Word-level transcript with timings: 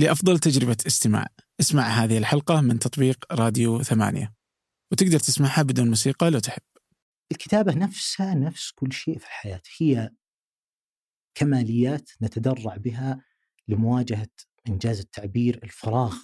لأفضل 0.00 0.38
تجربة 0.38 0.76
استماع. 0.86 1.26
اسمع 1.60 1.82
هذه 1.82 2.18
الحلقة 2.18 2.60
من 2.60 2.78
تطبيق 2.78 3.32
راديو 3.32 3.82
ثمانية. 3.82 4.34
وتقدر 4.92 5.18
تسمعها 5.18 5.62
بدون 5.62 5.88
موسيقى 5.88 6.30
لو 6.30 6.38
تحب. 6.38 6.62
الكتابة 7.32 7.74
نفسها 7.74 8.34
نفس 8.34 8.70
كل 8.70 8.92
شيء 8.92 9.18
في 9.18 9.24
الحياة. 9.24 9.62
هي 9.78 10.10
كماليات 11.34 12.10
نتدرع 12.22 12.76
بها 12.76 13.24
لمواجهة 13.68 14.28
إنجاز 14.68 15.00
التعبير 15.00 15.60
الفراغ 15.64 16.16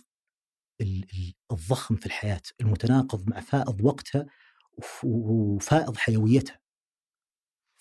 الضخم 1.52 1.96
في 1.96 2.06
الحياة 2.06 2.42
المتناقض 2.60 3.28
مع 3.30 3.40
فائض 3.40 3.80
وقتها 3.80 4.26
وفائض 5.04 5.96
حيويتها. 5.96 6.60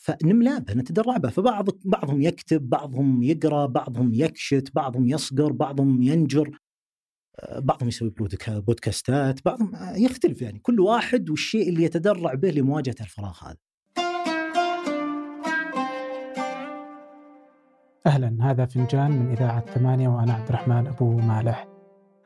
فنملأ 0.06 0.60
بها 0.60 0.76
نتدرع 0.76 1.18
بها 1.18 1.32
فبعض 1.32 1.70
بعضهم 1.86 2.22
يكتب 2.22 2.70
بعضهم 2.70 3.24
يقرأ 3.24 3.66
بعضهم 3.66 4.14
يكشت 4.14 4.72
بعضهم 4.76 5.08
يصقر 5.08 5.52
بعضهم 5.52 6.02
ينجر 6.02 6.60
آه، 7.40 7.60
بعضهم 7.60 7.88
يسوي 7.90 8.14
بودكاستات 8.48 9.46
بعضهم 9.46 9.72
يختلف 9.96 10.42
يعني. 10.42 10.60
كل 10.60 10.80
واحد 10.80 11.30
والشيء 11.30 11.70
اللي 11.70 11.84
يتدرع 11.84 12.34
به 12.34 12.50
لمواجهة 12.50 12.96
الفراغ 13.02 13.40
هذا. 13.44 13.58
أهلا. 18.08 18.38
هذا 18.42 18.66
فنجان 18.66 19.12
من 19.12 19.32
إذاعة 19.32 19.66
ثمانية 19.66 20.08
وأنا 20.08 20.34
عبد 20.34 20.48
الرحمن 20.48 20.88
أبو 20.88 21.18
مالح. 21.18 21.68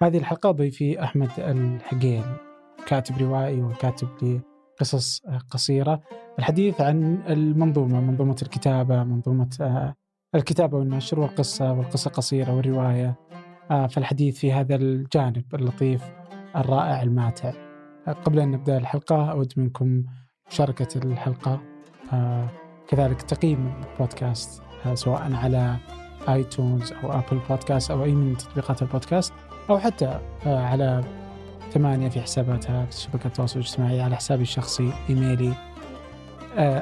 هذه 0.01 0.17
الحلقة 0.17 0.51
ضيفي 0.51 1.03
أحمد 1.03 1.29
الحقيل 1.37 2.23
كاتب 2.87 3.17
روائي 3.17 3.61
وكاتب 3.61 4.41
لقصص 4.81 5.21
قصيرة. 5.49 6.01
الحديث 6.39 6.81
عن 6.81 7.23
المنظومة 7.29 8.01
منظومة 8.01 8.35
الكتابة 8.41 9.03
منظومة 9.03 9.57
آه، 9.61 9.95
الكتابة 10.35 10.77
والنشر 10.77 11.19
والقصة 11.19 11.73
والقصة 11.73 12.07
القصيرة 12.07 12.55
والرواية 12.55 13.15
آه، 13.71 13.87
فالحديث 13.87 14.39
في 14.39 14.51
هذا 14.51 14.75
الجانب 14.75 15.55
اللطيف 15.55 16.03
الرائع 16.55 17.01
الماتع. 17.01 17.53
آه، 18.07 18.11
قبل 18.11 18.39
أن 18.39 18.51
نبدأ 18.51 18.77
الحلقة 18.77 19.31
أود 19.31 19.53
منكم 19.57 20.03
مشاركة 20.51 20.87
الحلقة. 21.05 21.61
كذلك 22.87 23.21
تقييم 23.21 23.73
البودكاست 23.91 24.63
سواء 24.93 25.33
على 25.33 25.75
آيتونز 26.29 26.93
أو 27.03 27.11
آبل 27.11 27.39
بودكاست 27.49 27.91
أو 27.91 28.03
أي 28.03 28.11
من 28.11 28.37
تطبيقات 28.37 28.81
البودكاست 28.81 29.33
أو 29.69 29.79
حتى 29.79 30.19
على 30.45 31.03
ثمانية 31.71 32.09
في 32.09 32.21
حساباتها 32.21 32.85
في 32.85 33.01
شبكة 33.01 33.27
التواصل 33.27 33.59
الاجتماعي 33.59 34.01
على 34.01 34.15
حسابي 34.15 34.43
الشخصي 34.43 34.93
إيميلي 35.09 35.53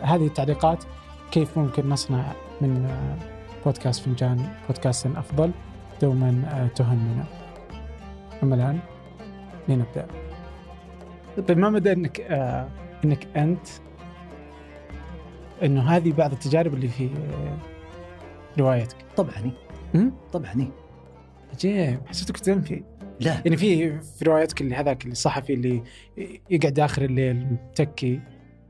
هذه 0.03 0.27
التعليقات 0.27 0.83
كيف 1.31 1.57
ممكن 1.57 1.89
نصنع 1.89 2.33
من 2.61 2.85
آه 2.85 3.17
بودكاست 3.65 4.05
فنجان 4.05 4.49
بودكاست 4.67 5.07
أفضل 5.07 5.51
دوما 6.01 6.43
آه 6.51 6.67
تهمنا. 6.67 7.25
أما 8.43 8.55
الآن 8.55 8.79
لنبدأ. 9.67 10.07
طيب 11.47 11.57
ما 11.57 11.69
مدى 11.69 11.91
أنك 11.91 12.21
آه 12.21 12.69
أنك 13.05 13.27
أنت 13.37 13.67
أنه 15.63 15.81
هذه 15.81 16.11
بعض 16.11 16.31
التجارب 16.31 16.73
اللي 16.73 16.87
في 16.87 17.05
آه 17.05 17.57
روايتك؟ 18.59 18.97
طبعا. 19.17 19.51
طبعا. 20.33 20.71
عجيب. 21.53 21.99
حسيتك 22.07 22.37
تنفي 22.37 22.83
لا. 23.19 23.41
يعني 23.45 23.57
في 23.57 23.99
في 23.99 24.25
روايتك 24.25 24.61
اللي 24.61 24.75
هذاك 24.75 25.05
الصحفي 25.05 25.53
اللي 25.53 25.83
يقعد 26.49 26.79
آخر 26.79 27.01
الليل 27.01 27.47
متكي 27.51 28.19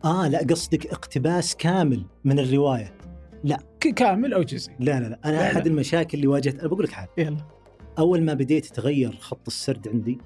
آه 0.05 0.27
لا 0.27 0.39
قصدك 0.39 0.87
اقتباس 0.87 1.55
كامل 1.55 2.05
من 2.23 2.39
الرواية. 2.39 2.97
لا. 3.43 3.59
كامل 3.95 4.33
أو 4.33 4.43
جزء 4.43 4.71
لا 4.79 4.99
لا 4.99 5.07
لا. 5.07 5.19
أنا 5.25 5.31
لا 5.35 5.51
أحد 5.51 5.57
لا. 5.57 5.65
المشاكل 5.65 6.17
اللي 6.17 6.27
واجهت 6.27 6.59
أنا 6.59 6.67
بقول 6.67 6.83
لك 6.83 6.91
حاجة 6.91 7.09
يلا. 7.17 7.37
أول 7.99 8.23
ما 8.23 8.33
بديت 8.33 8.65
يتغير 8.65 9.15
خط 9.15 9.47
السرد 9.47 9.87
عندي 9.87 10.17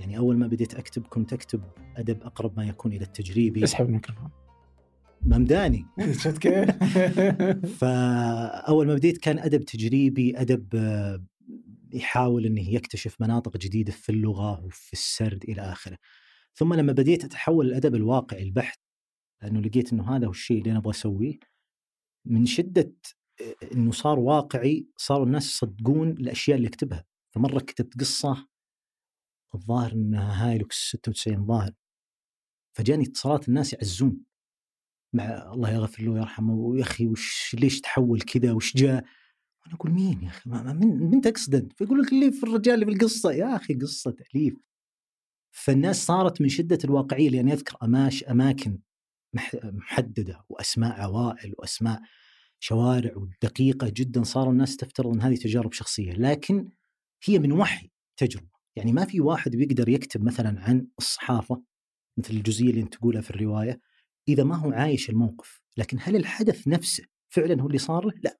يعني 0.00 0.18
أول 0.18 0.36
ما 0.36 0.46
بديت 0.46 0.74
اكتب 0.74 1.06
كنت 1.06 1.32
اكتب 1.32 1.60
أدب 1.96 2.22
أقرب 2.22 2.56
ما 2.56 2.64
يكون 2.64 2.92
إلى 2.92 3.04
التجريبي. 3.04 3.64
اسحب 3.64 3.86
الميكروفون. 3.86 4.30
ممداني. 5.22 5.86
شفت 6.22 6.38
كيف؟ 6.38 6.70
فأول 7.80 8.86
ما 8.86 8.94
بديت 8.94 9.18
كان 9.18 9.38
أدب 9.38 9.62
تجريبي 9.64 10.40
أدب 10.40 10.66
آه، 10.74 11.24
يحاول 11.92 12.46
إنه 12.46 12.70
يكتشف 12.74 13.16
مناطق 13.20 13.56
جديدة 13.56 13.92
في 13.92 14.12
اللغة 14.12 14.64
وفي 14.64 14.92
السرد 14.92 15.44
إلى 15.48 15.62
آخره. 15.62 15.96
ثم 16.54 16.74
لما 16.74 16.92
بديت 16.92 17.24
أتحول 17.24 17.66
الادب 17.66 17.94
الواقعي 17.94 18.42
البحت 18.42 18.80
لأنه 19.42 19.60
لقيت 19.60 19.92
إنه 19.92 20.16
هذا 20.16 20.26
هو 20.26 20.30
الشيء 20.30 20.58
اللي 20.58 20.70
أنا 20.70 20.78
أبغى 20.78 20.90
أسويه. 20.90 21.38
من 22.26 22.46
شدة 22.46 22.94
إنه 23.72 23.92
صار 23.92 24.18
واقعي 24.18 24.86
صاروا 24.96 25.26
الناس 25.26 25.46
يصدقون 25.46 26.10
الأشياء 26.10 26.56
اللي 26.56 26.68
أكتبها. 26.68 27.04
فمرة 27.34 27.58
كتبت 27.58 28.00
قصة 28.00 28.48
الظاهر 29.54 29.92
انها 29.92 30.50
هايلوكس 30.50 30.76
96 30.76 31.46
ظاهر. 31.46 31.72
فجاني 32.76 33.04
اتصالات 33.04 33.48
الناس 33.48 33.72
يعزون. 33.72 34.24
مع 35.12 35.52
الله 35.52 35.70
يغفر 35.70 36.02
له 36.02 36.10
ويرحمه 36.10 36.54
ويا 36.54 36.82
أخي 36.82 37.06
وش 37.06 37.56
ليش 37.60 37.80
تحول 37.80 38.20
كذا؟ 38.20 38.52
وش 38.52 38.76
جاء؟ 38.76 39.04
أنا 39.66 39.74
أقول 39.74 39.90
مين 39.90 40.22
يا 40.22 40.28
أخي؟ 40.28 40.50
من 40.50 41.10
من 41.10 41.20
تقصد 41.20 41.54
انت؟ 41.54 41.72
فيقول 41.72 42.02
لك 42.02 42.12
اللي 42.12 42.32
في 42.32 42.42
الرجال 42.42 42.74
اللي 42.74 42.86
في 42.86 42.92
القصة. 42.92 43.32
يا 43.32 43.56
أخي 43.56 43.74
قصة 43.74 44.10
تاليف 44.10 44.54
فالناس 45.50 46.06
صارت 46.06 46.40
من 46.40 46.48
شدة 46.48 46.78
الواقعية 46.84 47.30
لأني 47.30 47.52
أذكر 47.52 47.76
أماش 47.82 48.24
أماكن. 48.24 48.78
محددة 49.64 50.44
وأسماء 50.48 51.00
عوائل 51.00 51.54
وأسماء 51.58 52.00
شوارع 52.60 53.16
ودقيقة 53.16 53.88
جدا 53.88 54.22
صاروا 54.22 54.52
الناس 54.52 54.76
تفترض 54.76 55.14
إن 55.14 55.20
هذه 55.22 55.36
تجارب 55.36 55.72
شخصية 55.72 56.12
لكن 56.12 56.68
هي 57.24 57.38
من 57.38 57.52
وحي 57.52 57.90
تجربة. 58.16 58.54
يعني 58.76 58.92
ما 58.92 59.04
في 59.04 59.20
واحد 59.20 59.56
بيقدر 59.56 59.88
يكتب 59.88 60.24
مثلا 60.24 60.60
عن 60.60 60.86
الصحافة 60.98 61.62
مثل 62.18 62.34
الجزئية 62.34 62.70
اللي 62.70 62.80
أنت 62.80 62.94
تقولها 62.94 63.20
في 63.20 63.30
الرواية 63.30 63.80
إذا 64.28 64.44
ما 64.44 64.56
هو 64.56 64.72
عايش 64.72 65.10
الموقف. 65.10 65.60
لكن 65.76 65.98
هل 66.00 66.16
الحدث 66.16 66.68
نفسه 66.68 67.04
فعلا 67.28 67.62
هو 67.62 67.66
اللي 67.66 67.78
صار 67.78 68.06
له؟ 68.06 68.12
لا. 68.22 68.38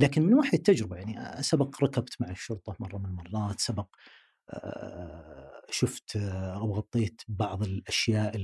لكن 0.00 0.22
من 0.22 0.34
وحي 0.34 0.56
التجربة 0.56 0.96
يعني 0.96 1.42
سبق 1.42 1.84
ركبت 1.84 2.20
مع 2.20 2.30
الشرطة 2.30 2.76
مرة 2.80 2.98
من 2.98 3.06
المرات 3.06 3.60
سبق 3.60 3.96
شفت 5.70 6.16
أو 6.16 6.74
غطيت 6.74 7.22
بعض 7.28 7.62
الأشياء 7.62 8.36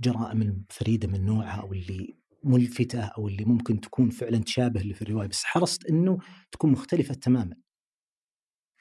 الجرائم 0.00 0.42
الفريده 0.42 1.08
من 1.08 1.24
نوعها 1.24 1.60
أو 1.60 1.72
اللي 1.72 2.16
ملفتة 2.44 3.00
أو 3.00 3.28
اللي 3.28 3.44
ممكن 3.44 3.80
تكون 3.80 4.10
فعلا 4.10 4.38
تشابه 4.38 4.80
اللي 4.80 4.94
في 4.94 5.02
الرواية 5.02 5.28
بس 5.28 5.44
حرصت 5.44 5.86
إنه 5.86 6.18
تكون 6.52 6.72
مختلفة 6.72 7.14
تماما. 7.14 7.56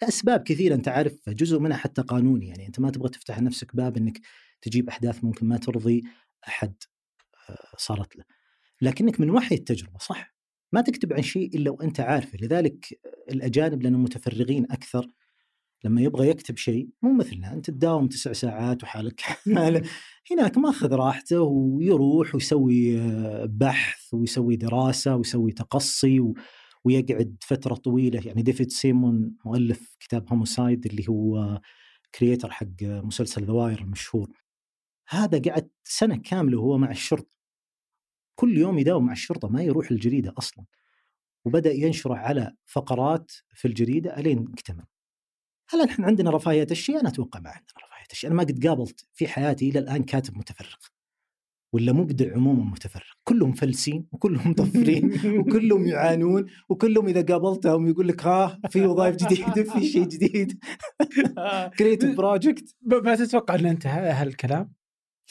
لأسباب 0.02 0.44
كثيرة 0.44 0.76
أنت 0.76 0.88
عارف 0.88 1.30
جزء 1.30 1.60
منها 1.60 1.78
حتى 1.78 2.02
قانوني 2.02 2.48
يعني 2.48 2.68
أنت 2.68 2.80
ما 2.80 2.90
تبغى 2.90 3.10
تفتح 3.10 3.40
لنفسك 3.40 3.76
باب 3.76 3.98
إنك 3.98 4.20
تجيب 4.62 4.90
أحداث 4.90 5.24
ممكن 5.24 5.48
ما 5.48 5.58
ترضي 5.58 6.04
أحد 6.48 6.74
صارت 7.78 8.16
له. 8.16 8.24
لكنك 8.82 9.20
من 9.20 9.30
وحي 9.30 9.56
التجربة 9.56 9.98
صح 10.00 10.36
ما 10.72 10.82
تكتب 10.82 11.14
عن 11.14 11.22
شيء 11.22 11.56
إلا 11.56 11.72
وأنت 11.72 12.00
عارفه 12.00 12.38
لذلك 12.42 13.00
الأجانب 13.32 13.84
لأنهم 13.84 14.04
متفرغين 14.04 14.72
أكثر 14.72 15.08
لما 15.86 16.02
يبغى 16.02 16.30
يكتب 16.30 16.58
شيء 16.58 16.90
مو 17.02 17.14
مثلنا 17.14 17.54
أنت 17.54 17.70
تداوم 17.70 18.08
تسع 18.08 18.34
ساعات 18.34 18.84
وحالك 18.84 19.22
هناك 20.32 20.58
ماخذ 20.58 20.94
راحته 20.94 21.42
ويروح 21.42 22.36
ويسوي 22.36 22.98
بحث 23.48 24.14
ويسوي 24.14 24.56
دراسة 24.56 25.16
ويسوي 25.16 25.52
تقصي 25.52 26.20
و... 26.20 26.34
ويقعد 26.86 27.38
فترة 27.42 27.76
طويلة. 27.76 28.22
يعني 28.26 28.42
ديفيد 28.42 28.72
سيمون 28.72 29.36
مؤلف 29.46 29.96
كتاب 30.00 30.30
Homicide 30.30 30.86
اللي 30.86 31.06
هو 31.10 31.60
creator 32.16 32.52
حق 32.52 32.84
مسلسل 32.84 33.44
The 33.46 33.61
Wire 33.61 33.82
المشهور. 33.82 34.32
هذا 35.10 35.42
قعد 35.52 35.70
سنة 35.84 36.18
كاملة 36.18 36.60
وهو 36.60 36.78
مع 36.78 36.92
الشرطة. 36.92 37.36
كل 38.36 38.58
يوم 38.58 38.80
يداوم 38.80 39.06
مع 39.06 39.12
الشرطة 39.14 39.48
ما 39.48 39.64
يروح 39.64 39.92
الجريدة 39.92 40.34
أصلا. 40.38 40.66
وبدأ 41.46 41.72
ينشره 41.72 42.16
على 42.16 42.54
فقرات 42.66 43.32
في 43.54 43.68
الجريدة 43.68 44.18
ألين 44.18 44.48
اكتمل. 44.54 44.86
هل 45.70 45.86
نحن 45.86 46.04
عندنا 46.04 46.32
رفاهية 46.32 46.68
الشيء؟ 46.72 47.00
أنا 47.00 47.10
أتوقع 47.10 47.40
ما 47.40 47.50
عندنا 47.50 47.86
رفاهية 47.86 48.08
الشيء، 48.12 48.30
أنا 48.30 48.38
ما 48.38 48.44
قد 48.44 48.68
قابلت 48.68 49.08
في 49.14 49.28
حياتي 49.28 49.70
إلى 49.70 49.80
الآن 49.80 50.04
كاتب 50.04 50.38
متفرغ. 50.38 50.76
ولا 51.74 51.94
مبدع 51.94 52.34
عموما 52.34 52.64
متفرغ، 52.64 53.12
كلهم 53.24 53.54
مفلسين 53.54 54.08
وكلهم 54.12 54.50
مطفرين 54.50 55.12
وكلهم 55.40 55.88
يعانون 55.88 56.46
وكلهم 56.70 57.08
إذا 57.08 57.22
قابلتهم 57.22 57.88
يقول 57.88 58.08
لك 58.08 58.26
ها 58.26 58.60
في 58.70 58.86
وظائف 58.86 59.16
جديدة 59.16 59.64
في 59.64 59.88
شيء 59.88 60.08
جديد 60.08 60.60
creative 61.80 62.16
project 62.18 62.76
ما 62.82 63.16
تتوقع 63.16 63.56
إن 63.56 63.66
انت 63.66 63.88
هالكلام؟ 63.88 64.74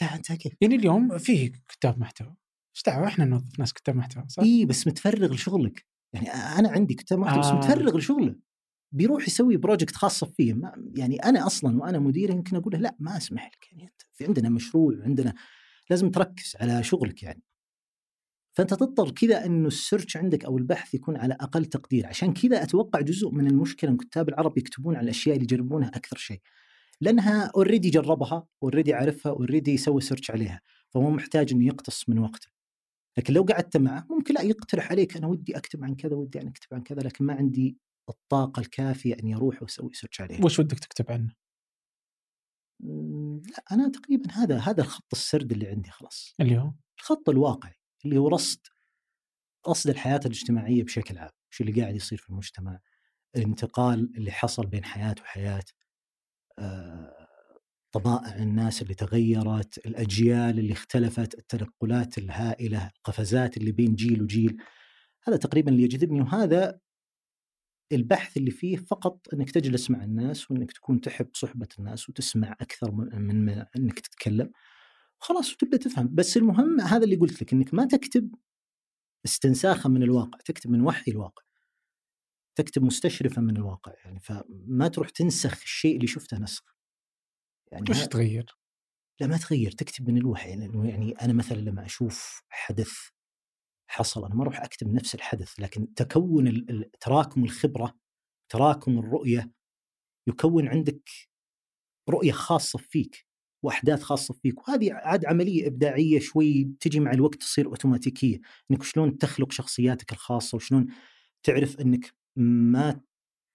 لا 0.00 0.14
أنت 0.14 0.32
كيف؟ 0.32 0.53
يعني 0.61 0.75
اليوم 0.75 1.19
في 1.19 1.49
كتاب 1.49 1.99
محتوى 1.99 2.35
إيش 2.76 2.82
دعوة 2.87 3.06
إحنا 3.06 3.25
نوظف 3.25 3.58
ناس 3.58 3.73
كتاب 3.73 3.97
محتوى 3.97 4.25
صح؟ 4.29 4.43
اي 4.43 4.64
بس 4.64 4.87
متفرغ 4.87 5.32
لشغلك 5.32 5.87
يعني 6.12 6.29
أنا 6.29 6.69
عندي 6.70 6.94
كتاب 6.94 7.19
محتوى 7.19 7.38
آه. 7.38 7.41
بس 7.41 7.53
متفرغ 7.53 7.97
لشغله 7.97 8.35
بيروح 8.92 9.28
يسوي 9.28 9.56
project 9.56 9.96
خاصه 9.96 10.26
فيه. 10.26 10.56
يعني 10.96 11.16
أنا 11.16 11.46
أصلا 11.46 11.78
وأنا 11.78 11.98
مدير 11.98 12.31
يمكن 12.31 12.56
أقول 12.56 12.72
له 12.72 12.78
لا 12.78 12.96
ما 12.98 13.16
أسمح 13.16 13.46
لك. 13.46 13.72
يعني 13.72 13.84
أنت 13.84 14.02
في 14.12 14.25
عندنا 14.25 14.48
مشروع 14.48 14.94
وعندنا 14.98 15.34
لازم 15.90 16.10
تركز 16.10 16.56
على 16.60 16.82
شغلك 16.82 17.22
يعني. 17.22 17.42
فأنت 18.52 18.75
تضطر 18.75 19.10
كذا 19.10 19.46
انه 19.46 19.69
ال 19.69 19.75
search 19.75 20.17
عندك 20.16 20.44
أو 20.44 20.58
البحث 20.58 20.94
يكون 20.94 21.16
على 21.16 21.34
أقل 21.40 21.64
تقدير. 21.64 22.06
عشان 22.06 22.32
كذا 22.32 22.62
أتوقع 22.62 23.00
جزء 23.00 23.31
من 23.31 23.46
المشكلة 23.46 23.90
إن 23.90 23.96
كتاب 23.96 24.28
العرب 24.28 24.58
يكتبون 24.58 24.96
على 24.96 25.04
الأشياء 25.04 25.36
اللي 25.36 25.44
يجربونها 25.44 25.88
أكثر 25.88 26.16
شيء. 26.16 26.40
لأنها 27.00 27.50
already 27.56 27.91
جربها 27.90 28.46
already 28.62 28.94
عارفها 28.94 29.32
already 29.32 29.73
يسوي 29.72 30.00
search 30.00 30.31
عليها 30.31 30.60
فهو 30.88 31.10
محتاج 31.10 31.52
إنه 31.52 31.66
يقتص 31.66 32.08
من 32.08 32.19
وقته. 32.19 32.48
لكن 33.19 33.34
لو 33.34 33.42
قعدت 33.42 33.76
معه 33.76 34.06
ممكن 34.10 34.34
لا 34.34 34.42
يقترح 34.42 34.90
عليك 34.90 35.16
أنا 35.16 35.26
ودي 35.26 35.56
أكتب 35.56 35.84
عن 35.84 35.94
كذا 35.94 36.14
ودي 36.14 36.40
ان 36.40 36.48
أكتب 36.48 36.75
عن 36.75 36.82
كذا 36.82 37.00
لكن 37.00 37.25
ما 37.25 37.34
عندي 37.34 37.76
الطاقة 38.09 38.61
الكافية 38.61 39.15
أني 39.15 39.35
أروح 39.35 39.62
وأسوي 39.62 39.95
search 39.94 40.20
عليه 40.21 40.45
وش 40.45 40.59
ودك 40.59 40.79
تكتب 40.79 41.11
عنه؟ 41.12 41.35
لا 43.51 43.65
أنا 43.73 43.89
تقريبا 43.89 44.33
هذا 44.33 44.59
هذا 44.59 44.83
الخط 44.83 45.12
السرد 45.12 45.53
اللي 45.53 45.69
عندي 45.69 45.91
خلاص. 45.91 46.35
اللي 46.41 46.59
هو؟ 46.59 46.73
الخط 46.99 47.29
الواقعي 47.29 47.75
اللي 48.05 48.19
هو 48.19 48.29
رصد 48.29 48.61
رصد 49.69 49.91
الحياة 49.91 50.21
الاجتماعية 50.27 50.85
بشكل 50.85 51.19
عام. 51.19 51.31
شو 51.51 51.65
اللي 51.65 51.81
قاعد 51.83 51.95
يصير 51.95 52.19
في 52.19 52.31
المجتمع؟ 52.31 52.81
الانتقال 53.37 54.12
اللي 54.17 54.31
حصل 54.33 54.67
بين 54.67 54.85
حياة 54.85 55.15
وحياة 55.21 55.65
آه، 56.59 57.27
طبائع 57.93 58.37
الناس 58.37 58.83
اللي 58.83 58.95
تغيرت 58.95 59.79
الأجيال 59.87 60.59
اللي 60.59 60.73
اختلفت 60.73 61.35
التنقلات 61.35 62.19
الهائلة 62.19 62.91
القفزات 62.97 63.56
اللي 63.56 63.73
بين 63.73 63.95
جيل 63.95 64.23
وجيل. 64.23 64.56
هذا 65.25 65.37
تقريبا 65.37 65.71
اللي 65.71 65.83
يجذبني 65.83 66.21
وهذا 66.21 66.81
البحث 67.94 68.37
اللي 68.37 68.50
فيه 68.50 68.76
فقط 68.76 69.35
إنك 69.35 69.50
تجلس 69.50 69.91
مع 69.91 70.05
الناس 70.05 70.50
وإنك 70.50 70.73
تكون 70.73 71.00
تحب 71.00 71.29
صحبة 71.35 71.69
الناس 71.79 72.08
وتسمع 72.08 72.56
أكثر 72.61 72.93
من, 72.93 73.37
من 73.37 73.64
إنك 73.76 74.00
تتكلم. 74.00 74.50
خلاص 75.19 75.52
وتبدأ 75.52 75.76
تفهم. 75.76 76.14
بس 76.14 76.37
المهم 76.37 76.81
هذا 76.81 77.05
اللي 77.05 77.17
قلت 77.17 77.43
لك 77.43 77.52
إنك 77.52 77.75
ما 77.75 77.85
تكتب 77.85 78.35
استنساخا 79.25 79.88
من 79.88 80.02
الواقع 80.02 80.38
تكتب 80.44 80.70
من 80.70 80.81
وحي 80.81 81.11
الواقع. 81.11 81.43
تكتب 82.55 82.82
مستشرفا 82.82 83.41
من 83.41 83.56
الواقع 83.56 83.93
يعني 84.05 84.20
فما 84.20 84.88
تروح 84.88 85.11
تنسخ 85.11 85.62
الشيء 85.62 85.96
اللي 85.96 86.06
شفته 86.06 86.38
نسخ. 86.38 86.76
يعني 87.73 87.85
وش 87.91 88.06
تغير؟ 88.06 88.58
لا 89.20 89.26
ما 89.26 89.37
تغير 89.37 89.70
تكتب 89.70 90.11
من 90.11 90.19
الوحي. 90.19 90.50
يعني, 90.50 90.88
يعني 90.88 91.12
أنا 91.12 91.32
مثلا 91.32 91.56
لما 91.56 91.85
أشوف 91.85 92.43
حدث 92.49 92.93
حصل 93.86 94.25
أنا 94.25 94.34
ما 94.34 94.42
أروح 94.42 94.60
اكتب 94.60 94.92
نفس 94.92 95.14
الحدث 95.14 95.60
لكن 95.60 95.94
تكون 95.94 96.66
تراكم 97.00 97.44
الخبرة 97.44 97.94
تراكم 98.48 98.98
الرؤية 98.98 99.50
يكون 100.26 100.69
عندك 100.69 101.10
رؤية 102.08 102.32
خاصة 102.32 102.78
فيك 102.78 103.26
وأحداث 103.62 104.02
خاصة 104.02 104.34
فيك 104.34 104.69
وهذه 104.69 104.92
عاد 104.92 105.25
عملية 105.26 105.66
إبداعية 105.66 106.19
شوي 106.19 106.70
تجي 106.81 107.00
مع 107.00 107.12
الوقت 107.12 107.40
تصير 107.40 107.66
أوتوماتيكية 107.66 108.40
إنك 108.70 108.82
شلون 108.82 109.19
تخلق 109.19 109.52
شخصياتك 109.52 110.12
الخاصة 110.12 110.56
وشلون 110.56 110.86
تعرف 111.42 111.81
إنك 111.81 112.12
ما 112.36 113.00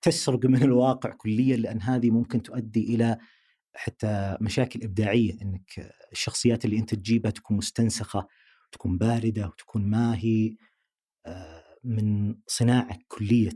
تسرق 0.01 0.45
من 0.45 0.63
الواقع 0.63 1.09
كليا 1.09 1.57
لأن 1.57 1.81
هذه 1.81 2.11
ممكن 2.11 2.41
تؤدي 2.43 2.95
إلى 2.95 3.17
حتى 3.75 4.37
مشاكل 4.41 4.83
إبداعية 4.83 5.41
إنك 5.41 5.93
الشخصيات 6.11 6.65
اللي 6.65 6.77
أنت 6.77 6.95
تجيبها 6.95 7.31
تكون 7.31 7.57
مستنسخة. 7.57 8.27
تكون 8.71 8.97
باردة 8.97 9.47
وتكون 9.47 9.89
ما 9.89 10.17
هي 10.17 10.55
آه، 11.25 11.63
من 11.83 12.35
صناعك 12.47 13.05
كلية. 13.07 13.53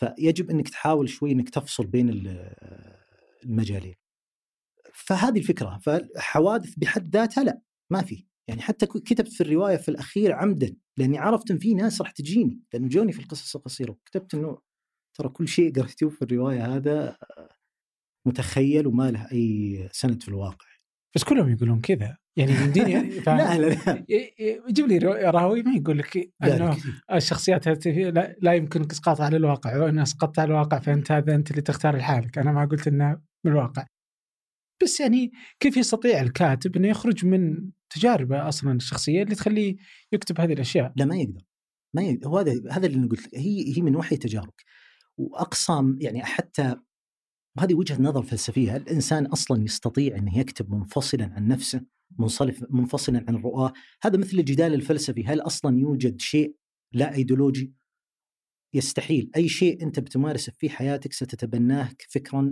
فيجب 0.00 0.50
إنك 0.50 0.68
تحاول 0.68 1.08
شوي 1.08 1.32
إنك 1.32 1.50
تفصل 1.50 1.86
بين 1.86 2.08
المجالين. 3.44 3.94
فهذه 4.94 5.38
الفكرة. 5.38 5.78
فحوادث 5.78 6.74
بحد 6.76 7.16
ذاتها 7.16 7.44
لا 7.44 7.60
ما 7.90 8.02
في. 8.02 8.26
يعني 8.48 8.60
حتى 8.62 8.86
كتبت 8.86 9.32
في 9.32 9.40
الرواية 9.40 9.76
في 9.76 9.88
الأخير 9.88 10.32
عمدا 10.32 10.76
لأني 10.96 11.18
عرفت 11.18 11.50
إن 11.50 11.58
في 11.58 11.74
ناس 11.74 12.00
راح 12.00 12.10
تجيني. 12.10 12.60
لأنه 12.72 12.88
جوني 12.88 13.12
في 13.12 13.20
القصص 13.20 13.56
القصيرة. 13.56 13.96
كتبت 14.04 14.34
إنه 14.34 14.58
ترى 15.14 15.28
كل 15.28 15.48
شيء 15.48 15.72
قريتوه 15.72 16.10
في 16.10 16.22
الرواية 16.22 16.76
هذا 16.76 17.16
متخيل 18.26 18.86
وما 18.86 19.10
له 19.10 19.32
أي 19.32 19.88
سند 19.92 20.22
في 20.22 20.28
الواقع. 20.28 20.66
بس 21.14 21.24
كلهم 21.24 21.52
يقولون 21.52 21.80
كذا. 21.80 22.16
يعني 22.36 22.52
يمديني 22.52 22.94
لا 23.26 23.58
لا 23.58 23.68
لا. 23.68 24.04
يجيب 24.68 24.86
لي 24.86 24.98
راوي 24.98 25.62
ما 25.62 25.74
يقول 25.74 25.98
لك 25.98 26.32
أنه 26.44 26.76
الشخصيات 27.12 27.86
لا, 27.86 28.36
لا 28.42 28.54
يمكن 28.54 28.86
اسقاطها 28.90 29.26
على 29.26 29.36
الواقع. 29.36 29.76
وان 29.76 29.98
اسقطت 29.98 30.38
على 30.38 30.48
الواقع 30.48 30.78
فأنت 30.78 31.12
هذا 31.12 31.34
أنت 31.34 31.50
اللي 31.50 31.62
تختار 31.62 31.96
لحالك. 31.96 32.38
أنا 32.38 32.52
ما 32.52 32.64
قلت 32.64 32.88
إنه 32.88 33.20
من 33.44 33.52
الواقع 33.52 33.86
بس 34.82 35.00
يعني 35.00 35.32
كيف 35.60 35.76
يستطيع 35.76 36.20
الكاتب 36.20 36.76
إنه 36.76 36.88
يخرج 36.88 37.26
من 37.26 37.70
تجاربه 37.90 38.48
أصلا 38.48 38.72
الشخصية 38.72 39.22
اللي 39.22 39.34
تخليه 39.34 39.76
يكتب 40.12 40.40
هذه 40.40 40.52
الأشياء؟ 40.52 40.92
لا 40.96 41.04
ما 41.04 41.16
يقدر. 41.16 41.42
ما 41.94 42.02
يقدر. 42.02 42.28
هو 42.28 42.38
هذا 42.38 42.52
هذا 42.70 42.86
اللي 42.86 43.08
قلت. 43.08 43.34
هي 43.34 43.76
هي 43.76 43.82
من 43.82 43.96
وحي 43.96 44.16
تجاربك. 44.16 44.64
وأقصى 45.18 45.82
يعني 46.00 46.24
حتى 46.24 46.76
وهذه 47.58 47.74
وجهة 47.74 48.02
نظر 48.02 48.22
فلسفية. 48.22 48.76
هل 48.76 48.82
الإنسان 48.82 49.26
أصلا 49.26 49.64
يستطيع 49.64 50.16
انه 50.16 50.38
يكتب 50.38 50.70
منفصلا 50.70 51.32
عن 51.34 51.48
نفسه 51.48 51.80
منصرف 52.18 52.64
منفصلا 52.70 53.24
عن 53.28 53.34
الرؤاه 53.34 53.72
هذا 54.02 54.18
مثل 54.18 54.38
الجدال 54.38 54.74
الفلسفي. 54.74 55.24
هل 55.24 55.40
أصلا 55.40 55.78
يوجد 55.78 56.20
شيء 56.20 56.54
لا 56.92 57.14
إيديولوجي؟ 57.14 57.72
يستحيل. 58.74 59.30
أي 59.36 59.48
شيء 59.48 59.82
أنت 59.82 60.00
بتمارسه 60.00 60.52
في 60.58 60.70
حياتك 60.70 61.12
ستتبناه 61.12 61.90
فكرا 62.08 62.50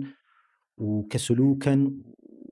وكسلوكا 0.77 1.93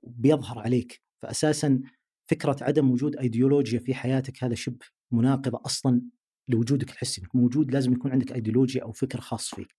بيظهر 0.04 0.58
عليك. 0.58 1.02
فاساسا 1.22 1.80
فكرة 2.26 2.56
عدم 2.60 2.90
وجود 2.90 3.16
إيديولوجيا 3.16 3.78
في 3.78 3.94
حياتك 3.94 4.44
هذا 4.44 4.54
شبه 4.54 4.86
مناقضة 5.12 5.60
أصلا 5.66 6.02
لوجودك 6.48 6.90
الحسي. 6.90 7.22
موجود 7.34 7.72
لازم 7.72 7.92
يكون 7.92 8.10
عندك 8.10 8.32
إيديولوجيا 8.32 8.82
أو 8.82 8.92
فكر 8.92 9.20
خاص 9.20 9.54
فيك. 9.54 9.76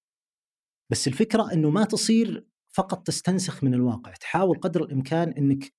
بس 0.89 1.07
الفكرة 1.07 1.53
إنه 1.53 1.69
ما 1.69 1.83
تصير 1.83 2.47
فقط 2.77 3.07
تستنسخ 3.07 3.63
من 3.63 3.73
الواقع 3.73 4.11
تحاول 4.11 4.59
قدر 4.59 4.83
الإمكان 4.83 5.29
إنك 5.29 5.73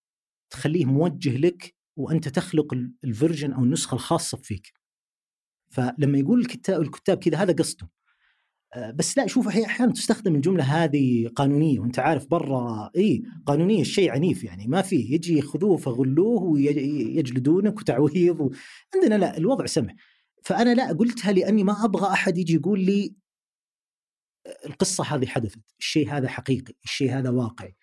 تخليه 0.50 0.84
موجه 0.84 1.36
لك 1.36 1.74
وأنت 1.96 2.28
تخلق 2.28 2.74
الفيرجن 3.04 3.52
أو 3.52 3.64
النسخة 3.64 3.94
الخاصة 3.94 4.38
فيك 4.38 4.72
فلما 5.68 6.18
يقول 6.18 6.40
الكتاب 6.40 6.80
الكتاب 6.80 7.18
كذا 7.18 7.36
هذا 7.36 7.52
قصده. 7.52 7.90
آه، 8.74 8.90
بس 8.90 9.18
لا 9.18 9.26
شوف 9.26 9.48
أحيانا 9.48 9.92
تستخدم 9.92 10.34
الجملة 10.34 10.64
هذه 10.64 11.28
قانونية 11.28 11.80
وأنت 11.80 11.98
عارف 11.98 12.26
برا 12.26 12.90
إي 12.96 13.22
قانونية 13.46 13.80
الشيء 13.80 14.10
عنيف 14.10 14.44
يعني 14.44 14.66
ما 14.66 14.82
فيه. 14.82 15.14
يجي 15.14 15.36
ياخذوه 15.36 15.76
فغلوه 15.76 16.42
ويجلدونك 16.42 17.80
وتعويض 17.80 18.40
و... 18.40 18.50
عندنا 18.94 19.14
لا 19.14 19.36
الوضع 19.36 19.66
سمح. 19.66 19.94
فأنا 20.44 20.74
لا 20.74 20.92
قلتها 20.92 21.32
لأني 21.32 21.64
ما 21.64 21.84
أبغى 21.84 22.12
أحد 22.12 22.38
يجي 22.38 22.54
يقول 22.54 22.80
لي 22.80 23.14
القصة 24.66 25.04
هذه 25.04 25.26
حدثت، 25.26 25.60
الشيء 25.78 26.10
هذا 26.10 26.28
حقيقي، 26.28 26.74
الشيء 26.84 27.18
هذا 27.18 27.30
واقعي. 27.30 27.76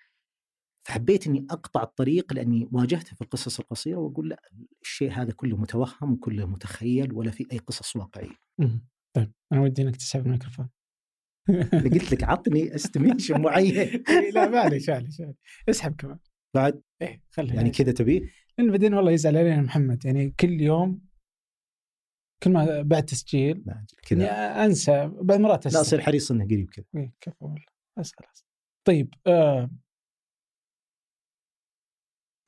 فحبيت 0.88 1.28
إني 1.28 1.48
أقطع 1.50 1.84
الطريق 1.84 2.34
لأني 2.34 2.70
واجهته 2.72 3.16
في 3.16 3.22
القصص 3.22 3.60
القصيرة 3.60 3.98
وأقول 3.98 4.30
لا 4.30 4.42
الشيء 4.82 5.12
هذا 5.12 5.32
كله 5.32 5.58
متوهم 5.58 6.13
وكله 6.13 6.46
متخيل 6.46 7.13
ولا 7.13 7.32
في 7.32 7.46
أي 7.51 7.58
قصص 7.58 7.96
واقعية. 7.96 8.36
طيب 9.16 9.32
أنا 9.51 9.62
ودي 9.62 9.82
إنك 9.82 9.96
تسحب 9.96 10.25
الميكروفون. 10.25 10.70
أنا 11.50 11.84
قلت 11.84 12.12
لك 12.12 12.24
عطني 12.24 12.75
استيميشن 12.75 13.42
معين. 13.42 13.75
إيه، 14.10 14.32
لا 14.34 14.50
معليش 14.50 14.90
معليش 14.90 15.22
اسحب 15.70 15.96
كمان. 15.96 16.20
بعد؟ 16.56 16.82
إيه 17.01 17.24
خلي 17.32 17.56
يعني 17.56 17.70
كذا 17.70 17.92
تبيه؟ 17.92 18.22
لأن 18.58 18.72
بعدين 18.72 18.94
والله 18.94 19.12
يزعل 19.12 19.38
علينا 19.38 19.62
محمد 19.62 20.06
يعني 20.06 20.36
كل 20.40 20.62
يوم 20.62 21.01
كل 22.44 22.51
ما 22.51 22.82
بعد 22.82 23.06
تسجيل 23.06 23.63
كذا. 24.04 24.25
يعني 24.25 24.65
أنسى. 24.65 25.08
بعض 25.08 25.39
مرات 25.39 25.74
لا 25.74 25.82
اصير 25.82 26.01
حريص 26.01 26.32
إنه 26.32 26.46
قريب 26.46 26.70
كذا. 26.70 26.86
إيه 26.96 27.13
كفو 27.22 27.46
والله. 27.46 27.65
بس 28.00 28.12
خلاص 28.12 28.46
طيب 28.88 29.13
آه 29.27 29.70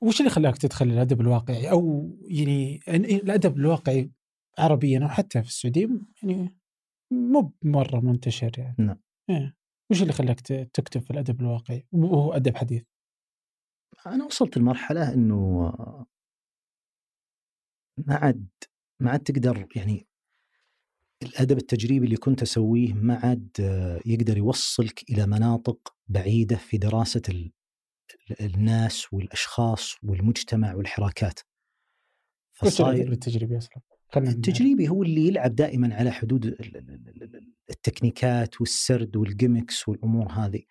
وش 0.04 0.20
اللي 0.20 0.32
خلاك 0.32 0.58
تدخل 0.58 0.86
الأدب 0.86 1.22
الواقعي؟ 1.22 1.72
أو 1.72 2.12
يعني 2.22 2.80
الأدب 2.88 3.58
الواقعي 3.58 4.12
عربيا 4.60 5.04
أو 5.04 5.08
حتى 5.08 5.42
في 5.42 5.48
السعودية 5.48 5.90
يعني 6.24 6.58
مو 7.14 7.54
مرة 7.64 8.00
منتشر 8.00 8.52
يعني. 8.58 8.76
نعم. 8.80 9.00
إيه. 9.30 9.56
وش 9.92 10.02
اللي 10.02 10.14
خلاك 10.14 10.40
تكتب 10.40 11.02
في 11.02 11.12
الأدب 11.12 11.42
الواقعي؟ 11.42 11.88
وهو 11.92 12.34
أدب 12.34 12.56
حديث؟ 12.56 12.84
أنا 14.08 14.26
وصلت 14.26 14.58
لمرحلة 14.58 15.14
إنه 15.14 15.62
ما 18.08 18.16
عاد 18.16 18.48
ما 19.00 19.12
عاد 19.12 19.20
تقدر 19.20 19.68
يعني 19.76 20.08
الأدب 21.24 21.58
التجريبي 21.58 22.06
اللي 22.06 22.18
كنت 22.18 22.42
أسويه 22.42 22.94
ما 22.94 23.16
عاد 23.16 23.50
يقدر 24.06 24.38
يوصلك 24.38 25.04
إلى 25.10 25.28
مناطق 25.28 25.96
بعيدة 26.08 26.56
في 26.56 26.78
دراسة 26.78 27.50
الناس 28.42 29.14
والأشخاص 29.14 29.96
والمجتمع 30.04 30.76
والحراكات. 30.76 31.40
فصاير 32.54 33.12
التجريبي 33.12 33.58
أصلا؟ 33.58 33.82
التجريبي 34.18 34.90
هو 34.90 35.04
اللي 35.04 35.28
يلعب 35.28 35.56
دائما 35.56 35.96
على 35.96 36.12
حدود 36.12 36.46
التكنيكات 37.70 38.62
والسرد 38.62 39.16
وال 39.16 39.30
gimmicks 39.30 39.88
والأمور 39.88 40.32
هذه. 40.32 40.62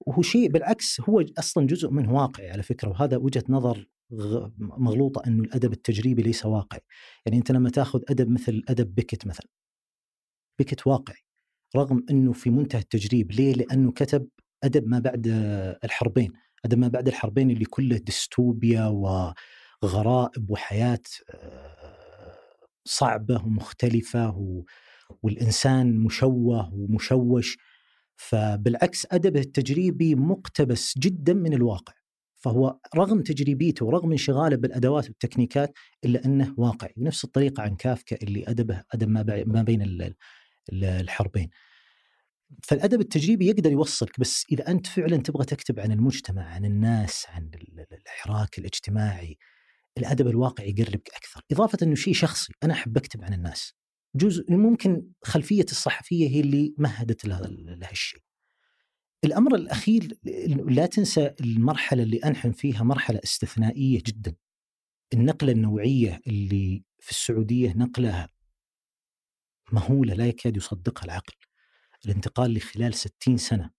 وهو 0.00 0.22
شيء 0.22 0.48
بالعكس 0.48 1.00
هو 1.00 1.24
أصلا 1.38 1.66
جزء 1.66 1.90
منه 1.90 2.14
واقعي 2.14 2.50
على 2.50 2.62
فكرة 2.62 2.88
وهذا 2.88 3.16
وجهة 3.16 3.44
نظر 3.48 3.88
مغلوطة 4.58 5.22
أنه 5.26 5.42
الأدب 5.42 5.72
التجريبي 5.72 6.22
ليس 6.22 6.46
واقعي. 6.46 6.80
يعني 7.26 7.38
أنت 7.38 7.50
لما 7.50 7.70
تأخذ 7.70 8.00
أدب 8.08 8.30
مثل 8.30 8.62
أدب 8.68 8.94
بيكت 8.94 9.26
مثلا 9.26 9.46
بيكت 10.58 10.86
واقعي 10.86 11.18
رغم 11.76 12.04
أنه 12.10 12.32
في 12.32 12.50
منتهى 12.50 12.80
التجريب 12.80 13.32
ليه؟ 13.32 13.52
لأنه 13.54 13.92
كتب 13.92 14.28
أدب 14.64 14.86
ما 14.88 14.98
بعد 14.98 15.26
الحربين 15.84 16.32
أدب 16.64 16.78
ما 16.78 16.88
بعد 16.88 17.08
الحربين 17.08 17.50
اللي 17.50 17.64
كله 17.64 17.96
ديستوبيا 17.96 18.86
وغرائب 19.82 20.50
وحياة 20.50 21.02
آه، 21.30 22.36
صعبة 22.84 23.44
ومختلفة 23.44 24.30
والإنسان 25.22 25.98
مشوه 25.98 26.74
ومشوش. 26.74 27.58
فبالعكس 28.16 29.06
أدبه 29.12 29.40
التجريبي 29.40 30.14
مقتبس 30.14 30.98
جدا 30.98 31.34
من 31.34 31.54
الواقع. 31.54 31.92
فهو 32.46 32.78
رغم 32.96 33.22
تجريبيته 33.22 33.86
ورغم 33.86 34.12
انشغاله 34.12 34.56
بالأدوات 34.56 35.08
والتكنيكات 35.08 35.72
إلا 36.04 36.24
أنه 36.24 36.54
واقعي 36.56 36.92
بنفس 36.96 37.24
الطريقة 37.24 37.62
عن 37.62 37.76
كافكا 37.76 38.16
اللي 38.22 38.44
أدبه 38.48 38.82
أدب 38.94 39.08
ما 39.48 39.62
بين 39.62 40.14
الحربين. 40.72 41.50
فالأدب 42.62 43.00
التجريبي 43.00 43.46
يقدر 43.46 43.72
يوصلك 43.72 44.20
بس 44.20 44.46
إذا 44.52 44.68
أنت 44.68 44.86
فعلا 44.86 45.16
تبغى 45.16 45.44
تكتب 45.44 45.80
عن 45.80 45.92
المجتمع 45.92 46.42
عن 46.42 46.64
الناس 46.64 47.26
عن 47.28 47.50
الحراك 48.06 48.58
الاجتماعي 48.58 49.38
الأدب 49.98 50.28
الواقعي 50.28 50.74
يقربك 50.78 51.10
أكثر. 51.14 51.40
إضافة 51.52 51.78
إنه 51.82 51.94
شيء 51.94 52.14
شخصي 52.14 52.52
أنا 52.62 52.72
أحب 52.72 52.96
أكتب 52.96 53.24
عن 53.24 53.34
الناس. 53.34 53.74
جزء 54.16 54.52
ممكن 54.52 55.02
خلفية 55.22 55.66
الصحفية 55.70 56.28
هي 56.28 56.40
اللي 56.40 56.74
مهدت 56.78 57.24
لها 57.24 57.92
الشيء 57.92 58.20
الأمر 59.26 59.54
الأخير 59.54 60.18
لا 60.68 60.86
تنسى 60.86 61.34
المرحلة 61.40 62.02
اللي 62.02 62.18
أنحن 62.18 62.52
فيها 62.52 62.82
مرحلة 62.82 63.20
استثنائية 63.24 64.02
جدا. 64.06 64.34
النقلة 65.14 65.52
النوعية 65.52 66.20
اللي 66.26 66.84
في 67.00 67.10
السعودية 67.10 67.72
نقله 67.76 68.28
مهولة 69.72 70.14
لا 70.14 70.26
يكاد 70.26 70.56
يصدقها 70.56 71.04
العقل. 71.04 71.34
الانتقال 72.06 72.54
لخلال 72.54 72.94
ستين 72.94 73.36
سنة 73.36 73.70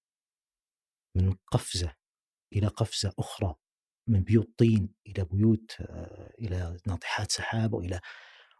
من 1.16 1.34
قفزة 1.52 1.96
إلى 2.56 2.68
قفزة 2.68 3.14
أخرى 3.20 3.56
من 4.08 4.24
بيوت 4.24 4.54
طين 4.58 4.90
إلى 5.08 5.26
بيوت 5.26 5.76
آه، 5.80 6.34
إلى 6.40 6.78
ناطحات 6.88 7.32
سحاب 7.32 7.74
وإلى 7.74 8.00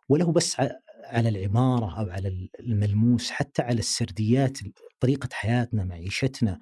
وله 0.10 0.32
بس 0.32 0.60
على 1.04 1.30
العمارة 1.30 2.00
أو 2.00 2.10
على 2.10 2.50
الملموس 2.60 3.32
حتى 3.32 3.62
على 3.62 3.80
السرديات 3.80 4.58
طريقة 5.00 5.30
حياتنا 5.34 5.84
معيشتنا. 5.84 6.60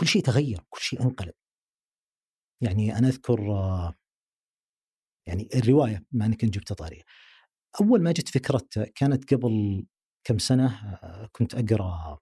كل 0.00 0.06
شيء 0.06 0.22
تغير 0.22 0.60
كل 0.70 0.80
شيء 0.80 1.02
انقلب. 1.02 1.34
يعني 2.62 2.98
أنا 2.98 3.08
أذكر 3.08 3.40
يعني 5.28 5.48
الرواية 5.54 6.04
بما 6.12 6.26
إنك 6.26 6.44
جبت 6.44 6.72
طاريه 6.72 7.02
أول 7.80 8.02
ما 8.02 8.12
جت 8.12 8.28
فكره 8.28 8.68
كانت 8.94 9.34
قبل 9.34 9.86
كم 10.24 10.38
سنة 10.38 10.98
كنت 11.32 11.54
أقرأ 11.54 12.18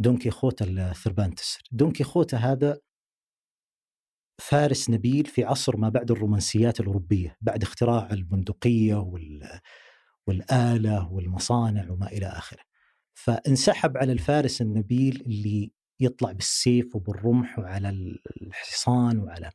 دون 0.00 0.18
كيخوتا 0.18 0.64
الثربانتس 0.64 1.58
دون 1.72 1.92
كيخوتا 1.92 2.36
هذا 2.36 2.80
فارس 4.40 4.90
نبيل 4.90 5.26
في 5.26 5.44
عصر 5.44 5.76
ما 5.76 5.88
بعد 5.88 6.10
الرومانسيات 6.10 6.80
الأوروبية 6.80 7.36
بعد 7.40 7.62
اختراع 7.62 8.10
البندقية 8.10 8.94
وال 8.94 9.60
والآلة 10.26 11.12
والمصانع 11.12 11.90
وما 11.90 12.06
إلى 12.06 12.26
آخره. 12.26 12.62
فانسحب 13.14 13.96
على 13.96 14.12
الفارس 14.12 14.62
النبيل 14.62 15.20
اللي 15.26 15.72
يطلع 16.00 16.32
بالسيف 16.32 16.96
وبالرمح 16.96 17.58
وعلى 17.58 17.88
الحصان 18.42 19.18
وعلى 19.18 19.50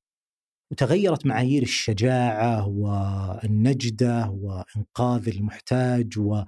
وتغيرت 0.71 1.25
معايير 1.25 1.61
الشجاعة 1.61 2.67
والنجدة 2.67 4.29
وإنقاذ 4.29 5.29
المحتاج 5.29 6.19
و 6.19 6.43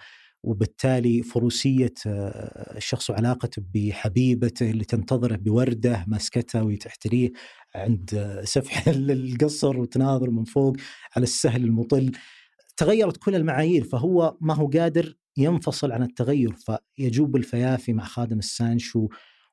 وبالتالي 0.46 1.24
فروسية 1.24 1.94
آه، 2.08 2.78
الشخص 2.78 3.10
وعلاقته 3.10 3.64
بحبيبته 3.74 4.70
اللي 4.72 4.86
تنتظره 4.86 5.36
بوردة 5.36 6.06
ماسكتها 6.08 6.62
وتحتريه 6.62 7.32
عند 7.76 8.40
سفح 8.44 8.88
القصر 8.88 9.80
وتناظر 9.80 10.30
من 10.30 10.44
فوق 10.44 10.76
على 11.16 11.24
السهل 11.24 11.64
المطل. 11.64 12.12
تغيرت 12.78 13.18
كل 13.18 13.36
المعايير 13.36 13.84
فهو 13.84 14.38
ما 14.42 14.54
هو 14.54 14.68
قادر 14.68 15.16
ينفصل 15.38 15.92
عن 15.92 16.04
التغير 16.04 16.56
فيجوب 16.56 17.36
الفيافي 17.36 17.94
مع 17.94 18.04
خادم 18.04 18.40
السانشو 18.40 19.08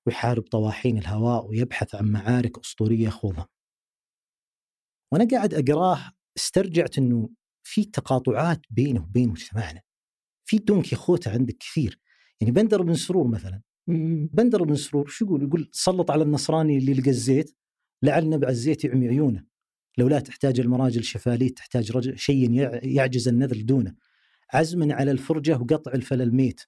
ويحارب 0.06 0.42
طواحين 0.42 0.98
الهواء 0.98 1.46
ويبحث 1.46 1.94
عن 1.94 2.04
معارك 2.04 2.58
أسطورية 2.58 3.06
يخوضها. 3.06 3.48
وأنا 5.12 5.28
قاعد 5.30 5.54
أقراه 5.54 6.12
استرجعت 6.36 6.98
أنه 6.98 7.30
في 7.62 7.84
تقاطعات 7.84 8.60
بينه 8.70 9.02
وبين 9.02 9.28
مجتمعنا. 9.28 9.82
في 10.44 10.58
دون 10.58 10.82
كيخوته 10.82 11.30
عندك 11.30 11.56
كثير. 11.56 12.00
يعني 12.40 12.52
بندر 12.52 12.82
بن 12.82 12.94
سرور 12.94 13.28
مثلا. 13.28 13.62
بندر 14.32 14.62
بن 14.62 14.74
سرور 14.74 15.08
شو 15.08 15.24
يقول؟ 15.24 15.42
يقول 15.42 15.68
سلط 15.72 16.10
على 16.10 16.22
النصراني 16.24 16.78
اللي 16.78 16.94
لقى 16.94 17.10
الزيت 17.10 17.56
لعل 18.02 18.28
نبع 18.28 18.48
الزيت 18.48 18.84
يعمي 18.84 19.08
عيونه. 19.08 19.44
لو 19.98 20.08
لا 20.08 20.20
تحتاج 20.20 20.60
المراجل 20.60 21.04
شفاليت 21.04 21.56
تحتاج 21.56 21.92
رجل 21.92 22.18
شيء 22.18 22.50
يعجز 22.82 23.28
النذل 23.28 23.66
دونه. 23.66 23.94
عزم 24.52 24.92
على 24.92 25.10
الفرجة 25.10 25.56
وقطع 25.56 25.92
الفل 25.92 26.22
الميت 26.22 26.60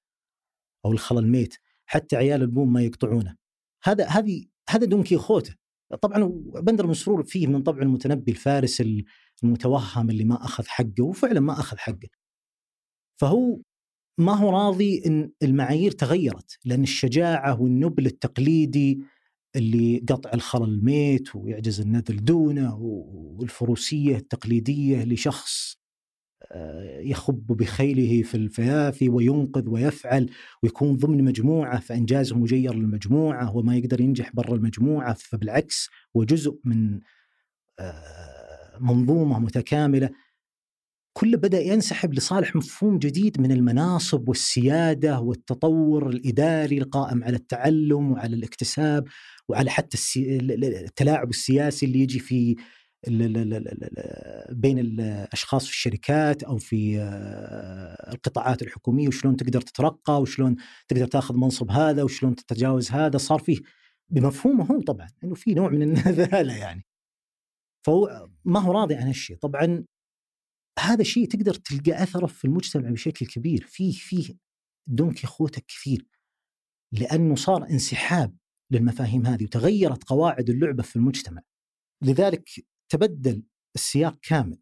أو 0.84 0.92
الخل 0.92 1.18
الميت 1.18 1.54
حتى 1.86 2.16
عيال 2.16 2.42
البوم 2.42 2.72
ما 2.72 2.82
يقطعونه. 2.82 3.36
هذا 3.84 4.06
هذه 4.06 4.44
هذا 4.70 4.86
دون 4.86 5.02
كيخوته 5.02 5.54
طبعا 6.02 6.24
بندر 6.62 6.86
مسرور 6.86 7.24
فيه 7.24 7.46
من 7.46 7.62
طبع 7.62 7.82
المتنبي 7.82 8.32
الفارس 8.32 8.82
المتوهم 9.44 10.10
اللي 10.10 10.24
ما 10.24 10.44
أخذ 10.44 10.64
حقه 10.66 11.02
وفعلا 11.02 11.40
ما 11.40 11.52
أخذ 11.52 11.78
حقه. 11.78 12.08
فهو 13.20 13.60
ما 14.18 14.32
هو 14.32 14.50
راضي 14.50 15.02
إن 15.06 15.30
المعايير 15.42 15.90
تغيرت 15.90 16.58
لأن 16.64 16.82
الشجاعة 16.82 17.60
والنبل 17.62 18.06
التقليدي 18.06 19.00
اللي 19.56 20.04
قطع 20.08 20.30
الخل 20.34 20.64
الميت 20.64 21.36
ويعجز 21.36 21.80
النذل 21.80 22.24
دونه 22.24 22.76
والفروسية 23.38 24.16
التقليدية 24.16 25.04
لشخص 25.04 25.78
يخب 27.00 27.46
بخيله 27.46 28.22
في 28.22 28.34
الفيافي 28.34 29.08
وينقذ 29.08 29.68
ويفعل 29.68 30.30
ويكون 30.62 30.96
ضمن 30.96 31.24
مجموعة 31.24 31.80
فإنجازه 31.80 32.36
مجير 32.36 32.74
للمجموعة 32.74 33.56
وما 33.56 33.76
يقدر 33.76 34.00
ينجح 34.00 34.30
برا 34.34 34.54
المجموعة 34.54 35.14
فبالعكس 35.14 35.90
هو 36.16 36.24
جزء 36.24 36.58
من 36.64 37.00
آه، 37.78 38.78
منظومة 38.80 39.38
متكاملة. 39.38 40.10
كله 41.16 41.36
بدأ 41.36 41.60
ينسحب 41.60 42.14
لصالح 42.14 42.56
مفهوم 42.56 42.98
جديد 42.98 43.40
من 43.40 43.52
المناصب 43.52 44.28
والسيادة 44.28 45.20
والتطور 45.20 46.08
الإداري 46.08 46.78
القائم 46.78 47.24
على 47.24 47.36
التعلم 47.36 48.12
وعلى 48.12 48.36
الاكتساب 48.36 49.04
وعلى 49.48 49.70
حتى 49.70 49.98
التلاعب 50.16 51.30
السياسي 51.30 51.86
اللي 51.86 52.00
يجي 52.00 52.18
في 52.18 52.56
بين 54.50 54.78
الأشخاص 54.78 55.66
في 55.66 55.72
الشركات 55.72 56.42
أو 56.42 56.56
في 56.56 57.00
آه، 57.00 58.12
القطاعات 58.12 58.62
الحكومية 58.62 59.08
وشلون 59.08 59.36
تقدر 59.36 59.60
تترقى 59.60 60.20
وشلون 60.20 60.56
تقدر 60.88 61.06
تاخذ 61.06 61.36
منصب 61.36 61.70
هذا 61.70 62.02
وشلون 62.02 62.34
تتجاوز 62.34 62.90
هذا 62.90 63.18
صار 63.18 63.38
فيه 63.38 63.58
بمفهومه 64.08 64.64
هو 64.64 64.80
طبعا 64.80 65.08
إنه 65.24 65.34
في 65.34 65.54
نوع 65.54 65.68
من 65.68 65.82
النذاله 65.86 66.56
يعني. 66.56 66.86
فهو 67.86 68.28
ما 68.44 68.60
هو 68.60 68.72
راضي 68.72 68.94
عن 68.94 69.06
هالشيء. 69.06 69.36
طبعا 69.36 69.84
هذا 70.78 71.00
الشيء 71.00 71.28
تقدر 71.28 71.54
تلقى 71.54 72.02
أثره 72.02 72.26
في 72.26 72.44
المجتمع 72.44 72.90
بشكل 72.90 73.26
كبير. 73.26 73.66
فيه 73.66 73.92
فيه 73.92 74.34
دون 74.88 75.14
كيخوته 75.14 75.62
كثير. 75.68 76.06
لأنه 76.92 77.34
صار 77.34 77.70
انسحاب 77.70 78.36
للمفاهيم 78.70 79.26
هذه 79.26 79.44
وتغيرت 79.44 80.04
قواعد 80.04 80.50
اللعبة 80.50 80.82
في 80.82 80.96
المجتمع. 80.96 81.42
لذلك 82.02 82.48
تبدل 82.94 83.42
السياق 83.74 84.18
كامل. 84.22 84.58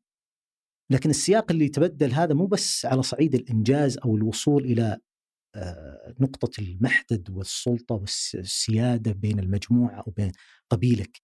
لكن 0.93 1.11
السياق 1.11 1.51
اللي 1.51 1.69
تبدل 1.69 2.13
هذا 2.13 2.35
مو 2.35 2.47
بس 2.47 2.87
على 2.87 3.03
صعيد 3.03 3.35
الإنجاز 3.35 3.99
أو 3.99 4.17
الوصول 4.17 4.65
إلى 4.65 4.99
آه، 5.55 6.15
نقطة 6.21 6.61
المحدد 6.61 7.31
والسلطة 7.31 7.95
والسيادة 7.95 9.13
بين 9.13 9.39
المجموعة 9.39 10.01
أو 10.07 10.13
بين 10.13 10.33
قبيلك 10.71 11.23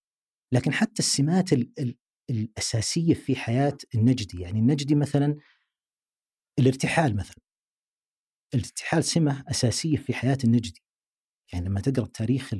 لكن 0.55 0.73
حتى 0.73 0.99
السمات 0.99 1.51
الأساسية 2.31 3.15
في 3.15 3.37
حياة 3.37 3.79
النجدي. 3.95 4.41
يعني 4.41 4.59
النجدي 4.59 4.95
مثلا 4.95 5.37
الارتحال 6.59 7.17
مثلا. 7.17 7.43
الارتحال 8.55 9.05
سمة 9.05 9.45
أساسية 9.49 9.97
في 9.97 10.15
حياة 10.15 10.39
النجدي. 10.45 10.83
يعني 11.53 11.69
لما 11.69 11.81
تقرأ 11.81 12.05
التاريخ 12.05 12.55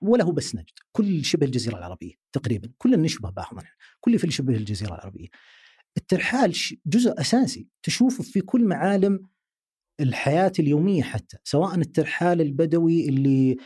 ولا 0.00 0.24
هو 0.24 0.32
بس 0.32 0.54
نجد 0.54 0.70
كل 0.92 1.24
شبه 1.24 1.46
الجزيرة 1.46 1.78
العربية 1.78 2.14
تقريبا 2.32 2.70
كلنا 2.78 2.96
نشبه 2.96 3.30
بعضنا 3.30 3.62
كل 4.00 4.18
في 4.18 4.30
شبه 4.30 4.54
الجزيرة 4.54 4.94
العربية. 4.94 5.28
الترحال 5.96 6.54
جزء 6.86 7.20
أساسي 7.20 7.68
تشوفه 7.82 8.24
في 8.24 8.40
كل 8.40 8.64
معالم 8.64 9.28
الحياة 10.00 10.52
اليومية 10.58 11.02
حتى 11.02 11.36
سواء 11.44 11.74
الترحال 11.74 12.40
البدوي 12.40 13.08
اللي 13.08 13.56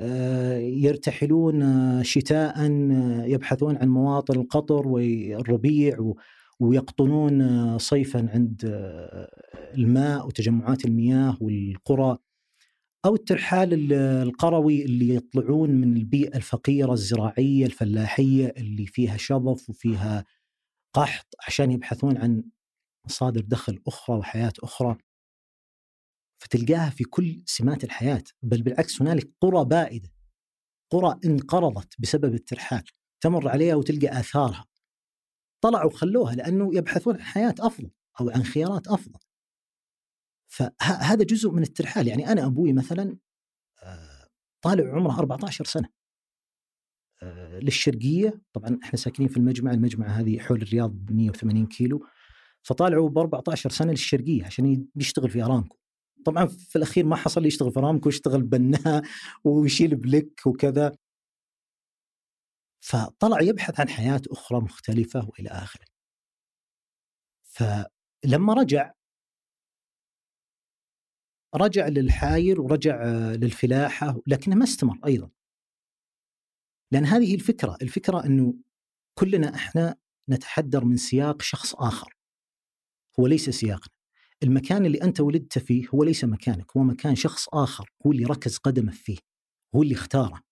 آه، 0.00 0.58
يرتحلون 0.58 1.62
آه، 1.62 2.02
شتاء 2.02 2.54
آه، 2.58 3.24
يبحثون 3.24 3.76
عن 3.76 3.88
مواطن 3.88 4.40
القطر 4.40 4.88
والربيع 4.88 6.12
ويقطنون 6.60 7.78
صيفا 7.78 8.28
عند 8.34 8.62
الماء 9.74 10.26
وتجمعات 10.26 10.84
المياه 10.84 11.36
والقرى. 11.40 12.18
أو 13.04 13.14
الترحال 13.14 13.92
القروي 13.92 14.84
اللي 14.84 15.14
يطلعون 15.14 15.70
من 15.70 15.96
البيئة 15.96 16.36
الفقيرة 16.36 16.92
الزراعية 16.92 17.66
الفلاحية 17.66 18.54
اللي 18.56 18.86
فيها 18.86 19.16
شظف 19.16 19.70
وفيها 19.70 20.24
قحط 20.94 21.34
عشان 21.46 21.70
يبحثون 21.70 22.18
عن 22.18 22.44
مصادر 23.06 23.40
دخل 23.40 23.82
أخرى 23.86 24.16
وحياة 24.16 24.52
أخرى. 24.62 24.96
فتلقاها 26.42 26.90
في 26.90 27.04
كل 27.04 27.42
سمات 27.46 27.84
الحياة 27.84 28.24
بل 28.42 28.62
بالعكس 28.62 29.02
هنالك 29.02 29.30
قرى 29.40 29.64
بائدة 29.64 30.08
قرى 30.92 31.18
انقرضت 31.24 31.94
بسبب 31.98 32.34
الترحال 32.34 32.84
تمر 33.20 33.48
عليها 33.48 33.74
وتلقى 33.74 34.20
آثارها. 34.20 34.64
طلعوا 35.64 35.90
خلوها 35.90 36.34
لأنه 36.34 36.76
يبحثون 36.76 37.14
عن 37.14 37.22
حياة 37.22 37.54
أفضل 37.60 37.90
أو 38.20 38.30
عن 38.30 38.44
خيارات 38.44 38.88
أفضل. 38.88 39.20
فهذا 40.52 41.24
جزء 41.24 41.50
من 41.50 41.62
الترحال. 41.62 42.08
يعني 42.08 42.32
أنا 42.32 42.46
أبوي 42.46 42.72
مثلا 42.72 43.16
آه، 43.82 44.28
طالع 44.64 44.94
عمره 44.94 45.18
14 45.18 45.64
سنة. 45.64 45.88
آه، 47.22 47.58
للشرقية. 47.58 48.42
طبعا 48.52 48.78
إحنا 48.84 48.98
ساكنين 48.98 49.28
في 49.28 49.36
المجمع 49.36 49.70
المجمع 49.70 50.06
هذه 50.06 50.38
حول 50.38 50.62
الرياض 50.62 50.90
ب 50.90 51.12
180 51.12 51.66
كيلو. 51.66 52.06
فطالعوا 52.62 53.08
ب 53.08 53.18
14 53.18 53.70
سنة 53.70 53.90
للشرقية 53.90 54.44
عشان 54.44 54.86
يشتغل 54.96 55.30
في 55.30 55.42
أرامكو. 55.42 55.76
طبعا 56.24 56.46
في 56.46 56.76
الأخير 56.76 57.06
ما 57.06 57.16
حصل 57.16 57.46
يشتغل 57.46 57.72
في 57.72 57.78
أرامكو 57.78 58.08
يشتغل 58.08 58.42
بناء 58.42 59.02
ويشيل 59.44 59.96
بلك 59.96 60.46
وكذا. 60.46 60.92
فطلع 62.84 63.40
يبحث 63.42 63.80
عن 63.80 63.88
حياة 63.88 64.22
أخرى 64.30 64.60
مختلفة 64.60 65.28
وإلى 65.28 65.48
آخره. 65.48 65.84
فلما 67.44 68.54
رجع 68.54 68.92
رجع 71.54 71.88
للحاير 71.88 72.60
ورجع 72.60 73.04
للفلاحة 73.32 74.20
لكنه 74.26 74.56
ما 74.56 74.64
استمر 74.64 74.98
أيضا. 75.06 75.30
لأن 76.92 77.04
هذه 77.04 77.34
الفكرة 77.34 77.76
الفكرة 77.82 78.26
إنه 78.26 78.54
كلنا 79.18 79.54
إحنا 79.54 79.96
نتحدر 80.30 80.84
من 80.84 80.96
سياق 80.96 81.42
شخص 81.42 81.74
آخر. 81.74 82.16
هو 83.20 83.26
ليس 83.26 83.50
سياقنا. 83.50 83.94
المكان 84.42 84.86
اللي 84.86 85.02
أنت 85.02 85.20
ولدت 85.20 85.58
فيه 85.58 85.88
هو 85.94 86.04
ليس 86.04 86.24
مكانك 86.24 86.76
هو 86.76 86.82
مكان 86.82 87.16
شخص 87.16 87.48
آخر 87.48 87.90
هو 88.06 88.12
اللي 88.12 88.24
ركز 88.24 88.56
قدمه 88.56 88.92
فيه 88.92 89.18
هو 89.74 89.82
اللي 89.82 89.94
اختاره. 89.94 90.42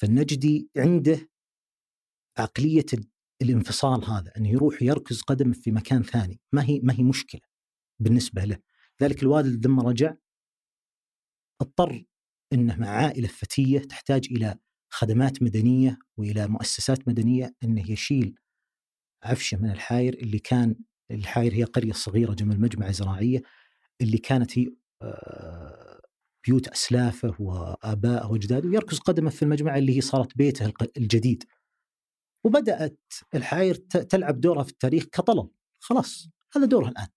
فالنجدي 0.00 0.70
عنده 0.76 1.28
عقلية 2.38 2.86
الانفصال 3.42 4.04
هذا 4.04 4.32
انه 4.36 4.48
يروح 4.48 4.82
يركز 4.82 5.22
قدمه 5.22 5.52
في 5.52 5.70
مكان 5.70 6.02
ثاني. 6.02 6.40
ما 6.52 6.64
هي 6.64 6.80
ما 6.80 6.94
هي 6.94 7.02
مشكلة 7.02 7.40
بالنسبة 8.00 8.44
له. 8.44 8.58
ذلك 9.02 9.22
الوالد 9.22 9.66
لما 9.66 9.82
رجع 9.82 10.14
اضطر 11.60 12.04
إنه 12.52 12.76
مع 12.76 12.88
عائلة 12.88 13.28
فتية 13.28 13.78
تحتاج 13.78 14.28
إلى 14.30 14.58
خدمات 14.92 15.42
مدنية 15.42 15.98
وإلى 16.16 16.48
مؤسسات 16.48 17.08
مدنية 17.08 17.54
إنه 17.64 17.90
يشيل 17.90 18.34
عفشة 19.24 19.58
من 19.58 19.70
الحاير 19.70 20.14
اللي 20.14 20.38
كان 20.38 20.76
الحاير 21.10 21.54
هي 21.54 21.64
قرية 21.64 21.92
صغيرة 21.92 22.34
جنب 22.34 22.52
المجمع 22.52 22.88
الزراعيه 22.88 23.42
اللي 24.00 24.18
كانت 24.18 24.58
هي 24.58 24.70
آه، 25.02 26.00
بيوت 26.46 26.68
أسلافه 26.68 27.36
وآبائه 27.38 28.26
وأجداده 28.26 28.68
ويركز 28.68 28.98
قدمه 28.98 29.30
في 29.30 29.42
المجمع 29.42 29.76
اللي 29.78 29.96
هي 29.96 30.00
صارت 30.00 30.36
بيته 30.36 30.72
الجديد. 30.96 31.44
وبدأت 32.44 33.00
الحاير 33.34 33.74
تلعب 33.74 34.40
دورها 34.40 34.62
في 34.62 34.70
التاريخ 34.70 35.04
كطلب 35.04 35.50
خلاص 35.80 36.28
هذا 36.56 36.66
دورها 36.66 36.88
الآن. 36.90 37.08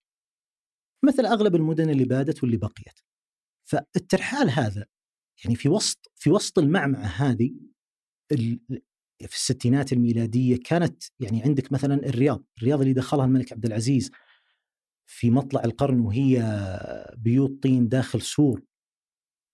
مثل 1.03 1.25
أغلب 1.25 1.55
المدن 1.55 1.89
اللي 1.89 2.05
بادت 2.05 2.43
واللي 2.43 2.57
بقيت. 2.57 2.99
فالترحال 3.63 4.49
هذا 4.49 4.85
يعني 5.43 5.55
في 5.55 5.69
وسط 5.69 6.11
في 6.15 6.29
وسط 6.29 6.59
المعمعة 6.59 7.05
هذه 7.05 7.51
في 9.27 9.35
الستينات 9.35 9.93
الميلادية 9.93 10.57
كانت 10.65 11.03
يعني 11.19 11.43
عندك 11.43 11.71
مثلا 11.71 11.95
الرياض، 11.95 12.43
الرياض 12.57 12.81
اللي 12.81 12.93
دخلها 12.93 13.25
الملك 13.25 13.53
عبد 13.53 13.65
العزيز 13.65 14.11
في 15.05 15.29
مطلع 15.31 15.61
القرن 15.65 15.99
وهي 15.99 16.43
بيوت 17.17 17.63
طين 17.63 17.89
داخل 17.89 18.21
سور 18.21 18.61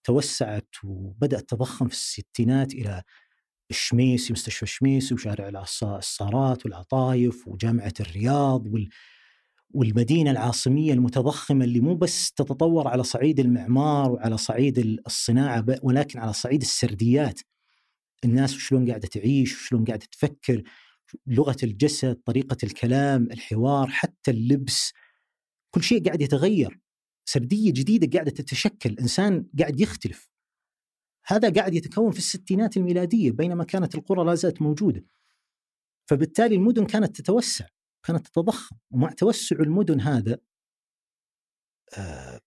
توسعت 0.03 0.69
وبدأت 0.83 1.49
تضخم 1.49 1.88
في 1.88 1.93
الستينات 1.93 2.73
إلى 2.73 3.03
الشميسي 3.71 4.33
مستشفى 4.33 4.63
الشميسي 4.63 5.13
وشارع 5.13 5.63
الصارات 5.83 6.65
والعطايف 6.65 7.47
وجامعة 7.47 7.93
الرياض 7.99 8.67
وال 8.67 8.89
والمدينة 9.73 10.32
العاصمية 10.32 10.93
المتضخمة 10.93 11.65
اللي 11.65 11.80
مو 11.80 11.95
بس 11.95 12.32
تتطور 12.32 12.88
على 12.88 13.03
صعيد 13.03 13.39
المعمار 13.39 14.12
وعلى 14.12 14.38
صعيد 14.38 14.99
الصناعة 15.08 15.65
ولكن 15.84 16.19
على 16.19 16.34
صعيد 16.34 16.62
السرديات. 16.62 17.39
الناس 18.25 18.53
شلون 18.53 18.89
قاعدة 18.89 19.08
تعيش 19.08 19.56
وشلون 19.56 19.86
قاعدة 19.86 20.06
تفكر 20.12 20.63
لغة 21.27 21.58
الجسد 21.63 22.15
طريقة 22.25 22.58
الكلام 22.63 23.23
الحوار 23.32 23.88
حتى 23.88 24.32
اللبس. 24.32 24.93
كل 25.71 25.84
شيء 25.84 26.06
قاعد 26.06 26.21
يتغير. 26.21 26.80
سردية 27.25 27.71
جديدة 27.71 28.10
قاعدة 28.13 28.32
تتشكل. 28.32 28.95
إنسان 28.99 29.45
قاعد 29.60 29.80
يختلف. 29.80 30.30
هذا 31.25 31.53
قاعد 31.53 31.73
يتكون 31.73 32.12
في 32.12 32.17
الستينات 32.17 32.77
الميلادية 32.77 33.32
بينما 33.32 33.63
كانت 33.63 33.95
القرى 33.95 34.25
لا 34.25 34.36
زالت 34.36 34.62
موجودة. 34.62 35.06
فبالتالي 36.10 36.56
المدن 36.56 36.86
كانت 36.86 37.21
تتوسع. 37.21 37.65
كانت 38.07 38.27
تتضخم 38.27 38.75
ومع 38.91 39.11
توسع 39.11 39.55
المدن 39.59 40.01
هذا 40.01 40.37
آه 41.97 42.41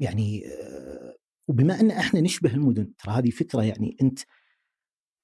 يعني 0.00 0.46
آه 0.46 1.16
وبما 1.48 1.80
أن 1.80 1.90
إحنا 1.90 2.20
نشبه 2.20 2.54
المدن 2.54 2.96
ترى 2.96 3.14
هذه 3.14 3.30
فكرة 3.30 3.62
يعني 3.62 3.96
أنت 4.02 4.18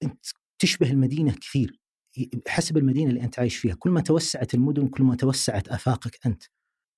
أنت 0.03 0.27
تشبه 0.59 0.91
المدينة 0.91 1.33
كثير 1.33 1.83
حسب 2.49 2.77
المدينة 2.77 3.11
اللي 3.11 3.23
أنت 3.23 3.39
عايش 3.39 3.57
فيها، 3.57 3.75
كل 3.75 3.91
ما 3.91 4.01
توسعت 4.01 4.55
المدن 4.55 4.89
كل 4.89 5.03
ما 5.05 5.17
توسعت 5.17 5.69
آفاقك 5.69 6.27
أنت. 6.27 6.43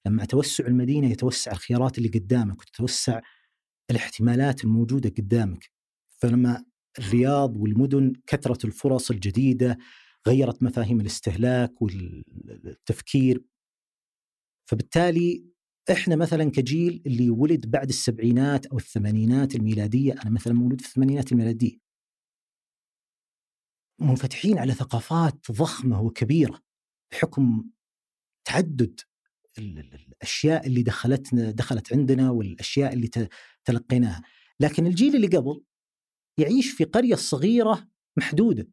لما 0.07 0.24
توسع 0.24 0.66
المدينة 0.66 1.11
يتوسع 1.11 1.53
الخيارات 1.53 1.98
اللي 1.98 2.09
قدامك 2.09 2.61
وتتوسع 2.61 3.20
الاحتمالات 3.90 4.64
الموجودة 4.64 5.11
قدامك. 5.11 5.70
فلما 6.22 6.64
الرياض 6.98 7.57
والمدن 7.57 8.12
كثرت 8.27 8.64
الفرص 8.64 9.11
الجديدة 9.11 9.79
غيرت 10.29 10.63
مفاهيم 10.63 11.01
الاستهلاك 11.01 11.83
والتفكير. 11.83 13.45
فبالتالي 14.71 15.45
إحنا 15.93 16.17
مثلا 16.17 16.51
كجيل 16.51 17.03
اللي 17.07 17.31
ولد 17.31 17.71
بعد 17.71 17.89
السبعينات 17.89 18.67
أو 18.67 18.79
الثمانينات 18.79 19.55
الميلادية 19.55 20.13
أنا 20.13 20.31
مثلا 20.31 20.53
مولود 20.53 20.81
في 20.81 20.87
الثمانينات 20.87 21.33
الميلادية. 21.33 21.79
منفتحين 24.01 24.59
على 24.59 24.73
ثقافات 24.73 25.51
ضخمة 25.51 26.01
وكبيرة 26.01 26.61
بحكم 27.13 27.71
تعدد 28.45 29.01
الأشياء 29.59 30.67
اللي 30.67 30.83
دخلتنا 30.83 31.51
دخلت 31.51 31.93
عندنا 31.93 32.31
والأشياء 32.31 32.93
اللي 32.93 33.11
تلقيناها، 33.65 34.23
لكن 34.61 34.87
الجيل 34.87 35.17
اللي 35.17 35.27
قبل 35.27 35.65
يعيش 36.39 36.71
في 36.73 36.85
قرية 36.85 37.15
صغيرة 37.15 37.89
محدودة. 38.19 38.69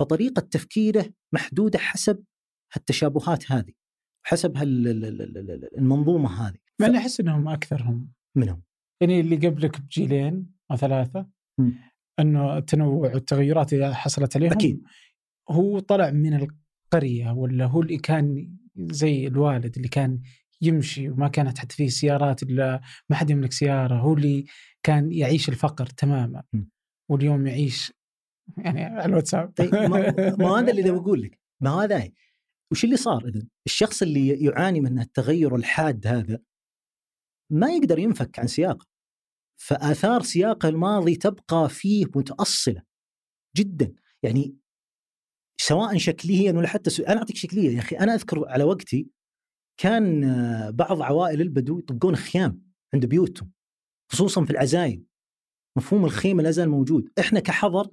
فطريقة 0.00 0.40
تفكيره 0.40 1.06
محدودة 1.32 1.78
حسب 1.78 2.24
هالتشابهات 2.72 3.52
هذه 3.52 3.72
حسب 4.26 4.56
المنظومة 5.78 6.48
هذه. 6.48 6.58
مع 6.80 6.86
إني 6.86 6.98
أحس 6.98 7.20
إنهم 7.20 7.48
أكثرهم. 7.48 8.12
منهم. 8.36 8.62
يعني 9.00 9.20
اللي 9.20 9.36
قبلك 9.36 9.80
بجيلين 9.80 10.46
أو 10.70 10.76
ثلاثة 10.76 11.26
م. 11.58 11.70
إنه 12.20 12.58
التنوع 12.58 13.12
والتغيرات 13.12 13.72
اللي 13.72 13.94
حصلت 13.94 14.36
عليهم 14.36 14.52
أكيد. 14.52 14.82
هو 15.50 15.78
طلع 15.78 16.10
من 16.10 16.34
القرية 16.34 17.30
ولا 17.30 17.64
هو 17.64 17.82
اللي 17.82 17.98
كان 17.98 18.56
زي 18.76 19.26
الوالد 19.26 19.76
اللي 19.76 19.88
كان 19.88 20.20
يمشي 20.62 21.10
وما 21.10 21.28
كانت 21.28 21.58
حتى 21.58 21.76
فيه 21.76 21.88
سيارات 21.88 22.42
إلا 22.42 22.80
ما 23.10 23.16
حد 23.16 23.30
يملك 23.30 23.52
سيارة 23.52 23.94
هو 23.94 24.14
اللي 24.14 24.44
كان 24.82 25.12
يعيش 25.12 25.48
الفقر 25.48 25.86
تماما. 25.86 26.42
واليوم 27.10 27.46
يعيش 27.46 27.92
يعني 28.64 28.84
على 29.00 29.04
الواتساب. 29.04 29.52
طيب 29.56 29.74
ما 30.38 30.58
هذا 30.58 30.70
اللي 30.70 30.90
بقول 30.90 31.22
لك. 31.22 31.38
ما 31.60 31.70
هذا؟ 31.70 32.10
وش 32.72 32.84
اللي 32.84 32.96
صار 32.96 33.28
اذا 33.28 33.42
الشخص 33.66 34.02
اللي 34.02 34.28
يعاني 34.28 34.80
من 34.80 35.00
التغير 35.00 35.56
الحاد 35.56 36.06
هذا 36.06 36.38
ما 37.52 37.70
يقدر 37.70 37.98
ينفك 37.98 38.38
عن 38.38 38.46
سياقه. 38.46 38.86
فآثار 39.60 40.22
سياقه 40.22 40.68
الماضي 40.68 41.16
تبقى 41.16 41.68
فيه 41.68 42.04
متأصلة 42.16 42.82
جدا. 43.56 43.94
يعني 44.22 44.56
سواء 45.60 45.96
شكليا 45.98 46.52
ولا 46.52 46.68
حتى 46.68 46.90
سو... 46.90 47.02
أنا 47.02 47.18
أعطيك 47.18 47.36
شكلية 47.36 47.70
يا 47.74 47.78
أخي. 47.78 47.96
أنا 47.96 48.14
أذكر 48.14 48.48
على 48.48 48.64
وقتي 48.64 49.10
كان 49.80 50.20
بعض 50.72 51.02
عوائل 51.02 51.40
البدو 51.40 51.78
يطقون 51.78 52.16
خيام 52.16 52.62
عند 52.94 53.06
بيوتهم 53.06 53.50
خصوصا 54.12 54.44
في 54.44 54.50
العزايم. 54.50 55.06
مفهوم 55.76 56.04
الخيمه 56.04 56.42
لا 56.42 56.50
زال 56.50 56.68
موجود. 56.68 57.08
إحنا 57.20 57.40
كحضر 57.40 57.90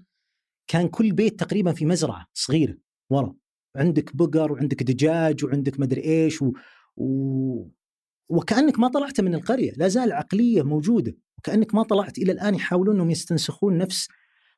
كان 0.67 0.87
كل 0.87 1.11
بيت 1.11 1.39
تقريبا 1.39 1.73
في 1.73 1.85
مزرعة 1.85 2.27
صغيرة 2.33 2.77
ورا. 3.09 3.35
عندك 3.75 4.15
بقر 4.15 4.51
وعندك 4.51 4.83
دجاج 4.83 5.45
وعندك 5.45 5.79
مدري 5.79 6.03
إيش 6.03 6.41
و... 6.41 6.53
و... 6.97 7.69
وكأنك 8.29 8.79
ما 8.79 8.87
طلعت 8.87 9.21
من 9.21 9.35
القرية 9.35 9.71
لا 9.71 9.87
زال 9.87 10.11
عقلية 10.11 10.63
موجودة. 10.63 11.17
وكأنك 11.37 11.75
ما 11.75 11.83
طلعت 11.83 12.17
إلى 12.17 12.31
الآن 12.31 12.55
يحاولون 12.55 12.95
إنهم 12.95 13.09
يستنسخون 13.11 13.77
نفس. 13.77 14.07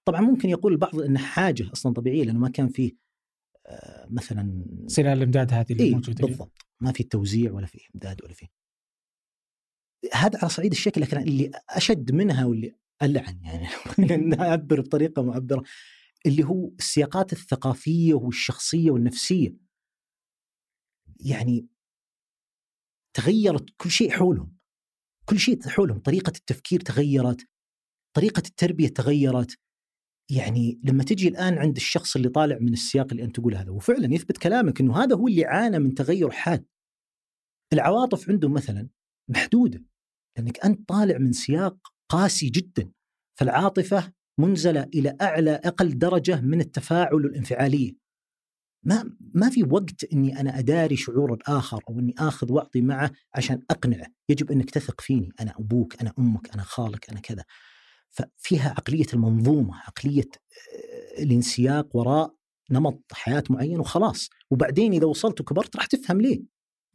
طبعا 0.05 0.21
ممكن 0.21 0.49
يقول 0.49 0.71
البعض 0.71 1.01
انه 1.01 1.19
حاجة 1.19 1.71
أصلا 1.73 1.93
طبيعية 1.93 2.23
لأنه 2.23 2.39
ما 2.39 2.49
كان 2.49 2.67
فيه 2.67 2.91
آه، 3.67 4.07
مثلا 4.09 4.65
سلال 4.87 5.17
الإمداد 5.17 5.53
هذه 5.53 5.71
اللي 5.71 5.83
إيه 5.83 5.95
موجودة 5.95 6.27
بالضبط. 6.27 6.65
ما 6.81 6.91
في 6.91 7.03
توزيع 7.03 7.51
ولا 7.51 7.65
في 7.65 7.79
إمداد 7.95 8.23
ولا 8.23 8.33
في. 8.33 8.47
هذا 10.13 10.39
على 10.39 10.49
صعيد 10.49 10.71
الشكل 10.71 11.01
لكن 11.01 11.17
اللي 11.17 11.51
أشد 11.69 12.11
منها 12.11 12.45
واللي 12.45 12.75
ألعن 13.01 13.39
يعني 13.43 13.67
نعبر 14.35 14.81
بطريقة 14.81 15.21
معبرة. 15.21 15.63
اللي 16.25 16.43
هو 16.43 16.67
السياقات 16.79 17.33
الثقافية 17.33 18.13
والشخصية 18.13 18.91
والنفسية. 18.91 19.55
يعني 21.19 21.67
تغيرت 23.13 23.65
كل 23.77 23.91
شيء 23.91 24.11
حولهم. 24.11 24.57
كل 25.25 25.39
شيء 25.39 25.69
حولهم. 25.69 25.99
طريقة 25.99 26.29
التفكير 26.29 26.79
تغيرت. 26.79 27.47
طريقة 28.15 28.43
التربية 28.47 28.87
تغيرت. 28.87 29.59
يعني 30.31 30.81
لما 30.83 31.03
تجي 31.03 31.27
الآن 31.27 31.57
عند 31.57 31.75
الشخص 31.75 32.15
اللي 32.15 32.29
طالع 32.29 32.57
من 32.59 32.73
السياق 32.73 33.07
اللي 33.11 33.23
أنت 33.23 33.35
تقول 33.35 33.55
هذا 33.55 33.71
وفعلا 33.71 34.13
يثبت 34.13 34.37
كلامك 34.37 34.81
إنه 34.81 35.03
هذا 35.03 35.15
هو 35.15 35.27
اللي 35.27 35.45
عانى 35.45 35.79
من 35.79 35.95
تغير 35.95 36.31
حاد. 36.31 36.65
العواطف 37.73 38.29
عنده 38.29 38.49
مثلا 38.49 38.89
محدودة. 39.29 39.83
لأنك 40.37 40.65
أنت 40.65 40.89
طالع 40.89 41.17
من 41.17 41.31
سياق 41.31 41.77
قاسي 42.11 42.49
جدا. 42.49 42.91
فالعاطفة 43.39 44.13
منزله 44.39 44.83
إلى 44.83 45.15
أعلى 45.21 45.51
أقل 45.51 45.97
درجة 45.97 46.41
من 46.41 46.61
التفاعل 46.61 47.13
والانفعاليه 47.13 48.09
ما 48.83 49.17
ما 49.33 49.49
في 49.49 49.63
وقت 49.63 50.03
إني 50.13 50.39
أنا 50.39 50.59
أداري 50.59 50.95
شعور 50.95 51.33
الآخر 51.33 51.83
أو 51.89 51.99
إني 51.99 52.13
آخذ 52.19 52.51
واعطي 52.51 52.81
معه 52.81 53.11
عشان 53.35 53.61
أقنعه، 53.71 54.07
يجب 54.29 54.51
انك 54.51 54.69
تثق 54.69 55.01
فيني، 55.01 55.31
أنا 55.39 55.53
أبوك، 55.59 56.01
أنا 56.01 56.13
أمك، 56.19 56.53
أنا 56.53 56.63
خالك، 56.63 57.09
أنا 57.09 57.19
كذا. 57.19 57.43
ففيها 58.09 58.69
عقلية 58.69 59.05
المنظومة، 59.13 59.75
عقلية 59.75 60.29
آه، 61.17 61.23
الانسياق 61.23 61.95
وراء 61.95 62.35
نمط 62.71 63.03
حياة 63.11 63.43
معين 63.49 63.79
وخلاص، 63.79 64.29
وبعدين 64.51 64.93
إذا 64.93 65.05
وصلت 65.05 65.41
وكبرت 65.41 65.75
راح 65.75 65.85
تفهم 65.85 66.21
ليه. 66.21 66.41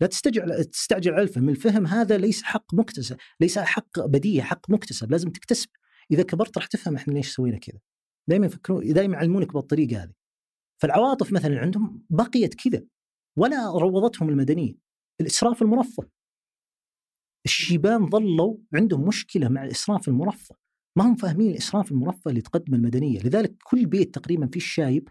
لا 0.00 0.06
تستعجل 0.06 0.64
تستعجل 0.64 1.12
على 1.12 1.22
الفهم، 1.22 1.48
الفهم 1.48 1.86
هذا 1.86 2.18
ليس 2.18 2.42
حق 2.42 2.74
مكتسب، 2.74 3.16
ليس 3.40 3.58
حق 3.58 4.00
بديهي، 4.00 4.42
حق 4.42 4.70
مكتسب، 4.70 5.10
لازم 5.10 5.30
تكتسب. 5.30 5.68
إذا 6.10 6.22
كبرت 6.22 6.58
راح 6.58 6.66
تفهم 6.66 6.96
إحنا 6.96 7.12
ليش 7.12 7.34
سوينا 7.34 7.58
كذا. 7.58 7.78
دائما 8.28 8.46
يفكرون 8.46 8.92
دائما 8.92 9.14
يعلمونك 9.14 9.52
بالطريقة 9.52 10.02
هذه. 10.02 10.12
فالعواطف 10.82 11.32
مثلا 11.32 11.60
عندهم 11.60 12.06
بقيت 12.10 12.54
كذا 12.54 12.84
ولا 13.38 13.70
روضتهم 13.70 14.28
المدنية. 14.28 14.74
الإسراف 15.20 15.62
المرفه. 15.62 16.08
الشيبان 17.44 18.10
ظلوا 18.10 18.56
عندهم 18.74 19.08
مشكلة 19.08 19.48
مع 19.48 19.64
الإسراف 19.64 20.08
المرفه. 20.08 20.56
ما 20.96 21.04
هم 21.04 21.14
فاهمين 21.14 21.50
الإسراف 21.50 21.92
المرفه 21.92 22.28
اللي 22.30 22.40
تقدم 22.40 22.74
المدنية، 22.74 23.20
لذلك 23.20 23.54
كل 23.64 23.86
بيت 23.86 24.14
تقريبا 24.14 24.46
في 24.46 24.56
الشايب 24.56 25.08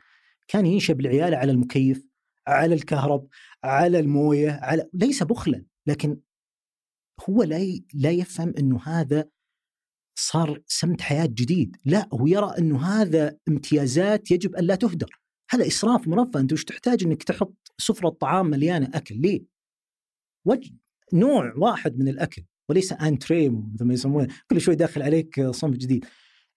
كان 0.47 0.65
ينشب 0.65 0.99
العيال 0.99 1.35
على 1.35 1.51
المكيف، 1.51 2.07
على 2.47 2.75
الكهرب، 2.75 3.27
على 3.63 3.99
الموية، 3.99 4.51
على 4.51 4.89
ليس 4.93 5.23
بخلا، 5.23 5.65
لكن 5.87 6.19
هو 7.29 7.43
لا. 7.43 7.79
لا 7.93 8.11
يفهم 8.11 8.53
إنه 8.59 8.79
هذا 8.83 9.29
صار 10.15 10.61
سمت 10.67 11.01
حياة 11.01 11.25
جديد، 11.25 11.77
لا 11.85 12.09
هو 12.13 12.27
يرى 12.27 12.53
انه 12.59 12.85
هذا 12.85 13.37
امتيازات 13.47 14.31
يجب 14.31 14.55
أن 14.55 14.63
لا 14.63 14.75
تهدر، 14.75 15.19
هذا 15.49 15.67
إسراف 15.67 16.07
مرفه، 16.07 16.39
أنت 16.39 16.53
وش 16.53 16.63
تحتاج؟ 16.63 17.03
أنك 17.03 17.23
تحط 17.23 17.55
سفرة 17.77 18.09
طعام 18.09 18.49
مليانة 18.49 18.89
أكل، 18.93 19.21
ليه؟ 19.21 19.43
وجه 20.45 20.71
نوع 21.13 21.53
واحد 21.57 21.99
من 21.99 22.07
الأكل. 22.07 22.43
وليس 22.69 22.93
انتري 22.93 23.49
مثل 23.49 23.85
ما 23.85 23.93
يسمونه. 23.93 24.27
كل 24.49 24.61
شوي 24.61 24.75
داخل 24.75 25.01
عليك 25.01 25.41
صنف 25.41 25.77
جديد. 25.77 26.05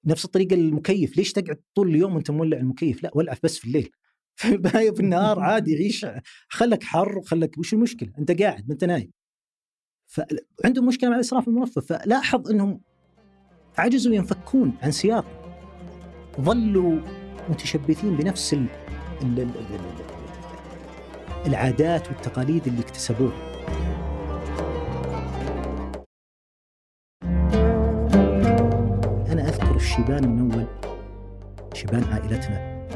نفس 0.05 0.25
الطريقة 0.25 0.55
المكيف. 0.55 1.17
ليش 1.17 1.33
تقعد 1.33 1.61
طول 1.75 1.89
اليوم 1.89 2.15
وأنت 2.15 2.31
مولع 2.31 2.59
المكيف؟ 2.59 3.03
لا 3.03 3.11
ولع 3.15 3.35
بس 3.43 3.59
في 3.59 3.65
الليل. 3.65 3.91
في 4.97 5.01
النهار 5.01 5.41
عادي 5.41 5.75
عيش. 5.75 6.07
خلك 6.49 6.83
حر 6.83 7.19
وخلك 7.19 7.59
وش 7.59 7.75
المشكلة؟ 7.75 8.13
أنت 8.19 8.43
قاعد 8.43 8.69
ما 8.69 8.73
أنت 8.73 8.85
نايم. 8.85 9.11
فعندهم 10.63 10.87
مشكلة 10.87 11.11
مع 11.11 11.17
الإسراف 11.17 11.49
المرفه. 11.49 11.81
فلاحظ 11.81 12.51
أنهم 12.51 12.81
عجزوا 13.79 14.15
ينفكون 14.15 14.73
عن 14.83 14.91
سياق. 14.91 15.25
ظلوا 16.41 17.01
متشبثين 17.49 18.17
بنفس 18.17 18.55
ال 18.55 18.67
ال 19.23 19.41
ال 19.41 19.51
العادات 21.47 22.09
والتقاليد 22.09 22.67
اللي 22.67 22.81
اكتسبوها. 22.81 23.57
الشيبان 29.77 30.29
من 30.29 30.53
أول 30.53 30.67
شيبان 31.75 32.05
عائلتنا. 32.05 32.87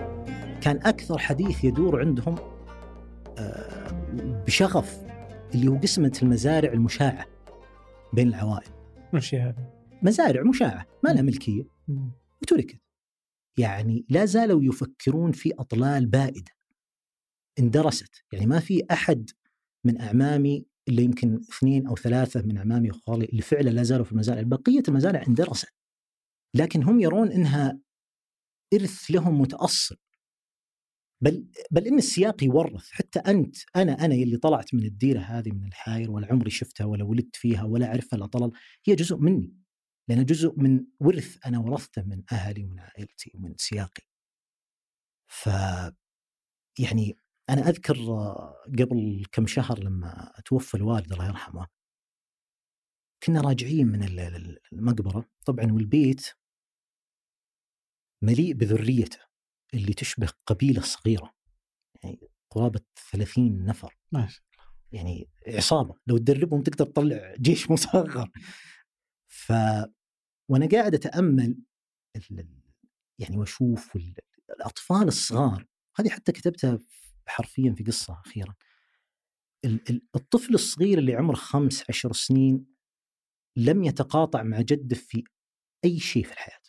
كان 0.60 0.76
أكثر 0.76 1.18
حديث 1.18 1.64
يدور 1.64 2.00
عندهم 2.00 2.34
آه، 3.38 3.90
بشغف 4.46 4.98
اللي 5.54 5.68
هو 5.68 5.76
قسمة 5.76 6.18
المزارع 6.22 6.72
المشاعة 6.72 7.26
بين 8.12 8.28
العوائل. 8.28 8.70
وش 9.14 9.34
هذا؟ 9.34 9.79
مزارع 10.02 10.42
مشاعة 10.42 10.86
ما 11.04 11.10
لها 11.10 11.22
ملكية. 11.22 11.62
وتركت. 12.42 12.80
يعني 13.58 14.06
لا 14.08 14.24
زالوا 14.24 14.64
يفكرون 14.64 15.32
في 15.32 15.52
أطلال 15.58 16.06
بائدة. 16.06 16.52
اندرست. 17.58 18.24
يعني 18.32 18.46
ما 18.46 18.60
في 18.60 18.82
أحد 18.90 19.30
من 19.84 20.00
أعمامي 20.00 20.66
اللي 20.88 21.02
يمكن 21.04 21.34
اثنين 21.34 21.86
أو 21.86 21.96
ثلاثة 21.96 22.42
من 22.42 22.56
أعمامي 22.56 22.90
وخالي 22.90 23.24
اللي 23.24 23.42
فعلا 23.42 23.70
لا 23.70 23.82
زالوا 23.82 24.04
في 24.04 24.12
المزارع. 24.12 24.42
بقية 24.42 24.82
المزارع 24.88 25.22
اندرست. 25.28 25.74
لكن 26.54 26.82
هم 26.82 27.00
يرون 27.00 27.32
إنها 27.32 27.80
إرث 28.74 29.10
لهم 29.10 29.40
متأصل. 29.40 29.96
بل 31.22 31.46
بل 31.70 31.86
إن 31.86 31.98
السياق 31.98 32.44
يورث. 32.44 32.90
حتى 32.90 33.18
أنت 33.18 33.56
أنا 33.76 33.92
أنا 34.04 34.14
اللي 34.14 34.36
طلعت 34.36 34.74
من 34.74 34.84
الديرة 34.84 35.20
هذه 35.20 35.50
من 35.50 35.66
الحاير 35.66 36.10
ولا 36.10 36.26
عمري 36.26 36.50
شفتها 36.50 36.84
ولا 36.84 37.04
ولدت 37.04 37.36
فيها 37.36 37.64
ولا 37.64 37.86
اعرفها 37.86 38.16
الا 38.16 38.26
طلل 38.26 38.52
هي 38.86 38.94
جزء 38.94 39.16
مني. 39.16 39.59
لأنها 40.10 40.24
جزء 40.24 40.54
من 40.56 40.86
ورث 41.00 41.46
أنا 41.46 41.58
ورثته 41.58 42.02
من 42.02 42.22
أهلي 42.32 42.64
ومن 42.64 42.80
عائلتي 42.80 43.32
ومن 43.34 43.54
سياقي. 43.58 44.02
ف 45.26 45.46
يعني 46.78 47.16
أنا 47.50 47.68
أذكر 47.68 47.96
قبل 48.78 49.26
كم 49.32 49.46
شهر 49.46 49.78
لما 49.78 50.32
توفى 50.44 50.74
الوالد 50.76 51.12
الله 51.12 51.26
يرحمه 51.26 51.66
كنا 53.22 53.40
راجعين 53.40 53.86
من 53.86 54.02
المقبرة. 54.72 55.28
طبعا 55.46 55.72
والبيت 55.72 56.26
مليء 58.22 58.52
بذريته 58.54 59.18
اللي 59.74 59.94
تشبه 59.94 60.28
قبيلة 60.46 60.82
صغيرة 60.82 61.34
يعني 62.02 62.28
قرابة 62.50 62.80
30 63.12 63.64
نفر. 63.64 63.98
ما 64.12 64.26
شاء 64.26 64.42
الله. 64.52 64.64
يعني 64.92 65.28
عصابة. 65.46 65.94
لو 66.06 66.18
تدربهم 66.18 66.62
تقدر 66.62 66.84
تطلع 66.86 67.34
جيش 67.38 67.70
مصغر. 67.70 68.30
ف 69.28 69.52
وأنا 70.50 70.68
قاعد 70.68 70.94
أتأمل 70.94 71.56
يعني 73.18 73.36
وأشوف 73.36 73.98
الأطفال 74.50 75.08
الصغار 75.08 75.66
هذه 75.96 76.08
حتى 76.08 76.32
كتبتها 76.32 76.78
حرفيا 77.26 77.72
في 77.72 77.84
قصة 77.84 78.20
أخيرا. 78.26 78.54
الطفل 80.16 80.54
الصغير 80.54 80.98
اللي 80.98 81.14
عمره 81.14 81.34
خمس 81.34 81.84
عشر 81.88 82.12
سنين 82.12 82.66
لم 83.56 83.84
يتقاطع 83.84 84.42
مع 84.42 84.60
جده 84.60 84.96
في 84.96 85.24
أي 85.84 86.00
شيء 86.00 86.24
في 86.24 86.32
الحياة 86.32 86.60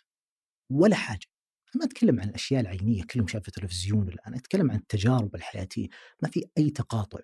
ولا 0.71 0.95
حاجة. 0.95 1.27
ما 1.75 1.85
أتكلم 1.85 2.19
عن 2.19 2.29
الأشياء 2.29 2.61
العينية 2.61 3.03
كلهم 3.03 3.27
شافوا 3.27 3.53
تلفزيون 3.53 4.09
الآن 4.09 4.33
أتكلم 4.33 4.71
عن 4.71 4.77
التجارب 4.77 5.35
الحياتية. 5.35 5.87
ما 6.23 6.29
في 6.29 6.45
أي 6.57 6.69
تقاطع. 6.69 7.19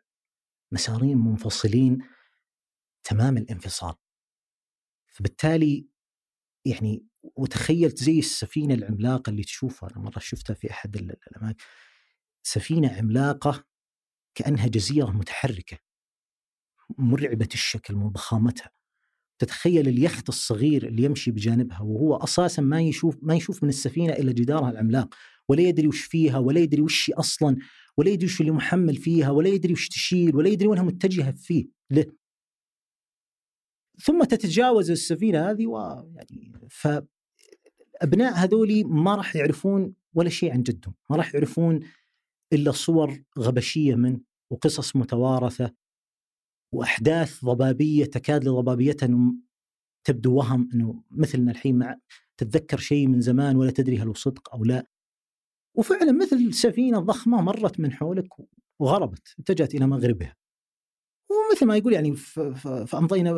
مسارين 0.71 1.17
منفصلين 1.17 1.97
تمام 3.03 3.37
الانفصال. 3.37 3.95
فبالتالي 5.07 5.87
يعني 6.69 7.03
وتخيلت 7.35 8.03
زي 8.03 8.19
السفينة 8.19 8.73
العملاقة 8.73 9.29
اللي 9.29 9.43
تشوفها. 9.43 9.89
أنا 9.89 9.99
مرة 9.99 10.19
شفتها 10.19 10.53
في 10.53 10.71
أحد 10.71 10.95
الأماكن. 10.95 11.63
سفينة 12.43 12.93
عملاقة 12.97 13.65
كأنها 14.35 14.67
جزيرة 14.67 15.11
متحركة 15.11 15.77
مرعبة 16.97 17.49
الشكل 17.53 17.95
من 17.95 18.09
ضخامتها. 18.09 18.71
تتخيل 19.39 19.87
اليخت 19.87 20.29
الصغير 20.29 20.87
اللي 20.87 21.03
يمشي 21.03 21.31
بجانبها 21.31 21.81
وهو 21.81 22.15
أساسا 22.15 22.61
ما 22.61 22.81
يشوف 22.81 23.17
ما 23.21 23.35
يشوف 23.35 23.63
من 23.63 23.69
السفينة 23.69 24.13
الا 24.13 24.31
جدارها 24.31 24.71
العملاق 24.71 25.15
ولا 25.49 25.61
يدري 25.61 25.87
وش 25.87 26.01
فيها 26.01 26.37
ولا 26.37 26.59
يدري 26.59 26.81
وش 26.81 27.11
أصلا 27.11 27.57
ولا 27.97 28.09
يدري 28.09 28.25
وش 28.25 28.41
اللي 28.41 28.51
محمل 28.51 28.95
فيها 28.95 29.29
ولا 29.29 29.49
يدري 29.49 29.73
وش 29.73 29.87
تشيل 29.89 30.35
ولا 30.35 30.49
يدري 30.49 30.67
وينها 30.67 30.83
متجهه 30.83 31.31
فيه. 31.31 31.67
له 31.91 32.05
ثم 34.01 34.23
تتجاوز 34.23 34.91
السفينة 34.91 35.49
هذه 35.49 35.67
ويعني 35.67 36.53
ف 36.69 36.87
أبناء 38.01 38.33
هذولي 38.33 38.83
ما 38.83 39.15
راح 39.15 39.35
يعرفون 39.35 39.93
ولا 40.13 40.29
شيء 40.29 40.51
عن 40.51 40.63
جدهم، 40.63 40.93
ما 41.09 41.17
راح 41.17 41.33
يعرفون 41.33 41.79
إلا 42.53 42.71
صور 42.71 43.23
غبشية 43.39 43.95
منه 43.95 44.19
وقصص 44.51 44.95
متوارثة 44.95 45.73
وأحداث 46.73 47.45
ضبابية 47.45 48.05
تكاد 48.05 48.43
لضبابيتها 48.47 49.35
تبدو 50.03 50.35
وهم 50.35 50.69
أنه 50.73 51.03
مثلنا 51.11 51.51
الحين 51.51 51.77
مع 51.77 51.97
تتذكر 52.37 52.77
شيء 52.77 53.07
من 53.07 53.21
زمان 53.21 53.55
ولا 53.55 53.71
تدري 53.71 53.97
هل 53.97 54.07
هو 54.07 54.13
صدق 54.13 54.53
أو 54.53 54.63
لا. 54.63 54.87
وفعلا 55.75 56.11
مثل 56.11 56.53
سفينة 56.53 56.99
ضخمة 56.99 57.41
مرت 57.41 57.79
من 57.79 57.91
حولك 57.91 58.27
وغربت 58.79 59.35
اتجهت 59.39 59.75
إلى 59.75 59.87
مغربها. 59.87 60.35
ومثل 61.29 61.65
ما 61.65 61.77
يقول 61.77 61.93
يعني 61.93 62.15
فأمضينا 62.85 63.33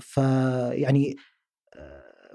فيعني 0.00 1.16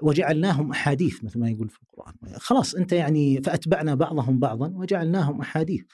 وجعلناهم 0.02 0.70
أحاديث 0.70 1.24
مثل 1.24 1.38
ما 1.38 1.50
يقول 1.50 1.68
في 1.68 1.78
القرآن. 1.82 2.14
خلاص 2.36 2.74
أنت 2.74 2.92
يعني 2.92 3.42
فأتبعنا 3.42 3.94
بعضهم 3.94 4.38
بعضا 4.38 4.72
وجعلناهم 4.74 5.40
أحاديث. 5.40 5.84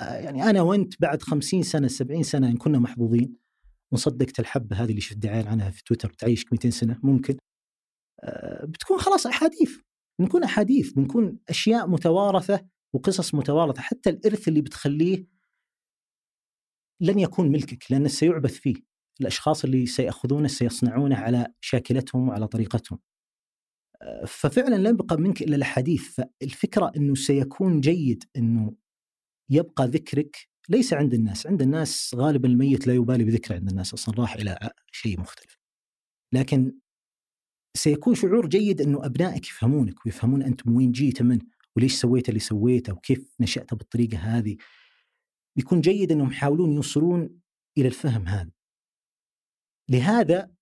يعني 0.00 0.50
أنا 0.50 0.62
وأنت 0.62 0.94
بعد 1.00 1.22
خمسين 1.22 1.62
سنة 1.62 1.88
سبعين 1.88 2.22
سنة 2.22 2.48
إن 2.48 2.56
كنا 2.56 2.78
محظوظين 2.78 3.36
وصدقت 3.92 4.40
الحبة 4.40 4.76
هذه 4.76 4.90
اللي 4.90 5.00
شفت 5.00 5.18
دعاية 5.18 5.48
عنها 5.48 5.70
في 5.70 5.84
تويتر 5.84 6.08
بتعيشك 6.08 6.52
200 6.52 6.70
سنة 6.70 6.98
ممكن. 7.02 7.36
بتكون 8.64 8.98
خلاص 8.98 9.26
أحاديث. 9.26 9.76
بنكون 10.18 10.44
أحاديث 10.44 10.92
بنكون 10.92 11.38
أشياء 11.48 11.88
متوارثة 11.88 12.60
وقصص 12.92 13.34
متوارثة 13.34 13.82
حتى 13.82 14.10
الإرث 14.10 14.48
اللي 14.48 14.60
بتخليه 14.60 15.26
لن 17.00 17.18
يكون 17.18 17.48
ملكك 17.48 17.84
لأنه 17.90 18.08
سيعبث 18.08 18.54
فيه. 18.54 18.74
الأشخاص 19.20 19.64
اللي 19.64 19.86
سيأخذونه 19.86 20.48
سيصنعونه 20.48 21.16
على 21.16 21.46
شاكلتهم 21.60 22.28
وعلى 22.28 22.48
طريقتهم. 22.48 22.98
ففعلا 24.26 24.76
لا 24.76 24.90
يبقى 24.90 25.16
منك 25.16 25.42
إلا 25.42 25.56
الحديث. 25.56 26.20
فالفكرة 26.20 26.92
إنه 26.96 27.14
سيكون 27.14 27.80
جيد 27.80 28.24
إنه 28.36 28.74
يبقى 29.50 29.86
ذكرك 29.86 30.36
ليس 30.68 30.92
عند 30.92 31.14
الناس. 31.14 31.46
عند 31.46 31.62
الناس 31.62 32.14
غالبا 32.14 32.48
الميت 32.48 32.86
لا 32.86 32.94
يبالي 32.94 33.24
بذكره 33.24 33.54
عند 33.54 33.68
الناس 33.68 33.94
أصلا 33.94 34.14
راح 34.18 34.34
إلى 34.34 34.70
شيء 34.92 35.20
مختلف. 35.20 35.58
لكن 36.34 36.72
سيكون 37.76 38.14
شعور 38.14 38.48
جيد 38.48 38.80
إنه 38.80 39.06
أبنائك 39.06 39.48
يفهمونك 39.48 40.06
ويفهمون 40.06 40.42
أنت 40.42 40.66
من 40.66 40.76
وين 40.76 40.92
جيت 40.92 41.22
منه 41.22 41.40
وليش 41.76 41.94
سويت 41.94 42.28
اللي 42.28 42.40
سويته 42.40 42.92
وكيف 42.92 43.34
نشأت 43.40 43.74
بالطريقة 43.74 44.18
هذه. 44.18 44.56
بيكون 45.60 45.80
جيد 45.80 46.12
إنهم 46.12 46.30
يحاولون 46.30 46.72
يوصلون 46.72 47.40
إلى 47.78 47.88
الفهم 47.88 48.28
هذا. 48.28 48.50
لهذا 49.88 50.54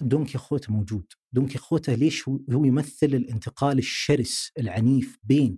دون 0.00 0.24
كيخوته 0.24 0.72
موجود. 0.72 1.12
دون 1.32 1.46
كيخوته 1.46 1.94
ليش 1.94 2.28
هو 2.28 2.64
يمثل 2.64 3.06
الانتقال 3.06 3.78
الشرس 3.78 4.52
العنيف 4.58 5.18
بين 5.22 5.56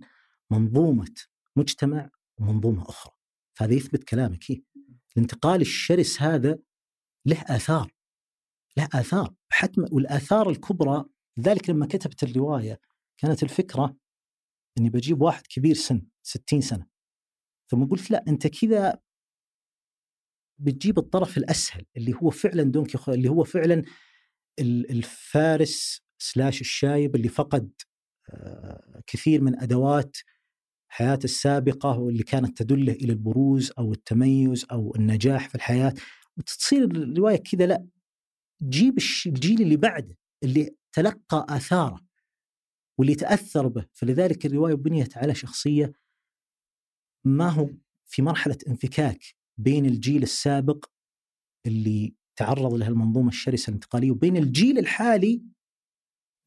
منظومة 0.51 1.15
مجتمع 1.55 2.09
ومنظومة 2.39 2.89
أخرى؟ 2.89 3.13
فهذا 3.53 3.73
يثبت 3.73 4.03
كلامك 4.03 4.51
هي. 4.51 4.61
الانتقال 5.17 5.61
الشرس 5.61 6.21
هذا 6.21 6.59
له 7.25 7.41
آثار. 7.41 7.95
له 8.77 8.89
آثار. 8.93 9.35
حتما 9.49 9.87
والآثار 9.91 10.49
الكبرى 10.49 11.05
لذلك 11.37 11.69
لما 11.69 11.85
كتبت 11.85 12.23
الرواية 12.23 12.79
كانت 13.17 13.43
الفكرة 13.43 13.95
أني 14.77 14.89
بجيب 14.89 15.21
واحد 15.21 15.47
كبير 15.47 15.75
سن 15.75 16.07
60 16.23 16.61
سنة. 16.61 16.94
ثم 17.67 17.85
قلت 17.85 18.11
لا 18.11 18.23
أنت 18.27 18.47
كذا 18.47 18.99
بتجيب 20.59 20.97
الطرف 20.97 21.37
الأسهل 21.37 21.85
اللي 21.97 22.13
هو 22.13 22.29
فعلا 22.29 22.63
دون 22.63 22.87
اللي 23.07 23.29
هو 23.29 23.43
فعلا 23.43 23.83
الفارس 24.59 26.01
سلاش 26.17 26.61
الشايب 26.61 27.15
اللي 27.15 27.29
فقد 27.29 27.71
كثير 29.07 29.41
من 29.41 29.59
أدوات 29.59 30.17
حياته 30.87 31.23
السابقة 31.23 31.99
واللي 31.99 32.23
كانت 32.23 32.57
تدله 32.57 32.93
إلى 32.93 33.13
البروز 33.13 33.71
أو 33.79 33.93
التميز 33.93 34.65
أو 34.71 34.95
النجاح 34.95 35.49
في 35.49 35.55
الحياة. 35.55 35.93
وتصير 36.37 36.83
الرواية 36.83 37.37
كذا 37.37 37.65
لا 37.65 37.85
جيب 38.63 38.97
الجيل 39.25 39.61
اللي 39.61 39.77
بعده 39.77 40.17
اللي 40.43 40.75
تلقى 40.91 41.45
آثاره 41.49 41.99
واللي 42.97 43.15
تاثر 43.15 43.67
به. 43.67 43.85
فلذلك 43.93 44.45
الرواية 44.45 44.73
بنيت 44.73 45.17
على 45.17 45.35
شخصية 45.35 45.93
ما 47.25 47.49
هو 47.49 47.69
في 48.05 48.21
مرحلة 48.21 48.57
انفكاك 48.67 49.19
بين 49.57 49.85
الجيل 49.85 50.23
السابق 50.23 50.85
اللي 51.65 52.13
تعرض 52.35 52.73
لها 52.73 52.87
المنظومه 52.87 53.27
الشرسة 53.27 53.69
الانتقالية 53.69 54.11
وبين 54.11 54.37
الجيل 54.37 54.77
الحالي 54.77 55.41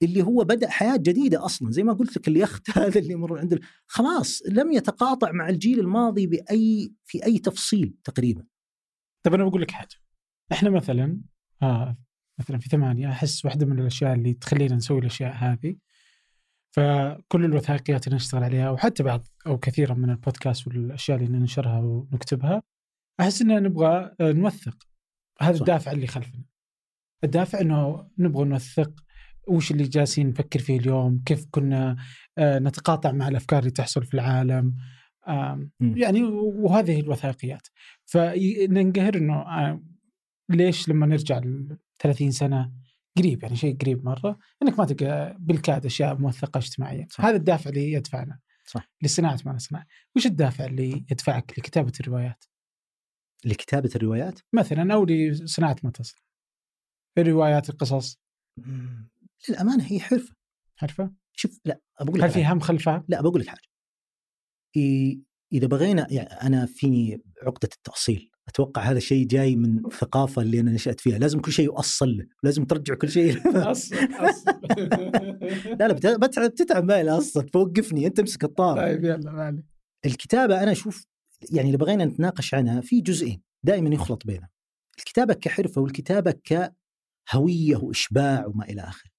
اللي 0.03 0.23
هو 0.23 0.45
بدأ 0.45 0.69
حياة 0.69 0.97
جديدة 0.97 1.45
أصلا. 1.45 1.71
زي 1.71 1.83
ما 1.83 1.93
قلت 1.93 2.17
لك 2.17 2.29
اليخت 2.29 2.71
هذا 2.79 3.01
اللي 3.01 3.15
مر 3.15 3.39
عند 3.39 3.61
خلاص 3.87 4.43
لم 4.49 4.73
يتقاطع 4.73 5.33
مع 5.33 5.49
الجيل 5.49 5.81
الماضي 5.81 6.27
بأي 6.27 6.93
في 7.05 7.25
أي 7.25 7.39
تفصيل 7.39 7.95
تقريبا. 8.05 8.45
طيب 9.23 9.35
أنا 9.35 9.45
بقول 9.45 9.63
لك 9.63 9.71
حاجة. 9.71 9.97
إحنا 10.53 10.71
مثلا 10.71 11.21
آه 11.63 11.97
مثلا 12.39 12.59
في 12.59 12.69
ثمانية 12.69 13.09
أحس 13.11 13.45
واحدة 13.45 13.67
من 13.67 13.79
الأشياء 13.79 14.15
اللي 14.15 14.35
تخلينا 14.35 14.77
نسوي 14.77 14.99
الأشياء 14.99 15.33
هذه 15.33 15.77
فكل 16.71 17.45
الوثائقيات 17.45 18.07
اللي 18.07 18.17
نشتغل 18.17 18.45
عليها 18.45 18.71
وحتى 18.71 19.03
بعض 19.03 19.27
أو 19.47 19.59
كثيرا 19.59 19.95
من 19.95 20.11
البودكاست 20.11 20.67
والأشياء 20.67 21.19
اللي 21.19 21.39
ننشرها 21.39 21.79
ونكتبها 21.81 22.63
أحس 23.21 23.43
اننا 23.43 23.61
نبغى 23.61 24.11
نوثق. 24.21 24.77
هذا 25.41 25.53
صح. 25.53 25.61
الدافع 25.61 25.93
اللي 25.93 26.07
خلفنا. 26.07 26.45
الدافع 27.25 27.61
إنه 27.61 28.11
نبغى 28.19 28.45
نوثق 28.45 28.93
وش 29.49 29.71
اللي 29.71 29.85
جالسين 29.85 30.29
نفكر 30.29 30.59
فيه 30.59 30.79
اليوم 30.79 31.23
كيف 31.27 31.47
كنا 31.51 31.97
نتقاطع 32.41 33.13
مع 33.13 33.29
الأفكار 33.29 33.59
اللي 33.59 33.71
تحصل 33.71 34.05
في 34.05 34.15
العالم. 34.15 34.77
يعني 35.81 36.23
وهذه 36.23 37.01
الوثائقيات. 37.01 37.67
فننقهر 38.05 39.17
إنه 39.17 39.81
ليش 40.51 40.89
لما 40.89 41.07
نرجع 41.07 41.39
ل 41.39 41.79
30 42.01 42.31
سنة 42.31 42.73
قريب 43.19 43.43
يعني 43.43 43.57
شيء 43.57 43.77
قريب 43.77 44.05
مرة 44.05 44.39
إنك 44.63 44.79
ما 44.79 44.85
تلقى 44.85 45.37
بالكاد 45.41 45.87
أشياء 45.87 46.17
موثقة 46.17 46.59
اجتماعيا 46.59 47.07
صح. 47.11 47.25
هذا 47.25 47.37
الدافع 47.37 47.71
اللي 47.71 47.93
يدفعنا. 47.93 48.39
صح. 48.67 48.91
لصناعة 49.03 49.39
ما 49.47 49.53
نصنع. 49.53 49.85
وش 50.17 50.27
الدافع 50.27 50.65
اللي 50.65 51.05
يدفعك 51.11 51.59
لكتابة 51.59 51.93
الروايات؟ 52.01 52.45
لكتابة 53.45 53.91
الروايات؟ 53.97 54.41
مثلا 54.53 54.95
أو 54.95 55.05
لصناعة 55.05 55.77
ما 55.83 55.91
تصنع. 55.91 56.21
الروايات 57.19 57.71
القصص. 57.71 58.19
للأمانة 59.49 59.85
هي 59.87 60.01
حرفة. 60.01 60.35
حرفة؟ 60.77 61.13
شوف 61.33 61.61
لا 61.65 61.81
بقول 62.01 62.23
هل 62.23 62.31
في 62.31 62.47
هم 62.47 62.61
خلفها؟ 62.61 63.05
لا 63.09 63.21
بقول 63.21 63.41
لك 63.41 63.47
حاجة. 63.47 63.69
إذا 65.53 65.67
بغينا 65.67 66.07
يعني 66.11 66.29
أنا 66.29 66.67
فيني 66.67 67.23
عقدة 67.43 67.69
التأصيل 67.77 68.31
أتوقع 68.49 68.83
هذا 68.83 68.99
شيء 68.99 69.27
جاي 69.27 69.57
من 69.57 69.87
الثقافه 69.87 70.43
اللي 70.43 70.61
أنا 70.61 70.71
نشأت 70.71 71.01
فيها. 71.01 71.19
لازم 71.19 71.41
كل 71.41 71.53
شيء 71.53 71.65
يؤصل 71.65 72.17
له 72.17 72.27
لازم 72.43 72.65
ترجع 72.65 72.95
كل 72.95 73.09
شيء. 73.09 73.41
أصل 73.71 73.97
لا 75.81 75.89
لا 75.89 75.93
بتتعب 75.93 76.51
بتتعب 76.51 76.85
معي 76.85 77.09
أصل 77.09 77.43
توقفني 77.43 78.07
أنت 78.07 78.21
امسك 78.21 78.45
الطار 78.45 78.77
طيب 78.77 79.05
يلا 79.05 79.33
ما 79.33 79.63
الكتابة 80.07 80.63
أنا 80.63 80.73
أشوف 80.73 81.07
يعني 81.53 81.69
اذا 81.69 81.77
بغينا 81.77 82.05
نتناقش 82.05 82.55
عنها 82.55 82.81
في 82.81 83.01
جزئين 83.01 83.43
دائما 83.63 83.95
يخلط 83.95 84.27
بينهم. 84.27 84.49
الكتابة 84.99 85.35
كحرفة 85.35 85.81
والكتابة 85.81 86.35
كهوية 86.45 87.77
وإشباع 87.77 88.47
وما 88.47 88.65
إلى 88.65 88.83
آخره. 88.83 89.11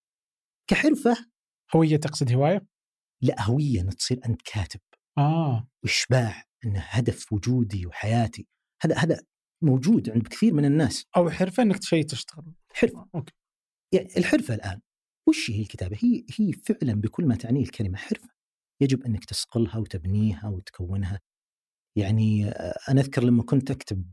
كحرفة 0.68 1.18
هوية 1.76 1.98
تقصد 1.98 2.32
هواية؟ 2.32 2.66
لا 3.22 3.42
هوية 3.42 3.82
ان 3.82 3.90
تصير 3.90 4.20
أنت 4.26 4.42
كاتب. 4.42 4.80
آه. 5.18 5.68
وإشباع 5.84 6.44
إنه 6.66 6.80
هدف 6.80 7.34
وجودي 7.34 7.86
وحياتي. 7.86 8.48
هذا 8.82 8.96
هذا 8.98 9.22
موجود 9.62 10.10
عند 10.10 10.28
كثير 10.28 10.54
من 10.54 10.66
الناس. 10.66 11.06
أو 11.18 11.30
حرفه 11.30 11.64
إنك 11.64 11.84
شيء 11.84 12.06
تشتغل. 12.06 12.54
حرفه 12.74 13.10
أوكي. 13.16 13.34
يعني 13.94 14.10
الحرفة 14.18 14.54
الآن 14.54 14.82
وش 15.30 15.52
هي 15.52 15.62
الكتابة؟ 15.62 15.98
هي 16.04 16.26
هي 16.40 16.52
فعلا 16.54 17.02
بكل 17.02 17.26
ما 17.26 17.36
تعنيه 17.36 17.64
الكلمة 17.64 17.98
حرفة. 17.98 18.30
يجب 18.82 19.04
أنك 19.04 19.26
تصقلها 19.26 19.78
وتبنيها 19.78 20.48
وتكونها. 20.48 21.20
يعني 21.96 22.50
أنا 22.90 23.02
أذكر 23.02 23.24
لما 23.24 23.44
كنت 23.44 23.72
أكتب 23.72 24.06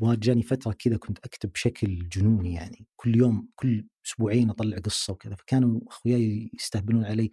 وجاني 0.00 0.42
فترة 0.42 0.72
كذا 0.72 0.96
كنت 0.96 1.18
أكتب 1.18 1.52
بشكل 1.52 2.08
جنوني 2.08 2.54
يعني. 2.54 2.86
كل 2.96 3.16
يوم 3.16 3.48
كل 3.54 3.86
أسبوعين 4.06 4.50
أطلع 4.50 4.78
قصة 4.78 5.12
وكذا. 5.12 5.34
فكانوا 5.34 5.80
أخوياي 5.88 6.50
يستهبلون 6.54 7.04
علي 7.04 7.30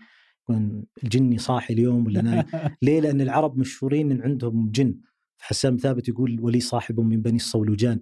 يقولون 0.50 0.86
الجني 1.04 1.38
صاحي 1.38 1.74
اليوم 1.74 2.06
ولا 2.06 2.22
نايم؟ 2.22 2.46
ليه؟ 2.82 3.00
لأن 3.00 3.22
العرب 3.22 3.58
مشهورين 3.58 4.12
إن 4.12 4.22
عندهم 4.22 4.72
جن. 4.72 5.02
حسام 5.44 5.78
ثابت 5.78 6.08
يقول 6.10 6.40
ولي 6.42 6.60
صاحب 6.60 7.00
من 7.00 7.22
بني 7.22 7.36
الصولجان 7.36 8.00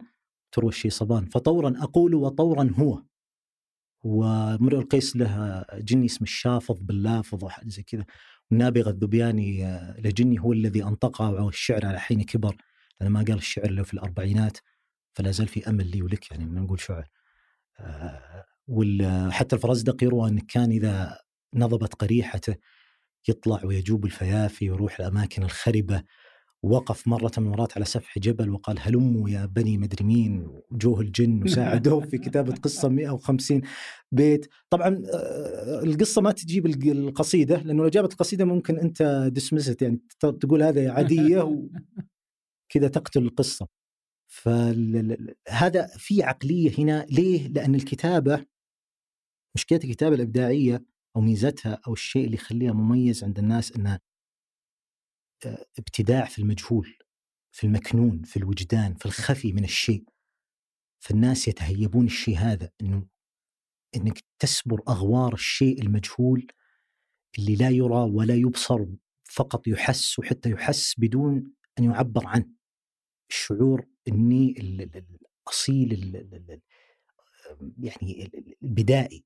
تروى 0.52 0.70
الشي 0.70 0.90
صبان. 0.90 1.26
فطورا 1.26 1.74
أقول 1.78 2.16
وطورا 2.16 2.72
هو. 2.76 3.04
وامرؤ 4.04 4.80
القيس 4.80 5.16
له 5.16 5.66
جني 5.74 6.06
اسمه 6.06 6.24
الشافظ 6.24 6.82
باللافظ 6.82 7.44
وحاجه 7.44 7.70
زي 7.70 7.84
كذا. 7.84 8.06
والنابغه 8.52 8.90
الذبياني 8.90 9.64
لجني 10.00 10.40
هو 10.40 10.54
الذي 10.54 10.84
أنطقه 10.84 11.44
والشعر 11.44 11.86
على 11.86 12.00
حين 12.00 12.24
كبر. 12.24 12.56
لأن 13.02 13.12
ما 13.12 13.20
قال 13.20 13.38
الشعر 13.38 13.72
له 13.72 13.84
في 13.84 13.94
الأربعينات 13.94 14.58
فلا 15.14 15.32
زال 15.32 15.48
في 15.48 15.70
أمل 15.70 15.92
لي 15.92 16.02
ولك 16.02 16.32
يعني 16.32 16.46
نقول 16.46 16.80
شعر. 16.80 17.10
وحتى 18.68 19.56
الفرزدق 19.56 20.04
يروى 20.04 20.30
أنه 20.30 20.42
كان 20.48 20.72
إذا 20.72 21.18
نضبت 21.54 21.94
قريحته 21.94 22.56
يطلع 23.28 23.66
ويجوب 23.66 24.06
الفيافي 24.06 24.72
ويروح 24.72 25.00
الأماكن 25.00 25.44
الخربة. 25.44 26.04
وقف 26.64 27.08
مرة 27.08 27.32
من 27.38 27.46
المرات 27.46 27.78
على 27.78 27.86
سفح 27.86 28.20
جبل 28.20 28.50
وقال 28.50 28.80
هلموا 28.80 29.30
يا 29.30 29.46
بني 29.46 29.78
مدري 29.78 30.06
مين؟ 30.06 30.48
وجوه 30.72 31.02
الجن 31.02 31.44
وساعدوه 31.44 32.02
في 32.02 32.18
كتابة 32.28 32.54
قصة 32.56 32.90
150 32.90 33.62
بيت. 34.12 34.48
طبعا 34.70 35.04
آه، 35.14 35.84
القصة 35.84 36.22
ما 36.22 36.32
تجيب 36.32 36.66
القصيدة 36.66 37.58
لأنه 37.58 37.84
لو 37.84 37.90
جابت 37.90 38.12
القصيدة 38.12 38.46
ممكن 38.46 38.80
أنت 38.80 39.30
دسمست 39.34 39.82
يعني 39.82 40.00
تقول 40.20 40.64
هذا 40.64 40.92
عادية 40.92 41.42
وكذا 41.42 42.88
تقتل 42.96 43.24
القصة. 43.24 43.68
فهذا 44.32 45.88
في 45.98 46.24
عقلية 46.24 46.72
هنا 46.78 47.06
ليه؟ 47.10 47.48
لأن 47.48 47.76
الكتابة 47.76 48.46
مشكلة 49.56 49.80
الكتابة 49.84 50.16
الإبداعية 50.16 50.86
أو 51.16 51.22
ميزتها 51.22 51.80
أو 51.88 51.94
الشيء 51.94 52.26
اللي 52.26 52.36
يخليها 52.36 52.74
مميز 52.74 53.24
عند 53.24 53.40
الناس 53.40 53.72
أنها 53.72 54.00
ابتداع 55.80 56.26
في 56.26 56.40
المجهول 56.40 56.98
في 57.52 57.64
المكنون 57.64 58.22
في 58.24 58.38
الوجدان 58.38 58.96
في 58.96 59.06
الخفي 59.06 59.54
من 59.54 59.64
الشيء. 59.64 60.04
فالناس 61.00 61.48
يتهيبون 61.48 62.06
الشيء 62.06 62.38
هذا 62.38 62.70
إنه 62.82 63.08
إنك 63.96 64.24
تسبر 64.40 64.82
أغوار 64.88 65.34
الشيء 65.34 65.82
المجهول 65.82 66.48
اللي 67.40 67.56
لا 67.56 67.70
يرى 67.70 68.12
ولا 68.12 68.36
يبصر 68.36 68.86
فقط 69.24 69.68
يحس 69.68 70.20
وحتى 70.20 70.50
يحس 70.50 70.96
بدون 70.98 71.54
أن 71.80 71.84
يعبر 71.84 72.28
عنه. 72.28 72.50
الشعور 73.30 73.86
إني 74.08 74.56
الأصيل 75.48 76.16
يعني 77.78 78.32
البدائي. 78.64 79.26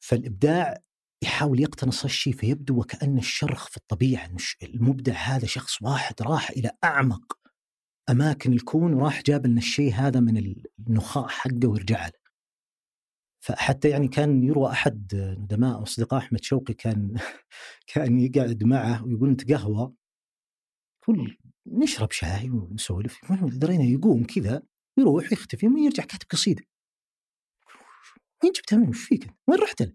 فالإبداع 0.00 0.82
يحاول 1.22 1.60
يقتنص 1.60 2.04
هالشيء 2.04 2.32
فيبدو 2.32 2.80
وكأن 2.80 3.18
الشرخ 3.18 3.68
في 3.68 3.76
الطبيعة 3.76 4.30
المبدع 4.62 5.12
هذا 5.12 5.46
شخص 5.46 5.82
واحد 5.82 6.22
راح 6.22 6.50
إلى 6.50 6.70
أعمق 6.84 7.38
أماكن 8.10 8.52
الكون 8.52 8.94
وراح 8.94 9.22
جاب 9.22 9.46
لنا 9.46 9.58
الشيء 9.58 9.92
هذا 9.94 10.20
من 10.20 10.62
النخاع 10.88 11.26
حقه 11.28 11.68
ورجع 11.68 12.06
له 12.06 12.22
فحتى 13.40 13.88
يعني 13.88 14.08
كان 14.08 14.44
يروى 14.44 14.70
أحد 14.70 15.14
ندماء 15.14 15.82
أصدقاء 15.82 16.20
أحمد 16.20 16.42
شوقي 16.42 16.74
كان 16.74 17.16
كان 17.92 18.20
يقعد 18.20 18.64
معه 18.64 19.04
ويقول 19.04 19.28
أنت 19.28 19.52
قهوة 19.52 19.94
يقول 21.02 21.38
نشرب 21.66 22.10
شاي 22.10 22.50
ونسولف 22.50 23.32
درينا 23.32 23.84
يقوم 23.84 24.24
كذا 24.24 24.62
يروح 24.98 25.32
يختفي 25.32 25.66
ويرجع 25.68 26.04
كاتب 26.04 26.26
قصيدة 26.30 26.62
وين 28.44 28.52
جبتها 28.52 28.76
منه؟ 28.76 28.88
إيش 28.88 29.04
فيك؟ 29.04 29.30
وين 29.48 29.58
رحت 29.58 29.82
له؟ 29.82 29.92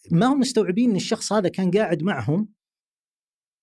فما 0.00 0.26
هم 0.26 0.40
مستوعبين 0.40 0.90
إن 0.90 0.96
الشخص 0.96 1.32
هذا 1.32 1.48
كان 1.48 1.70
قاعد 1.70 2.02
معهم؟ 2.02 2.48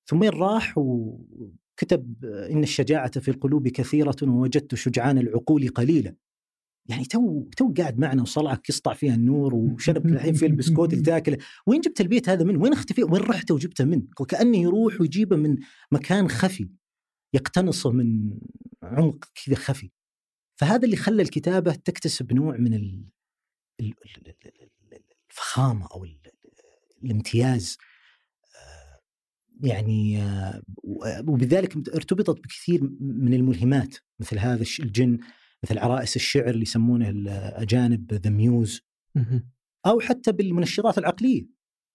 ثم 0.09 0.23
راح؟ 0.23 0.77
وكتب 0.77 2.25
إن 2.25 2.63
الشجاعة 2.63 3.19
في 3.19 3.31
القلوب 3.31 3.67
كثيرة 3.67 4.15
ووجدت 4.23 4.75
شجعان 4.75 5.17
العقول 5.17 5.67
قليلا. 5.67 6.15
يعني 6.89 7.05
توه 7.05 7.49
توه 7.57 7.73
قاعد 7.77 7.99
معنا 7.99 8.21
وصلعك 8.21 8.69
يسطع 8.69 8.93
فيها 8.93 9.15
النور 9.15 9.55
وشرب 9.55 10.05
الحين 10.13 10.33
في 10.33 10.45
البسكوت 10.45 10.93
اللي 10.93 11.03
تاكله 11.03 11.37
وين 11.67 11.81
جبت 11.81 12.01
البيت 12.01 12.29
هذا 12.29 12.43
منه 12.43 12.61
وين 12.61 12.73
اختفي 12.73 13.03
وين 13.03 13.21
رحت 13.21 13.51
وجبته 13.51 13.85
منه 13.85 14.07
وكأنه 14.19 14.57
يروح 14.57 15.01
ويجيبه 15.01 15.35
من 15.35 15.57
مكان 15.91 16.29
خفي 16.29 16.69
يقتنصه 17.33 17.91
من 17.91 18.39
عمق 18.83 19.25
كذا 19.45 19.55
خفي. 19.55 19.91
فهذا 20.59 20.85
اللي 20.85 20.95
خلى 20.95 21.21
الكتابة 21.21 21.71
تكتسب 21.71 22.33
نوع 22.33 22.57
من 22.57 22.73
ال... 22.73 23.03
الفخامة 25.37 25.87
أو 25.91 26.05
الامتياز 27.03 27.77
آه، 28.55 28.99
يعني 29.67 30.21
آه، 30.21 30.61
وبذلك 31.27 31.89
ارتبطت 31.95 32.39
بكثير 32.39 32.89
من 32.99 33.33
الملهمات 33.33 33.95
مثل 34.19 34.39
هذا 34.39 34.63
الجن 34.79 35.19
مثل 35.63 35.77
عرائس 35.77 36.15
الشعر 36.15 36.49
اللي 36.49 36.61
يسمونه 36.61 37.09
الاجانب 37.09 38.13
the 38.13 38.29
muse 38.29 38.81
أو 39.85 39.99
حتى 39.99 40.31
بالمنشطات 40.31 40.97
العقلية 40.97 41.47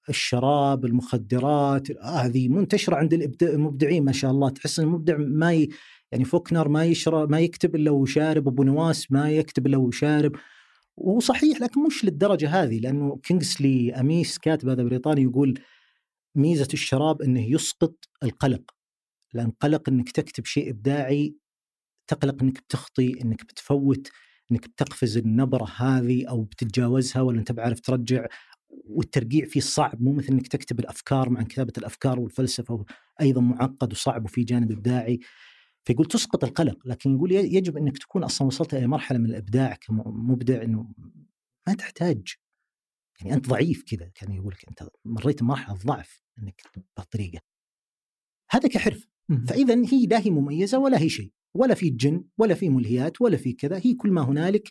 الشراب 0.08 0.84
المخدرات 0.84 2.04
هذه 2.04 2.48
منتشرة 2.48 2.96
عند 2.96 3.38
المبدعين 3.42 4.04
ما 4.04 4.12
شاء 4.12 4.30
الله 4.30 4.50
تحس 4.50 4.78
إن 4.78 4.86
المبدع 4.86 5.16
ما 5.18 5.52
ي... 5.52 5.68
يعني 6.12 6.24
فوكنر 6.24 6.68
ما 6.68 6.84
يشرب 6.84 7.30
ما 7.30 7.40
يكتب 7.40 7.74
إلا 7.74 7.90
وشارب 7.90 8.48
أبو 8.48 8.62
نواس 8.62 9.12
ما 9.12 9.30
يكتب 9.30 9.66
إلا 9.66 9.76
وشارب. 9.76 10.32
وصحيح 10.96 11.60
لكن 11.60 11.82
مش 11.82 12.04
للدرجة 12.04 12.62
هذه 12.62 12.80
لأنه 12.80 13.16
كينغسلي 13.22 13.94
أميس 13.94 14.38
كاتب 14.38 14.68
هذا 14.68 14.82
بريطاني 14.82 15.22
يقول 15.22 15.58
ميزة 16.34 16.68
الشراب 16.74 17.22
إنه 17.22 17.52
يسقط 17.52 17.94
القلق 18.22 18.70
لأن 19.34 19.50
قلق 19.50 19.88
إنك 19.88 20.10
تكتب 20.10 20.46
شيء 20.46 20.70
إبداعي 20.70 21.34
تقلق 22.06 22.42
إنك 22.42 22.58
بتخطي 22.62 23.20
إنك 23.22 23.44
بتفوت 23.44 24.10
إنك 24.52 24.68
بتقفز 24.68 25.16
النبرة 25.16 25.68
هذه 25.76 26.28
أو 26.28 26.42
بتتجاوزها 26.42 27.22
ولا 27.22 27.38
أنت 27.38 27.52
بعرف 27.52 27.80
ترجع 27.80 28.26
والترقيع 28.68 29.44
فيه 29.44 29.60
صعب 29.60 30.02
مو 30.02 30.12
مثل 30.12 30.32
إنك 30.32 30.48
تكتب 30.48 30.80
الأفكار 30.80 31.30
مع 31.30 31.42
كتابة 31.42 31.72
الأفكار 31.78 32.20
والفلسفة 32.20 32.84
أيضا 33.20 33.40
معقد 33.40 33.92
وصعب 33.92 34.24
وفي 34.24 34.44
جانب 34.44 34.72
إبداعي. 34.72 35.20
فيقول 35.84 36.06
تسقط 36.06 36.44
القلق 36.44 36.86
لكن 36.86 37.14
يقول 37.14 37.32
يجب 37.32 37.76
إنك 37.76 37.98
تكون 37.98 38.24
أصلا 38.24 38.46
وصلت 38.46 38.74
إلى 38.74 38.86
مرحلة 38.86 39.18
من 39.18 39.26
الإبداع 39.26 39.74
كمبدع 39.74 40.62
إنه 40.62 40.94
ما 41.68 41.74
تحتاج. 41.74 42.34
يعني 43.20 43.34
أنت 43.34 43.48
ضعيف 43.48 43.82
كذا 43.86 44.10
كان 44.14 44.32
يقول 44.32 44.54
لك 44.54 44.68
أنت 44.68 44.88
مريت 45.04 45.42
مرحله 45.42 45.76
ضعف 45.76 46.22
إنك 46.38 46.62
بهالطريقه 46.96 47.40
هذا 48.50 48.68
كحرف 48.68 49.06
فاذا 49.48 49.74
هي 49.92 50.06
لا 50.06 50.18
هي 50.18 50.30
مميزة 50.30 50.78
ولا 50.78 51.00
هي 51.00 51.08
شيء 51.08 51.32
ولا 51.54 51.74
في 51.74 51.90
جن 51.90 52.24
ولا 52.38 52.54
في 52.54 52.68
ملهيات 52.68 53.20
ولا 53.20 53.36
في 53.36 53.52
كذا. 53.52 53.80
هي 53.84 53.94
كل 53.94 54.10
ما 54.10 54.22
هنالك 54.22 54.70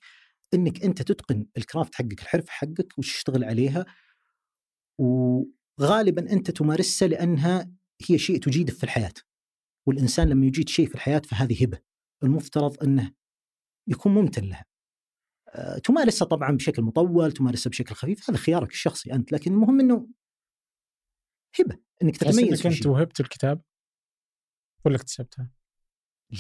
إنك 0.54 0.84
أنت 0.84 1.02
تتقن 1.02 1.46
الكرافت 1.58 1.96
حقك 1.96 2.22
الحرف 2.22 2.50
حقك 2.50 2.94
وتشتغل 2.98 3.44
عليها. 3.44 3.86
وغالبا 5.00 6.32
أنت 6.32 6.52
تمارسها 6.52 7.08
لأنها 7.08 7.72
هي 8.10 8.18
شيء 8.18 8.40
تجيده 8.40 8.74
في 8.74 8.84
الحياة. 8.84 9.14
والإنسان 9.88 10.30
لما 10.30 10.46
يجيد 10.46 10.70
شيء 10.70 10.88
في 10.88 10.96
الحياة 10.96 11.20
فهذه 11.20 11.64
هبة. 11.64 11.80
المفترض 12.24 12.84
أنه 12.84 13.14
يكون 13.88 14.14
ممتن 14.14 14.44
لها. 14.44 14.66
آه، 15.50 15.78
تمارسها 15.78 16.26
طبعا 16.26 16.52
بشكل 16.52 16.82
مطول 16.82 17.32
تمارسها 17.32 17.70
بشكل 17.70 17.96
خفيف 17.96 18.30
هذا 18.30 18.38
خيارك 18.38 18.72
الشخصي 18.72 19.14
أنت 19.14 19.32
لكن 19.32 19.52
المهم 19.52 19.80
أنه 19.80 20.08
هبة 21.60 21.78
أنك 22.04 22.18
تتميز 22.18 22.66
أنك 22.66 22.76
أنت 22.76 22.86
وهبت 22.86 23.20
الكتاب؟ 23.20 23.62
ولا 24.86 24.96
اكتسبتها؟ 24.96 25.52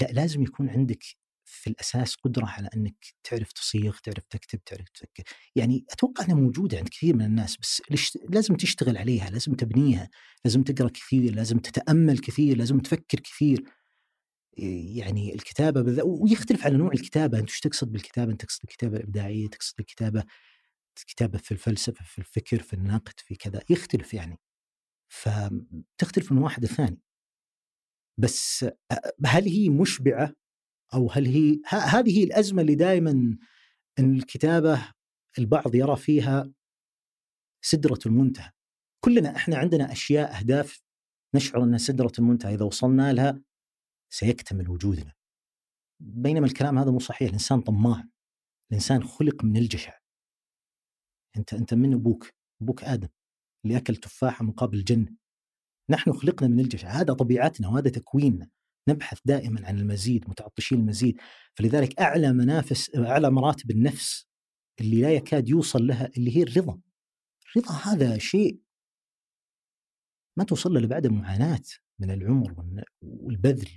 لا 0.01 0.07
لازم 0.07 0.41
يكون 0.43 0.69
عندك 0.69 1.03
في 1.53 1.69
الأساس 1.69 2.15
قدرة 2.15 2.45
على 2.45 2.69
إنك 2.75 2.95
تعرف 3.23 3.51
تصيغ، 3.51 3.97
تعرف 4.03 4.23
تكتب، 4.29 4.63
تعرف 4.63 4.89
تفكر، 4.89 5.23
يعني 5.55 5.85
أتوقع 5.89 6.25
إنها 6.25 6.35
موجودة 6.35 6.77
عند 6.77 6.89
كثير 6.89 7.15
من 7.15 7.25
الناس 7.25 7.57
بس 7.57 7.81
لازم 8.29 8.55
تشتغل 8.55 8.97
عليها، 8.97 9.29
لازم 9.29 9.53
تبنيها، 9.53 10.09
لازم 10.45 10.63
تقرأ 10.63 10.89
كثير، 10.89 11.35
لازم 11.35 11.59
تتأمل 11.59 12.19
كثير، 12.19 12.57
لازم 12.57 12.79
تفكر 12.79 13.19
كثير. 13.19 13.63
يعني 14.95 15.35
الكتابة 15.35 15.81
بذ... 15.81 16.01
ويختلف 16.05 16.65
على 16.65 16.77
نوع 16.77 16.91
الكتابة، 16.93 17.39
أنت 17.39 17.49
إيش 17.49 17.59
تقصد 17.59 17.91
بالكتابة؟ 17.91 18.31
أنت 18.31 18.41
تقصد 18.41 18.61
الكتابة 18.63 18.97
الإبداعية، 18.97 19.47
تقصد 19.47 19.79
الكتابة 19.79 20.23
كتابه 21.07 21.37
في 21.37 21.51
الفلسفة، 21.51 22.05
في 22.05 22.19
الفكر، 22.19 22.61
في 22.61 22.73
النقد، 22.73 23.19
في 23.19 23.35
كذا، 23.35 23.61
يختلف 23.69 24.13
يعني. 24.13 24.39
فتختلف 25.09 26.31
من 26.31 26.37
واحد 26.37 26.63
الثاني. 26.63 26.99
بس 28.17 28.65
هل 29.25 29.43
هي 29.47 29.69
مشبعة 29.69 30.33
أو 30.93 31.11
هل 31.11 31.25
هي 31.25 31.59
هذه 31.67 32.23
الأزمة 32.23 32.61
اللي 32.61 32.75
دائما 32.75 33.37
إن 33.99 34.15
الكتابة 34.15 34.93
البعض 35.39 35.75
يرى 35.75 35.95
فيها 35.95 36.53
سدرة 37.61 37.99
المنتهى. 38.05 38.51
كلنا 39.05 39.35
إحنا 39.35 39.57
عندنا 39.57 39.91
أشياء 39.91 40.39
أهداف 40.39 40.81
نشعر 41.35 41.63
انها 41.63 41.77
سدرة 41.77 42.11
المنتهى 42.19 42.53
إذا 42.53 42.65
وصلنا 42.65 43.13
لها 43.13 43.41
سيكتمل 44.13 44.69
وجودنا. 44.69 45.13
بينما 45.99 46.45
الكلام 46.45 46.77
هذا 46.77 46.91
مو 46.91 46.99
صحيح. 46.99 47.27
الإنسان 47.27 47.61
طماع. 47.61 48.07
الإنسان 48.71 49.03
خلق 49.03 49.43
من 49.43 49.57
الجشع. 49.57 49.99
أنت 51.37 51.53
أنت 51.53 51.73
من 51.73 51.93
أبوك؟ 51.93 52.29
أبوك 52.61 52.83
آدم 52.83 53.07
اللي 53.65 53.77
أكل 53.77 53.95
تفاحة 53.95 54.45
مقابل 54.45 54.77
الجنة. 54.77 55.15
نحن 55.89 56.13
خلقنا 56.13 56.47
من 56.47 56.59
الجشع. 56.59 56.87
هذا 56.87 57.13
طبيعتنا 57.13 57.67
وهذا 57.67 57.89
تكويننا. 57.89 58.49
نبحث 58.87 59.19
دائما 59.25 59.67
عن 59.67 59.79
المزيد 59.79 60.29
متعطشين 60.29 60.79
المزيد. 60.79 61.17
فلذلك 61.55 61.99
أعلى 61.99 62.33
منافس 62.33 62.95
أعلى 62.95 63.31
مراتب 63.31 63.71
النفس 63.71 64.27
اللي 64.81 65.01
لا 65.01 65.13
يكاد 65.13 65.49
يوصل 65.49 65.87
لها 65.87 66.09
اللي 66.17 66.37
هي 66.37 66.43
الرضا. 66.43 66.81
الرضا 67.55 67.73
هذا 67.73 68.17
شيء 68.17 68.61
ما 70.37 70.43
توصل 70.43 70.73
له 70.73 70.87
بعد 70.87 71.07
معاناه 71.07 71.61
من 71.99 72.11
العمر 72.11 72.55
والبذل 73.01 73.69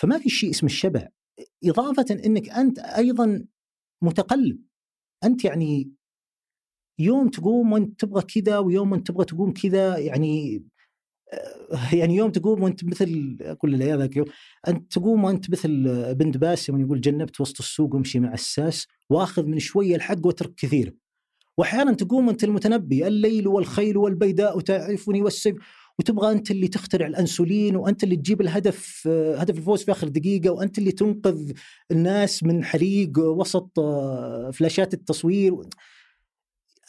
فما 0.00 0.18
في 0.18 0.28
شيء 0.28 0.50
اسمه 0.50 0.68
الشبع. 0.68 1.08
إضافة 1.64 2.06
إنك 2.24 2.48
أنت 2.48 2.78
أيضا 2.78 3.46
متقلب. 4.02 4.58
أنت 5.24 5.44
يعني 5.44 5.92
يوم 6.98 7.28
تقوم 7.28 7.72
وأنت 7.72 8.00
تبغى 8.00 8.22
كذا 8.22 8.58
ويوم 8.58 8.94
انت 8.94 9.06
تبغى 9.06 9.24
تقوم 9.24 9.52
كذا 9.52 9.98
يعني 9.98 10.64
يعني 11.92 12.16
يوم 12.16 12.30
تقوم 12.30 12.62
وانت 12.62 12.84
مثل 12.84 13.36
أقول 13.40 13.78
له 13.78 13.94
ذاك 13.94 14.16
يوم 14.16 14.26
أنت 14.68 14.92
تقوم 14.92 15.24
وانت 15.24 15.50
مثل 15.50 15.68
بنت 16.14 16.36
باسم 16.36 16.80
يقول 16.80 17.00
جنبت 17.00 17.40
وسط 17.40 17.58
السوق 17.58 17.94
وامشي 17.94 18.20
مع 18.20 18.34
الساس 18.34 18.86
وآخذ 19.10 19.44
من 19.46 19.58
شوية 19.58 19.96
الحق 19.96 20.26
واترك 20.26 20.54
كثير. 20.54 20.96
واحيانا 21.58 21.92
تقوم 21.92 22.28
انت 22.28 22.44
المتنبي 22.44 23.06
الليل 23.06 23.48
والخيل 23.48 23.96
والبيداء 23.96 24.60
تعرفني 24.60 25.22
والسيف 25.22 25.56
وتبغى 25.98 26.32
أنت 26.32 26.50
اللي 26.50 26.68
تخترع 26.68 27.06
الأنسولين 27.06 27.76
وأنت 27.76 28.04
اللي 28.04 28.16
تجيب 28.16 28.40
الهدف 28.40 29.02
آه، 29.06 29.36
هدف 29.36 29.58
الفوز 29.58 29.82
في 29.82 29.92
آخر 29.92 30.08
دقيقة 30.08 30.50
وأنت 30.50 30.78
اللي 30.78 30.92
تنقذ 30.92 31.52
الناس 31.90 32.44
من 32.44 32.64
حريق 32.64 33.18
وسط 33.18 33.78
آه، 33.78 34.50
فلاشات 34.50 34.94
التصوير. 34.94 35.54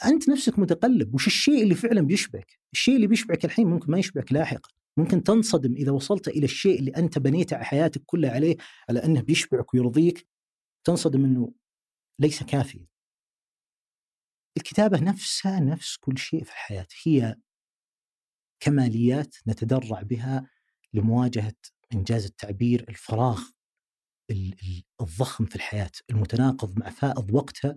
أنت 0.05 0.29
نفسك 0.29 0.59
متقلب 0.59 1.15
وش 1.15 1.27
الشيء 1.27 1.63
اللي 1.63 1.75
فعلا 1.75 2.01
بيشبعك؟ 2.01 2.59
الشيء 2.73 2.95
اللي 2.95 3.07
بيشبعك 3.07 3.45
الحين 3.45 3.67
ممكن 3.67 3.91
ما 3.91 3.99
يشبعك 3.99 4.33
لاحقا. 4.33 4.69
ممكن 4.97 5.23
تنصدم 5.23 5.75
إذا 5.75 5.91
وصلت 5.91 6.27
إلى 6.27 6.45
الشيء 6.45 6.79
اللي 6.79 6.91
أنت 6.91 7.19
بنيت 7.19 7.53
حياتك 7.53 8.01
كلها 8.05 8.31
عليه 8.31 8.57
على 8.89 9.03
أنه 9.03 9.21
بيشبعك 9.21 9.73
ويرضيك 9.73 10.27
تنصدم 10.83 11.25
إنه 11.25 11.53
ليس 12.19 12.43
كافيا. 12.43 12.85
الكتابة 14.57 14.99
نفسها 14.99 15.59
نفس 15.59 15.97
كل 15.97 16.17
شيء 16.17 16.43
في 16.43 16.51
الحياة. 16.51 16.87
هي 17.03 17.35
كماليات 18.59 19.35
نتدرع 19.47 20.01
بها 20.01 20.49
لمواجهة 20.93 21.55
إنجاز 21.93 22.25
التعبير 22.25 22.85
الفراغ 22.89 23.41
الضخم 25.01 25.45
في 25.45 25.55
الحياة 25.55 25.91
المتناقض 26.09 26.79
مع 26.79 26.89
فائض 26.89 27.33
وقتها 27.33 27.75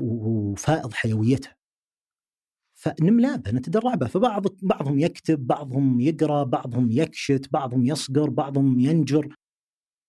وفائض 0.00 0.92
حيويتها. 0.92 1.56
نتدرع 3.52 3.94
بها 3.94 4.08
فبعض 4.08 4.46
بعضهم 4.62 4.98
يكتب 4.98 5.46
بعضهم 5.46 6.00
يقرأ 6.00 6.44
بعضهم 6.44 6.90
يكشت 6.90 7.48
بعضهم 7.52 7.84
يصقر 7.86 8.30
بعضهم 8.30 8.80
ينجر 8.80 9.36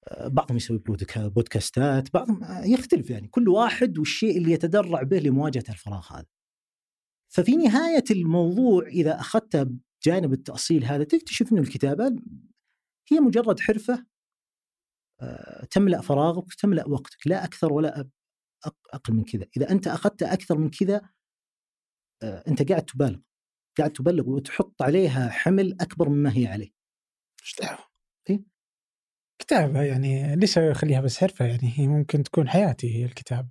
آه، 0.08 0.28
بعضهم 0.28 0.58
يسوي 0.58 0.78
بودكاستات 1.08 2.14
بعضهم 2.14 2.40
يختلف 2.66 3.10
يعني. 3.10 3.28
كل 3.28 3.50
واحد 3.50 3.98
والشيء 3.98 4.38
اللي 4.38 4.52
يتدرع 4.52 5.04
به 5.04 5.20
لمواجهة 5.20 5.64
الفراغ 5.70 6.08
هذا. 6.14 6.26
ففي 7.34 7.56
نهاية 7.56 8.04
الموضوع 8.12 8.88
إذا 8.88 9.20
اخذت 9.20 9.70
جانب 10.04 10.34
التأصيل 10.34 10.86
هذا 10.86 11.04
تكتشف 11.04 11.54
ان 11.54 11.58
الكتابة 11.58 12.16
هي 13.12 13.20
مجرد 13.20 13.60
حرفة 13.60 14.06
آه، 15.22 15.66
تملأ 15.66 16.02
فراغك 16.02 16.54
تملأ 16.54 16.88
وقتك. 16.88 17.28
لا 17.28 17.46
أكثر 17.46 17.74
ولا 17.74 18.08
أقل 18.94 19.14
من 19.14 19.24
كذا. 19.24 19.46
إذا 19.58 19.72
أنت 19.72 19.88
أخذت 19.88 20.24
أكثر 20.24 20.58
من 20.58 20.70
كذا 20.70 21.10
آه، 22.24 22.44
أنت 22.48 22.70
قاعد 22.72 22.86
تبالغ. 22.86 23.20
قاعد 23.78 23.92
تبلغ 23.94 24.30
وتحط 24.30 24.82
عليها 24.82 25.30
حمل 25.30 25.78
أكبر 25.82 26.10
مما 26.10 26.38
هي 26.38 26.48
عليه. 26.48 26.70
إيش 27.42 27.56
دعوة؟ 27.62 27.86
إيه؟ 28.30 28.44
كتابة 29.42 29.82
يعني 29.82 30.36
ليش 30.36 30.58
أخليها 30.58 31.02
بس 31.02 31.18
حرفة 31.18 31.46
يعني؟ 31.46 31.74
هي 31.76 31.88
ممكن 31.88 32.24
تكون 32.24 32.50
حياتي 32.50 32.96
هي 32.96 33.06
الكتابة. 33.06 33.50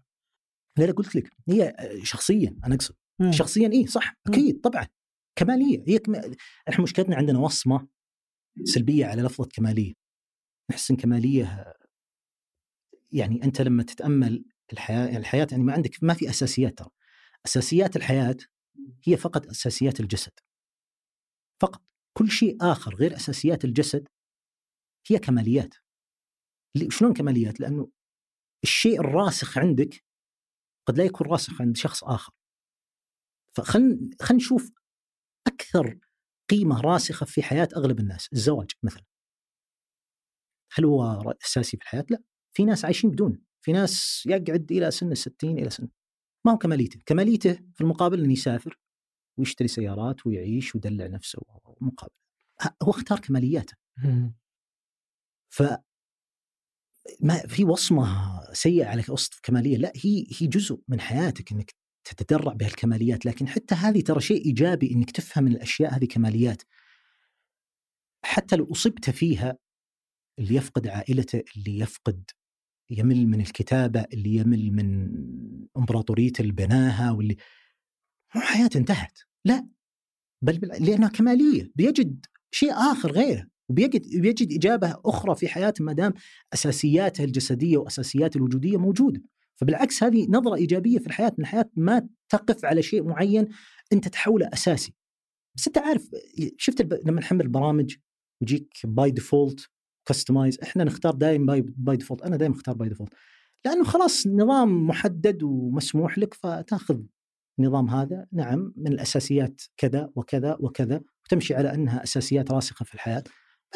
لا 0.79 0.85
لا 0.85 0.93
قلت 0.93 1.17
لك 1.17 1.31
هي 1.49 1.77
شخصيا 2.03 2.57
أنا 2.65 2.75
أقصد. 2.75 2.95
شخصيا 3.31 3.73
إي 3.73 3.87
صح 3.87 4.15
أكيد 4.27 4.61
طبعا. 4.61 4.87
كمالية 5.39 5.85
هي 5.89 5.99
كم... 5.99 6.15
إحنا 6.69 6.83
مشكلتنا 6.83 7.17
عندنا 7.17 7.39
وصمة 7.39 7.89
سلبية 8.65 9.07
على 9.07 9.23
لفظة 9.23 9.49
كمالية. 9.53 9.93
نحس 10.71 10.91
إن 10.91 10.97
كمالية 10.97 11.75
يعني 13.13 13.45
أنت 13.45 13.61
لما 13.61 13.83
تتأمل 13.83 14.45
الحياة 14.73 15.19
الحياة 15.19 15.47
يعني 15.51 15.63
ما 15.63 15.73
عندك 15.73 15.91
ما 16.03 16.15
في 16.15 16.31
أساسيات 16.31 16.79
ترى. 16.79 16.91
أساسيات 17.47 17.97
الحياة 17.97 18.37
هي 19.07 19.17
فقط 19.17 19.47
أساسيات 19.47 20.01
الجسد. 20.01 20.33
فقط. 21.63 21.83
كل 22.19 22.31
شيء 22.31 22.57
آخر 22.61 22.95
غير 22.95 23.17
أساسيات 23.17 23.65
الجسد 23.65 24.09
هي 25.11 25.19
كماليات. 25.19 25.75
شلون 26.89 27.13
كماليات؟ 27.15 27.61
لأنه 27.61 27.91
الشيء 28.65 29.01
الراسخ 29.01 29.59
عندك 29.59 30.05
قد 30.87 30.99
لا 30.99 31.05
يكون 31.05 31.27
راسخ 31.27 31.61
عند 31.61 31.77
شخص 31.77 32.05
آخر. 32.05 32.33
فخلنا 33.57 34.11
خلينا 34.23 34.37
نشوف 34.43 34.71
أكثر 35.47 35.99
قيمة 36.51 36.81
راسخة 36.81 37.27
في 37.27 37.43
حياة 37.43 37.69
أغلب 37.77 38.01
الناس. 38.01 38.29
الزواج 38.33 38.71
مثلا. 38.83 39.05
هل 40.73 40.85
هو 40.85 41.03
أساسي 41.45 41.77
في 41.77 41.83
الحياة؟ 41.83 42.07
لا. 42.11 42.23
في 42.57 42.65
ناس 42.65 42.85
عايشين 42.85 43.11
بدونه. 43.11 43.39
في 43.65 43.73
ناس 43.73 44.23
يقعد 44.27 44.73
إلى 44.73 44.91
سن 44.91 45.13
الستين 45.13 45.59
إلى 45.59 45.71
سن 45.71 45.89
ما 46.47 46.53
هو 46.53 46.59
كماليته؟ 46.59 47.01
كماليته 47.07 47.59
في 47.75 47.81
المقابل 47.81 48.21
انه 48.21 48.33
يسافر 48.33 48.79
ويشتري 49.39 49.69
سيارات 49.69 50.27
ويعيش 50.27 50.75
ويدلع 50.75 51.07
نفسه 51.07 51.43
مقابل 51.81 52.13
هو 52.83 52.91
اختار 52.91 53.21
كمالياته. 53.21 53.75
ف 55.51 55.63
ما 57.21 57.39
في 57.47 57.65
وصمة 57.65 58.41
سيئة 58.53 58.87
على 58.87 59.05
وصف 59.09 59.41
كمالية. 59.43 59.77
لا 59.77 59.93
هي 59.97 60.27
هي 60.39 60.47
جزء 60.47 60.81
من 60.89 61.01
حياتك 61.01 61.53
إنك 61.53 61.75
تتدرع 62.05 62.53
بهالكماليات 62.53 63.27
لكن 63.27 63.49
حتى 63.49 63.75
هذه 63.75 64.01
ترى 64.01 64.21
شيء 64.21 64.45
إيجابي 64.47 64.93
إنك 64.93 65.11
تفهم 65.11 65.45
من 65.45 65.53
الأشياء 65.53 65.95
هذه 65.97 66.05
كماليات. 66.05 66.63
حتى 68.25 68.57
لو 68.57 68.73
أصبت 68.73 69.11
فيها 69.11 69.59
اللي 70.39 70.55
يفقد 70.55 70.89
عائلته 70.89 71.43
اللي 71.57 71.79
يفقد 71.79 72.31
يمل 72.91 73.27
من 73.27 73.41
الكتابة 73.41 74.05
اللي 74.13 74.35
يمل 74.35 74.73
من 74.73 75.11
إمبراطورية 75.77 76.33
اللي 76.41 76.53
بناها 76.53 77.11
واللي 77.11 77.37
مو 78.35 78.41
حياته 78.41 78.79
انتهت. 78.79 79.19
لا 79.45 79.69
بل 80.43 80.55
لأنها 80.81 81.09
كمالية. 81.09 81.73
بيجد 81.75 82.27
شيء 82.51 82.73
آخر 82.73 83.13
غيره 83.13 83.47
وبيجد 83.69 84.21
بيجد 84.21 84.53
إجابة 84.53 84.97
أخرى 85.05 85.35
في 85.35 85.49
حياته 85.49 85.85
ما 85.85 85.93
دام 85.93 86.13
أساسياته 86.55 87.25
الجسدية 87.25 87.77
وأساسياته 87.77 88.39
الوجودية 88.39 88.77
موجودة. 88.77 89.23
فبالعكس 89.57 90.03
هذه 90.03 90.27
نظرة 90.31 90.55
إيجابية 90.55 90.99
في 90.99 91.07
الحياة. 91.07 91.29
ان 91.29 91.35
الحياة 91.39 91.71
ما 91.77 92.09
تقف 92.29 92.65
على 92.65 92.83
شيء 92.83 93.03
معين 93.03 93.49
أنت 93.93 94.09
تحوله 94.09 94.51
أساسي. 94.53 94.95
بس 95.57 95.67
أنت 95.67 95.79
عارف 95.79 96.11
شفت 96.59 96.83
لما 97.07 97.21
نحمل 97.21 97.49
برامج 97.49 97.97
يجيك 98.43 98.75
by 98.85 99.11
default 99.11 99.71
customize 100.07 100.61
إحنا 100.63 100.85
نختار 100.85 101.15
دائما 101.15 101.47
by, 101.47 101.61
by 101.77 101.97
default 101.97 102.23
أنا 102.23 102.37
دائما 102.37 102.55
أختار 102.55 102.75
by 102.75 102.89
default 102.89 103.13
لأنه 103.65 103.85
خلاص 103.85 104.27
نظام 104.27 104.87
محدد 104.87 105.43
ومسموح 105.43 106.19
لك 106.19 106.35
فتأخذ 106.35 107.01
النظام 107.59 107.91
هذا. 107.91 108.27
نعم 108.33 108.73
من 108.77 108.93
الأساسيات 108.93 109.63
كذا 109.77 110.11
وكذا 110.15 110.57
وكذا 110.61 111.01
وتمشي 111.25 111.55
على 111.55 111.75
أنها 111.75 112.03
أساسيات 112.03 112.51
راسخة 112.53 112.85
في 112.85 112.95
الحياة. 112.95 113.25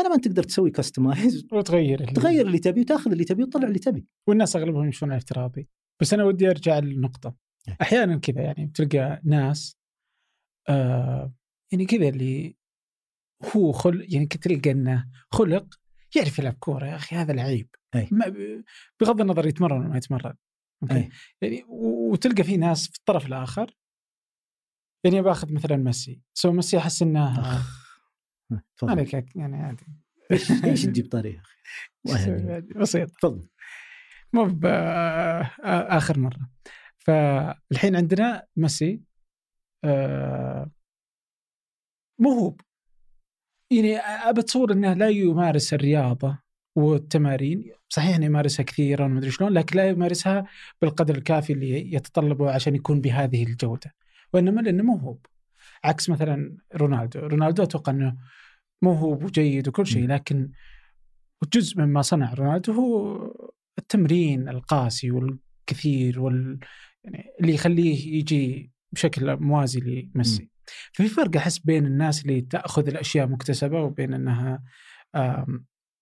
أنا 0.00 0.08
ما 0.08 0.16
تقدر 0.16 0.42
تسوي 0.42 0.70
كستمايز 0.70 1.46
وتغير 1.52 2.00
اللي 2.00 2.12
تغير 2.12 2.46
اللي 2.46 2.58
تبي 2.58 2.80
وتأخذ 2.80 3.10
اللي 3.10 3.24
تبي 3.24 3.42
وتطلع 3.42 3.68
اللي 3.68 3.78
تبي. 3.78 4.06
والناس 4.26 4.56
أغلبهم 4.56 4.84
يمشون 4.84 5.10
على 5.10 5.18
افتراضي 5.18 5.68
بس 6.00 6.14
أنا 6.14 6.24
ودي 6.24 6.50
أرجع 6.50 6.78
للنقطة. 6.78 7.34
إيه. 7.68 7.76
أحيانا 7.82 8.16
كذا 8.16 8.42
يعني 8.42 8.66
بتلقى 8.66 9.20
ناس 9.24 9.76
آه 10.68 11.34
يعني 11.72 11.86
كذا 11.86 12.08
اللي 12.08 12.56
هو 13.56 13.72
خل 13.72 14.06
يعني 14.08 14.26
تلقى 14.26 14.70
إنه 14.70 15.08
خلق 15.30 15.74
يعرف 16.16 16.38
يلعب 16.38 16.54
كورة 16.54 16.86
يا 16.86 16.96
أخي 16.96 17.16
هذا 17.16 17.32
لعيب 17.32 17.68
بغض 19.00 19.20
النظر 19.20 19.46
يتمرن 19.46 19.78
ولا 19.80 19.88
ما 19.88 19.96
يتمرن 19.96 20.34
أوكي؟ 20.82 21.08
يعني 21.40 21.64
وتلقى 21.68 22.44
في 22.44 22.56
ناس 22.56 22.88
في 22.88 22.98
الطرف 22.98 23.26
الآخر 23.26 23.76
يعني 25.04 25.22
باخذ 25.22 25.52
مثلا 25.52 25.76
ميسي 25.76 26.22
so 26.34 26.52
ميسي 26.52 26.78
أحس 26.78 27.02
إنه 27.02 27.34
عليك 28.82 29.14
يعني 29.36 29.56
عادي. 29.56 29.86
إيش 30.64 30.82
تجيب 30.82 31.08
طريق 31.08 31.42
بسيط. 32.80 33.10
تفضل. 33.10 33.48
مو 34.32 34.44
باخر 34.44 36.18
مرة. 36.18 36.50
فالحين 36.98 37.96
عندنا 37.96 38.46
ميسي 38.56 39.02
آه 39.84 40.70
موهوب 42.20 42.60
يعني 43.70 43.96
ابى 43.98 44.40
أتصور 44.40 44.72
إنه 44.72 44.92
لا 44.92 45.08
يمارس 45.08 45.74
الرياضة 45.74 46.38
والتمارين. 46.76 47.72
صحيح 47.88 48.16
إنه 48.16 48.26
يمارسها 48.26 48.62
كثيرا 48.62 49.04
وما 49.04 49.18
أدري 49.18 49.30
شلون 49.30 49.52
لكن 49.52 49.76
لا 49.76 49.88
يمارسها 49.88 50.46
بالقدر 50.82 51.14
الكافي 51.14 51.52
اللي 51.52 51.94
يتطلبه 51.94 52.50
عشان 52.50 52.74
يكون 52.74 53.00
بهذه 53.00 53.42
الجودة. 53.42 53.94
وإنما 54.32 54.60
لأنه 54.60 54.82
موهوب 54.82 55.26
عكس 55.84 56.10
مثلا 56.10 56.56
رونالدو. 56.76 57.20
رونالدو 57.20 57.62
أتوقع 57.62 57.92
إنه 57.92 58.16
موهوب 58.82 59.24
وجيد 59.24 59.68
وكل 59.68 59.86
شيء 59.86 60.06
لكن 60.08 60.50
جزء 61.54 61.80
مما 61.80 62.02
صنع 62.02 62.34
رونالدو 62.34 62.72
هو 62.72 63.18
التمرين 63.78 64.48
القاسي 64.48 65.10
والكثير 65.10 66.20
وال 66.20 66.58
يعني 67.04 67.24
اللي 67.40 67.54
يخليه 67.54 68.18
يجي 68.18 68.72
بشكل 68.92 69.36
موازي 69.36 69.80
لميسي. 69.80 70.50
ففي 70.92 71.08
فرق 71.08 71.36
أحس 71.36 71.58
بين 71.58 71.86
الناس 71.86 72.22
اللي 72.22 72.40
تأخذ 72.40 72.88
الأشياء 72.88 73.26
مكتسبة 73.26 73.80
وبين 73.82 74.14
إنها 74.14 74.62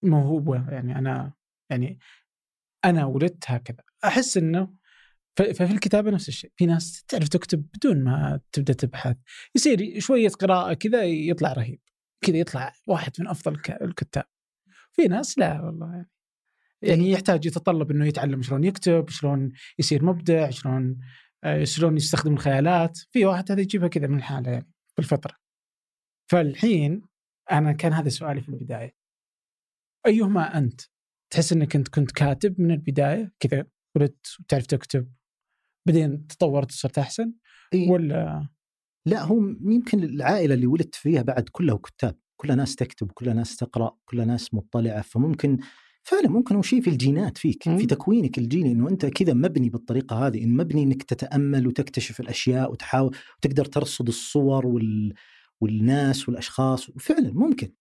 موهوبة. 0.03 0.71
يعني 0.71 0.99
أنا 0.99 1.33
يعني 1.71 1.99
أنا 2.85 3.05
ولدت 3.05 3.45
هكذا. 3.47 3.85
أحس 4.05 4.37
إنه 4.37 4.75
ففي 5.37 5.64
الكتابة 5.64 6.11
نفس 6.11 6.29
الشيء. 6.29 6.53
في 6.57 6.67
ناس 6.67 7.05
تعرف 7.05 7.29
تكتب 7.29 7.67
بدون 7.75 8.05
ما 8.05 8.41
تبدأ 8.53 8.73
تبحث. 8.73 9.17
يصير 9.55 10.01
شوية 10.01 10.29
قراءة 10.29 10.75
كذا 10.75 11.05
يطلع 11.05 11.53
رهيب. 11.53 11.81
كذا 12.25 12.37
يطلع 12.37 12.73
واحد 12.87 13.12
من 13.19 13.29
أفضل 13.29 13.55
الك- 13.55 13.83
الكتاب. 13.83 14.25
في 14.93 15.09
ناس 15.09 15.39
لا 15.39 15.61
والله 15.61 15.93
يعني. 15.93 16.11
يعني 16.83 17.11
يحتاج 17.11 17.47
يتطلب 17.47 17.91
إنه 17.91 18.07
يتعلم 18.07 18.43
شلون 18.43 18.64
يكتب 18.64 19.09
شلون 19.09 19.53
يصير 19.79 20.05
مبدع 20.05 20.51
شلون 20.51 20.99
شلون 21.62 21.97
يستخدم 21.97 22.32
الخيالات 22.32 22.99
في 23.12 23.24
واحد 23.24 23.53
هذا 23.53 23.61
يجيبها 23.61 23.89
كذا 23.89 24.07
من 24.07 24.18
الحالة 24.18 24.51
يعني 24.51 24.72
بالفطره 24.97 25.37
فالحين 26.30 27.03
أنا 27.53 27.72
كان 27.72 27.93
هذا 27.93 28.09
سؤالي 28.09 28.41
في 28.41 28.49
البداية. 28.49 28.95
أيهما 30.07 30.59
أنت 30.59 30.80
تحس 31.32 31.53
إنك 31.53 31.76
أنت 31.76 31.89
كنت 31.89 32.12
كاتب 32.12 32.61
من 32.61 32.70
البداية؟ 32.70 33.32
كذا 33.41 33.66
ولدت 33.97 34.26
وتعرف 34.41 34.66
تكتب 34.66 35.12
بعدين 35.87 36.26
تطورت 36.26 36.70
وصرت 36.70 36.99
أحسن؟ 36.99 37.32
إيه. 37.72 37.91
ولا؟ 37.91 38.49
لا 39.07 39.22
هو 39.22 39.37
يمكن 39.61 40.05
العائلة 40.05 40.55
اللي 40.55 40.66
ولدت 40.66 40.95
فيها 40.95 41.22
بعد 41.22 41.49
كلها 41.49 41.76
كتاب. 41.76 42.18
كلها 42.41 42.57
ناس 42.57 42.76
تكتب 42.76 43.12
كلها 43.12 43.34
ناس 43.34 43.57
تقرأ 43.57 43.99
كلها 44.05 44.24
ناس 44.24 44.55
مطلعة. 44.55 45.03
فممكن 45.03 45.59
فعلا 46.09 46.28
ممكن 46.28 46.54
هو 46.57 46.62
شيء 46.62 46.80
في 46.80 46.90
الجينات 46.90 47.38
فيك 47.38 47.68
مم. 47.68 47.78
في 47.78 47.86
تكوينك 47.86 48.38
الجيني 48.38 48.72
إنه 48.72 48.88
أنت 48.88 49.07
كذا 49.07 49.34
مبني 49.34 49.70
بالطريقة 49.70 50.26
هذه 50.26 50.44
إن 50.44 50.57
مبني 50.57 50.82
إنك 50.82 51.02
تتأمل 51.02 51.66
وتكتشف 51.66 52.20
الأشياء 52.20 52.72
وتحاول 52.72 53.16
وتقدر 53.38 53.64
ترصد 53.64 54.09
الصور 54.09 54.66
وال 54.66 55.14
والناس 55.61 56.28
والأشخاص 56.28 56.88
وفعلا 56.88 57.32
ممكن 57.32 57.72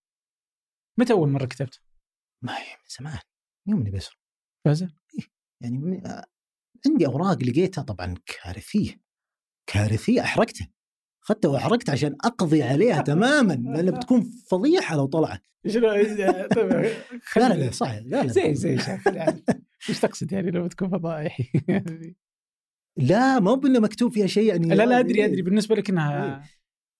متى 0.99 1.13
أول 1.13 1.29
مرة 1.29 1.45
كتبت؟ 1.45 1.81
ما 2.41 2.57
هي 2.57 2.63
من 2.79 2.85
زمان 2.99 3.19
يومني 3.67 3.91
بس 3.91 4.09
فازل؟ 4.65 4.93
يعني 5.61 5.77
من- 5.77 6.07
آه، 6.07 6.25
عندي 6.87 7.05
أوراق 7.05 7.43
لقيتها 7.43 7.81
طبعا 7.81 8.15
كارثية 8.25 9.01
كارثية 9.69 10.21
أحرقتها 10.21 10.67
اخذتها 11.25 11.49
واحرقتها 11.49 11.93
عشان 11.93 12.15
أقضي 12.23 12.63
عليها 12.63 13.01
تماما 13.11 13.53
لأن 13.53 13.91
بتكون 13.91 14.31
فضيحة 14.47 14.95
لو 14.95 15.05
طلعت. 15.05 15.41
شنو؟ 15.67 15.89
طيب 16.55 16.67
لا 17.37 17.53
لا 17.53 17.71
صح 17.71 17.91
لا 17.91 18.23
لا 18.23 18.27
زي 18.27 18.55
زي 18.55 18.77
إيش 19.89 19.99
تقصد 19.99 20.31
يعني 20.31 20.51
لما 20.51 20.67
تكون 20.67 20.89
فضائحي؟ 20.89 21.61
لا 22.97 23.39
ما 23.39 23.51
هو 23.51 23.55
بإنه 23.55 23.79
مكتوب 23.79 24.11
فيها 24.11 24.27
شيء 24.27 24.47
يعني 24.47 24.67
لا 24.67 24.85
لا 24.85 24.99
أدري 24.99 25.25
أدري 25.25 25.41
بالنسبة 25.41 25.75
لك 25.75 25.89
إنها 25.89 26.43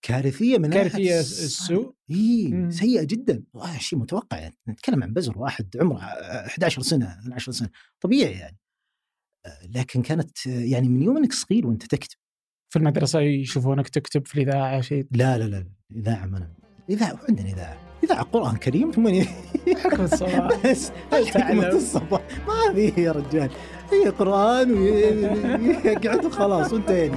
كارثية 0.02 0.58
من 0.58 0.70
كارثية 0.70 1.20
السوء. 1.20 1.94
اي. 2.10 2.66
سيئة 2.70 3.04
جدا. 3.04 3.42
شيء 3.78 3.98
متوقع 3.98 4.38
يعني. 4.38 4.56
نتكلم 4.68 5.02
عن 5.02 5.12
بزر 5.12 5.38
واحد 5.38 5.76
عمره 5.80 5.98
11 5.98 6.82
سنة 6.82 7.18
12 7.18 7.52
سنة. 7.52 7.70
طبيعي 8.00 8.32
يعني. 8.32 8.58
آه، 9.46 9.66
لكن 9.74 10.02
كانت 10.02 10.46
يعني 10.46 10.88
من 10.88 11.02
يوم 11.02 11.16
إنك 11.16 11.32
صغير 11.32 11.66
وأنت 11.66 11.86
تكتب. 11.86 12.18
في 12.68 12.78
المدرسة 12.78 13.20
يشوفونك 13.20 13.88
تكتب 13.88 14.26
في 14.26 14.34
الإذاعة 14.34 14.80
شيء؟ 14.80 15.06
لا 15.12 15.38
لا 15.38 15.44
لا 15.44 15.66
إذاعة 15.96 16.26
ما 16.26 16.38
أنا- 16.38 16.66
إذاعة 16.90 17.18
عندنا 17.28 17.48
إذاعة. 17.48 17.76
إذاعة 18.04 18.22
قرآن 18.22 18.56
كريم 18.56 18.90
ثم 18.90 19.08
حكم 19.76 20.02
الصباح. 20.04 20.48
بس؟ 20.66 20.92
حكمة 21.12 21.68
الصباح. 21.68 22.20
ما 22.46 22.54
هذه 22.72 23.00
يا 23.00 23.12
رجال. 23.12 23.50
هي 23.92 24.08
قرآن 24.08 24.72
ويقعد 24.72 26.24
وخلاص 26.24 26.72
وانتهينا. 26.72 27.16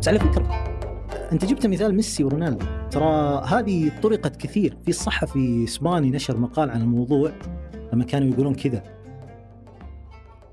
بس 0.00 0.08
على 0.08 0.18
فكرة 0.18 0.64
أنت 1.32 1.44
جبت 1.44 1.66
مثال 1.66 1.94
ميسي 1.94 2.24
ورونالدو. 2.24 2.66
ترى 2.90 3.42
هذه 3.46 3.92
طرقت 4.02 4.36
كثير. 4.36 4.76
في 4.84 4.92
صحفي 4.92 5.64
إسباني 5.64 6.10
نشر 6.10 6.36
مقال 6.36 6.70
عن 6.70 6.80
الموضوع 6.82 7.32
لما 7.92 8.04
كانوا 8.04 8.28
يقولون 8.28 8.54
كذا. 8.54 8.82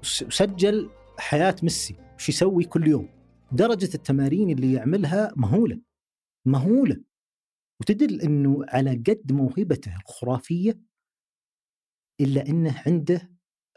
سجل 0.03 0.89
حياة 1.17 1.55
ميسي 1.63 1.95
وش 2.15 2.29
يسوي 2.29 2.63
كل 2.63 2.87
يوم؟ 2.87 3.09
درجة 3.51 3.95
التمارين 3.95 4.49
اللي 4.49 4.73
يعملها 4.73 5.33
مهولة 5.35 5.81
مهولة. 6.45 7.03
وتدل 7.81 8.21
إنه 8.21 8.65
على 8.67 8.91
قد 8.91 9.31
موهبته 9.31 9.95
الخرافية 9.95 10.81
إلا 12.21 12.49
إنه 12.49 12.83
عنده 12.85 13.31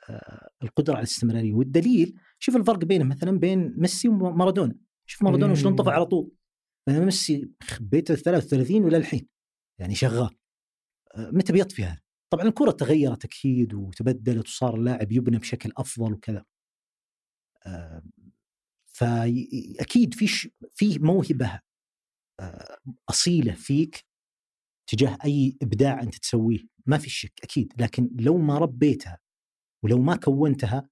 آه، 0.09 0.51
القدرة 0.63 0.95
على 0.95 1.03
الاستمرارية. 1.03 1.53
والدليل 1.53 2.21
شوف 2.39 2.57
الفرق 2.57 2.79
بينه 2.79 3.05
مثلا 3.05 3.39
بين 3.39 3.75
ميسي 3.77 4.09
ومارادونا. 4.09 4.75
شوف 5.07 5.23
مارادونا. 5.23 5.55
شلون 5.55 5.77
طفى 5.77 5.91
على 5.91 6.07
طول. 6.07 6.33
ميسي 6.89 7.51
خبيته 7.63 8.15
33 8.15 8.85
ولا 8.85 8.97
الحين 8.97 9.29
يعني 9.81 9.95
شغال. 9.95 10.37
آه، 11.15 11.31
متى 11.31 11.53
بيطفي 11.53 11.85
هذا؟ 11.85 12.04
طبعا 12.35 12.47
الكرة 12.49 12.71
تغيرت 12.71 13.25
أكيد 13.25 13.75
وتبدلت 13.75 14.47
وصار 14.47 14.75
اللاعب 14.75 15.13
يبنى 15.13 15.39
بشكل 15.39 15.73
أفضل 15.77 16.13
وكذا. 16.13 16.45
فاكيد 18.87 20.15
في 20.15 20.51
في 20.71 20.99
موهبة 20.99 21.61
أصيلة 23.09 23.53
فيك 23.53 24.05
تجاه 24.91 25.19
أي 25.25 25.57
إبداع 25.63 26.03
أنت 26.03 26.17
تسويه. 26.17 26.59
ما 26.87 26.99
في 26.99 27.11
شك 27.11 27.33
أكيد. 27.43 27.73
لكن 27.79 28.11
لو 28.21 28.39
ما 28.39 28.59
ربيتها 28.59 29.19
ولو 29.85 29.99
ما 30.03 30.17
كونتها 30.17 30.89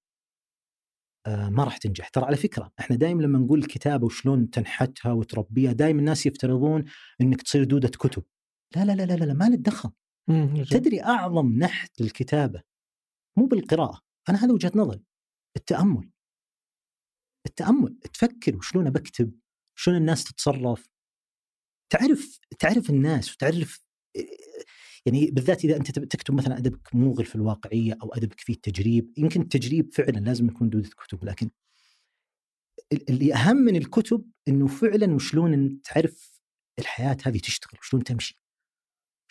آه، 1.26 1.49
ما 1.49 1.64
راح 1.64 1.76
تنجح. 1.76 2.09
ترى 2.09 2.24
على 2.24 2.36
فكرة 2.36 2.72
إحنا 2.80 2.97
دائما 2.97 3.22
لما 3.22 3.38
نقول 3.38 3.59
الكتابة 3.59 4.07
وشلون 4.07 4.51
تنحتها 4.51 5.12
وتربيها 5.12 5.72
دائما 5.72 6.01
الناس 6.01 6.26
يفترضون 6.26 6.84
إنك 7.20 7.43
تصير 7.43 7.64
دودة 7.64 7.88
كتب. 7.88 8.24
لا 8.76 8.84
لا 8.84 8.93
لا 8.93 9.03
لا, 9.03 9.24
لا 9.24 9.34
ما 9.34 9.49
نتدخل. 9.49 9.90
تدري 10.70 11.02
أعظم 11.02 11.58
نحت 11.58 12.00
للكتابه 12.00 12.62
مو 13.38 13.46
بالقراءة 13.46 14.00
أنا 14.28 14.44
هذا 14.44 14.52
وجهة 14.52 14.72
نظري. 14.74 15.04
التأمل. 15.56 16.10
التأمل 17.46 17.98
تفكر 17.98 18.56
وشلون 18.56 18.90
بكتب 18.90 19.40
شلون 19.78 19.96
الناس 19.96 20.24
تتصرف. 20.24 20.88
تعرف 21.92 22.38
تعرف 22.58 22.90
الناس 22.90 23.32
وتعرف 23.34 23.80
يعني 25.06 25.26
بالذات 25.30 25.64
إذا 25.64 25.76
أنت 25.76 25.90
تب- 25.90 26.08
تكتب 26.08 26.34
مثلا 26.34 26.58
أدبك 26.58 26.94
موغل 26.94 27.24
في 27.24 27.34
الواقعية 27.34 27.98
أو 28.02 28.12
أدبك 28.14 28.40
فيه 28.40 28.54
تجريب 28.62 29.12
يمكن 29.18 29.40
التجريب 29.40 29.94
فعلا 29.94 30.18
لازم 30.18 30.46
يكون 30.48 30.70
دوده 30.70 30.88
كتب 30.88 31.24
لكن 31.24 31.50
ال- 32.92 33.10
اللي 33.10 33.34
أهم 33.34 33.56
من 33.56 33.76
الكتب 33.76 34.30
إنه 34.48 34.66
فعلا 34.66 35.14
وشلون 35.14 35.82
تعرف 35.82 36.40
الحياة 36.78 37.16
هذه 37.24 37.38
تشتغل 37.38 37.78
وشلون 37.80 38.04
تمشي. 38.04 38.41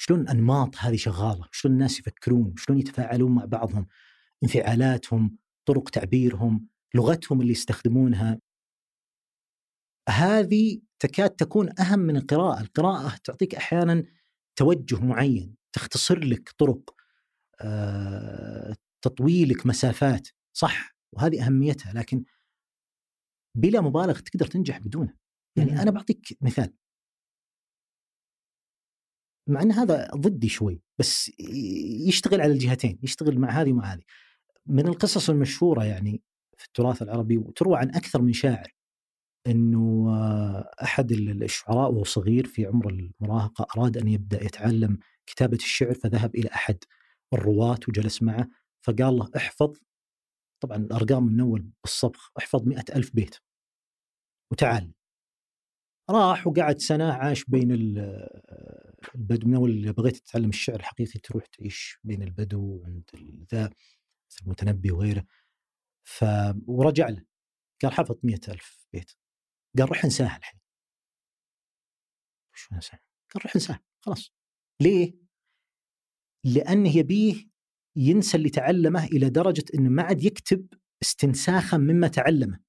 شلون 0.02 0.22
الانماط 0.22 0.76
هذه 0.78 0.96
شغالة؟ 0.96 1.48
شلون 1.52 1.74
الناس 1.74 2.00
يفكرون؟ 2.00 2.54
شلون 2.58 2.80
يتفاعلون 2.80 3.32
مع 3.32 3.46
بعضهم؟ 3.46 3.88
انفعالاتهم 4.44 5.38
طرق 5.66 5.90
تعبيرهم 5.90 6.68
لغتهم 6.96 7.42
اللي 7.42 7.52
يستخدمونها. 7.52 8.40
هذه 10.10 10.82
تكاد 11.00 11.30
تكون 11.30 11.80
أهم 11.80 12.00
من 12.00 12.18
القراءة. 12.18 12.62
القراءة 12.62 13.16
تعطيك 13.24 13.56
أحيانا 13.56 14.04
توجه 14.56 15.00
معين 15.06 15.56
تختصر 15.74 16.20
لك 16.20 16.50
طرق 16.58 16.96
آه، 17.62 18.76
تطوي 19.02 19.46
لك 19.46 19.66
مسافات. 19.66 20.28
صح 20.54 20.96
وهذه 21.14 21.46
أهميتها 21.46 21.94
لكن 21.94 22.24
بلا 23.58 23.82
مبالغة 23.82 24.20
تقدر 24.20 24.48
تنجح 24.48 24.78
بدونها. 24.78 25.18
يعني. 25.56 25.82
أنا 25.82 25.92
بعطيك 25.92 26.38
مثال. 26.42 26.74
مع 29.52 29.62
إن 29.62 29.72
هذا 29.72 30.08
ضدي 30.16 30.50
شوي 30.50 30.82
بس 31.00 31.32
يشتغل 32.08 32.42
على 32.42 32.54
الجهتين 32.54 33.00
يشتغل 33.04 33.40
مع 33.40 33.50
هذه 33.50 33.72
ومع 33.72 33.94
هذه. 33.94 34.02
من 34.66 34.88
القصص 34.88 35.30
المشهورة 35.30 35.84
يعني 35.86 36.22
في 36.58 36.66
التراث 36.68 37.02
العربي 37.02 37.38
وتروى 37.38 37.78
عن 37.78 37.90
أكثر 37.96 38.22
من 38.22 38.34
شاعر 38.34 38.68
إنه 39.48 40.08
أحد 40.84 41.12
ال- 41.12 41.44
الشعراء 41.44 41.92
وهو 41.92 42.04
صغير 42.04 42.48
في 42.48 42.66
عمر 42.66 42.90
المراهقة 42.90 43.68
أراد 43.78 43.98
أن 43.98 44.08
يبدأ 44.08 44.44
يتعلم 44.44 44.98
كتابة 45.26 45.58
الشعر 45.58 45.94
فذهب 45.94 46.36
إلى 46.36 46.50
أحد 46.50 46.78
الرواة 47.34 47.80
وجلس 47.88 48.24
معه 48.24 48.48
فقال 48.82 49.16
له 49.18 49.30
احفظ 49.36 49.74
طبعا 50.64 50.78
الأرقام 50.78 51.26
من 51.26 51.40
أول 51.40 51.70
بالصبغ 51.84 52.20
احفظ 52.40 52.68
مئة 52.68 52.96
ألف 52.96 53.12
بيت. 53.16 53.36
وتعال. 54.52 54.92
راح 56.10 56.48
وقعد 56.48 56.80
سنة 56.80 57.14
عاش 57.14 57.44
بين 57.44 57.72
ال- 57.72 58.30
البدو 59.16 59.48
من 59.48 59.56
أول 59.56 59.94
بغيت 59.94 60.18
تتعلم 60.18 60.50
الشعر 60.50 60.76
الحقيقي 60.76 61.20
تروح 61.20 61.46
تعيش 61.46 62.00
بين 62.04 62.24
البدو 62.24 62.84
عند 62.86 63.46
ذا 63.54 63.70
المتنبي 64.42 64.92
وغيره. 64.92 65.26
ف 66.04 66.26
ورجع 66.68 67.10
له. 67.10 67.24
قال 67.84 67.94
حفظ 67.94 68.16
مئة 68.24 68.52
ألف 68.54 68.88
بيت. 68.94 69.12
قال 69.78 69.90
روح 69.90 70.04
انساها 70.06 70.38
الحين. 70.38 70.60
شو 72.54 72.76
أنساها؟ 72.76 73.00
قال 73.34 73.46
روح 73.46 73.56
انساها. 73.56 73.80
خلاص. 74.00 74.32
ليه؟ 74.82 75.14
لأنه 76.46 76.98
يبيه 76.98 77.46
ينسى 77.96 78.38
اللي 78.38 78.50
تعلمه 78.50 79.06
إلى 79.06 79.30
درجة 79.30 79.64
أنه 79.76 79.90
ما 79.90 80.04
عاد 80.04 80.24
يكتب 80.24 80.68
استنساخا 81.02 81.78
مما 81.78 82.08
تعلمه. 82.08 82.60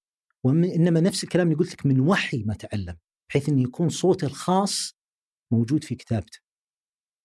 وإنما 0.45 1.01
نفس 1.01 1.25
الكلام 1.25 1.47
اللي 1.47 1.59
قلت 1.59 1.73
لك 1.73 1.87
من 1.87 2.01
وحي 2.01 2.43
ما 2.43 2.55
تعلم. 2.55 2.99
بحيث 3.33 3.49
أنه 3.49 3.63
يكون 3.63 3.89
صوته 3.89 4.27
الخاص 4.27 4.97
موجود 5.51 5.85
في 5.85 5.95
كتابته. 5.95 6.39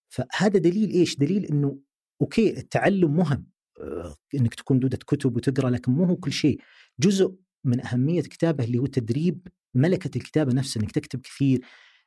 فهذا 0.08 0.58
دليل 0.58 0.90
إيش؟ 0.90 1.16
دليل 1.16 1.44
أنه 1.44 1.78
أوكي 2.20 2.58
التعلم 2.58 3.16
مهم 3.16 3.46
آه، 3.80 4.16
إنك 4.34 4.54
تكون 4.54 4.78
دوده 4.78 4.96
كتب 4.96 5.36
وتقرأ 5.36 5.70
لكن 5.70 5.92
مو 5.92 6.04
هو 6.04 6.16
كل 6.16 6.32
شيء. 6.32 6.60
جزء 7.00 7.34
من 7.64 7.86
أهمية 7.86 8.20
الكتابه 8.20 8.64
اللي 8.64 8.78
هو 8.78 8.86
تدريب 8.86 9.48
ملكة 9.74 10.18
الكتابة 10.18 10.52
نفسها 10.52 10.82
إنك 10.82 10.90
تكتب 10.92 11.20
كثير 11.20 11.60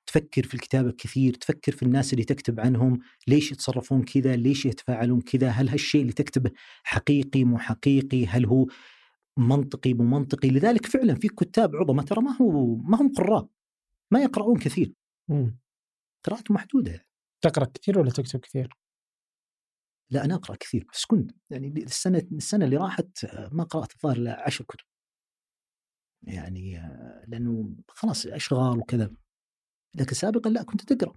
تفكر 0.06 0.44
في 0.44 0.54
الكتابة 0.54 0.92
كثير 0.92 1.34
تفكر 1.34 1.72
في 1.72 1.84
الناس 1.84 2.14
اللي 2.14 2.24
تكتب 2.24 2.60
عنهم 2.60 3.00
ليش 3.28 3.52
يتصرفون 3.52 4.04
كذا؟ 4.04 4.36
ليش 4.36 4.66
يتفاعلون 4.66 5.22
كذا؟ 5.22 5.50
هل 5.50 5.70
هالشيء 5.70 6.02
اللي 6.02 6.14
تكتبه 6.14 6.52
حقيقي 6.84 7.44
مو 7.44 7.58
حقيقي؟ 7.58 8.26
هل 8.26 8.46
هو 8.46 8.68
منطقي 9.38 9.94
مو 9.94 10.04
منطقي؟ 10.04 10.50
لذلك 10.50 10.86
فعلا 10.86 11.16
في 11.16 11.28
كتاب 11.28 11.76
عظماء 11.76 12.06
ترى 12.06 12.22
ما 12.22 12.38
هو 12.42 12.76
ما 12.76 13.02
هم 13.02 13.12
قراء. 13.14 13.48
ما 14.12 14.20
يقرؤون 14.24 14.60
كثير. 14.60 14.94
قراءتهم 16.26 16.56
محدودة. 16.56 17.06
تقرأ 17.42 17.66
كثير 17.66 18.00
ولا 18.00 18.12
تكتب 18.12 18.40
كثير؟ 18.40 18.74
لا 20.10 20.26
أنا 20.26 20.36
أقرأ 20.36 20.56
كثير 20.56 20.88
بس 20.94 21.06
كنت 21.06 21.32
يعني 21.50 21.68
السنة 21.68 22.18
السنة 22.32 22.66
اللي 22.66 22.78
راحت 22.78 23.26
ما 23.52 23.64
قرأت 23.64 23.94
الظاهر 23.96 24.16
إلا 24.18 24.46
10 24.46 24.66
كتب. 24.66 24.86
يعني 26.24 26.74
لأنه 27.28 27.76
خلاص 27.88 28.26
أشغال 28.26 28.80
وكذا. 28.80 29.16
لكن 29.96 30.14
سابقا 30.14 30.50
لا 30.50 30.64
كنت 30.64 30.94
تقرأ. 30.94 31.16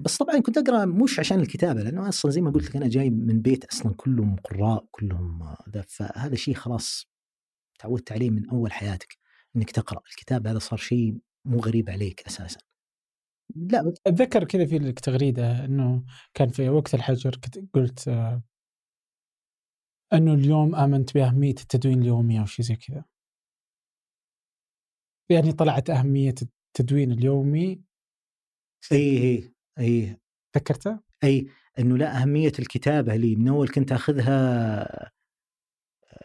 بس 0.00 0.16
طبعا 0.16 0.38
كنت 0.38 0.58
أقرأ 0.58 0.84
مش 0.84 1.18
عشان 1.18 1.40
الكتابة 1.40 1.82
لأنه 1.82 2.08
أصلا 2.08 2.30
زي 2.30 2.40
ما 2.40 2.50
قلت 2.50 2.64
لك 2.64 2.76
أنا 2.76 2.88
جاي 2.88 3.10
من 3.10 3.42
بيت 3.42 3.64
أصلا 3.64 3.94
كلهم 3.96 4.36
قراء 4.36 4.86
كلهم 4.90 5.54
ذا. 5.68 5.82
فهذا 5.82 6.34
شيء 6.34 6.54
خلاص 6.54 7.06
تعودت 7.78 8.12
عليه 8.12 8.30
من 8.30 8.50
أول 8.50 8.72
حياتك 8.72 9.18
إنك 9.56 9.70
تقرأ. 9.70 10.02
الكتاب 10.10 10.46
هذا 10.46 10.58
صار 10.58 10.78
شيء 10.78 11.18
مو 11.44 11.60
غريب 11.60 11.90
عليك 11.90 12.26
أساسا. 12.26 12.60
لا 13.56 13.94
أتذكر 14.06 14.44
كذا 14.44 14.66
في 14.66 14.78
لك 14.78 15.00
تغريدة 15.00 15.64
إنه 15.64 16.04
كان 16.34 16.48
في 16.48 16.68
وقت 16.68 16.94
الحجر 16.94 17.40
قلت 17.74 18.08
آه، 18.08 18.42
إنه 20.12 20.34
اليوم 20.34 20.74
آمنت 20.74 21.14
باهميه 21.14 21.50
التدوين 21.50 22.02
اليومي 22.02 22.40
أو 22.40 22.46
شيء 22.46 22.64
زي 22.64 22.76
كذا. 22.76 23.04
يعني 25.30 25.52
طلعت 25.52 25.90
أهمية 25.90 26.34
التدوين 26.42 27.12
اليومي. 27.12 27.82
اي 28.92 29.18
اي 29.18 29.54
اي 29.78 30.16
تذكرته؟ 30.52 31.00
أي 31.24 31.46
إنه 31.78 31.96
لا 31.96 32.22
أهمية 32.22 32.52
الكتابة 32.58 33.16
لي 33.16 33.36
من 33.36 33.48
أول 33.48 33.68
كنت 33.68 33.92
أخذها 33.92 35.12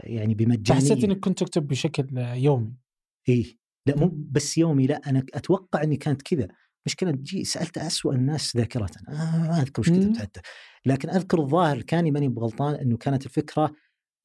يعني 0.03 0.33
بمجانية. 0.35 0.81
حسيت 0.81 1.03
إنك 1.03 1.19
كنت 1.19 1.39
تكتب 1.39 1.67
بشكل 1.67 2.17
يومي. 2.17 2.73
اي 3.29 3.59
لا 3.87 3.95
مو 3.95 4.07
بس 4.31 4.57
يومي 4.57 4.87
لا 4.87 5.09
أنا 5.09 5.25
أتوقع 5.33 5.83
إني 5.83 5.97
كانت 5.97 6.21
كذا. 6.21 6.47
مشكلة 6.85 7.11
تجي 7.11 7.43
سألت 7.43 7.77
أسوأ 7.77 8.13
الناس 8.13 8.57
ذاكرة 8.57 8.89
آه 9.09 9.37
ما 9.37 9.61
أذكر 9.61 9.81
وش 9.81 9.89
كتبت 9.89 10.17
حتى. 10.17 10.41
لكن 10.85 11.09
أذكر 11.09 11.39
الظاهر 11.41 11.81
كاني 11.81 12.11
ماني 12.11 12.27
بغلطان 12.27 12.75
أنه 12.75 12.97
كانت 12.97 13.25
الفكرة 13.25 13.75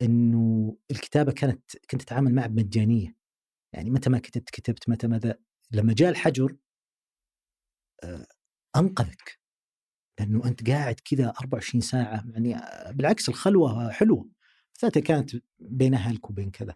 أنه 0.02 0.76
الكتابة 0.90 1.32
كانت 1.32 1.62
كنت 1.90 2.02
أتعامل 2.02 2.34
معها 2.34 2.46
بمجانية. 2.46 3.16
يعني 3.74 3.90
متى 3.90 4.10
ما 4.10 4.18
كتبت 4.18 4.50
كتبت. 4.50 4.88
متى 4.88 5.06
ماذا 5.06 5.38
لما 5.72 5.92
جاء 5.92 6.10
الحجر 6.10 6.56
آه 8.04 8.26
أنقذك. 8.76 9.40
لأنه 10.20 10.44
أنت 10.44 10.70
قاعد 10.70 11.00
كذا 11.04 11.28
24 11.40 11.80
ساعة 11.80 12.24
يعني 12.34 12.60
بالعكس 12.92 13.28
الخلوة 13.28 13.90
حلوة. 13.90 14.28
ذاتها 14.82 15.00
كانت 15.00 15.30
بين 15.60 15.94
أهلك 15.94 16.30
وبين 16.30 16.50
كذا. 16.50 16.74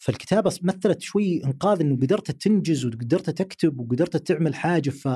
فالكتابة 0.00 0.58
مثلت 0.62 1.00
شوي 1.00 1.44
إنقاذ 1.44 1.80
إنه 1.80 1.96
قدرت 1.96 2.30
تنجز 2.30 2.86
وقدرت 2.86 3.30
تكتب 3.30 3.80
وقدرت 3.80 4.16
تعمل 4.16 4.54
حاجة 4.54 4.90
ف 4.90 5.08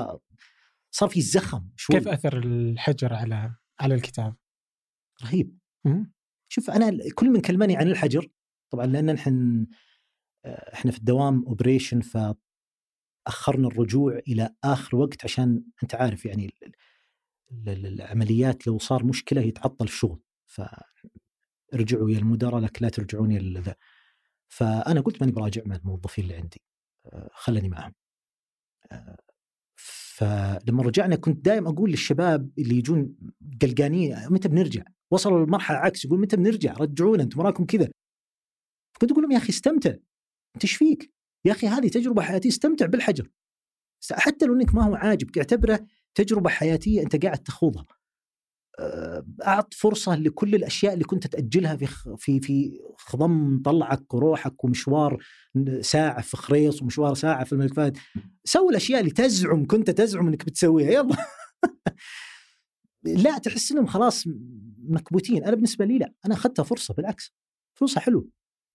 صار 0.91 1.09
في 1.09 1.21
زخم 1.21 1.69
شوي. 1.75 1.95
كيف 1.95 2.07
أثر 2.07 2.37
الحجر 2.37 3.13
على 3.13 3.55
على 3.79 3.95
الكتاب؟ 3.95 4.35
رهيب. 5.23 5.57
شوف 6.47 6.69
أنا 6.69 6.97
كل 7.15 7.29
من 7.29 7.41
كلمني 7.41 7.77
عن 7.77 7.87
الحجر 7.87 8.27
طبعا 8.71 8.85
لأن 8.85 9.13
نحن 9.13 9.67
إحنا 10.45 10.91
في 10.91 10.97
الدوام 10.97 11.45
operation 11.45 12.01
ف 12.01 12.17
أخرنا 13.27 13.67
الرجوع 13.67 14.19
إلى 14.27 14.55
آخر 14.63 14.95
وقت 14.95 15.23
عشان 15.23 15.63
أنت 15.83 15.95
عارف 15.95 16.25
يعني 16.25 16.53
العمليات 17.67 18.67
لو 18.67 18.77
صار 18.79 19.03
مشكلة 19.03 19.41
يتعطل 19.41 19.85
الشغل. 19.85 20.21
ف 20.45 20.61
رجعوا 21.73 22.09
يا 22.09 22.17
المدراء 22.17 22.59
لك 22.59 22.81
لا 22.81 22.89
ترجعون 22.89 23.31
يا 23.31 23.61
ذا. 23.61 23.75
فأنا 24.47 25.01
قلت 25.01 25.21
ماني 25.21 25.31
براجع 25.31 25.61
مع 25.65 25.75
الموظفين 25.75 26.23
اللي 26.23 26.35
عندي 26.35 26.61
آه، 27.05 27.29
خلني 27.33 27.69
معهم 27.69 27.93
آه، 28.91 29.17
فلما 30.15 30.83
رجعنا 30.83 31.15
كنت 31.15 31.45
دائما 31.45 31.69
أقول 31.69 31.91
للشباب 31.91 32.51
اللي 32.57 32.75
يجون 32.75 33.15
قلقانين 33.61 34.17
متى 34.29 34.47
بنرجع؟ 34.47 34.83
وصلوا 35.11 35.45
لمرحلة 35.45 35.77
عكس 35.77 36.05
يقول 36.05 36.19
متى 36.19 36.37
بنرجع؟ 36.37 36.73
رجعونا 36.73 37.23
أنتم 37.23 37.39
وراكم 37.39 37.65
كذا. 37.65 37.89
كنت 39.01 39.11
أقول 39.11 39.23
لهم 39.23 39.31
يا 39.31 39.37
أخي 39.37 39.49
استمتع 39.49 39.89
أنت 40.55 40.63
إيش 40.63 40.75
فيك؟ 40.75 41.11
يا 41.45 41.51
أخي 41.51 41.67
هذه 41.67 41.87
تجربة 41.87 42.21
حياتية 42.21 42.49
استمتع 42.49 42.85
بالحجر. 42.85 43.29
حتى 44.11 44.45
لو 44.45 44.53
إنك 44.53 44.75
ما 44.75 44.83
هو 44.83 44.95
عاجبك 44.95 45.37
اعتبره 45.37 45.87
تجربة 46.15 46.49
حياتية 46.49 47.01
أنت 47.01 47.25
قاعد 47.25 47.37
تخوضها. 47.37 47.85
آه، 48.79 49.25
أعط 49.47 49.73
فرصة 49.73 50.15
لكل 50.15 50.55
الأشياء 50.55 50.93
اللي 50.93 51.03
كنت 51.03 51.27
تأجلها 51.27 51.75
في 51.75 51.87
في 52.17 52.39
في 52.39 52.79
خضم 52.97 53.61
طلعك 53.65 54.13
وروحك 54.13 54.63
ومشوار 54.63 55.23
ساعة 55.81 56.21
في 56.21 56.37
خريص 56.37 56.81
ومشوار 56.81 57.13
ساعة 57.13 57.43
في 57.43 57.53
الملك 57.53 57.73
فهد. 57.73 57.97
سوي 58.43 58.69
الأشياء 58.69 58.99
اللي 58.99 59.11
تزعم 59.11 59.67
كنت 59.67 59.89
تزعم 59.89 60.27
إنك 60.27 60.45
بتسويها. 60.45 60.91
يلا. 60.91 61.15
لا 63.03 63.37
تحس 63.37 63.71
إنهم 63.71 63.85
خلاص 63.87 64.23
مكبوتين. 64.83 65.43
أنا 65.43 65.55
بالنسبة 65.55 65.85
لي 65.85 65.97
لا 65.97 66.13
أنا 66.25 66.33
أخذتها 66.33 66.63
فرصة 66.63 66.93
بالعكس. 66.93 67.33
فرصة 67.79 68.01
حلوة. 68.01 68.27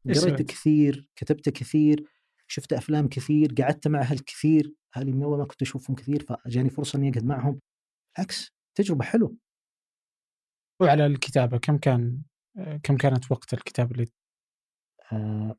قريت 0.07 0.43
كثير 0.43 1.09
كتبت 1.17 1.49
كثير 1.49 2.05
شفت 2.49 2.73
أفلام 2.73 3.09
كثير 3.09 3.55
قعدت 3.59 3.89
مع 3.89 4.01
أهل 4.01 4.19
كثير. 4.19 4.75
أهلي 4.97 5.13
من 5.13 5.23
اول 5.23 5.39
ما 5.39 5.45
كنت 5.45 5.63
أشوفهم 5.63 5.97
كثير 5.97 6.23
فجاني 6.23 6.71
فرصة 6.71 6.97
إني 6.99 7.11
أقعد 7.11 7.25
معهم. 7.25 7.61
بالعكس 8.17 8.53
تجربة 8.75 9.05
حلوة. 9.05 9.50
وعلى 10.81 11.07
الكتابة 11.07 11.59
كم 11.59 11.79
كان 11.79 12.23
كم 12.83 12.97
كانت 12.97 13.33
وقت 13.33 13.55
الكتابة 13.55 13.91
اللي 13.93 14.07
آه 15.13 15.57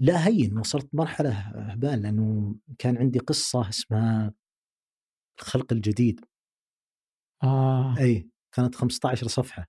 لا 0.00 0.26
هين 0.26 0.58
وصلت 0.58 0.88
مرحلة 0.94 1.30
هبال 1.72 2.02
لأنه 2.02 2.54
كان 2.78 2.96
عندي 2.98 3.18
قصة 3.18 3.68
اسمها 3.68 4.32
الخلق 5.40 5.72
الجديد. 5.72 6.20
آه. 7.42 7.94
أي 7.98 8.28
كانت 8.52 8.74
15 8.74 9.28
صفحة. 9.28 9.66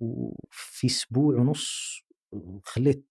وفي 0.00 0.86
أسبوع 0.86 1.34
ونص 1.36 2.00
خليت 2.64 3.06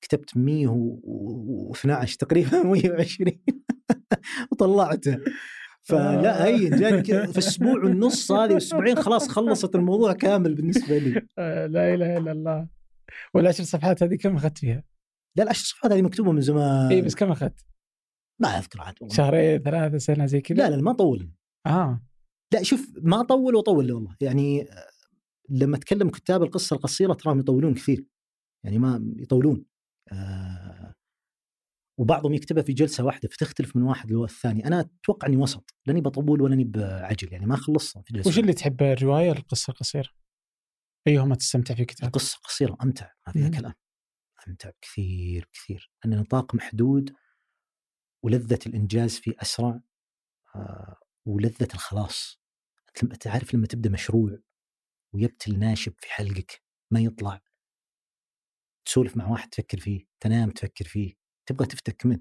كتبت 0.00 0.36
112 0.36 2.16
تقريبا 2.18 2.62
120 2.62 3.40
وطلعته. 4.52 5.18
فلا 5.88 6.44
هين 6.44 6.70
جاني 6.70 7.02
كذا. 7.02 7.26
في 7.26 7.38
أسبوع 7.38 7.84
ونص 7.84 8.32
هذه 8.32 8.56
أسبوعين 8.56 8.96
خلاص 8.96 9.28
خلصت 9.28 9.74
الموضوع 9.74 10.12
كامل 10.12 10.54
بالنسبة 10.54 10.98
لي. 10.98 11.26
آه، 11.38 11.66
لا 11.66 11.94
إله 11.94 12.18
إلا 12.18 12.32
الله. 12.32 12.68
والعشر 13.34 13.64
صفحات 13.64 14.02
هذه 14.02 14.14
كم 14.14 14.36
أخذت 14.36 14.58
فيها؟ 14.58 14.84
لا 15.36 15.44
العشر 15.44 15.64
صفحات 15.64 15.92
هذه 15.92 16.02
مكتوبة 16.02 16.32
من 16.32 16.40
زمان. 16.40 16.92
اي 16.92 17.02
بس 17.02 17.14
كم 17.14 17.30
أخذت؟ 17.30 17.64
ما 18.40 18.48
أذكر 18.48 18.80
عاد 18.80 18.94
شهرين 19.12 19.58
ثلاثة 19.58 19.98
سنة 19.98 20.26
زي 20.26 20.40
كذا؟ 20.40 20.56
لا 20.56 20.76
لا 20.76 20.82
ما 20.82 20.92
طول. 20.92 21.30
آه. 21.66 22.02
لا 22.54 22.62
شوف 22.62 22.92
ما 23.02 23.22
طول 23.22 23.54
وطول 23.54 23.92
والله. 23.92 24.16
يعني 24.20 24.68
لما 25.50 25.76
أتكلم 25.76 26.08
كتاب 26.10 26.42
القصة 26.42 26.76
القصيرة 26.76 27.12
تراهم 27.12 27.38
يطولون 27.38 27.74
كثير. 27.74 28.04
يعني 28.64 28.78
ما 28.78 29.12
يطولون. 29.16 29.64
آه 30.12 30.94
وبعضهم 31.98 32.34
يكتبها 32.34 32.62
في 32.62 32.72
جلسة 32.72 33.04
واحدة 33.04 33.28
فتختلف 33.28 33.76
من 33.76 33.82
واحد 33.82 34.12
للثاني. 34.12 34.66
أنا 34.66 34.80
أتوقع 34.80 35.28
إني 35.28 35.36
وسط 35.36 35.74
لأني 35.86 36.00
بطول 36.00 36.42
ولا 36.42 36.54
اني 36.54 36.64
بعجل 36.64 37.32
يعني 37.32 37.46
ما 37.46 37.56
خلصها 37.56 38.02
في 38.02 38.12
جلسه 38.14 38.28
وش 38.28 38.38
اللي 38.38 38.52
تحب 38.52 38.82
الرواية؟ 38.82 39.32
القصة 39.32 39.70
القصيرة. 39.70 40.08
ايهما 41.06 41.34
تستمتع 41.34 41.74
في 41.74 41.84
كتاب 41.84 42.06
القصة 42.06 42.36
القصيره 42.36 42.76
أمتع. 42.82 43.10
ما 43.26 43.32
فيها 43.32 43.48
كلام. 43.48 43.74
أمتع 44.48 44.70
كثير 44.80 45.48
كثير. 45.52 45.92
ان 46.04 46.10
نطاق 46.10 46.54
محدود 46.54 47.14
ولذة 48.24 48.58
الإنجاز 48.66 49.18
في 49.18 49.34
أسرع 49.42 49.80
آه 50.56 50.96
ولذة 51.26 51.68
الخلاص. 51.74 52.40
أنت 53.02 53.14
تعرف 53.14 53.54
لما 53.54 53.66
تبدأ 53.66 53.90
مشروع 53.90 54.38
ويبتل 55.14 55.58
ناشب 55.58 55.94
في 55.98 56.10
حلقك 56.10 56.62
ما 56.90 57.00
يطلع. 57.00 57.40
تسولف 58.84 59.16
مع 59.16 59.28
واحد 59.28 59.48
تفكر 59.48 59.80
فيه 59.80 60.06
تنام 60.20 60.50
تفكر 60.50 60.84
فيه. 60.84 61.27
تبغى 61.48 61.66
تفتك 61.66 62.06
منه. 62.06 62.20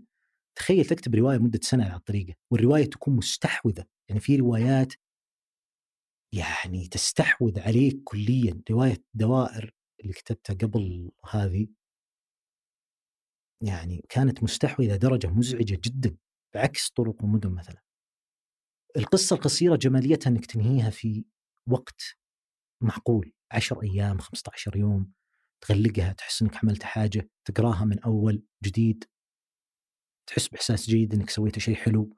تخيل 0.57 0.85
تكتب 0.85 1.15
رواية 1.15 1.37
مدة 1.37 1.59
سنة 1.63 1.85
على 1.85 1.95
الطريقة 1.95 2.35
والرواية 2.51 2.85
تكون 2.85 3.15
مستحوذة. 3.15 3.85
يعني 4.09 4.21
في 4.21 4.35
روايات 4.35 4.93
يعني 6.33 6.87
تستحوذ 6.87 7.59
عليك 7.59 8.03
كليا. 8.03 8.61
رواية 8.71 9.03
دوائر 9.13 9.73
اللي 10.01 10.13
كتبتها 10.13 10.53
قبل 10.53 11.11
هذه 11.29 11.67
يعني 13.63 14.05
كانت 14.09 14.43
مستحوذة 14.43 14.95
درجة 14.95 15.27
مزعجة 15.27 15.79
جدا 15.83 16.17
بعكس 16.55 16.89
طرق 16.89 17.23
ومدن 17.23 17.51
مثلا. 17.51 17.81
القصة 18.97 19.35
القصيرة 19.35 19.75
جماليتها 19.75 20.29
إنك 20.29 20.45
تنهيها 20.45 20.89
في 20.89 21.25
وقت 21.67 22.01
معقول. 22.81 23.33
10 23.51 23.83
أيام 23.83 24.19
15 24.19 24.77
يوم 24.77 25.13
تغلقها 25.61 26.13
تحس 26.13 26.41
إنك 26.41 26.57
عملت 26.63 26.83
حاجة 26.83 27.29
تقراها 27.45 27.85
من 27.85 27.99
أول 27.99 28.43
جديد. 28.63 29.03
تحس 30.27 30.47
بإحساس 30.47 30.89
جيد 30.89 31.13
إنك 31.13 31.29
سويت 31.29 31.59
شيء 31.59 31.75
حلو. 31.75 32.17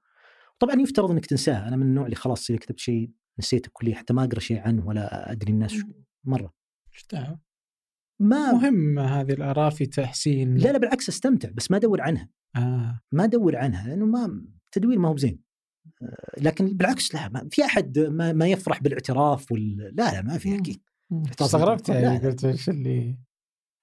طبعا 0.59 0.81
يفترض 0.81 1.11
إنك 1.11 1.25
تنساه. 1.25 1.67
أنا 1.67 1.75
من 1.75 1.83
النوع 1.83 2.05
اللي 2.05 2.15
خلاص 2.15 2.49
إذا 2.49 2.59
كتبت 2.59 2.79
شيء 2.79 3.11
نسيته 3.39 3.69
كليا 3.73 3.95
حتى 3.95 4.13
ما 4.13 4.23
أقرأ 4.23 4.39
شيء 4.39 4.59
عنه 4.59 4.87
ولا 4.87 5.31
أدري 5.31 5.51
الناس 5.51 5.75
مرة. 6.23 6.53
ما 8.19 8.51
مهم 8.51 8.99
هذه 8.99 9.31
الآراء 9.31 9.69
في 9.69 9.85
تحسين. 9.85 10.57
لا 10.57 10.71
لا 10.71 10.77
بالعكس 10.77 11.09
أستمتع 11.09 11.49
بس 11.53 11.71
ما 11.71 11.77
أدور 11.77 12.01
عنها. 12.01 12.29
آه. 12.55 13.01
ما 13.11 13.23
أدور 13.23 13.55
عنها 13.55 13.87
لأنه 13.87 14.05
ما 14.05 14.45
تدوير 14.71 14.99
ما 14.99 15.09
هو 15.09 15.13
بزين. 15.13 15.39
آه، 16.01 16.41
لكن 16.41 16.77
بالعكس 16.77 17.15
لا 17.15 17.29
ما 17.29 17.49
في 17.51 17.65
أحد 17.65 17.99
ما, 17.99 18.33
ما 18.33 18.47
يفرح 18.47 18.81
بالاعتراف 18.81 19.51
وال... 19.51 19.77
لا 19.77 20.11
لا 20.11 20.21
ما 20.21 20.37
في 20.37 20.55
أكيد. 20.55 20.81
استغربت 21.41 21.89
يعني 21.89 22.27
قلت 22.27 22.45
إيش 22.45 22.69
اللي 22.69 23.17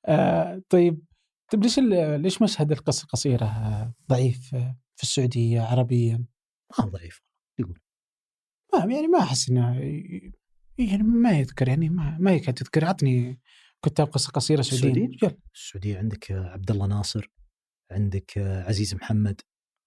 آه 0.06 0.62
طيب 0.68 1.04
طيب 1.52 1.62
ليش 1.62 1.78
ليش 2.22 2.42
مشهد 2.42 2.72
القصة 2.72 3.04
القصيره 3.04 3.94
ضعيف 4.08 4.50
في 4.96 5.02
السعودية 5.02 5.60
عربيا؟ 5.62 6.24
ما 6.78 6.84
هو 6.84 6.88
ضعيف 6.88 7.22
يقول. 7.60 7.80
ما 8.74 8.94
يعني 8.94 9.06
ما 9.06 9.18
أحس 9.18 9.50
إنه 9.50 9.80
يعني 10.78 11.02
ما 11.02 11.38
يذكر 11.38 11.68
يعني 11.68 11.88
ما 11.88 12.18
ما 12.20 12.32
يكاد 12.32 12.54
تذكر. 12.54 12.84
عطني 12.84 13.40
كتاب 13.84 14.06
قصة 14.06 14.30
قصيرة 14.30 14.62
سعوديين 14.62 15.14
السعودية؟ 15.14 15.38
السعودية 15.54 15.98
عندك 15.98 16.32
عبد 16.32 16.70
الله 16.70 16.86
ناصر 16.86 17.30
عندك 17.90 18.38
عزيز 18.38 18.94
محمد 18.94 19.40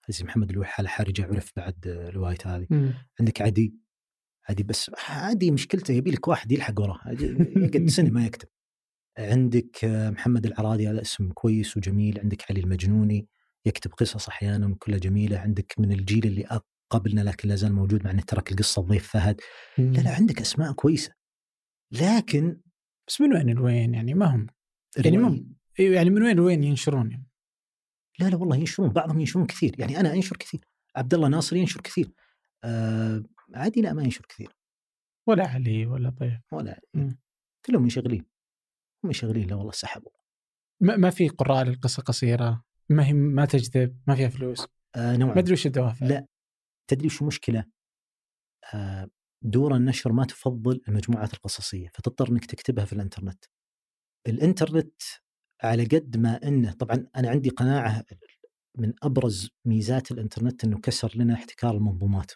عزيز 0.10 0.24
محمد 0.24 0.52
اللي 0.52 0.66
حاله 0.66 0.90
حرجه 0.90 1.26
عرف 1.26 1.52
بعد 1.56 1.88
الروايه 1.88 2.38
هذه. 2.46 2.68
م. 2.70 2.94
عندك 3.20 3.42
عدي 3.42 3.74
عدي 4.50 4.64
بس 4.64 4.92
عدي 5.10 5.52
مشكلته 5.52 5.92
يبي 5.92 6.12
لك 6.12 6.28
واحد 6.28 6.52
يلحق 6.52 6.80
وراه 6.80 7.00
يقعد 7.08 7.88
سنة 7.88 8.10
ما 8.10 8.26
يكتب. 8.26 8.48
عندك 9.20 9.86
محمد 9.86 10.46
العرادي 10.46 10.90
هذا 10.90 11.02
اسم 11.02 11.32
كويس 11.32 11.78
وجميل 11.78 12.20
عندك 12.20 12.52
علي 12.52 12.60
المجنوني 12.60 13.28
يكتب 13.66 13.92
قصص 13.94 14.28
أحيانا 14.28 14.76
كلها 14.80 15.00
جميلة 15.00 15.38
عندك 15.38 15.74
من 15.78 15.92
الجيل 15.92 16.26
اللي 16.26 16.62
قبلنا 16.90 17.22
لكن 17.22 17.50
لا 17.50 17.56
زال 17.56 17.74
موجود 17.74 18.06
مع 18.06 18.12
إنه 18.12 18.22
ترك 18.22 18.52
القصة 18.52 18.82
ضيف 18.82 19.08
فهد. 19.08 19.42
لا 19.78 20.02
لا 20.02 20.16
عندك 20.16 20.42
أسماء 20.42 20.74
كويسة 20.74 21.14
لكن 21.92 22.62
بس 23.08 23.22
من 23.22 23.34
وين 23.34 23.50
لوين 23.50 23.94
يعني؟ 23.94 24.14
ما 24.14 24.36
هم. 24.36 24.48
يعني 25.06 25.18
ما 25.18 25.46
إيه، 25.80 25.96
يعني 25.96 26.10
من 26.10 26.24
وين 26.24 26.36
لوين 26.36 26.64
ينشرون 26.64 27.12
يعني؟ 27.12 27.28
لا 28.20 28.30
لا 28.30 28.36
والله 28.36 28.56
ينشرون 28.56 28.90
بعضهم 28.90 29.20
ينشرون 29.20 29.46
كثير 29.46 29.80
يعني 29.80 30.00
أنا 30.00 30.14
أنشر 30.14 30.38
كثير 30.38 30.62
عبد 30.96 31.14
الله 31.14 31.28
ناصر 31.28 31.56
ينشر 31.56 31.82
كثير 31.82 32.12
آه 32.64 33.24
عادي 33.56 33.82
لا 33.82 33.94
ما 33.94 34.04
ينشر 34.04 34.26
كثير. 34.30 34.56
ولا 35.28 35.48
علي 35.48 35.86
ولا 35.86 36.10
طيب. 36.10 36.42
ولا 36.52 36.82
علي. 36.96 37.18
كلهم 37.66 37.82
منشغلين. 37.82 38.26
هم 39.04 39.08
منشغلين 39.08 39.48
لا 39.48 39.56
والله 39.56 39.72
سحبوا 39.72 40.12
ما, 40.82 40.96
ما 40.96 41.10
في 41.10 41.28
قراء 41.28 41.64
للقصة 41.64 42.04
قصيرة؟ 42.04 42.64
ما 42.90 43.06
هي 43.08 43.14
ما 43.14 43.46
تجذب؟ 43.46 44.00
ما 44.08 44.16
فيها 44.16 44.30
فلوس؟ 44.30 44.68
آه 44.96 45.18
نوعا. 45.18 45.34
ما 45.34 45.40
ادري 45.40 45.54
وش 45.54 45.66
الدوافع؟ 45.66 46.06
لا. 46.06 46.28
تدري 46.88 47.08
وش 47.08 47.22
المشكلة؟ 47.22 47.66
آه 48.74 49.10
دور 49.42 49.76
النشر 49.76 50.12
ما 50.12 50.26
تفضل 50.26 50.82
المجموعات 50.88 51.34
القصصية 51.34 51.88
فتضطر 51.94 52.30
إنك 52.30 52.46
تكتبها 52.46 52.86
في 52.86 52.94
الإنترنت. 52.94 53.46
الإنترنت 54.28 55.02
على 55.64 55.84
قد 55.84 56.18
ما 56.18 56.48
إنه 56.48 56.72
طبعا 56.72 57.08
أنا 57.16 57.30
عندي 57.30 57.50
قناعة 57.50 58.06
من 58.78 58.94
أبرز 59.04 59.50
ميزات 59.66 60.12
الإنترنت 60.12 60.64
إنه 60.64 60.80
كسر 60.80 61.12
لنا 61.16 61.34
احتكار 61.34 61.76
المنظومات. 61.76 62.32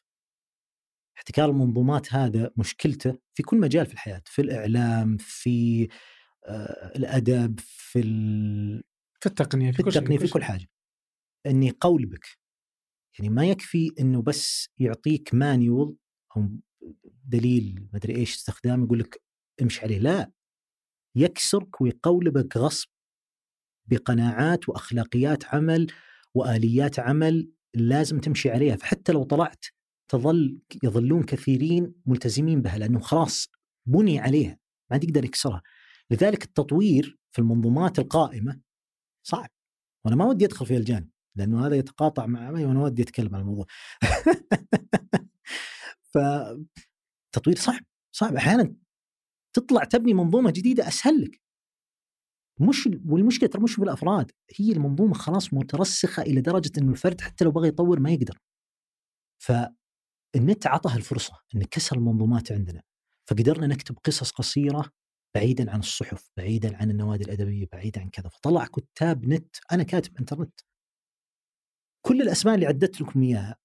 احتكار 1.17 1.49
المنظومات 1.49 2.13
هذا 2.13 2.51
مشكلته 2.57 3.17
في 3.33 3.43
كل 3.43 3.59
مجال 3.59 3.85
في 3.85 3.93
الحياة، 3.93 4.21
في 4.25 4.41
الإعلام، 4.41 5.17
في 5.19 5.87
آه 6.45 6.91
الادب، 6.95 7.59
في 7.59 7.99
ال... 7.99 8.83
في 9.19 9.25
التقنية 9.25 9.71
في, 9.71 9.77
في 9.77 9.83
كل 9.83 9.89
التقنية 9.89 10.17
في 10.17 10.27
كل 10.27 10.43
حاجة. 10.43 10.67
إني 11.45 11.71
قولبك 11.81 12.25
يعني 13.19 13.29
ما 13.29 13.45
يكفي 13.45 13.91
إنه 13.99 14.21
بس 14.21 14.69
يعطيك 14.77 15.33
مانيول 15.33 15.97
أو 16.37 16.49
دليل 17.25 17.87
ما 17.93 17.97
أدري 17.97 18.15
إيش 18.15 18.35
استخدام 18.35 18.83
يقول 18.83 18.99
لك 18.99 19.21
امشي 19.61 19.81
عليه. 19.81 19.99
لا 19.99 20.31
يكسرك 21.15 21.81
ويقولبك 21.81 22.57
غصب 22.57 22.89
بقناعات 23.85 24.69
وأخلاقيات 24.69 25.45
عمل 25.45 25.87
وآليات 26.33 26.99
عمل 26.99 27.51
لازم 27.73 28.19
تمشي 28.19 28.49
عليها. 28.49 28.75
فحتى 28.75 29.11
لو 29.11 29.23
طلعت 29.23 29.65
تظل 30.11 30.59
يظلون 30.83 31.23
كثيرين 31.23 31.95
ملتزمين 32.05 32.61
بها 32.61 32.77
لأنه 32.77 32.99
خلاص 32.99 33.49
بني 33.85 34.19
عليها. 34.19 34.57
ما 34.91 34.97
تقدر 34.97 35.25
يكسرها. 35.25 35.61
لذلك 36.11 36.43
التطوير 36.43 37.19
في 37.31 37.39
المنظومات 37.39 37.99
القائمة 37.99 38.61
صعب. 39.27 39.49
وأنا 40.05 40.15
ما 40.15 40.25
ودي 40.25 40.45
أدخل 40.45 40.65
في 40.65 40.77
الجانب 40.77 41.09
لأنه 41.35 41.67
هذا 41.67 41.75
يتقاطع 41.75 42.25
مع 42.25 42.49
وأنا 42.49 42.83
ودي 42.83 43.03
أتكلم 43.03 43.35
عن 43.35 43.41
الموضوع. 43.41 43.65
ف 46.13 46.17
تطوير 47.35 47.57
صعب 47.57 47.81
صعب. 48.15 48.35
أحيانا 48.35 48.75
تطلع 49.55 49.83
تبني 49.83 50.13
منظومة 50.13 50.51
جديدة 50.51 50.87
أسهل 50.87 51.21
لك. 51.21 51.41
مش 52.59 52.89
والمشكلة 53.05 53.49
ترى 53.49 53.63
مش 53.63 53.79
بالأفراد 53.79 54.31
هي 54.59 54.71
المنظومة 54.71 55.13
خلاص 55.13 55.53
مترسخة 55.53 56.23
إلى 56.23 56.41
درجة 56.41 56.71
إنه 56.77 56.91
الفرد 56.91 57.21
حتى 57.21 57.45
لو 57.45 57.51
بغى 57.51 57.67
يطور 57.67 57.99
ما 57.99 58.11
يقدر. 58.11 58.37
فالنت 59.43 60.67
عطها 60.67 60.97
الفرصه 60.97 61.33
إن 61.55 61.63
كسر 61.63 61.95
المنظومات 61.95 62.51
عندنا 62.51 62.81
فقدرنا 63.29 63.67
نكتب 63.67 63.97
قصص 64.05 64.31
قصيرة 64.31 64.91
بعيدا 65.35 65.71
عن 65.71 65.79
الصحف 65.79 66.29
بعيدا 66.37 66.77
عن 66.77 66.91
النوادي 66.91 67.23
الأدبية 67.23 67.67
بعيدا 67.71 68.01
عن 68.01 68.09
كذا 68.09 68.29
فطلع 68.29 68.65
كتاب 68.65 69.25
نت 69.25 69.55
أنا 69.71 69.83
كاتب 69.83 70.17
إنترنت 70.19 70.59
كل 72.05 72.21
الأسماء 72.21 72.55
اللي 72.55 72.65
عدت 72.65 73.01
لكم 73.01 73.23
إياها 73.23 73.55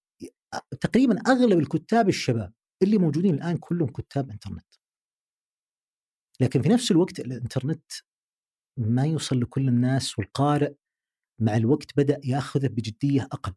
تقريبا 0.81 1.21
أغلب 1.29 1.59
الكتاب 1.59 2.09
الشباب 2.09 2.53
اللي 2.83 2.99
موجودين 2.99 3.35
الآن 3.35 3.57
كلهم 3.57 3.89
كتاب 3.89 4.31
إنترنت. 4.31 4.75
لكن 6.41 6.63
في 6.63 6.69
نفس 6.69 6.91
الوقت 6.91 7.21
الإنترنت 7.21 7.93
ما 8.79 9.07
يوصل 9.07 9.41
لكل 9.41 9.69
الناس 9.69 10.19
والقارئ 10.19 10.75
مع 11.41 11.57
الوقت 11.57 11.97
بدأ 11.97 12.21
يأخذه 12.25 12.67
بجدية 12.67 13.23
أقل. 13.23 13.55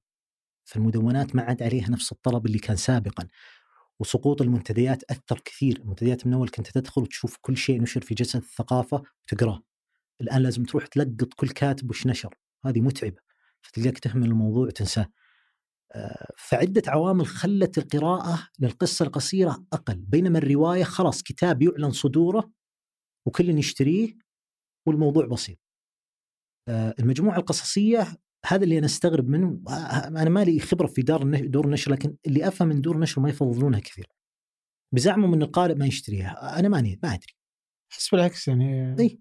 فالمدونات 0.69 1.35
ما 1.35 1.41
عاد 1.41 1.63
عليها 1.63 1.89
نفس 1.89 2.11
الطلب 2.11 2.45
اللي 2.45 2.59
كان 2.59 2.75
سابقا. 2.75 3.27
وسقوط 4.01 4.41
المنتديات 4.41 5.03
أثر 5.03 5.39
كثير، 5.45 5.79
المنتديات 5.79 6.27
من 6.27 6.33
أول 6.33 6.49
كنت 6.49 6.71
تدخل 6.71 7.01
وتشوف 7.01 7.37
كل 7.41 7.57
شيء 7.57 7.81
نشر 7.81 8.01
في 8.01 8.13
جلسه 8.13 8.39
الثقافة 8.39 9.03
وتقراه. 9.23 9.61
الآن 10.21 10.41
لازم 10.41 10.63
تروح 10.63 10.87
تلقط 10.87 11.33
كل 11.33 11.49
كاتب 11.49 11.89
وش 11.89 12.07
نشر، 12.07 12.35
هذه 12.65 12.81
متعبة. 12.81 13.21
فتلقاك 13.61 13.99
تهمل 13.99 14.27
الموضوع 14.27 14.67
وتنساه. 14.67 15.07
آه، 15.91 16.33
فعدة 16.37 16.81
عوامل 16.87 17.27
خلت 17.27 17.77
القراءة 17.77 18.47
للقصة 18.59 19.05
القصيرة 19.05 19.65
أقل. 19.73 19.95
بينما 19.95 20.37
الرواية 20.37 20.83
خلاص 20.83 21.23
كتاب 21.23 21.61
يعلن 21.61 21.91
صدوره 21.91 22.51
وكل 23.25 23.49
يشتريه 23.49 24.17
والموضوع 24.87 25.25
بسيط. 25.25 25.57
آه، 26.67 26.95
المجموعة 26.99 27.37
القصصية 27.37 28.07
هذا 28.45 28.63
اللي 28.63 28.77
أنا 28.77 28.85
أستغرب 28.85 29.27
منه 29.27 29.61
آه، 29.67 30.07
أنا 30.07 30.29
ما 30.29 30.43
لي 30.43 30.59
خبرة 30.59 30.87
في 30.87 31.01
دار 31.01 31.47
دور 31.47 31.65
النشر 31.65 31.91
لكن 31.91 32.15
اللي 32.27 32.47
أفهم 32.47 32.67
من 32.67 32.81
دور 32.81 32.95
النشر 32.95 33.21
ما 33.21 33.29
يفضلونها 33.29 33.79
كثير. 33.79 34.07
بزعموا 34.93 35.27
من 35.27 35.41
القارئ 35.41 35.75
ما 35.75 35.85
يشتريها. 35.85 36.59
أنا 36.59 36.69
ماني 36.69 36.99
ما 37.03 37.09
أدري. 37.09 37.35
أحس 37.91 38.09
بالعكس 38.09 38.47
يعني 38.47 38.95
إيه؟ 38.99 39.19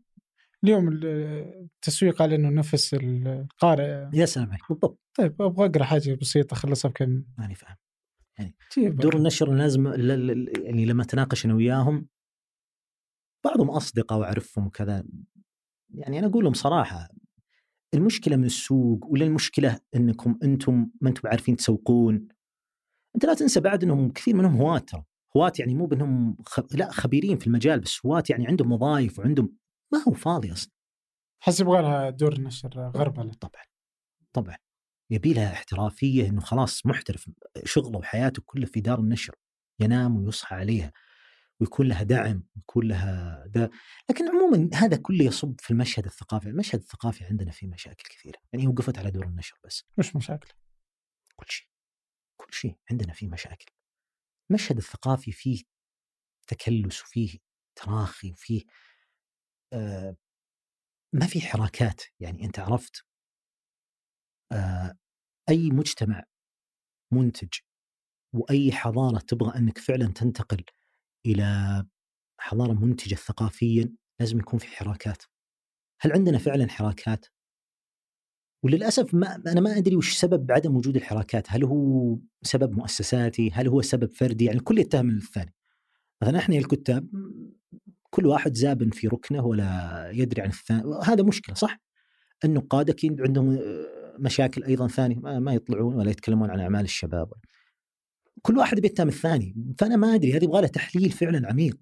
اليوم 0.64 0.88
التسويق 0.92 2.22
على 2.22 2.34
إنه 2.34 2.48
نفس 2.48 2.94
القارئ. 2.94 4.08
يا 4.12 4.26
سلام 4.26 4.48
عليك. 4.48 4.62
بالضبط. 4.68 4.98
طيب 5.18 5.42
أبغى 5.42 5.66
أقرأ 5.66 5.84
حاجة 5.84 6.14
بسيطة 6.14 6.54
اخلصها 6.54 6.88
بكم 6.88 7.22
ماني 7.38 7.54
فاهم. 7.54 7.76
يعني 8.38 8.54
دور 8.90 9.16
النشر 9.16 9.54
لازم 9.54 9.86
يعني 10.64 10.84
لما 10.84 11.02
اتناقش 11.02 11.44
أنا 11.44 11.54
وياهم 11.54 12.08
بعضهم 13.44 13.70
أصدقاء 13.70 14.18
وأعرفهم 14.18 14.66
وكذا. 14.66 15.04
يعني 15.94 16.18
أنا 16.18 16.26
أقول 16.26 16.44
لهم 16.44 16.54
صراحة 16.54 17.08
المشكلة 17.94 18.36
من 18.36 18.44
السوق 18.44 19.06
ولا 19.06 19.24
المشكلة 19.24 19.80
إنكم 19.96 20.38
أنتم 20.42 20.90
ما 21.00 21.08
أنتم 21.08 21.28
عارفين 21.28 21.56
تسوقون؟ 21.56 22.28
أنت 23.14 23.24
لا 23.24 23.34
تنسى 23.34 23.60
بعد 23.60 23.84
إنهم 23.84 24.10
كثير 24.10 24.36
منهم 24.36 24.56
هواة 24.56 24.78
ترى 24.78 25.04
هواة 25.36 25.52
يعني 25.58 25.74
مو 25.74 25.86
بإنهم 25.86 26.36
خ... 26.46 26.60
لا 26.74 26.90
خبيرين 26.90 27.38
في 27.38 27.46
المجال 27.46 27.80
بس 27.80 28.06
هواة 28.06 28.22
يعني 28.30 28.46
عندهم 28.46 28.72
وظائف 28.72 29.18
وعندهم 29.18 29.56
ما 29.92 30.02
هو 30.08 30.12
فاضي 30.12 30.52
أصلا. 30.52 30.72
حس 31.42 31.60
يبغى 31.60 31.82
لها 31.82 32.10
دور 32.10 32.40
نشر 32.40 32.90
غربلة. 32.96 33.32
طبعا 33.32 33.62
طبعا. 34.32 34.56
يبي 35.10 35.32
لها 35.32 35.52
احترافية 35.52 36.28
إنه 36.28 36.40
خلاص 36.40 36.86
محترف 36.86 37.30
شغله 37.64 37.98
وحياته 37.98 38.42
كله 38.46 38.66
في 38.66 38.80
دار 38.80 39.00
النشر 39.00 39.34
ينام 39.80 40.16
ويصحى 40.16 40.56
عليها. 40.56 40.92
ويكون 41.60 41.88
لها 41.88 42.02
دعم 42.02 42.42
ويكون 42.56 42.88
لها 42.88 43.44
ده 43.46 43.70
لكن 44.10 44.28
عموما 44.28 44.70
هذا 44.74 44.96
كله 44.96 45.24
يصب 45.24 45.60
في 45.60 45.70
المشهد 45.70 46.04
الثقافي، 46.04 46.48
المشهد 46.48 46.80
الثقافي 46.80 47.24
عندنا 47.24 47.50
فيه 47.50 47.66
مشاكل 47.66 48.08
كثيرة، 48.08 48.38
يعني 48.52 48.66
وقفت 48.66 48.98
على 48.98 49.10
دور 49.10 49.24
النشر 49.24 49.58
بس. 49.64 49.84
وش 49.98 50.16
مشاكل؟ 50.16 50.48
كل 51.36 51.46
شيء. 51.48 51.68
كل 52.40 52.52
شيء 52.52 52.76
عندنا 52.90 53.12
فيه 53.12 53.28
مشاكل. 53.28 53.66
المشهد 54.50 54.76
الثقافي 54.76 55.32
فيه 55.32 55.62
تكلس 56.46 57.02
وفيه 57.02 57.38
تراخي 57.76 58.32
وفيه 58.32 58.64
آه 59.72 60.16
ما 61.12 61.26
في 61.26 61.40
حراكات 61.40 62.02
يعني 62.20 62.44
أنت 62.44 62.58
عرفت 62.58 63.04
آه 64.52 64.98
أي 65.48 65.70
مجتمع 65.70 66.24
منتج 67.12 67.48
وأي 68.34 68.72
حضارة 68.72 69.18
تبغى 69.18 69.58
أنك 69.58 69.78
فعلا 69.78 70.06
تنتقل 70.12 70.64
إلى 71.26 71.84
حضارة 72.38 72.72
منتجة 72.72 73.14
ثقافيا 73.14 73.94
لازم 74.20 74.38
يكون 74.38 74.58
في 74.58 74.66
حراكات. 74.66 75.22
هل 76.00 76.12
عندنا 76.12 76.38
فعلا 76.38 76.68
حراكات؟ 76.68 77.26
وللأسف 78.64 79.14
ما 79.14 79.42
أنا 79.46 79.60
ما 79.60 79.76
أدري 79.76 79.96
وش 79.96 80.16
سبب 80.16 80.52
عدم 80.52 80.76
وجود 80.76 80.96
الحراكات، 80.96 81.46
هل 81.48 81.64
هو 81.64 82.18
سبب 82.42 82.72
مؤسساتي؟ 82.72 83.50
هل 83.50 83.68
هو 83.68 83.82
سبب 83.82 84.12
فردي؟ 84.12 84.44
يعني 84.44 84.58
الكل 84.58 84.78
يتهم 84.78 85.10
الثاني. 85.10 85.54
مثلا 86.22 86.38
إحنا 86.38 86.56
الكتاب 86.56 87.10
كل 88.10 88.26
واحد 88.26 88.54
زابن 88.54 88.90
في 88.90 89.08
ركنه 89.08 89.46
ولا 89.46 90.10
يدري 90.14 90.42
عن 90.42 90.48
الثاني، 90.48 90.82
هذا 91.04 91.22
مشكلة 91.22 91.54
صح؟ 91.54 91.80
النقاد 92.44 92.90
أكيد 92.90 93.20
عندهم 93.20 93.58
مشاكل 94.18 94.64
أيضا 94.64 94.88
ثانية 94.88 95.16
ما 95.16 95.54
يطلعون 95.54 95.94
ولا 95.94 96.10
يتكلمون 96.10 96.50
عن 96.50 96.60
أعمال 96.60 96.84
الشباب. 96.84 97.32
كل 98.42 98.58
واحد 98.58 98.80
بيتهم 98.80 99.08
الثاني، 99.08 99.74
فأنا 99.78 99.96
ما 99.96 100.14
أدري 100.14 100.32
هذه 100.32 100.44
يبغى 100.44 100.60
لها 100.60 100.68
تحليل 100.68 101.10
فعلا 101.10 101.48
عميق، 101.48 101.78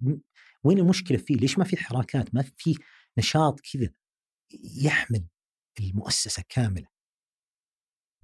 وين 0.63 0.77
المشكلة 0.79 1.17
فيه؟ 1.17 1.35
ليش 1.35 1.57
ما 1.57 1.63
في 1.63 1.77
حراكات؟ 1.77 2.35
ما 2.35 2.41
في 2.57 2.75
نشاط 3.17 3.59
كذا 3.59 3.89
يحمل 4.83 5.25
المؤسسة 5.79 6.43
كاملة. 6.49 6.87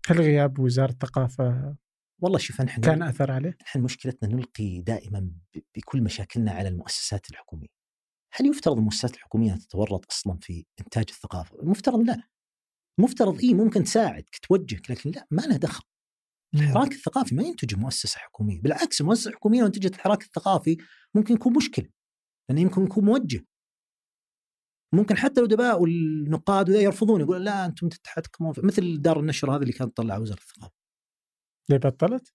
هل 0.07 0.21
غياب 0.21 0.59
وزارة 0.59 0.91
الثقافة 0.91 1.75
والله 2.21 2.37
شوف 2.37 2.61
نحن 2.61 2.81
كان 2.81 3.03
أثر 3.03 3.31
عليه؟ 3.31 3.57
نحن 3.61 3.81
مشكلتنا 3.81 4.29
نلقي 4.29 4.81
دائما 4.81 5.31
بكل 5.75 6.01
مشاكلنا 6.01 6.51
على 6.51 6.69
المؤسسات 6.69 7.29
الحكومية. 7.31 7.67
هل 8.33 8.45
يفترض 8.45 8.77
المؤسسات 8.77 9.15
الحكومية 9.15 9.53
تتورط 9.53 10.05
أصلا 10.11 10.37
في 10.41 10.65
إنتاج 10.79 11.05
الثقافة؟ 11.09 11.59
المفترض 11.59 11.99
لا. 11.99 12.23
مفترض 12.99 13.39
اي 13.39 13.53
ممكن 13.53 13.83
تساعدك 13.83 14.37
توجهك 14.41 14.91
لكن 14.91 15.11
لا 15.11 15.27
ما 15.31 15.41
له 15.41 15.57
دخل. 15.57 15.83
الحراك 16.53 16.91
الثقافي 16.91 17.35
ما 17.35 17.43
ينتج 17.43 17.75
مؤسسة 17.75 18.19
حكومية، 18.19 18.61
بالعكس 18.61 19.01
المؤسسه 19.01 19.29
الحكوميه 19.29 19.59
لو 19.59 19.67
انتجت 19.67 19.95
الحراك 19.95 20.23
الثقافي 20.23 20.77
ممكن 21.15 21.33
يكون 21.33 21.53
مشكلة. 21.53 21.89
لأنه 22.49 22.61
يمكن 22.61 22.83
يكون 22.83 23.05
موجه. 23.05 23.45
ممكن 24.93 25.17
حتى 25.17 25.41
الادباء 25.41 25.81
والنقاد 25.81 26.69
يرفضون 26.69 27.21
يقول 27.21 27.45
لا 27.45 27.65
أنتم 27.65 27.89
تتحكمون 27.89 28.53
مثل 28.63 29.01
دار 29.01 29.19
النشر 29.19 29.55
هذه 29.55 29.61
اللي 29.61 29.73
كانت 29.73 29.97
تطلع 29.97 30.17
وزاره 30.17 30.39
الثقافة. 30.39 30.75
ليه 31.69 31.77
بطلت؟ 31.77 32.33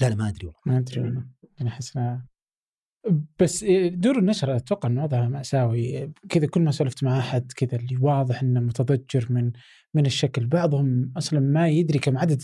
لا 0.00 0.08
لا 0.08 0.14
ما 0.14 0.28
أدري 0.28 0.46
والله. 0.46 0.60
ما 0.66 0.78
أدري 0.78 1.00
أنا 1.00 1.30
يعني 1.58 1.68
أحس 1.68 1.98
بس 3.40 3.64
دور 3.88 4.18
النشر 4.18 4.56
أتوقع 4.56 4.88
إنه 4.88 5.04
وضعها 5.04 5.28
مأساوي. 5.28 6.12
كذا 6.28 6.46
كل 6.46 6.60
ما 6.60 6.70
سولفت 6.70 7.04
مع 7.04 7.18
أحد 7.18 7.52
كذا 7.52 7.76
اللي 7.78 7.96
واضح 7.96 8.42
إنه 8.42 8.60
متضجر 8.60 9.26
من 9.30 9.52
من 9.94 10.06
الشكل. 10.06 10.46
بعضهم 10.46 11.12
أصلا 11.16 11.40
ما 11.40 11.68
يدري 11.68 11.98
كم 11.98 12.18
عدد 12.18 12.42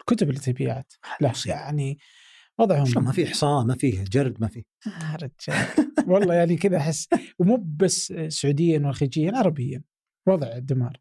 الكتب 0.00 0.28
اللي 0.28 0.40
تبيعت 0.40 0.92
لا 1.20 1.32
يعني 1.46 1.98
وضعهم 2.58 3.04
ما 3.04 3.12
في 3.12 3.24
إحصاء 3.26 3.64
ما 3.64 3.74
في 3.74 3.90
جرد 3.90 4.40
ما 4.40 4.48
في 4.48 4.64
آه 4.86 5.16
رجال. 5.16 5.66
والله 6.06 6.34
يعني 6.34 6.56
كذا 6.56 6.76
أحس. 6.76 7.08
ومو 7.38 7.56
بس 7.56 8.12
سعوديا 8.28 8.78
وخليجيا 8.88 9.32
عربيا. 9.36 9.82
وضع 10.28 10.58
دمار 10.58 10.96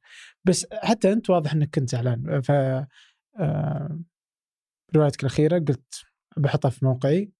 بس 0.45 0.67
حتى 0.73 1.11
أنت 1.11 1.29
واضح 1.29 1.53
إنك 1.53 1.69
كنت 1.75 1.89
زعلان. 1.89 2.41
ف 2.41 2.51
آه 3.39 3.99
روايتك 4.95 5.21
الأخيرة 5.21 5.59
قلت 5.59 6.05
بحطها 6.37 6.69
في 6.69 6.85
موقعي. 6.85 7.31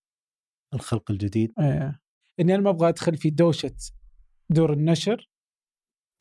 الخلق 0.73 1.11
الجديد. 1.11 1.53
إيه. 1.59 2.01
إني 2.39 2.55
أنا 2.55 2.63
ما 2.63 2.69
أبغى 2.69 2.89
أدخل 2.89 3.17
في 3.17 3.29
دوشة 3.29 3.75
دور 4.49 4.73
النشر. 4.73 5.29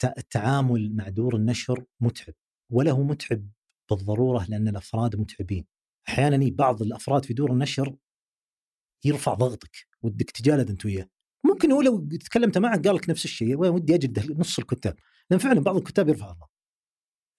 التعامل 0.05 0.97
مع 0.97 1.09
دور 1.09 1.37
النشر 1.37 1.85
متعب 2.01 2.35
ولا 2.73 2.91
هو 2.91 3.03
متعب 3.03 3.49
بالضرورة 3.91 4.47
لأن 4.49 4.69
الأفراد 4.69 5.17
متعبين. 5.17 5.67
أحيانا 6.09 6.51
بعض 6.51 6.83
الأفراد 6.83 7.25
في 7.25 7.35
دور 7.35 7.53
النشر 7.53 7.97
يرفع 9.05 9.35
ضغطك 9.35 9.87
ودك 10.03 10.31
تجالد 10.31 10.71
أنت 10.71 10.87
وياه. 10.87 11.09
ممكن 11.45 11.73
هو 11.73 11.83
لو 11.83 12.09
تكلمت 12.09 12.59
معه 12.59 12.83
قال 12.83 12.95
لك 12.95 13.11
نفس 13.11 13.25
الشيء 13.25 13.57
ودي 13.57 13.95
أجد 13.95 14.33
نص 14.41 14.59
الكتاب. 14.59 14.97
لأن 15.31 15.41
فعلا 15.41 15.61
بعض 15.61 15.77
الكتاب 15.77 16.09
يرفع 16.09 16.31
الضغط. 16.31 16.51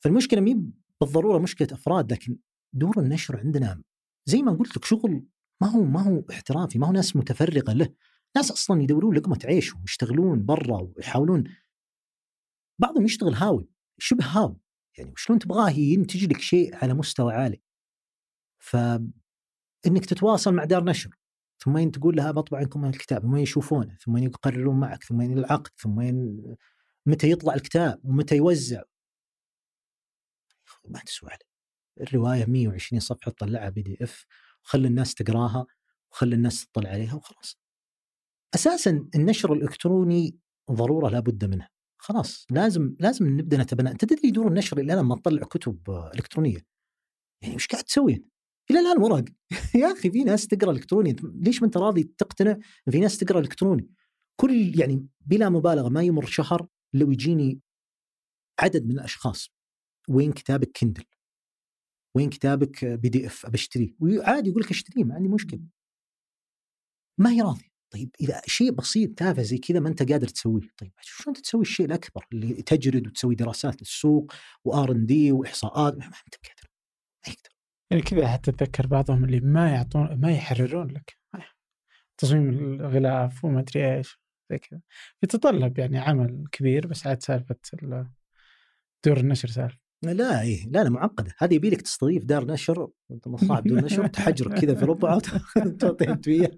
فالمشكلة 0.03 0.41
مي 0.41 0.71
بالضرورة 1.01 1.39
مشكلة 1.39 1.67
أفراد 1.71 2.11
لكن 2.11 2.37
دور 2.73 2.99
النشر 2.99 3.39
عندنا 3.39 3.83
زي 4.25 4.41
ما 4.41 4.51
قلت 4.51 4.77
لك 4.77 4.85
شغل 4.85 5.25
ما 5.61 5.67
هو 5.67 5.83
ما 5.83 6.01
هو 6.01 6.23
احترافي 6.31 6.79
ما 6.79 6.87
هو 6.87 6.91
ناس 6.91 7.15
متفرغه 7.15 7.73
له. 7.73 7.89
ناس 8.35 8.51
أصلا 8.51 8.81
يدورون 8.81 9.15
لقمة 9.15 9.39
عيش 9.45 9.75
ويشتغلون 9.75 10.45
برا 10.45 10.77
ويحاولون. 10.81 11.43
بعضهم 12.79 13.05
يشتغل 13.05 13.33
هاوي 13.33 13.69
شبه 13.99 14.25
هاوي. 14.25 14.57
يعني 14.97 15.11
وشلون 15.11 15.39
تبغاه 15.39 15.69
ينتج 15.69 16.25
لك 16.25 16.41
شيء 16.41 16.75
على 16.75 16.93
مستوى 16.93 17.33
عالي. 17.33 17.61
فانك 18.59 20.05
تتواصل 20.09 20.53
مع 20.53 20.63
دار 20.63 20.83
نشر. 20.83 21.15
ثم 21.63 21.89
تقول 21.89 22.15
لها 22.15 22.31
بطبع 22.31 22.61
لكم 22.61 22.85
الكتاب 22.85 23.21
ثم 23.21 23.35
يشوفونه. 23.35 23.97
ثم 24.01 24.17
يقررون 24.17 24.79
معك 24.79 25.03
ثم 25.03 25.21
العقد 25.21 25.71
ثم 25.77 26.11
متى 27.05 27.31
يطلع 27.31 27.53
الكتاب 27.53 28.01
ومتى 28.03 28.35
يوزع. 28.35 28.81
ما 30.87 30.99
تسوى 30.99 31.29
عليه. 31.29 31.49
الرواية 32.01 32.45
120 32.45 32.99
صفحة 32.99 33.31
تطلعها 33.31 33.69
بي 33.69 33.81
دي 33.81 33.97
إف. 34.01 34.25
وخلي 34.65 34.87
الناس 34.87 35.15
تقراها 35.15 35.65
وخلي 36.11 36.35
الناس 36.35 36.67
تطلع 36.67 36.89
عليها 36.89 37.15
وخلاص. 37.15 37.57
أساسا 38.55 39.09
النشر 39.15 39.53
الإلكتروني 39.53 40.39
ضرورة 40.71 41.09
لابد 41.09 41.45
منها 41.45 41.69
خلاص 42.01 42.45
لازم 42.51 42.95
لازم 42.99 43.27
نبدأ 43.39 43.57
نتبنى. 43.57 43.91
أنت 43.91 44.05
تدري 44.05 44.31
دور 44.31 44.47
النشر 44.47 44.77
إلى 44.79 44.93
لما 44.93 45.15
تطلع 45.15 45.43
كتب 45.43 45.89
إلكترونية؟ 46.15 46.65
يعني 47.41 47.53
إيش 47.53 47.67
قاعد 47.67 47.83
تسوي؟ 47.83 48.23
إلى 48.71 48.79
الآن 48.79 49.01
ورق. 49.01 49.25
يا 49.81 49.91
أخي 49.91 50.11
في 50.11 50.23
ناس 50.23 50.47
تقرأ 50.47 50.71
إلكتروني. 50.71 51.15
ليش 51.23 51.61
ما 51.61 51.65
أنت 51.65 51.77
راضي 51.77 52.03
تقتنع؟ 52.03 52.57
في 52.91 52.99
ناس 52.99 53.17
تقرأ 53.17 53.39
إلكتروني. 53.39 53.89
كل 54.41 54.79
يعني 54.79 55.07
بلا 55.21 55.49
مبالغة 55.49 55.89
ما 55.89 56.03
يمر 56.03 56.25
شهر 56.25 56.67
لو 56.93 57.11
يجيني 57.11 57.59
عدد 58.59 58.85
من 58.85 58.91
الأشخاص. 58.91 59.49
وين 60.09 60.31
كتابك 60.31 60.71
Kindle؟ 60.77 61.03
وين 62.15 62.29
كتابك 62.29 62.85
PDF؟ 62.85 63.45
أبشتريه 63.45 63.95
وعادي 63.99 64.49
يقول 64.49 64.61
لك 64.63 64.71
أشتريه 64.71 65.03
ما 65.03 65.15
عندي 65.15 65.29
مشكلة. 65.29 65.61
ما 67.17 67.31
هي 67.31 67.41
راضي. 67.41 67.71
طيب 67.93 68.09
إذا 68.21 68.41
شيء 68.45 68.71
بسيط 68.71 69.17
تافه 69.19 69.41
زي 69.41 69.57
كذا 69.57 69.79
ما 69.79 69.89
أنت 69.89 70.11
قادر 70.11 70.27
تسويه. 70.27 70.69
طيب 70.77 70.91
شلون 71.01 71.35
تسوي 71.35 71.61
الشيء 71.61 71.85
الأكبر 71.85 72.25
اللي 72.33 72.53
تجرد 72.53 73.07
وتسوي 73.07 73.35
دراسات 73.35 73.81
للسوق 73.81 74.33
وآر 74.63 74.91
إن 74.91 75.05
دي 75.05 75.31
وإحصاءات؟ 75.31 75.97
ما 75.97 76.05
أنت 76.05 76.35
قادر. 76.35 76.69
ما 77.27 77.33
يقدر. 77.33 77.49
يعني 77.91 78.03
كذا 78.03 78.27
حتى 78.27 78.51
اتذكر 78.51 78.87
بعضهم 78.87 79.25
اللي 79.25 79.39
ما 79.39 79.71
يعطون 79.71 80.21
ما 80.21 80.31
يحررون 80.31 80.87
لك. 80.87 81.17
تصميم 82.17 82.49
الغلاف 82.49 83.45
وما 83.45 83.59
أدري 83.59 83.97
إيش 83.97 84.19
زي 84.51 84.57
كذا. 84.57 84.81
يتطلب 85.23 85.79
يعني 85.79 85.99
عمل 85.99 86.47
كبير 86.51 86.87
بس 86.87 87.07
عاد 87.07 87.23
سالفة 87.23 87.55
دور 89.05 89.17
النشر 89.17 89.49
سالفة. 89.49 89.88
لا 90.03 90.41
إيه 90.41 90.69
لا 90.69 90.83
لا 90.83 90.89
معقدة. 90.89 91.35
هذه 91.37 91.53
يبي 91.53 91.69
لك 91.69 91.81
تستضيف 91.81 92.25
دار 92.25 92.45
نشر 92.45 92.89
صاحب 93.35 93.63
دور 93.63 93.81
نشر 93.81 94.07
تحجرك 94.07 94.59
كذا 94.59 94.75
في 94.75 94.85
ربع 94.85 95.15
وتعطيه 95.15 96.11
انت 96.11 96.27
وياه 96.27 96.51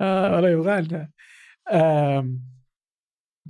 آه 0.00 0.34
والله 0.34 0.48
يبغى 0.48 0.80
لنا. 0.80 1.10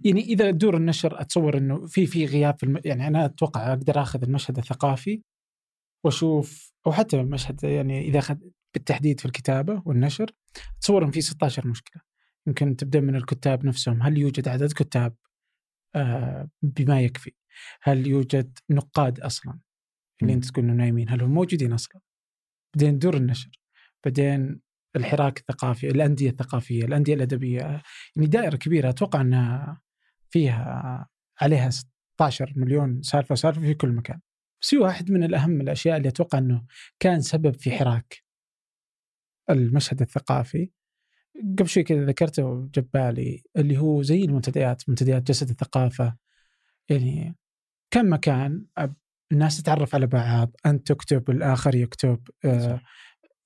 يعني 0.04 0.20
إذا 0.20 0.50
دور 0.50 0.76
النشر 0.76 1.20
أتصور 1.20 1.58
إنه 1.58 1.86
في 1.86 2.06
في 2.06 2.26
غياب 2.26 2.58
في 2.58 2.62
الم... 2.66 2.80
يعني 2.84 3.06
أنا 3.06 3.24
أتوقع 3.24 3.72
أقدر 3.72 4.02
أخذ 4.02 4.22
المشهد 4.22 4.58
الثقافي 4.58 5.22
وأشوف 6.04 6.72
أو 6.86 6.92
حتى 6.92 7.20
المشهد 7.20 7.64
يعني 7.64 8.00
إذا 8.00 8.18
أخذ 8.18 8.36
بالتحديد 8.74 9.20
في 9.20 9.26
الكتابة 9.26 9.82
والنشر 9.86 10.30
أتصور 10.78 11.04
إن 11.04 11.10
في 11.10 11.20
16 11.20 11.66
مشكلة. 11.68 12.02
يمكن 12.46 12.76
تبدأ 12.76 13.00
من 13.00 13.16
الكتاب 13.16 13.66
نفسهم. 13.66 14.02
هل 14.02 14.18
يوجد 14.18 14.48
عدد 14.48 14.72
كتاب؟ 14.72 15.14
آه 15.94 16.48
بما 16.62 17.00
يكفي. 17.00 17.32
هل 17.82 18.06
يوجد 18.06 18.58
نقاد 18.70 19.20
أصلا؟ 19.20 19.58
اللي 20.22 20.32
أنت 20.32 20.44
تقول 20.44 20.64
إنه 20.64 20.74
نايمين 20.74 21.10
هل 21.10 21.22
هم 21.22 21.30
موجودين 21.30 21.72
أصلا؟ 21.72 22.00
بعدين 22.74 22.98
دور 22.98 23.16
النشر 23.16 23.50
بعدين 24.04 24.60
الحراك 24.96 25.38
الثقافي 25.38 25.88
الأندية 25.90 26.30
الثقافية 26.30 26.84
الأندية 26.84 27.14
الأدبية 27.14 27.60
يعني 28.16 28.28
دائرة 28.28 28.56
كبيرة 28.56 28.88
أتوقع 28.88 29.20
إنها 29.20 29.80
فيها 30.30 31.08
عليها 31.40 31.70
16 31.70 32.52
مليون 32.56 33.02
سالفة 33.02 33.32
وسالفة 33.32 33.60
في 33.60 33.74
كل 33.74 33.88
مكان. 33.88 34.20
بس 34.62 34.74
واحد 34.74 35.10
من 35.10 35.24
الأهم 35.24 35.60
الأشياء 35.60 35.96
اللي 35.96 36.08
أتوقع 36.08 36.38
إنه 36.38 36.64
كان 37.00 37.20
سبب 37.20 37.54
في 37.54 37.70
حراك 37.70 38.22
المشهد 39.50 40.00
الثقافي. 40.00 40.70
قبل 41.58 41.68
شوي 41.68 41.82
كذا 41.82 42.04
ذكرته 42.04 42.68
جاب 42.74 42.88
بالي 42.94 43.42
اللي 43.56 43.78
هو 43.78 44.02
زي 44.02 44.24
المنتديات 44.24 44.88
منتديات 44.88 45.22
جسد 45.22 45.50
الثقافة 45.50 46.16
يعني 46.88 47.36
كم 47.90 48.12
مكان 48.12 48.64
الناس 49.32 49.62
تتعرف 49.62 49.94
على 49.94 50.06
بعض 50.06 50.56
أنت 50.66 50.92
تكتب 50.92 51.30
الآخر 51.30 51.74
يكتب 51.74 52.20
آه 52.44 52.80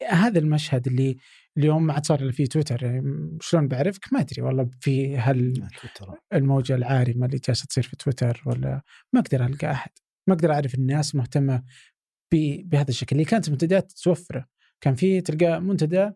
هذا 0.09 0.39
المشهد 0.39 0.87
اللي 0.87 1.17
اليوم 1.59 1.87
ما 1.87 1.93
عاد 1.93 2.07
صار 2.07 2.21
إلا 2.21 2.33
في 2.33 2.47
تويتر 2.47 2.83
يعني 2.83 3.39
شلون 3.41 3.69
بعرفك؟ 3.69 4.13
ما 4.13 4.21
أدري 4.21 4.43
والله 4.43 4.71
في 4.81 5.19
هل 5.19 5.69
تويتر. 5.81 6.15
الموجة 6.33 6.75
العارمة 6.75 7.27
اللي 7.27 7.39
جالسة 7.39 7.67
تصير 7.67 7.85
في 7.85 7.97
تويتر 7.97 8.43
ولا 8.47 8.83
ما 9.13 9.21
أقدر 9.21 9.47
ألقى 9.47 9.71
أحد. 9.71 9.91
ما 10.29 10.35
أقدر 10.35 10.53
أعرف 10.53 10.75
الناس 10.75 11.15
مهتمة 11.15 11.63
بهذا 12.65 12.89
الشكل. 12.89 13.17
اللي 13.17 13.25
كانت 13.25 13.49
المنتديات 13.49 13.93
توفرة. 13.93 14.47
كان 14.81 14.95
في 14.95 15.21
تلقى 15.21 15.61
منتدى 15.61 16.11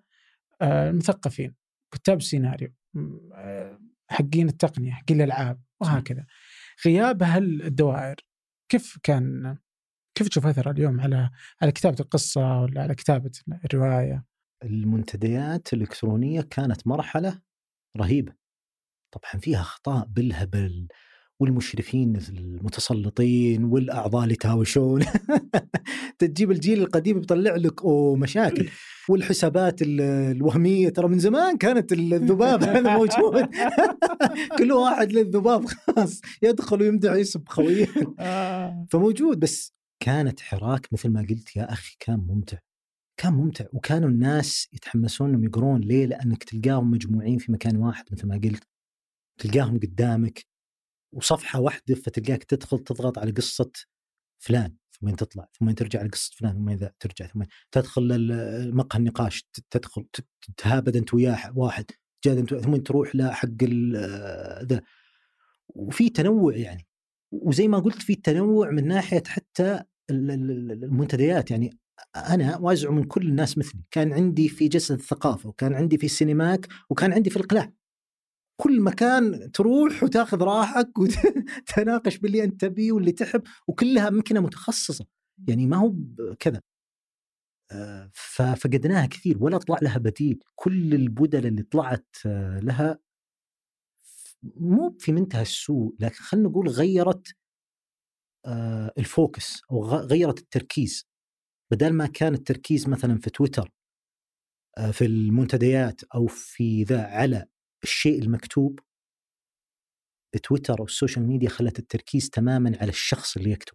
آه، 0.60 0.90
المثقفين 0.90 1.54
كتاب 1.94 2.18
السيناريو 2.18 2.72
آه، 3.34 3.80
حقين 4.10 4.48
التقنية 4.48 4.92
حقين 4.92 5.20
الألعاب 5.20 5.60
وهكذا. 5.80 6.26
غياب 6.86 7.22
هالدوائر 7.22 8.16
كيف 8.68 8.98
كان 9.02 9.58
كيف 10.14 10.28
تشوف 10.28 10.46
أثر 10.46 10.70
اليوم 10.70 11.00
على 11.00 11.30
على 11.62 11.72
كتابة 11.72 11.96
القصة 12.00 12.60
ولا 12.60 12.82
على 12.82 12.94
كتابة 12.94 13.30
الرواية؟ 13.64 14.24
المنتديات 14.64 15.72
الإلكترونية 15.72 16.40
كانت 16.40 16.86
مرحلة 16.86 17.40
رهيبة 17.96 18.32
طبعا 19.12 19.40
فيها 19.40 19.60
أخطاء 19.60 20.04
بالهبل 20.06 20.88
والمشرفين 21.41 22.16
المتسلطين 22.28 23.64
والأعضاء 23.64 24.22
اللي 24.22 24.34
يتهاوشون. 24.34 25.03
تجيب 26.18 26.51
الجيل 26.51 26.80
القديم 26.82 27.18
يطلع 27.18 27.57
لك 27.57 27.82
أوه 27.82 28.16
مشاكل. 28.16 28.68
والحسابات 29.09 29.82
ال- 29.82 30.01
الوهمية 30.37 30.89
ترى 30.89 31.09
من 31.09 31.18
زمان 31.18 31.57
كانت 31.57 31.93
الذباب 31.93 32.62
هذا 32.62 32.97
موجود. 32.97 33.49
كل 34.59 34.72
واحد 34.72 35.12
له 35.12 35.20
ذباب 35.20 35.64
خاص. 35.66 36.20
يدخل 36.43 36.82
ويمدح 36.82 37.12
يسب 37.12 37.49
خويه 37.49 37.87
آه. 38.18 38.87
فموجود. 38.91 39.41
بس 39.41 39.72
كانت 40.01 40.41
حراك 40.41 40.89
مثل 40.93 41.09
ما 41.09 41.20
قلت 41.30 41.57
يا 41.57 41.72
أخي 41.72 41.97
كان 42.01 42.18
ممتع. 42.28 42.59
كان 43.20 43.32
ممتع. 43.32 43.64
وكانوا 43.72 44.09
الناس 44.09 44.68
يتحمسون 44.72 45.28
إنهم 45.28 45.45
يقرون 45.45 45.80
ليه؟ 45.80 46.07
لأنك 46.07 46.45
تلقاهم 46.45 46.91
مجموعين 46.91 47.39
في 47.39 47.53
مكان 47.53 47.76
واحد 47.76 48.05
مثل 48.12 48.26
ما 48.26 48.41
قلت. 48.45 48.62
تلقاهم 49.39 49.78
قدامك. 49.78 50.55
وصفحة 51.16 51.60
واحدة 51.60 51.94
فتلقاك 51.94 52.44
تدخل 52.44 52.78
تضغط 52.78 53.18
على 53.18 53.30
قصة 53.30 53.70
فلان 54.38 54.76
ثم 55.00 55.10
تطلع 55.10 55.48
ثم 55.58 55.70
ترجع 55.70 56.02
لقصة 56.02 56.32
فلان 56.36 56.54
ثم 56.54 56.68
إذا 56.68 56.92
ترجع 57.00 57.26
ثم 57.26 57.42
تدخل 57.72 58.74
مقهى 58.74 58.98
النقاش 58.98 59.48
تدخل 59.70 60.06
تتهابد 60.42 60.96
انت 60.96 61.14
وياه 61.14 61.52
واحد 61.58 61.84
جاد 62.24 62.38
انت 62.38 62.54
ثم 62.54 62.76
تروح 62.76 63.16
لحق 63.16 63.64
ذا. 64.62 64.80
وفي 65.68 66.10
تنوع 66.10 66.56
يعني 66.56 66.86
وزي 67.32 67.68
ما 67.68 67.78
قلت 67.78 68.02
في 68.02 68.14
تنوع 68.14 68.70
من 68.70 68.88
ناحية 68.88 69.22
حتى 69.26 69.82
ال- 70.10 70.30
ال- 70.30 70.50
ال- 70.50 70.84
المنتديات. 70.84 71.50
يعني 71.50 71.78
أنا 72.16 72.56
وازع 72.56 72.90
من 72.90 73.04
كل 73.04 73.28
الناس 73.28 73.58
مثلي 73.58 73.80
كان 73.90 74.12
عندي 74.12 74.48
في 74.48 74.68
جسد 74.68 74.94
الثقافه 74.94 75.48
وكان 75.48 75.74
عندي 75.74 75.98
في 75.98 76.06
السينماك 76.06 76.68
وكان 76.90 77.12
عندي 77.12 77.30
في 77.30 77.36
الاقلاع 77.36 77.72
كل 78.57 78.80
مكان 78.80 79.52
تروح 79.52 80.02
وتاخذ 80.02 80.42
راحك 80.42 80.98
وتناقش 80.98 82.18
باللي 82.22 82.44
أنت 82.44 82.61
تبيه 82.61 82.92
واللي 82.92 83.12
تحب 83.12 83.42
وكلها 83.68 84.09
امكنه 84.09 84.40
متخصصة. 84.40 85.07
يعني 85.48 85.66
ما 85.66 85.76
هو 85.76 85.94
كذا. 86.40 86.62
آه، 87.72 88.11
ف- 88.14 88.42
فقدناها 88.42 89.07
كثير 89.07 89.36
ولا 89.44 89.59
طلع 89.59 89.78
لها 89.82 89.98
بديل. 89.98 90.38
كل 90.54 90.94
البدل 90.94 91.46
اللي 91.46 91.62
طلعت 91.62 92.07
آه، 92.26 92.61
لها 92.61 92.98
مو 94.42 94.96
في 95.00 95.12
منتهى 95.12 95.42
السوء 95.42 95.94
لكن 96.00 96.14
خلينا 96.16 96.48
نقول 96.48 96.68
غيرت 96.68 97.28
آه، 98.46 98.92
ال 98.98 99.09
focus 99.09 99.62
أو 99.72 99.84
غيرت 99.86 100.38
التركيز. 100.38 101.07
بدل 101.72 101.92
ما 101.92 102.07
كان 102.07 102.34
التركيز 102.34 102.88
مثلا 102.88 103.18
في 103.18 103.30
تويتر 103.30 103.70
في 104.92 105.04
المنتديات 105.07 106.00
أو 106.14 106.26
في 106.26 106.82
ذا 106.84 107.02
على 107.07 107.46
الشيء 107.87 108.22
المكتوب 108.22 108.80
تويتر 110.43 110.82
وال 110.82 110.93
social 110.93 111.26
media 111.26 111.48
خلت 111.49 111.78
التركيز 111.78 112.30
تماما 112.30 112.78
على 112.80 112.89
الشخص 112.91 113.37
اللي 113.37 113.51
يكتب. 113.51 113.74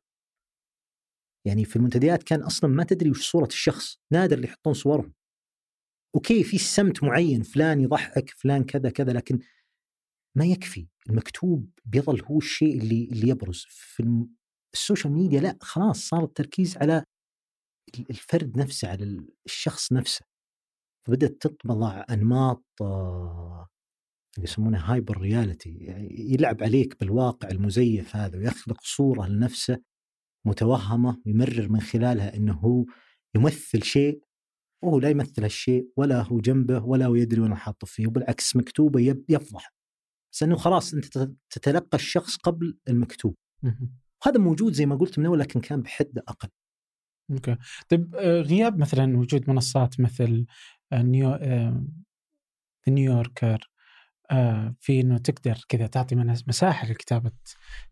يعني 1.47 1.65
في 1.65 1.75
المنتديات 1.75 2.23
كان 2.23 2.41
أصلا 2.43 2.69
ما 2.69 2.83
تدري 2.83 3.09
وش 3.09 3.31
صورة 3.31 3.45
الشخص 3.47 3.97
نادر 4.13 4.35
اللي 4.35 4.47
يحطون 4.47 4.73
صورهم. 4.73 5.13
أوكي 6.15 6.43
في 6.43 6.57
سمت 6.57 7.03
معين 7.03 7.43
فلان 7.43 7.81
يضحك 7.81 8.29
فلان 8.29 8.63
كذا 8.63 8.89
كذا 8.89 9.13
لكن 9.13 9.39
ما 10.37 10.45
يكفي. 10.45 10.87
المكتوب 11.09 11.69
بيظل 11.85 12.23
هو 12.25 12.37
الشيء 12.37 12.77
اللي 12.79 13.05
اللي 13.11 13.29
يبرز. 13.29 13.65
في 13.69 14.27
ال 14.73 14.79
social 14.79 15.13
media 15.13 15.39
لا 15.41 15.57
خلاص 15.61 15.97
صار 16.07 16.23
التركيز 16.23 16.77
على 16.77 17.03
ال- 17.99 18.09
الفرد 18.09 18.57
نفسه 18.57 18.87
على 18.89 19.25
الشخص 19.45 19.91
نفسه. 19.93 20.25
فبدأت 21.07 21.31
تطلع 21.31 22.05
أنماط 22.09 22.63
آه، 22.81 23.67
اللي 24.37 24.43
يسمونها 24.49 24.93
hyperreality 24.93 25.69
يعني 25.69 26.31
يلعب 26.33 26.63
عليك 26.63 26.99
بالواقع 26.99 27.49
المزيف 27.49 28.15
هذا 28.15 28.37
ويخلق 28.37 28.81
صورة 28.83 29.27
لنفسه 29.27 29.81
متوهمة 30.45 31.21
ويمرر 31.25 31.69
من 31.69 31.81
خلالها 31.81 32.35
إنه 32.35 32.53
هو 32.53 32.85
يمثل 33.35 33.83
شيء 33.83 34.21
وهو 34.83 34.99
لا 34.99 35.09
يمثل 35.09 35.43
هالشيء 35.43 35.91
ولا 35.97 36.21
هو 36.21 36.39
جنبه 36.39 36.83
ولا 36.83 37.05
هو 37.05 37.15
يدري 37.15 37.41
وين 37.41 37.55
حاطه 37.55 37.87
فيه 37.87 38.07
وبالعكس 38.07 38.55
مكتوبه 38.55 38.99
يفضح. 39.29 39.73
بس 40.33 40.43
إنه 40.43 40.55
خلاص 40.55 40.93
أنت 40.93 41.05
تت- 41.05 41.35
تتلقى 41.49 41.95
الشخص 41.97 42.37
قبل 42.37 42.77
المكتوب. 42.89 43.35
هذا 44.23 44.39
موجود 44.39 44.73
زي 44.73 44.85
ما 44.85 44.95
قلت 44.95 45.19
من 45.19 45.25
أول 45.25 45.39
لكن 45.39 45.59
كان 45.61 45.81
بحد 45.81 46.17
أقل. 46.27 46.49
أوكي. 47.31 47.57
طيب 47.89 48.15
آه، 48.15 48.41
غياب 48.41 48.77
مثلا 48.79 49.17
وجود 49.17 49.49
منصات 49.49 49.99
مثل 49.99 50.45
آه، 50.93 51.01
New 51.01 51.39
New 52.87 53.07
Yorker 53.07 53.47
آه، 53.53 53.59
في 54.79 55.01
إنه 55.01 55.17
تقدر 55.17 55.65
كذا 55.69 55.87
تعطي 55.87 56.15
مساحة 56.47 56.87
لكتابة 56.87 57.31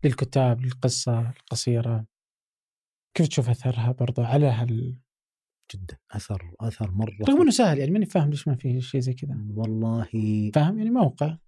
للكتاب 0.04 0.60
للقصة 0.60 1.30
القصيره 1.30 2.06
كيف 3.16 3.28
تشوف 3.28 3.48
أثرها 3.48 3.92
برضو 3.92 4.22
على 4.22 4.46
هال 4.46 5.00
جدا 5.74 5.98
أثر 6.10 6.54
أثر 6.60 6.90
مرة 6.90 7.16
رغم 7.28 7.40
إنه 7.40 7.50
سهل 7.50 7.78
يعني 7.78 7.90
ماني 7.90 8.06
فاهم 8.06 8.30
ليش 8.30 8.48
ما 8.48 8.54
في 8.54 8.80
شيء 8.80 9.00
زي 9.00 9.14
كذا. 9.14 9.46
والله 9.54 10.08
فاهم؟ 10.54 10.78
يعني 10.78 10.90
موقع. 10.90 11.38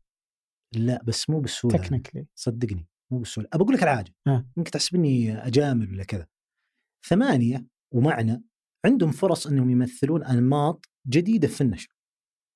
لا 0.74 1.02
بس 1.02 1.30
مو 1.30 1.40
بالسهولة. 1.40 1.78
technically 1.78 2.26
صدقني 2.34 2.88
مو 3.12 3.18
بالسهولة. 3.18 3.48
ابى 3.52 3.64
أقول 3.64 3.74
لك 3.74 3.82
على 3.82 3.96
حاجة. 3.96 4.14
ها. 4.26 4.46
ممكن 4.56 4.70
تحسبني 4.70 5.46
أجامل 5.46 5.92
ولا 5.92 6.04
كذا. 6.04 6.26
ثمانية 7.08 7.66
ومعنى 7.94 8.42
عندهم 8.84 9.10
فرص 9.10 9.46
إنهم 9.46 9.70
يمثلون 9.70 10.24
أنماط 10.24 10.86
جديدة 11.06 11.48
في 11.48 11.60
النشر. 11.60 11.96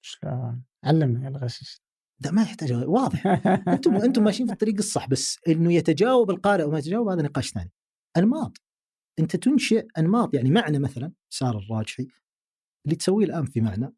شلون؟ 0.04 0.64
علمنا 0.84 1.24
يا 1.24 1.28
الغشيش 1.28 1.85
ده 2.20 2.30
ما 2.30 2.42
يحتاج. 2.42 2.72
واضح. 2.72 3.26
أنتم 3.68 3.96
أنتم 4.06 4.24
ماشيين 4.24 4.46
في 4.46 4.52
الطريق 4.52 4.74
الصح 4.78 5.08
بس 5.08 5.38
إنه 5.48 5.72
يتجاوب 5.72 6.30
القارئ 6.30 6.64
وما 6.64 6.78
يتجاوب 6.78 7.08
هذا 7.08 7.22
نقاش 7.22 7.50
ثاني. 7.50 7.72
انماط 8.16 8.62
أنت 9.18 9.36
تنشئ 9.36 9.86
انماط 9.98 10.34
يعني 10.34 10.50
معنى 10.50 10.78
مثلا 10.78 11.12
ساره 11.30 11.58
الراجحي 11.58 12.06
اللي 12.86 12.96
تسويه 12.96 13.26
الآن 13.26 13.44
في 13.44 13.60
معنى 13.60 13.92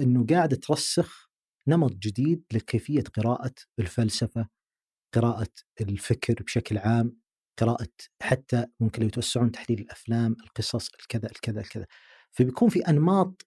إنه 0.00 0.26
قاعدة 0.26 0.56
ترسخ 0.56 1.30
نمط 1.68 1.92
جديد 1.92 2.44
لكيفية 2.52 3.02
قراءة 3.02 3.54
الفلسفة 3.78 4.48
قراءة 5.14 5.52
الفكر 5.80 6.42
بشكل 6.42 6.78
عام 6.78 7.16
قراءة 7.60 7.88
حتى 8.22 8.66
ممكن 8.80 9.02
لو 9.02 9.08
يتوسعون 9.08 9.52
تحليل 9.52 9.80
الأفلام 9.80 10.36
القصص 10.44 10.94
الكذا 10.94 11.26
الكذا 11.30 11.60
الكذا. 11.60 11.86
فبيكون 12.32 12.68
في 12.68 12.80
أنماط 12.80 13.46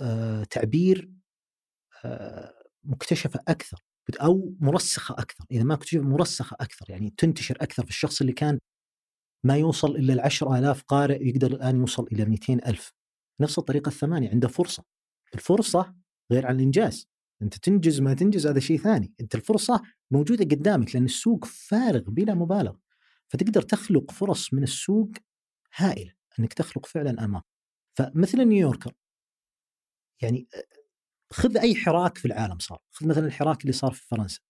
آه 0.00 0.44
تعبير 0.44 1.12
آه 2.04 2.59
مكتشفة 2.84 3.40
أكثر 3.48 3.84
أو 4.22 4.54
مرسخة 4.60 5.12
أكثر. 5.12 5.44
إذا 5.50 5.62
ما 5.62 5.74
اكتشف 5.74 6.00
مرسخة 6.00 6.56
أكثر. 6.60 6.90
يعني 6.90 7.14
تنتشر 7.16 7.56
أكثر 7.60 7.84
في 7.84 7.90
الشخص 7.90 8.20
اللي 8.20 8.32
كان 8.32 8.58
ما 9.44 9.56
يوصل 9.56 9.96
إلا 9.96 10.12
العشر 10.12 10.58
آلاف 10.58 10.82
قارئ 10.82 11.28
يقدر 11.28 11.50
الآن 11.50 11.76
يوصل 11.76 12.06
إلى 12.12 12.24
200 12.24 12.52
ألف. 12.52 12.92
نفس 13.40 13.58
الطريقة 13.58 13.88
الثمانية 13.88 14.30
عنده 14.30 14.48
فرصة. 14.48 14.84
الفرصة 15.34 15.94
غير 16.32 16.46
عن 16.46 16.56
الإنجاز. 16.56 17.08
أنت 17.42 17.54
تنجز 17.54 18.00
ما 18.00 18.14
تنجز 18.14 18.46
هذا 18.46 18.60
شيء 18.60 18.78
ثاني. 18.78 19.14
أنت 19.20 19.34
الفرصة 19.34 19.82
موجودة 20.10 20.44
قدامك 20.44 20.94
لأن 20.94 21.04
السوق 21.04 21.44
فارغ 21.44 22.10
بلا 22.10 22.34
مبالغه 22.34 22.80
فتقدر 23.28 23.62
تخلق 23.62 24.10
فرص 24.10 24.54
من 24.54 24.62
السوق 24.62 25.10
هائلة 25.76 26.12
أنك 26.38 26.52
تخلق 26.52 26.86
فعلا 26.86 27.24
أمان 27.24 27.42
فمثل 27.98 28.44
نيويوركر 28.44 28.92
يعني 30.22 30.48
خذ 31.32 31.56
أي 31.56 31.74
حراك 31.74 32.18
في 32.18 32.24
العالم 32.24 32.58
صار. 32.58 32.78
خذ 32.90 33.08
مثلا 33.08 33.26
الحراك 33.26 33.60
اللي 33.62 33.72
صار 33.72 33.92
في 33.92 34.06
فرنسا. 34.06 34.40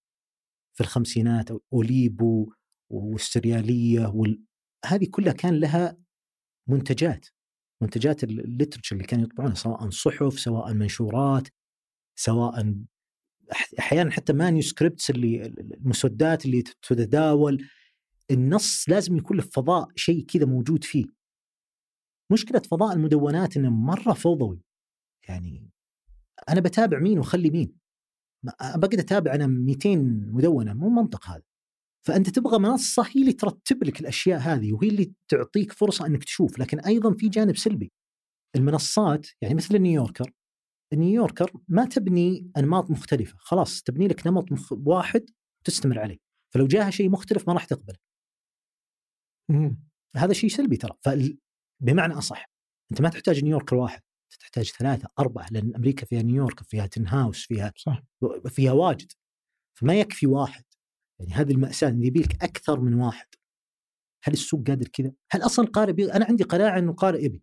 في 0.74 0.80
الخمسينات 0.80 1.48
أوليبو 1.72 2.52
والسرياليه 2.90 4.06
وال... 4.06 4.42
هذه 4.86 5.06
كلها 5.10 5.32
كان 5.32 5.60
لها 5.60 5.96
منتجات. 6.68 7.26
منتجات 7.82 8.24
ال 8.24 8.31
literature 8.31 8.96
اللي 8.96 9.06
كانوا 9.06 9.24
يطبعونها 9.24 9.54
سواء 9.54 9.90
صحف 9.90 10.40
سواء 10.40 10.74
منشورات 10.74 11.48
سواء 12.18 12.74
أحيانا 13.78 14.10
حتى 14.10 14.32
manuscripts 14.32 15.11
اللي 15.10 15.46
المسودات 15.46 16.44
اللي 16.44 16.62
تتداول. 16.62 17.68
النص 18.30 18.88
لازم 18.88 19.16
يكون 19.16 19.36
له 19.36 19.42
فضاء 19.42 19.88
شيء 19.96 20.24
كذا 20.24 20.46
موجود 20.46 20.84
فيه. 20.84 21.04
مشكلة 22.32 22.60
فضاء 22.60 22.92
المدونات 22.92 23.56
إنه 23.56 23.70
مرة 23.70 24.12
فوضوي. 24.12 24.60
يعني 25.28 25.70
أنا 26.49 26.61
بتابع 26.61 26.99
مين 26.99 27.18
وأخلي 27.18 27.51
مين؟ 27.51 27.76
بقدر 28.76 29.01
أتابع 29.01 29.34
أنا 29.34 29.47
200 29.47 29.97
مدونة 30.32 30.74
مو 30.74 30.88
منطق 30.88 31.26
هذا. 31.26 31.43
فأنت 32.07 32.30
تبغى 32.30 32.59
منصة 32.59 33.03
هي 33.03 33.20
اللي 33.20 33.32
ترتب 33.32 33.84
لك 33.84 34.01
الأشياء 34.01 34.41
هذه 34.41 34.72
وهي 34.72 34.88
اللي 34.88 35.12
تعطيك 35.28 35.72
فرصة 35.72 36.07
إنك 36.07 36.24
تشوف. 36.24 36.59
لكن 36.59 36.80
أيضا 36.80 37.12
في 37.14 37.28
جانب 37.28 37.57
سلبي. 37.57 37.93
المنصات 38.57 39.26
يعني 39.43 39.55
مثل 39.55 39.78
نيويوركر 39.78 40.32
نيويوركر 40.95 41.53
ما 41.68 41.84
تبني 41.84 42.51
أنماط 42.57 42.91
مختلفة. 42.91 43.36
خلاص 43.38 43.82
تبني 43.82 44.09
لك 44.09 44.26
نمط 44.26 44.53
مخ... 44.53 44.72
واحد 44.72 45.30
تستمر 45.64 45.99
عليه. 45.99 46.18
فلو 46.55 46.66
جاها 46.66 46.91
شيء 46.91 47.11
مختلف 47.11 47.49
ما 47.49 47.55
راح 47.55 47.64
تقبله. 47.64 47.99
هذا 50.16 50.32
شيء 50.32 50.51
سلبي 50.51 50.76
ترى. 50.76 50.97
فال... 51.01 51.38
بمعنى 51.82 52.14
أصح 52.14 52.51
أنت 52.91 53.01
ما 53.01 53.09
تحتاج 53.09 53.45
نيويوركر 53.45 53.76
واحد. 53.76 54.03
تحتاج 54.38 54.70
ثلاثة 54.70 55.08
أربعة 55.18 55.46
لأن 55.50 55.74
أمريكا 55.74 56.06
فيها 56.06 56.22
نيويورك 56.22 56.62
فيها 56.62 56.86
Tin 56.86 57.06
House 57.06 57.46
فيها 57.46 57.72
صح. 57.76 58.02
فيها 58.48 58.72
واجد. 58.72 59.12
فما 59.78 59.94
يكفي 59.94 60.26
واحد. 60.26 60.64
يعني 61.20 61.32
هذه 61.32 61.52
المأساة 61.52 61.88
إن 61.88 62.02
يبي 62.02 62.20
لك 62.20 62.42
أكثر 62.42 62.80
من 62.80 62.94
واحد. 62.94 63.26
هل 64.24 64.32
السوق 64.32 64.66
قادر 64.66 64.88
كذا؟ 64.88 65.12
هل 65.30 65.42
أصلا 65.42 65.64
القارئ 65.64 65.92
بي... 65.92 66.12
أنا 66.12 66.24
عندي 66.24 66.44
قناعة 66.44 66.78
إنه 66.78 66.92
قارئ 66.92 67.24
يبي. 67.24 67.42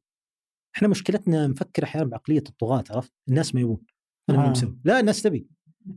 إحنا 0.75 0.87
مشكلتنا 0.87 1.47
نفكر 1.47 1.83
أحيانا 1.83 2.09
بعقلية 2.09 2.43
الطغاة 2.49 2.83
عرفت؟ 2.89 3.13
الناس 3.29 3.55
ما 3.55 3.61
يبون. 3.61 3.85
أنا 4.29 4.37
ما 4.37 4.47
آه. 4.47 4.51
مسوي. 4.51 4.79
لا 4.85 4.99
الناس 4.99 5.21
تبي. 5.21 5.47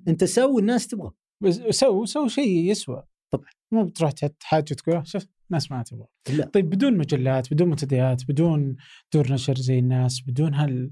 أنت 0.09 0.25
سوي 0.25 0.61
الناس 0.61 0.87
تبغى. 0.87 1.11
بس 1.43 1.55
سو 1.55 2.05
سو 2.05 2.29
شيء 2.29 2.71
يسوى. 2.71 3.07
طبعاً. 3.33 3.51
مو 3.73 3.85
بتروح 3.85 4.11
تحاجة 4.13 4.75
تقول 4.75 5.07
شوف. 5.07 5.27
الناس 5.51 5.71
ما 5.71 5.83
تبغى 5.83 6.07
لا. 6.29 6.47
طيب 6.47 6.71
بدون 6.71 6.99
مجلات 6.99 7.55
بدون 7.55 7.69
منتديات 7.69 8.25
بدون 8.31 8.77
دور 9.15 9.33
نشر 9.33 9.55
زي 9.55 9.79
الناس 9.79 10.21
بدون 10.21 10.55
هال 10.55 10.91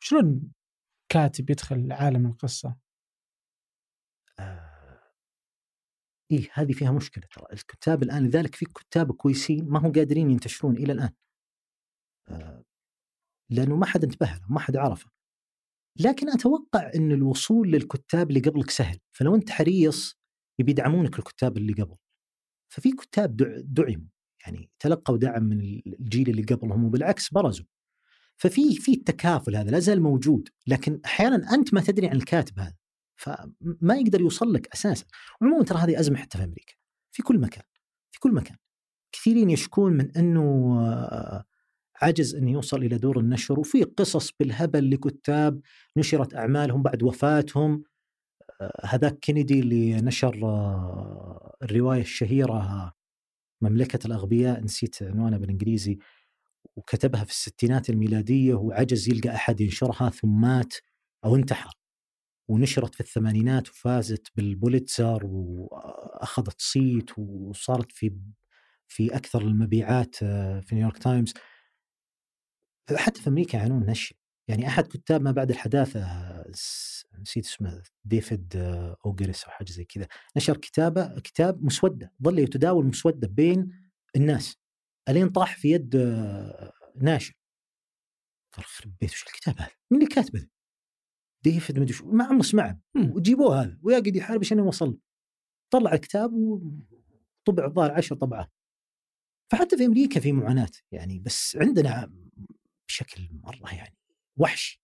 شلون 0.00 0.52
كاتب 1.12 1.50
يدخل 1.50 1.92
عالم 1.92 2.26
القصة؟ 2.26 2.76
آه. 4.38 4.70
إيه 6.30 6.48
هذه 6.52 6.72
فيها 6.72 6.92
مشكلة 6.92 7.24
ترى. 7.30 7.46
الكتاب 7.52 8.02
الآن 8.02 8.26
لذلك 8.26 8.54
في 8.54 8.64
كتاب 8.64 9.12
كويسين 9.12 9.68
ما 9.68 9.78
هم 9.78 9.92
قادرين 9.92 10.30
ينتشرون 10.30 10.76
إلى 10.76 10.92
الآن. 10.92 11.10
آه. 12.28 12.64
لأنه 13.50 13.76
ما 13.76 13.86
حد 13.86 14.04
انتبه 14.04 14.26
له 14.26 14.46
ما 14.48 14.60
حد 14.60 14.76
عرفه. 14.76 15.10
لكن 16.00 16.28
أتوقع 16.30 16.90
أن 16.94 17.12
الوصول 17.12 17.70
للكتاب 17.70 18.30
اللي 18.30 18.40
قبلك 18.40 18.70
سهل. 18.70 18.98
فلو 19.12 19.34
أنت 19.34 19.50
حريص 19.50 20.20
يبي 20.60 20.70
يدعمونك 20.70 21.18
الكتاب 21.18 21.56
اللي 21.56 21.72
قبل. 21.72 21.96
ففي 22.72 22.92
كتاب 22.92 23.36
دع- 23.36 23.60
دعموا 23.64 24.06
يعني 24.46 24.70
تلقوا 24.78 25.16
دعم 25.16 25.42
من 25.42 25.60
الجيل 26.00 26.30
اللي 26.30 26.42
قبلهم 26.42 26.84
وبالعكس 26.84 27.28
برزوا. 27.32 27.66
ففي 28.36 28.76
في 28.76 28.92
التكافل 28.92 29.56
هذا 29.56 29.70
لا 29.70 29.78
زال 29.78 30.02
موجود 30.02 30.48
لكن 30.66 31.00
أحيانا 31.04 31.54
أنت 31.54 31.74
ما 31.74 31.80
تدري 31.80 32.08
عن 32.08 32.16
الكاتب 32.16 32.58
هذا 32.58 32.76
فما 33.16 33.94
يقدر 33.96 34.20
يوصل 34.20 34.52
لك 34.52 34.68
أساسا. 34.74 35.04
عموما 35.42 35.64
ترى 35.64 35.78
هذه 35.78 36.00
أزمة 36.00 36.16
حتى 36.16 36.38
في 36.38 36.44
أمريكا 36.44 36.74
في 37.12 37.22
كل 37.22 37.38
مكان 37.38 37.64
في 38.12 38.20
كل 38.20 38.34
مكان. 38.34 38.56
كثيرين 39.12 39.50
يشكون 39.50 39.92
من 39.92 40.16
أنه 40.16 40.76
آه، 40.80 41.44
عجز 42.02 42.34
انه 42.34 42.50
يوصل 42.50 42.82
إلى 42.82 42.98
دور 42.98 43.20
النشر 43.20 43.60
وفي 43.60 43.82
قصص 43.82 44.30
بالهبل 44.40 44.90
لكتاب 44.90 45.60
نشرت 45.96 46.34
أعمالهم 46.34 46.82
بعد 46.82 47.02
وفاتهم. 47.02 47.84
هذاك 48.84 49.18
كينيدي 49.18 49.60
اللي 49.60 49.96
نشر 49.96 50.40
آه، 50.44 51.56
الرواية 51.62 52.00
الشهيرة 52.00 52.92
مملكة 53.62 54.06
الأغبياء 54.06 54.64
نسيت 54.64 55.02
عنوانها 55.02 55.38
بالإنجليزي 55.38 55.98
وكتبها 56.76 57.24
في 57.24 57.30
الستينات 57.30 57.90
الميلادية 57.90 58.54
وعجز 58.54 59.08
يلقى 59.08 59.34
أحد 59.34 59.60
ينشرها 59.60 60.10
ثم 60.10 60.40
مات 60.40 60.74
أو 61.24 61.36
انتحر. 61.36 61.74
ونشرت 62.48 62.94
في 62.94 63.00
الثمانينات 63.00 63.68
وفازت 63.68 64.28
بالبوليتزر 64.36 65.20
وأخذت 65.26 66.60
صيت 66.60 67.18
وصارت 67.18 67.92
في 67.92 68.12
في 68.88 69.16
أكثر 69.16 69.42
المبيعات 69.42 70.16
آه، 70.22 70.60
في 70.60 70.74
نيويورك 70.74 70.98
تايمز. 70.98 71.34
حتى 72.96 73.22
في 73.22 73.28
أمريكا 73.28 73.56
يعانون 73.56 73.88
هالشيء 73.88 74.19
يعني 74.50 74.66
أحد 74.66 74.86
كتاب 74.86 75.22
ما 75.22 75.32
بعد 75.32 75.50
الحداثة 75.50 76.00
نسيت 77.18 77.46
اسمه 77.46 77.82
ديفيد 78.04 78.56
آه، 78.56 78.96
اوجريس 79.06 79.44
أو 79.44 79.50
حاجة 79.50 79.70
زي 79.70 79.84
كذا 79.84 80.06
نشر 80.36 80.56
كتابة 80.56 81.20
كتاب 81.20 81.64
مسودة 81.64 82.12
ظل 82.22 82.38
يتداول 82.38 82.86
مسودة 82.86 83.28
بين 83.28 83.90
الناس 84.16 84.56
إلين 85.08 85.28
طاح 85.28 85.56
في 85.56 85.72
يد 85.72 85.96
آه، 85.96 86.72
ناشر 86.96 87.34
قال 88.52 88.64
خرب 88.64 88.94
بيت 89.00 89.10
وش 89.10 89.22
الكتاب 89.22 89.54
هذا؟ 89.58 89.70
مين 89.90 90.02
اللي 90.02 90.14
كاتبه؟ 90.14 90.46
ديفيد 91.44 91.78
مدري 91.78 91.92
شو 91.92 92.06
ما 92.06 92.24
عمره 92.24 92.42
سمعه. 92.42 92.80
وجيبوه 92.96 93.62
هذا 93.62 93.78
ويقعد 93.82 94.16
يحارب 94.16 94.40
عشان 94.40 94.58
يوصل 94.58 94.98
طلع 95.72 95.92
الكتاب 95.92 96.32
وطبع 96.32 97.64
الظاهر 97.64 97.90
عشر 97.90 98.16
طبعات 98.16 98.52
فحتى 99.52 99.76
في 99.76 99.86
أمريكا 99.86 100.20
في 100.20 100.32
معاناة 100.32 100.70
يعني 100.92 101.18
بس 101.18 101.56
عندنا 101.56 102.12
بشكل 102.88 103.28
مرة 103.32 103.74
يعني 103.74 103.99
وحش 104.40 104.80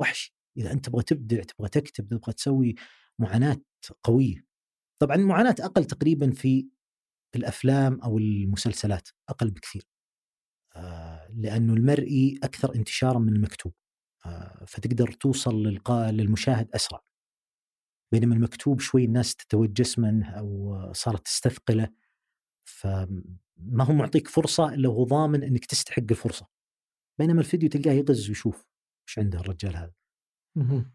وحش. 0.00 0.34
إذا 0.56 0.72
أنت 0.72 0.86
تبغى 0.86 1.02
تبدع 1.02 1.42
تبغى 1.42 1.68
تكتب 1.68 2.08
تبغى 2.08 2.32
تسوي 2.32 2.74
معاناة 3.18 3.56
قوية. 4.04 4.44
طبعا 4.98 5.16
المعاناه 5.16 5.54
أقل 5.60 5.84
تقريبا 5.84 6.30
في 6.30 6.68
الأفلام 7.36 8.00
أو 8.00 8.18
المسلسلات 8.18 9.08
أقل 9.28 9.50
بكثير. 9.50 9.88
آه، 10.76 11.28
لأنه 11.34 11.74
المرئي 11.74 12.38
أكثر 12.42 12.74
انتشارا 12.74 13.18
من 13.18 13.36
المكتوب. 13.36 13.72
آه، 14.26 14.64
فتقدر 14.68 15.12
توصل 15.12 15.62
للقاء 15.62 16.10
للمشاهد 16.10 16.70
أسرع. 16.74 17.00
بينما 18.12 18.34
المكتوب 18.34 18.80
شوي 18.80 19.04
الناس 19.04 19.36
تتوجس 19.36 19.98
منه 19.98 20.30
أو 20.30 20.92
صارت 20.92 21.24
تستثقله. 21.24 21.88
فما 22.64 23.84
هو 23.84 23.92
معطيك 23.92 24.28
فرصة 24.28 24.74
إلا 24.74 24.88
وهو 24.88 25.04
ضامن 25.04 25.42
إنك 25.42 25.66
تستحق 25.66 26.02
الفرصة. 26.10 26.46
بينما 27.18 27.40
الفيديو 27.40 27.68
تلقاه 27.68 27.92
يغز 27.92 28.28
ويشوف. 28.28 28.64
إيش 29.08 29.18
عنده 29.18 29.40
الرجال 29.40 29.76
هذا. 29.76 29.92
مهم. 30.56 30.92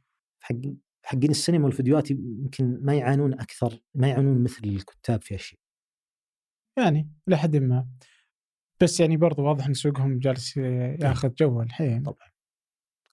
حقين 1.05 1.29
السينما 1.29 1.65
والفيديوهات 1.65 2.11
يمكن 2.11 2.79
ما 2.81 2.95
يعانون 2.95 3.33
أكثر 3.33 3.79
ما 3.95 4.07
يعانون 4.07 4.43
مثل 4.43 4.61
الكتاب 4.63 5.21
في 5.21 5.33
هالشيء 5.33 5.59
يعني 6.77 7.09
لحد 7.27 7.55
ما. 7.55 7.87
بس 8.81 8.99
يعني 8.99 9.17
برضو 9.17 9.43
واضح 9.43 9.65
إن 9.65 9.73
سوقهم 9.73 10.19
جالس 10.19 10.57
ياخذ 10.57 11.33
جو 11.33 11.61
الحين. 11.61 12.03
طبعا. 12.03 12.33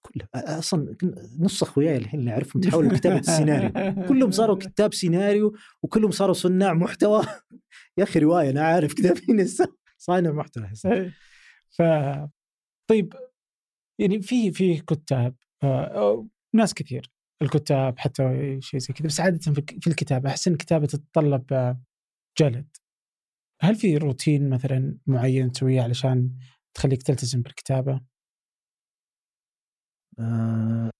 كله. 0.02 0.28
أصلا 0.34 0.96
نص 1.38 1.62
اخوياي 1.62 1.96
الحين 1.96 2.20
اللي 2.20 2.30
اعرفهم 2.30 2.62
تحولوا 2.62 2.90
لكتابه 2.92 3.18
السيناريو. 3.18 4.06
كلهم 4.08 4.30
صاروا 4.30 4.56
كتاب 4.66 4.94
سيناريو 4.94 5.56
وكلهم 5.82 6.10
صاروا 6.10 6.34
صناع 6.34 6.74
محتوى. 6.74 7.22
يا 7.98 8.02
أخي 8.02 8.18
رواية 8.18 8.50
أنا 8.50 8.62
عارف 8.62 8.94
كتابين 8.94 9.40
هسه 9.40 9.76
صانع 9.98 10.30
محتوى. 10.30 10.70
إيه. 10.86 11.14
ف 11.70 11.82
طيب 12.90 13.14
يعني 14.00 14.22
في 14.22 14.52
في 14.52 14.80
كتاب 14.80 15.34
آه، 15.62 16.26
ناس 16.54 16.74
كثير 16.74 17.10
الكتاب 17.42 17.98
حتى 17.98 18.22
شيء 18.60 18.80
زي 18.80 18.94
كذا 18.94 19.06
بس 19.06 19.20
عاده 19.20 19.38
في 19.38 19.80
في 19.80 19.86
الكتابه 19.86 20.30
أحس 20.30 20.48
إن 20.48 20.52
الكتابة 20.54 20.86
تتطلب 20.86 21.52
آه، 21.52 21.80
جلد. 22.38 22.76
هل 23.62 23.74
في 23.76 23.96
روتين 23.96 24.50
مثلا 24.50 24.98
معين 25.06 25.52
تسويه 25.52 25.82
علشان 25.82 26.38
تخليك 26.74 27.02
تلتزم 27.02 27.42
بالكتابة؟ 27.42 28.00
آه 30.18 30.90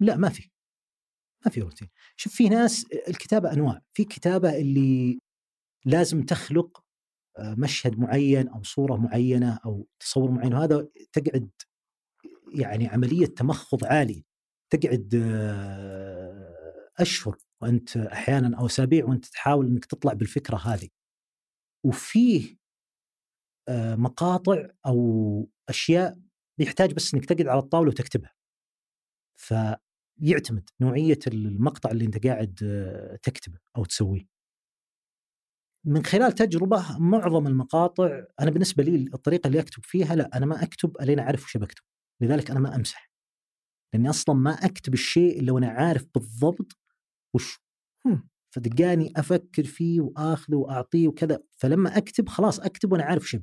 لا 0.00 0.16
ما 0.16 0.28
في. 0.28 0.50
ما 1.44 1.50
في 1.50 1.60
روتين. 1.60 1.88
شوف 2.16 2.34
في 2.34 2.48
ناس 2.48 2.86
الكتابة 3.08 3.52
أنواع. 3.52 3.80
في 3.94 4.04
كتابة 4.04 4.56
اللي 4.58 5.18
لازم 5.86 6.22
تخلق 6.22 6.84
آه، 7.38 7.54
مشهد 7.58 7.98
معين 7.98 8.48
أو 8.48 8.62
صورة 8.62 8.96
معينة 8.96 9.60
أو 9.66 9.88
تصور 10.00 10.30
معين 10.30 10.54
وهذا 10.54 10.88
تقعد 11.12 11.50
يعني 12.54 12.88
عملية 12.88 13.26
تمخض 13.26 13.84
عاليه 13.84 14.22
تقعد 14.70 15.14
آه، 15.14 16.90
أشهر 16.98 17.36
وأنت 17.62 17.96
أحيانا 17.96 18.58
أو 18.58 18.66
أسابيع 18.66 19.04
وأنت 19.04 19.26
تحاول 19.26 19.66
إنك 19.66 19.84
تطلع 19.84 20.12
بالفكرة 20.12 20.56
هذه. 20.56 20.88
وفيه 21.84 22.56
آه، 23.68 23.94
مقاطع 23.96 24.68
أو 24.86 25.48
أشياء 25.68 26.18
يحتاج 26.58 26.92
بس 26.94 27.14
إنك 27.14 27.24
تقعد 27.24 27.48
على 27.48 27.58
الطاولة 27.58 27.88
وتكتبها. 27.90 28.34
فيعتمد 29.36 30.70
نوعية 30.80 31.18
المقطع 31.26 31.90
اللي 31.90 32.04
أنت 32.04 32.26
قاعد 32.26 32.60
آه، 32.64 33.16
تكتبه 33.22 33.58
أو 33.76 33.84
تسويه. 33.84 34.26
من 35.86 36.04
خلال 36.04 36.32
تجربة 36.32 36.98
معظم 36.98 37.46
المقاطع 37.46 38.24
أنا 38.40 38.50
بالنسبة 38.50 38.82
لي 38.82 38.96
الطريقة 39.14 39.46
اللي 39.48 39.60
أكتب 39.60 39.82
فيها 39.84 40.14
لا 40.16 40.36
أنا 40.36 40.46
ما 40.46 40.62
أكتب 40.62 40.96
الين 41.00 41.18
أعرف 41.18 41.44
وش 41.44 41.56
بكتب. 41.56 41.82
لذلك 42.22 42.50
أنا 42.50 42.60
ما 42.60 42.76
أمسح. 42.76 43.10
لأني 43.94 44.10
أصلا 44.10 44.34
ما 44.34 44.50
أكتب 44.50 44.94
الشيء 44.94 45.40
إلا 45.40 45.52
وأنا 45.52 45.68
عارف 45.68 46.06
بالضبط 46.14 46.72
وش 47.34 47.58
هم. 48.06 48.28
فتلقاني 48.54 49.12
أفكر 49.16 49.64
فيه 49.64 50.00
وآخذه 50.00 50.54
وأعطيه 50.56 51.08
وكذا. 51.08 51.42
فلما 51.56 51.96
أكتب 51.98 52.28
خلاص 52.28 52.60
أكتب 52.60 52.92
وأنا 52.92 53.04
عارف 53.04 53.36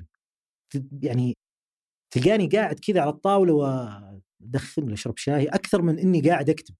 ت- 0.70 0.88
يعني 1.02 1.34
تلقاني 2.14 2.48
قاعد 2.48 2.78
كذا 2.80 3.00
على 3.00 3.10
الطاولة 3.10 3.52
وأدخن 3.52 4.82
ولا 4.82 4.94
أشرب 4.94 5.16
شاي 5.16 5.46
أكثر 5.46 5.82
من 5.82 5.98
إني 5.98 6.20
قاعد 6.30 6.50
أكتب. 6.50 6.74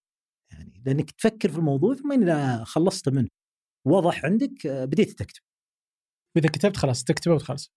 يعني 0.53 0.83
لأنك 0.87 1.11
تفكر 1.11 1.49
في 1.51 1.59
الموضوع 1.59 1.95
ثم 1.95 2.12
إذا 2.12 2.65
خلصت 2.65 3.09
منه. 3.09 3.29
وضح 3.87 4.25
عندك 4.25 4.66
آه، 4.66 4.85
بديت 4.85 5.19
تكتب. 5.19 5.43
واذا 6.37 6.49
كتبت 6.49 6.77
خلاص 6.77 7.05
تكتبه 7.05 7.35
وتخلص. 7.35 7.73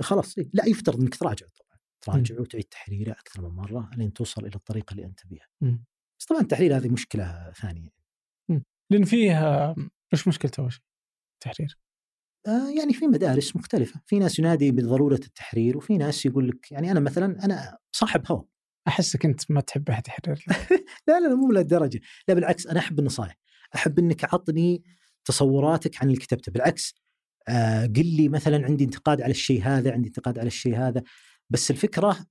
خلاص 0.00 0.38
إيه؟ 0.38 0.50
لا 0.54 0.66
يفترض 0.66 1.00
إنك 1.00 1.14
تراجع 1.14 1.46
طبعا. 1.46 1.69
تراجع 2.00 2.40
وتعيد 2.40 2.64
تحريره 2.64 3.12
أكثر 3.12 3.42
من 3.42 3.48
مرة 3.48 3.90
لين 3.96 4.12
توصل 4.12 4.46
إلى 4.46 4.54
الطريقة 4.54 4.92
اللي 4.92 5.04
أنت 5.04 5.20
بها 5.26 5.46
مم. 5.60 5.84
بس 6.20 6.26
طبعا 6.26 6.40
التحرير 6.40 6.76
هذه 6.76 6.88
مشكلة 6.88 7.52
ثانية. 7.52 8.00
لأن 8.90 9.04
فيه 9.04 9.74
وش 10.12 10.28
مشكلته 10.28 10.60
أول 10.60 10.72
شيء؟ 10.72 10.82
تحرير 11.40 11.78
آه 12.46 12.70
يعني 12.78 12.92
في 12.92 13.06
مدارس 13.06 13.56
مختلفة. 13.56 14.00
في 14.06 14.18
ناس 14.18 14.38
ينادي 14.38 14.70
بضرورة 14.70 15.14
التحرير 15.14 15.76
وفي 15.76 15.96
ناس 15.96 16.26
يقول 16.26 16.48
لك 16.48 16.72
يعني 16.72 16.90
أنا 16.90 17.00
مثلا 17.00 17.44
أنا 17.44 17.78
صاحب 17.92 18.22
هوى 18.32 18.44
احسك 18.88 19.24
انت 19.24 19.50
ما 19.50 19.60
تحب 19.60 19.90
أحد 19.90 20.08
يحرر 20.08 20.44
لا 21.08 21.20
لا 21.20 21.34
مو 21.34 21.52
لهالدرجة. 21.52 22.00
لا 22.28 22.34
بالعكس 22.34 22.66
أنا 22.66 22.80
أحب 22.80 22.98
النصائح 22.98 23.36
أحب 23.74 23.98
إنك 23.98 24.34
عطني 24.34 24.82
تصوراتك 25.24 26.02
عن 26.02 26.08
اللي 26.08 26.20
كتبته. 26.20 26.52
بالعكس 26.52 26.94
آه 27.48 27.86
قل 27.86 28.06
لي 28.06 28.28
مثلا 28.28 28.66
عندي 28.66 28.84
انتقاد 28.84 29.20
على 29.22 29.30
الشيء 29.30 29.62
هذا 29.62 29.92
عندي 29.92 30.08
انتقاد 30.08 30.38
على 30.38 30.46
الشيء 30.46 30.76
هذا. 30.76 31.02
بس 31.50 31.70
الفكرة 31.70 32.26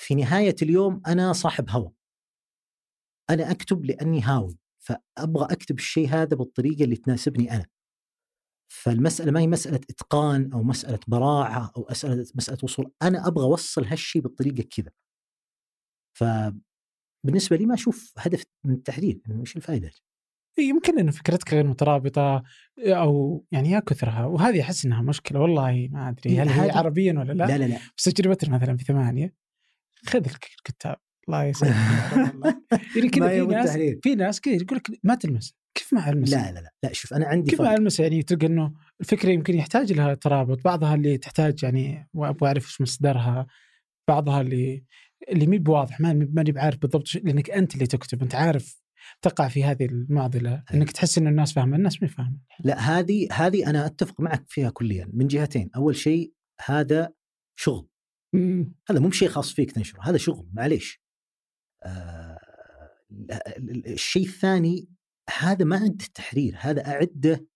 في 0.00 0.14
نهاية 0.14 0.56
اليوم 0.62 1.02
أنا 1.06 1.32
صاحب 1.32 1.70
هوى 1.70 1.92
أنا 3.30 3.50
أكتب 3.50 3.84
لأني 3.84 4.22
هاوي 4.22 4.58
فأبغى 4.78 5.44
أكتب 5.50 5.78
الشيء 5.78 6.08
هذا 6.08 6.36
بالطريقة 6.36 6.84
اللي 6.84 6.96
تناسبني 6.96 7.52
أنا. 7.52 7.66
فالمسألة 8.72 9.32
ما 9.32 9.40
هي 9.40 9.46
مسألة 9.46 9.80
إتقان 9.90 10.52
أو 10.52 10.62
مسألة 10.62 11.00
براعة 11.08 11.72
أو 11.76 11.86
مسألة 11.90 12.26
مسألة 12.34 12.58
وصول 12.62 12.92
أنا 13.02 13.26
أبغى 13.26 13.44
أوصل 13.44 13.84
هالشيء 13.84 14.22
بالطريقة 14.22 14.62
كذا. 14.62 14.92
فبالنسبة 16.16 17.56
لي 17.56 17.66
ما 17.66 17.74
أشوف 17.74 18.12
هدف 18.18 18.44
من 18.64 18.74
التحديد 18.74 19.22
إنه 19.30 19.40
إيش 19.40 19.56
الفائده 19.56 19.90
يمكن 20.58 20.98
إن 20.98 21.10
فكرتك 21.10 21.54
غير 21.54 21.66
مترابطة 21.66 22.42
أو 22.78 23.44
يعني 23.52 23.70
يا 23.70 23.80
كثرها 23.80 24.24
وهذه 24.24 24.60
أحس 24.60 24.84
إنها 24.84 25.02
مشكلة 25.02 25.40
والله 25.40 25.88
ما 25.92 26.08
أدري 26.08 26.40
هل 26.40 26.48
هي 26.48 26.70
عربيا 26.70 27.12
ولا 27.12 27.32
لا؟ 27.32 27.44
لا 27.44 27.58
لا 27.58 27.64
لا. 27.64 27.78
بس 27.96 28.04
تجربتنا 28.04 28.56
مثلا 28.56 28.76
في 28.76 28.84
ثمانية 28.84 29.34
خذ 30.06 30.26
الكتاب 30.26 30.96
الله 31.28 31.44
يسلمك 31.44 31.74
يعني 32.94 33.08
كذا 33.08 33.28
في 33.28 33.46
ناس 33.46 33.78
في 34.02 34.14
ناس 34.14 34.40
كذا 34.40 34.54
يقول 34.54 34.78
لك 34.78 34.90
ما 35.02 35.14
تلمس 35.14 35.54
كيف 35.74 35.94
ما 35.94 36.10
المس؟ 36.10 36.30
لا 36.30 36.52
لا 36.52 36.60
لا 36.60 36.72
لا 36.82 36.92
شوف 36.92 37.14
أنا 37.14 37.26
عندي 37.26 37.50
كيف 37.50 37.60
ما 37.60 37.74
المس 37.74 38.00
يعني 38.00 38.22
تلقى 38.22 38.46
إنه 38.46 38.72
الفكرة 39.00 39.30
يمكن 39.30 39.54
يحتاج 39.54 39.92
لها 39.92 40.14
ترابط 40.14 40.64
بعضها 40.64 40.94
اللي 40.94 41.18
تحتاج 41.18 41.62
يعني 41.62 42.08
أبغى 42.16 42.48
أعرف 42.48 42.64
إيش 42.66 42.80
مصدرها 42.80 43.46
بعضها 44.08 44.40
اللي 44.40 44.84
اللي 45.28 45.46
مي 45.46 45.58
بواضح 45.58 46.00
ماني 46.00 46.52
بعارف 46.52 46.78
بالضبط 46.78 47.14
لأنك 47.14 47.50
أنت 47.50 47.74
اللي 47.74 47.86
تكتب 47.86 48.22
أنت 48.22 48.34
عارف 48.34 48.85
تقع 49.22 49.48
في 49.48 49.64
هذه 49.64 49.84
المعضلة؟ 49.84 50.64
إنك 50.74 50.90
تحس 50.90 51.18
إن 51.18 51.26
الناس 51.26 51.52
فاهمة 51.52 51.76
الناس 51.76 52.02
ما 52.02 52.08
فاهمة. 52.08 52.38
لا 52.64 52.78
هذه 52.78 53.28
هذه 53.32 53.70
أنا 53.70 53.86
أتفق 53.86 54.20
معك 54.20 54.44
فيها 54.48 54.70
كليا 54.70 55.10
من 55.12 55.26
جهتين. 55.26 55.70
أول 55.76 55.96
شيء 55.96 56.32
هذا 56.64 57.12
شغل. 57.58 57.88
مم. 58.32 58.74
هذا 58.90 59.00
مو 59.00 59.08
بشيء 59.08 59.28
خاص 59.28 59.52
فيك 59.52 59.72
تنشره 59.72 60.00
هذا 60.02 60.16
شغل 60.16 60.48
معليش. 60.52 61.02
آه 61.84 62.38
الشيء 63.86 64.26
الثاني 64.26 64.88
هذا 65.38 65.64
ما 65.64 65.76
عند 65.76 66.02
التحرير 66.02 66.56
هذا 66.60 66.86
أعده 66.86 67.46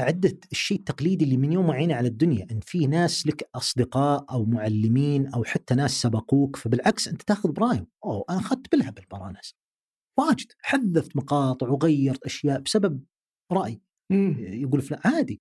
أعدة 0.00 0.38
الشيء 0.52 0.78
التقليدي 0.78 1.24
اللي 1.24 1.36
من 1.36 1.52
يوم 1.52 1.68
وعينا 1.68 1.94
على 1.94 2.08
الدنيا 2.08 2.46
أن 2.50 2.60
في 2.60 2.86
ناس 2.86 3.26
لك 3.26 3.50
أصدقاء 3.54 4.26
أو 4.30 4.44
معلمين 4.44 5.26
أو 5.26 5.44
حتى 5.44 5.74
ناس 5.74 5.90
سبقوك 5.90 6.56
فبالعكس 6.56 7.08
أنت 7.08 7.22
تاخذ 7.22 7.52
برايهم. 7.52 7.86
أوه 8.04 8.24
أنا 8.30 8.38
أخذت 8.38 8.72
بالهبل 8.72 9.04
برا 9.10 9.32
ناس 9.32 9.54
واجد 10.18 10.52
حذفت 10.62 11.16
مقاطع 11.16 11.68
وغيرت 11.68 12.24
أشياء 12.24 12.60
بسبب 12.60 13.04
رأي. 13.52 13.80
يقول 14.38 14.82
فلان 14.82 15.00
عادي. 15.04 15.40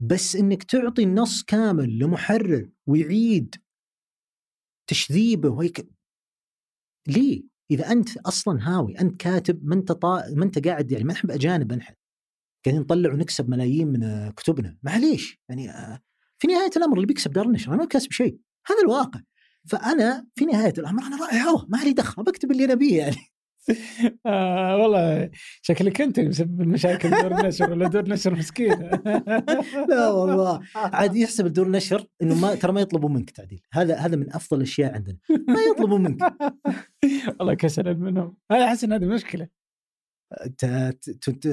بس 0.00 0.36
إنك 0.36 0.62
تعطي 0.62 1.02
النص 1.02 1.42
كامل 1.42 1.98
لمحرر 1.98 2.70
ويعيد 2.86 3.54
تشذيبه 4.90 5.48
وهيك. 5.48 5.88
ليه؟ 7.08 7.42
إذا 7.70 7.92
أنت 7.92 8.16
أصلا 8.16 8.68
هاوي 8.68 9.00
أنت 9.00 9.20
كاتب 9.20 9.64
ما 9.64 9.74
أنت 9.74 9.92
طا... 9.92 10.34
ما 10.34 10.44
أنت 10.44 10.66
قاعد 10.66 10.92
يعني 10.92 11.04
ما 11.04 11.12
نحب 11.12 11.30
أجانب 11.30 11.72
نحن 11.72 11.94
قاعدين 12.64 12.82
نطلع 12.82 13.12
ونكسب 13.12 13.50
ملايين 13.50 13.88
من 13.88 14.30
كتبنا. 14.30 14.78
معليش 14.82 15.38
يعني 15.48 15.68
في 16.38 16.46
نهاية 16.46 16.70
الأمر 16.76 16.96
اللي 16.96 17.06
بيكسب 17.06 17.30
دار 17.30 17.46
النشر 17.46 17.68
أنا 17.68 17.76
ما 17.76 17.84
كاسب 17.84 18.12
شيء. 18.12 18.38
هذا 18.66 18.80
الواقع. 18.82 19.20
فأنا 19.68 20.26
في 20.34 20.44
نهاية 20.44 20.74
الأمر 20.78 21.02
أنا 21.02 21.16
راعي 21.16 21.40
هوا 21.42 21.64
ما 21.68 21.84
لي 21.84 21.92
دخل 21.92 22.22
بكتب 22.22 22.50
اللي 22.50 22.66
نبيه 22.66 22.98
يعني. 22.98 23.16
آه 24.26 24.76
والله 24.76 25.30
شكلك 25.62 26.00
أنت 26.00 26.20
مسبب 26.20 26.60
المشاكل 26.60 27.10
دور 27.10 27.40
النشر 27.40 27.70
ولا 27.70 27.88
دور 27.88 28.08
نشر 28.08 28.34
مسكين؟ 28.34 28.72
لا 29.90 30.08
والله. 30.08 30.60
عاد 30.74 31.16
يحسب 31.16 31.46
الدور 31.46 31.70
نشر 31.70 32.06
إنه 32.22 32.40
ما 32.40 32.54
ترى 32.54 32.72
ما 32.72 32.80
يطلبوا 32.80 33.08
منك 33.08 33.30
تعديل. 33.30 33.62
هذا 33.72 33.96
هذا 33.96 34.16
من 34.16 34.34
أفضل 34.34 34.56
الأشياء 34.56 34.94
عندنا. 34.94 35.18
ما 35.30 35.60
يطلبوا 35.70 35.98
منك. 35.98 36.20
والله 37.38 37.54
كسلا 37.54 37.92
منهم. 37.92 38.36
أنا 38.50 38.64
أحس 38.64 38.84
إن 38.84 38.92
هذه 38.92 39.04
مشكلة. 39.06 39.48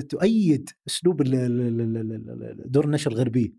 تؤيد 0.09 0.69
أسلوب 0.87 1.23
دور 2.65 2.85
النشر 2.85 3.11
الغربي. 3.11 3.55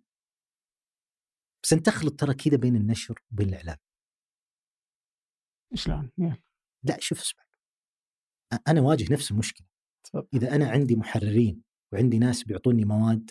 بس 1.64 1.72
أنت 1.72 1.86
تخلط 1.86 2.20
ترى 2.20 2.34
كذا 2.34 2.56
بين 2.56 2.76
النشر 2.76 3.22
وبين 3.32 3.48
الاعلام 3.48 3.76
شلون؟ 5.74 6.10
لا 6.84 6.96
شوف 7.00 7.20
اسمع. 7.20 7.51
أنا 8.68 8.80
واجه 8.80 9.12
نفس 9.12 9.30
المشكلة. 9.30 9.66
إذا 10.34 10.54
أنا 10.54 10.70
عندي 10.70 10.96
محررين 10.96 11.62
وعندي 11.92 12.18
ناس 12.18 12.44
بيعطوني 12.44 12.84
مواد 12.84 13.30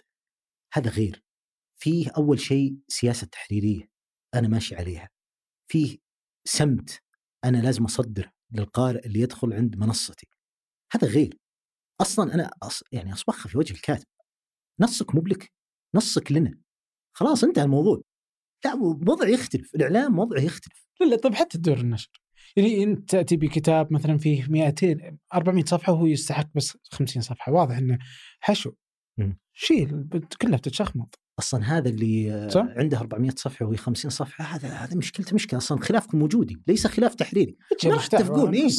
هذا 0.73 0.89
غير. 0.89 1.23
فيه 1.81 2.09
أول 2.17 2.39
شيء 2.39 2.77
سياسة 2.87 3.27
تحريرية 3.27 3.89
أنا 4.35 4.47
ماشي 4.47 4.75
عليها. 4.75 5.09
فيه 5.71 5.97
سمت 6.47 7.01
أنا 7.45 7.57
لازم 7.57 7.83
أصدر 7.83 8.31
للقارئ 8.51 9.05
اللي 9.05 9.19
يدخل 9.19 9.53
عند 9.53 9.75
منصتي. 9.75 10.27
هذا 10.93 11.07
غير. 11.07 11.37
أصلا 12.01 12.33
أنا 12.33 12.51
أص... 12.63 12.83
يعني 12.91 13.13
اصبخ 13.13 13.47
في 13.47 13.57
وجه 13.57 13.73
الكاتب. 13.73 14.07
نصك 14.79 15.15
مو 15.15 15.21
بلك 15.21 15.51
نصك 15.95 16.31
لنا. 16.31 16.59
خلاص 17.13 17.43
انتهى 17.43 17.63
الموضوع. 17.63 18.01
لا 18.65 18.73
وضع 18.75 19.27
يختلف. 19.27 19.75
الإعلام 19.75 20.19
وضعه 20.19 20.41
يختلف. 20.41 20.87
لا 21.01 21.05
لا 21.05 21.15
طيب 21.15 21.35
حتى 21.35 21.57
الدور 21.57 21.77
النشر. 21.77 22.20
يعني 22.55 22.83
انت 22.83 23.09
تأتي 23.09 23.37
بكتاب 23.37 23.93
مثلا 23.93 24.17
فيه 24.17 24.45
200 24.49 25.17
400 25.33 25.65
صفحة 25.65 25.93
وهو 25.93 26.05
يستحق 26.05 26.47
بس 26.55 26.77
50 26.91 27.21
صفحة 27.21 27.51
واضح 27.51 27.77
إنه 27.77 27.97
حشو. 28.39 28.71
شيء 29.53 30.05
كلها 30.41 30.57
بتتشخمط. 30.57 31.19
أصلا 31.39 31.77
هذا 31.77 31.89
اللي 31.89 32.47
صح؟ 32.49 32.65
عنده 32.77 32.99
400 32.99 33.31
صفحة 33.35 33.65
وهي 33.65 33.77
50 33.77 34.11
صفحة 34.11 34.43
هذا 34.43 34.69
هذا 34.69 34.97
مشكلته 34.97 35.35
مشكلة 35.35 35.57
أصلا 35.57 35.79
خلافكم 35.79 36.21
وجودي 36.21 36.61
ليس 36.67 36.87
خلاف 36.87 37.15
تحريري. 37.15 37.57
ما 37.85 37.97
تتفقون 37.97 38.53
إيه؟ 38.53 38.69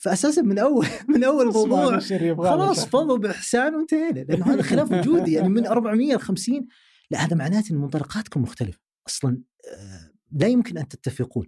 فاساسا 0.00 0.42
من 0.42 0.58
أول 0.58 0.86
من 1.14 1.24
أول 1.24 1.48
الموضوع 1.48 1.98
خلاص 2.36 2.86
فضوا 2.86 3.18
بإحسان 3.18 3.74
وانتهينا 3.74 4.20
لأنه 4.20 4.54
هذا 4.54 4.62
خلاف 4.62 4.92
وجودي 4.92 5.32
يعني 5.32 5.48
من 5.48 5.66
400 5.66 6.14
ل 6.14 6.20
50 6.20 6.66
لا 7.10 7.18
هذا 7.18 7.36
معناته 7.36 7.72
إن 7.72 7.78
منطلقاتكم 7.78 8.42
مختلفة. 8.42 8.78
أصلا 9.08 9.42
آه، 9.74 10.10
لا 10.32 10.46
يمكن 10.46 10.78
أن 10.78 10.88
تتفقون. 10.88 11.46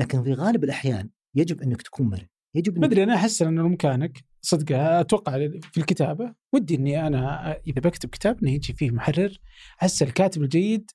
لكن 0.00 0.22
في 0.24 0.32
غالب 0.32 0.64
الأحيان 0.64 1.10
يجب 1.34 1.62
أنك 1.62 1.82
تكون 1.82 2.06
مرن 2.06 2.26
يجب 2.54 2.76
أنك 2.76 2.84
مدري 2.84 3.02
أنا 3.02 3.14
أحس 3.14 3.42
انه 3.42 3.62
بامكانك 3.62 4.24
صدق 4.42 4.76
أتوقع 4.76 5.48
في 5.72 5.78
الكتابة 5.78 6.34
ودي 6.54 6.74
إني 6.74 7.06
أنا 7.06 7.52
إذا 7.52 7.80
بكتب 7.80 8.08
كتاب 8.08 8.42
إنه 8.42 8.52
يجي 8.52 8.72
فيه 8.72 8.90
محرر 8.90 9.38
أحس 9.82 10.02
الكاتب 10.02 10.42
الجيد 10.42 10.90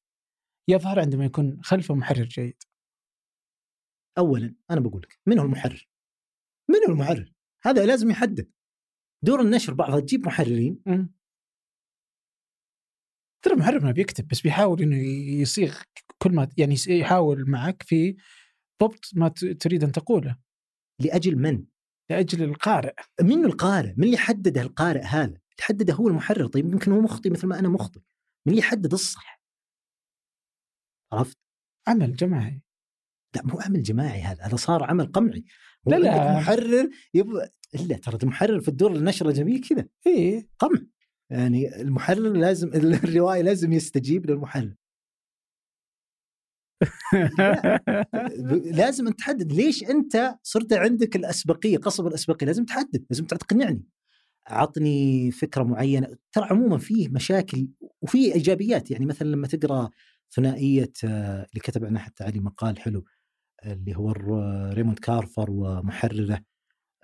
يظهر 0.70 1.00
عندما 1.00 1.26
يكون 1.26 1.60
خلفه 1.64 1.96
محرر 1.96 2.24
جيد. 2.24 2.64
اولا 4.18 4.56
أنا 4.72 4.80
بقول 4.80 5.02
لك 5.02 5.20
من 5.26 5.40
هو 5.40 5.46
المحرر؟ 5.46 5.88
من 6.70 6.76
هو 6.88 6.94
المحرر؟ 6.94 7.34
هذا 7.64 7.86
لازم 7.86 8.10
يحدد. 8.10 8.52
دور 9.24 9.42
النشر 9.42 9.74
بعضها 9.74 10.00
تجيب 10.00 10.26
محررين 10.26 10.84
ترى 13.42 13.54
المحرر 13.54 13.84
ما 13.84 13.92
بيكتب 13.92 14.28
بس 14.28 14.42
بيحاول 14.42 14.82
إنه 14.82 14.98
يصيغ 15.42 15.82
كل 16.18 16.32
ما 16.32 16.50
يعني 16.58 16.76
يحاول 16.88 17.50
معك 17.50 17.84
في 17.84 18.16
ضبط 18.82 19.06
ما 19.14 19.28
تريد 19.60 19.84
أن 19.84 19.92
تقوله. 19.92 20.38
لأجل 21.00 21.36
من؟ 21.36 21.66
لأجل 22.10 22.44
القارئ. 22.44 22.94
من 23.22 23.46
القارئ؟ 23.46 23.94
من 23.98 24.04
اللي 24.04 24.18
حدده 24.18 24.62
القارئ 24.62 25.02
هذا؟ 25.02 25.26
اللي 25.26 25.62
حدده 25.62 25.94
هو 25.94 26.08
المحرر. 26.08 26.48
طيب 26.48 26.74
يمكن 26.74 26.92
هو 26.92 27.02
مخطي 27.02 27.30
مثل 27.30 27.48
ما 27.48 27.60
أنا 27.60 27.70
مخطي 27.70 28.00
من 28.46 28.54
اللي 28.54 28.60
يحدد 28.60 28.94
الصح؟ 28.94 29.42
عرفت؟ 31.14 31.38
عمل 31.88 32.16
جماعي. 32.16 32.62
لا 33.36 33.42
مو 33.46 33.60
عمل 33.60 33.84
جماعي 33.84 34.22
هذا. 34.22 34.44
هذا 34.44 34.56
صار 34.56 34.84
عمل 34.84 35.06
قمعي. 35.06 35.46
لا 35.88 35.96
لا. 35.96 36.38
محرر 36.38 36.90
يبغى 37.14 37.50
الا 37.76 37.98
ترى 37.98 38.18
المحرر 38.24 38.60
في 38.60 38.68
الدور 38.68 38.96
النشرة 38.96 39.32
جميل 39.32 39.62
كذا. 39.70 39.88
إيه. 40.08 40.48
قمع. 40.60 40.80
يعني 41.30 41.82
المحرر 41.82 42.34
لازم 42.34 42.68
الرواية 43.04 43.42
لازم 43.42 43.74
يستجيب 43.74 44.30
للمحرر. 44.30 44.76
لازم 48.72 49.08
انت 49.08 49.20
تحدد 49.20 49.52
ليش 49.52 49.84
أنت 49.84 50.36
صرت 50.44 50.74
عندك 50.74 51.16
الأسبقية 51.16 51.78
قصب 51.78 52.08
الأسبقية 52.08 52.46
لازم 52.48 52.66
تحدد 52.66 53.06
لازم 53.10 53.26
تقنعني. 53.26 53.84
عطني 54.48 55.32
فكرة 55.32 55.64
معينة. 55.64 56.18
ترى 56.32 56.46
عموما 56.52 56.78
فيه 56.78 57.10
مشاكل 57.10 57.68
وفي 58.02 58.34
إيجابيات. 58.36 58.92
يعني 58.92 59.06
مثلا 59.06 59.28
لما 59.28 59.48
تقرأ 59.48 59.90
ثنائية 60.36 60.92
آه، 61.06 61.48
اللي 61.50 61.60
كتب 61.64 61.86
عنها 61.86 62.02
حتى 62.02 62.24
علي 62.24 62.40
مقال 62.40 62.80
حلو 62.80 63.06
اللي 63.66 63.98
هو 63.98 64.12
ريموند 64.74 65.00
كارفر 65.00 65.52
ومحرره. 65.52 66.44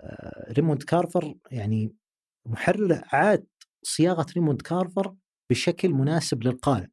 آه، 0.00 0.52
ريموند 0.52 0.82
كارفر 0.82 1.34
يعني 1.50 1.94
محرره 2.46 3.02
أعاد 3.06 3.46
صياغة 3.82 4.26
ريموند 4.36 4.62
كارفر 4.62 5.14
بشكل 5.50 5.88
مناسب 5.88 6.44
للقارئ. 6.44 6.86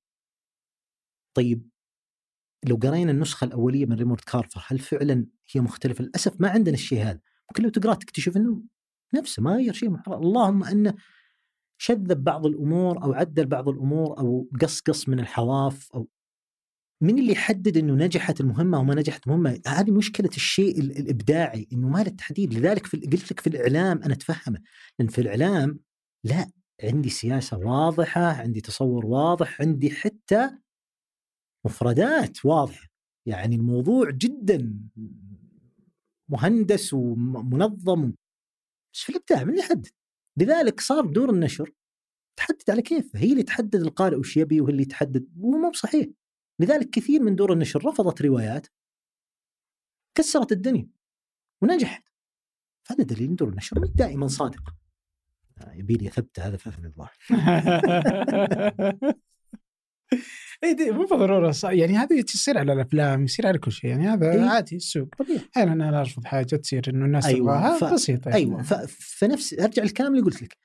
طيب 1.38 1.70
لو 2.66 2.76
قرينا 2.76 3.12
النسخة 3.12 3.46
الأولية 3.46 3.86
من 3.86 3.94
ريموند 3.94 4.20
كارفر 4.20 4.64
هل 4.68 4.80
فعلا 4.80 5.26
هي 5.52 5.62
مختلفة؟ 5.62 6.04
للأسف 6.04 6.42
ما 6.42 6.50
عندنا 6.50 6.76
الشيء 6.76 7.04
هذا، 7.04 7.20
ممكن 7.52 7.64
لو 7.64 7.70
تقرأ 7.70 7.94
تكتشف 7.94 8.38
إنه 8.38 8.64
نفسه 9.16 9.44
ما 9.44 9.56
غير 9.56 9.74
شيء 9.74 9.90
محرر. 9.90 10.18
اللهم 10.18 10.64
انه 10.64 10.94
شذب 11.78 12.24
بعض 12.24 12.46
الأمور 12.46 13.04
أو 13.04 13.14
عدل 13.14 13.46
بعض 13.46 13.70
الأمور 13.70 14.20
أو 14.20 14.50
قصقص 14.62 15.10
من 15.10 15.20
الحواف 15.20 15.92
أو 15.96 16.08
من 17.02 17.20
اللي 17.20 17.32
يحدد 17.32 17.78
إنه 17.78 17.94
نجحت 17.94 18.42
المهمة 18.42 18.80
وما 18.80 18.96
نجحت 18.96 19.28
المهمة؟ 19.28 19.60
هذه 19.68 19.92
مشكلة 19.92 20.30
الشيء 20.36 20.80
الإبداعي 20.80 21.68
إنه 21.74 21.90
ما 21.90 22.04
له 22.04 22.10
تحديد، 22.10 22.54
لذلك 22.54 22.86
في 22.86 22.98
قلت 22.98 23.32
لك 23.32 23.40
في 23.40 23.48
الإعلام 23.48 24.04
أنا 24.04 24.14
أتفهمه، 24.14 24.60
لأن 25.00 25.08
في 25.08 25.22
الإعلام 25.22 25.80
لا 26.24 26.50
عندي 26.84 27.10
سياسة 27.10 27.58
واضحة، 27.58 28.22
عندي 28.22 28.62
تصور 28.62 29.06
واضح، 29.06 29.62
عندي 29.62 29.92
حتى 29.92 30.50
مفردات 31.68 32.46
واضحه، 32.46 32.88
يعني 33.26 33.56
الموضوع 33.56 34.10
جدا 34.10 34.80
مهندس 36.30 36.94
ومنظم. 36.94 38.14
بس 38.94 39.02
في 39.02 39.10
الإبداع 39.10 39.44
من 39.44 39.50
اللي 39.50 39.60
يحدد؟ 39.60 39.88
لذلك 40.38 40.80
صار 40.80 41.06
دور 41.06 41.30
النشر 41.30 41.72
تحدد 42.38 42.70
على 42.70 42.82
كيف؟ 42.82 43.16
هي 43.16 43.32
اللي 43.32 43.44
تحدد 43.44 43.76
القارئ 43.76 44.18
وش 44.18 44.38
يبي 44.38 44.62
وهي 44.62 44.72
اللي 44.72 44.86
تحدد. 44.86 45.28
مو 45.36 45.72
بصحيح 45.72 46.08
لذلك 46.60 46.90
كثير 46.90 47.22
من 47.22 47.36
دور 47.36 47.54
النشر 47.54 47.86
رفضت 47.86 48.22
روايات 48.22 48.68
كسرت 50.18 50.52
الدنيا 50.52 50.90
ونجحت. 51.62 52.10
هذا 52.88 53.04
دليل 53.04 53.36
دور 53.36 53.50
النشر 53.50 53.86
دائما 53.86 54.28
صادق. 54.28 54.74
آه، 55.58 55.74
يبي 55.74 55.94
لي 55.94 56.08
أثبت 56.08 56.40
هذا 56.40 56.58
فهم 56.58 56.86
الظاهر. 56.86 57.18
اي 60.64 60.74
دي 60.74 60.92
مو 60.92 61.06
بالضرورة 61.06 61.54
يعني 61.64 61.98
هذا 61.98 62.16
يصير 62.16 62.58
على 62.58 62.74
الأفلام 62.74 63.24
يصير 63.24 63.48
على 63.48 63.58
كل 63.58 63.72
شيء 63.72 63.90
يعني 63.90 64.08
هذا 64.08 64.32
إيه؟ 64.32 64.42
عادي 64.42 64.76
السوق. 64.76 65.08
طبيعي. 65.20 65.42
أحيانا 65.56 65.74
أنا 65.74 66.00
أرفض 66.00 66.26
حاجة 66.26 66.56
تصير 66.56 66.84
إنه 66.90 67.06
الناس 67.06 67.26
أيوة 67.26 67.40
تبغاها؟ 67.40 67.78
ف... 67.78 67.94
بسيطة 67.94 68.30
يعني. 68.30 68.42
أيوه 68.42 68.62
ف... 68.62 68.74
فنفس 69.20 69.54
أرجع 69.54 69.84
الكلام 69.84 70.12
اللي 70.12 70.26
قلت 70.26 70.42
لك. 70.42 70.58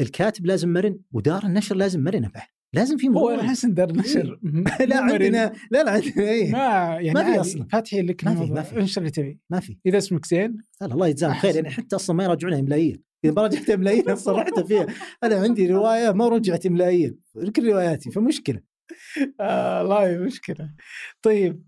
الكاتب 0.00 0.46
لازم 0.46 0.72
مرن 0.72 0.98
ودار 1.12 1.44
النشر 1.44 1.76
لازم 1.76 2.04
مرنه 2.04 2.28
بعد 2.28 2.46
لازم 2.74 2.96
في 2.96 3.08
هو 3.08 3.30
أنا 3.30 3.42
أحس 3.42 3.64
إن 3.64 3.74
دار 3.74 3.90
النشر 3.90 4.40
إيه. 4.80 4.86
لا 4.90 5.00
عندنا 5.00 5.52
لا 5.70 5.82
لا 5.84 5.90
عندنا 5.90 6.28
إيه. 6.28 6.52
ما 6.52 6.58
يعني 7.00 7.10
ما 7.10 7.32
في 7.32 7.40
أصلا. 7.40 7.66
فاتحين 7.72 8.06
لك 8.06 8.24
ما 8.24 8.34
في 8.34 8.52
ما 8.52 8.62
في. 8.62 8.80
انشر 8.80 9.00
اللي 9.00 9.10
تبي؟ 9.10 9.40
ما 9.50 9.60
في. 9.60 9.78
إذا 9.86 9.98
اسمك 9.98 10.26
زين. 10.26 10.56
الله 10.82 11.08
يجزاهم 11.08 11.34
خير 11.34 11.54
يعني 11.54 11.70
حتى 11.70 11.96
أصلا 11.96 12.16
ما 12.16 12.24
يراجعونها 12.24 12.60
املائيا 12.60 12.98
إذا 13.26 13.34
ما 13.34 13.42
رجعت 13.42 13.70
املائيا 13.70 14.12
أصلا 14.12 14.36
رحت 14.42 14.60
فيها. 14.60 14.86
أنا 15.24 15.36
عندي 15.36 15.66
رواية 15.66 16.12
ما 16.12 16.28
رجعت 16.28 16.66
املائيا 16.66 17.14
كل 17.56 17.68
رواياتي 17.68 18.10
فمشكله 18.10 18.60
آه 19.40 20.18
مشكلة. 20.18 20.74
طيب 21.22 21.62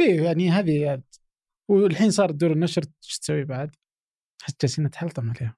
إيه 0.00 0.22
يعني 0.22 0.50
هذه 0.50 1.02
والحين 1.70 2.10
صار 2.10 2.30
دور 2.30 2.52
النشر 2.52 2.82
إيش 3.04 3.18
تسوي 3.18 3.44
بعد؟ 3.44 3.76
جالسين 4.62 4.84
نتحلطم 4.84 5.30
عليها. 5.30 5.56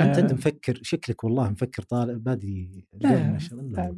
انت 0.00 0.18
أنت 0.18 0.30
آه. 0.30 0.34
مفكر 0.34 0.78
شكلك 0.82 1.24
والله 1.24 1.50
مفكر 1.50 1.82
طالب 1.82 2.24
بادي 2.24 2.86
لا 2.92 3.32
ما 3.32 3.38
شاء 3.38 3.60
الله. 3.60 3.96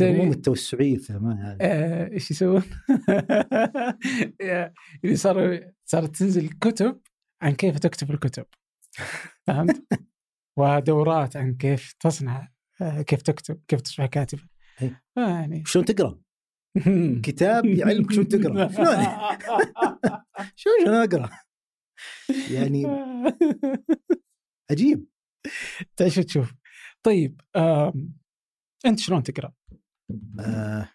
الهموم 0.00 0.30
التوسعية 0.30 0.96
في 0.96 1.12
ما 1.12 1.56
آه، 1.60 2.12
إيش 2.12 2.30
يسوون؟ 2.30 2.62
اللي 5.04 5.16
صاروا 5.16 5.58
صارت 5.84 6.16
تنزل 6.16 6.48
كتب 6.48 7.00
عن 7.42 7.52
كيف 7.52 7.78
تكتب 7.78 8.10
الكتب. 8.10 8.46
فهمت؟ 9.46 9.86
ودورات 10.58 11.36
عن 11.36 11.54
كيف 11.54 11.92
تصنع 12.00 12.48
آه، 12.80 13.02
كيف 13.02 13.22
تكتب 13.22 13.60
كيف 13.68 13.80
تصبح 13.80 14.06
كاتبا 14.06 14.48
يعني 15.16 15.62
شلون 15.66 15.84
تقرأ؟ 15.84 16.20
كتاب 17.24 17.64
يعلمك 17.64 18.12
شلون 18.12 18.28
تقرأ. 18.28 18.68
شلون؟ 18.68 18.86
شلون؟ 20.56 20.84
شلون 20.84 20.94
أقرأ؟ 20.94 21.30
يعني 22.50 22.84
عجيب. 24.70 25.06
تعيش 25.96 26.18
وتشوف 26.18 26.54
طيب 27.02 27.40
أنت 28.86 28.98
شلون 28.98 29.22
تقرأ؟ 29.22 29.52
آه 30.40 30.88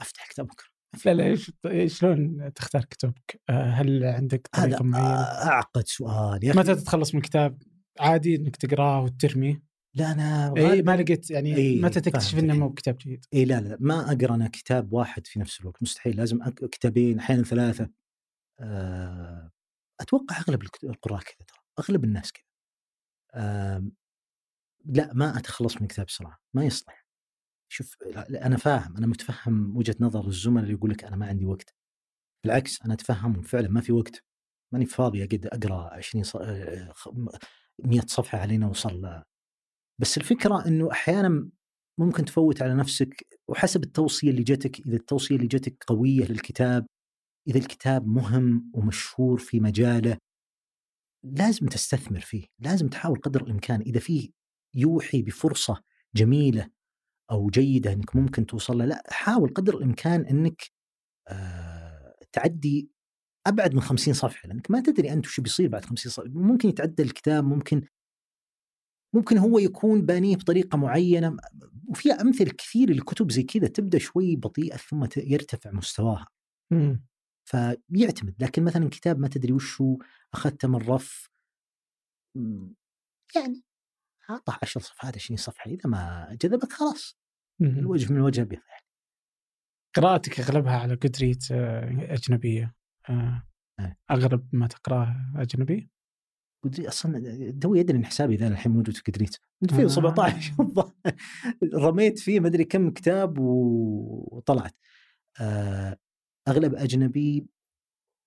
أفتح 0.00 0.28
كتاب 0.28 0.50
اقرا 0.50 0.71
لا 1.06 1.14
لا 1.14 1.86
شلون 1.86 2.52
تختار 2.54 2.84
كتبك؟ 2.84 3.40
آه 3.50 3.70
هل 3.70 4.04
عندك 4.04 4.48
طريقة 4.52 4.84
معينة؟ 4.84 5.22
أعقد 5.22 5.86
سؤال 5.86 6.44
يا 6.44 6.52
متى 6.56 6.74
تتخلص 6.74 7.14
من 7.14 7.20
الكتاب؟ 7.20 7.62
عادي 8.00 8.36
إنك 8.36 8.56
تقراه 8.56 9.02
وترميه؟ 9.02 9.62
لا 9.94 10.12
أنا 10.12 10.54
إي 10.56 10.82
ما 10.82 10.96
لقيت 10.96 11.30
يعني 11.30 11.56
إيه 11.56 11.80
متى 11.80 12.00
تكتشف 12.00 12.38
إنه 12.38 12.54
مو 12.54 12.72
كتاب 12.72 12.98
جيد؟ 12.98 13.24
إي 13.34 13.44
لا 13.44 13.60
لا 13.60 13.76
ما 13.80 14.12
أقرأ 14.12 14.34
أنا 14.34 14.48
كتاب 14.48 14.92
واحد 14.92 15.26
في 15.26 15.40
نفس 15.40 15.60
الوقت 15.60 15.82
مستحيل 15.82 16.16
لازم 16.16 16.38
كتابين 16.48 17.18
أحيانا 17.18 17.42
ثلاثة 17.42 17.90
أه 18.60 19.50
أتوقع 20.00 20.38
أغلب 20.38 20.62
القراء 20.84 21.20
كذا 21.20 21.46
ترى 21.46 21.58
أغلب 21.78 22.04
الناس 22.04 22.32
كذا 22.32 22.44
لا 24.84 25.12
ما 25.14 25.38
أتخلص 25.38 25.82
من 25.82 25.86
كتاب 25.86 26.06
بسرعة 26.06 26.38
ما 26.54 26.64
يصلح 26.64 27.01
شوف 27.72 27.96
أنا 28.30 28.56
فاهم 28.56 28.96
أنا 28.96 29.06
متفهم 29.06 29.76
وجهة 29.76 29.96
نظر 30.00 30.26
الزملاء 30.26 30.64
اللي 30.64 30.74
يقول 30.74 30.90
لك 30.90 31.04
أنا 31.04 31.16
ما 31.16 31.26
عندي 31.26 31.44
وقت. 31.46 31.74
بالعكس 32.44 32.82
أنا 32.82 32.94
أتفهم 32.94 33.42
فعلا 33.42 33.68
ما 33.68 33.80
في 33.80 33.92
وقت. 33.92 34.24
ماني 34.72 34.86
فاضي 34.86 35.24
أقعد 35.24 35.46
أقرأ 35.46 35.94
20 35.94 36.24
ص... 36.24 36.36
100 37.78 38.00
صفحة 38.06 38.38
علينا 38.38 38.66
وصل 38.66 39.22
بس 40.00 40.18
الفكرة 40.18 40.66
إنه 40.66 40.92
أحيانا 40.92 41.50
ممكن 41.98 42.24
تفوت 42.24 42.62
على 42.62 42.74
نفسك 42.74 43.26
وحسب 43.48 43.82
التوصية 43.82 44.30
اللي 44.30 44.42
جتك 44.42 44.80
إذا 44.86 44.96
التوصية 44.96 45.36
اللي 45.36 45.46
جتك 45.46 45.84
قوية 45.86 46.24
للكتاب 46.24 46.86
إذا 47.48 47.58
الكتاب 47.58 48.06
مهم 48.06 48.70
ومشهور 48.74 49.38
في 49.38 49.60
مجاله 49.60 50.18
لازم 51.24 51.66
تستثمر 51.66 52.20
فيه 52.20 52.46
لازم 52.58 52.88
تحاول 52.88 53.20
قدر 53.20 53.42
الإمكان. 53.42 53.80
إذا 53.80 54.00
فيه 54.00 54.30
يوحي 54.74 55.22
بفرصة 55.22 55.82
جميلة 56.16 56.70
أو 57.32 57.50
جيدة 57.50 57.92
إنك 57.92 58.16
ممكن 58.16 58.46
توصل 58.46 58.78
له 58.78 58.84
لأ 58.84 59.02
حاول 59.08 59.54
قدر 59.54 59.76
الإمكان 59.76 60.26
إنك 60.26 60.62
آه 61.28 62.14
تعدي 62.32 62.90
أبعد 63.46 63.74
من 63.74 63.80
50 63.80 64.14
صفحة 64.14 64.48
لأنك 64.48 64.70
ما 64.70 64.80
تدري 64.80 65.12
أنت 65.12 65.26
شو 65.26 65.42
بيصير 65.42 65.68
بعد 65.68 65.84
50 65.84 66.12
صفحه 66.12 66.28
ممكن 66.28 66.68
يتعدى 66.68 67.02
الكتاب 67.02 67.44
ممكن 67.44 67.82
ممكن 69.14 69.38
هو 69.38 69.58
يكون 69.58 70.02
بانيه 70.06 70.36
بطريقة 70.36 70.78
معينة 70.78 71.36
وفي 71.88 72.12
أمثلة 72.12 72.50
كثير 72.50 72.90
للكتب 72.90 73.30
زي 73.30 73.42
كذا 73.42 73.68
تبدأ 73.68 73.98
شوي 73.98 74.36
بطيئة 74.36 74.76
ثم 74.76 75.06
يرتفع 75.16 75.70
مستواها. 75.70 76.26
فيعتمد 77.44 78.34
لكن 78.42 78.64
مثلا 78.64 78.88
كتاب 78.88 79.18
ما 79.18 79.28
تدري 79.28 79.52
وشو 79.52 79.98
أخذته 80.34 80.68
من 80.68 80.76
رف 80.76 81.28
يعني 83.36 83.62
أعطى 84.30 84.58
10 84.62 84.80
صفحات 84.80 85.16
20 85.16 85.36
صفحة 85.36 85.70
إذا 85.70 85.90
ما 85.90 86.28
جذبك 86.42 86.72
خلاص 86.72 87.16
الوجه 87.64 88.12
من 88.12 88.20
وجه 88.20 88.42
ابيض 88.42 88.60
يعني. 88.68 88.86
قراءتك 89.96 90.40
أغلبها 90.40 90.78
على 90.78 90.94
قدريت 90.94 91.52
آه، 91.52 92.14
أجنبية 92.14 92.74
آه، 93.08 93.48
إيه. 93.80 93.98
اغلب 94.10 94.48
ما 94.52 94.66
تقراه 94.66 95.32
أجنبي؟ 95.36 95.90
أصلا 96.78 97.50
توي 97.60 97.78
يدري 97.78 97.98
إن 97.98 98.04
حسابي 98.04 98.36
ذا 98.36 98.48
الحين 98.48 98.72
موجود 98.72 98.96
في 98.96 99.02
قدريت 99.02 99.36
من 99.62 99.70
2017 99.70 100.54
آه. 100.60 100.92
رميت 101.88 102.18
فيه 102.18 102.40
ما 102.40 102.48
أدري 102.48 102.64
كم 102.64 102.90
كتاب 102.90 103.38
وطلعت 103.38 104.74
أغلب 106.48 106.74
أجنبي 106.74 107.46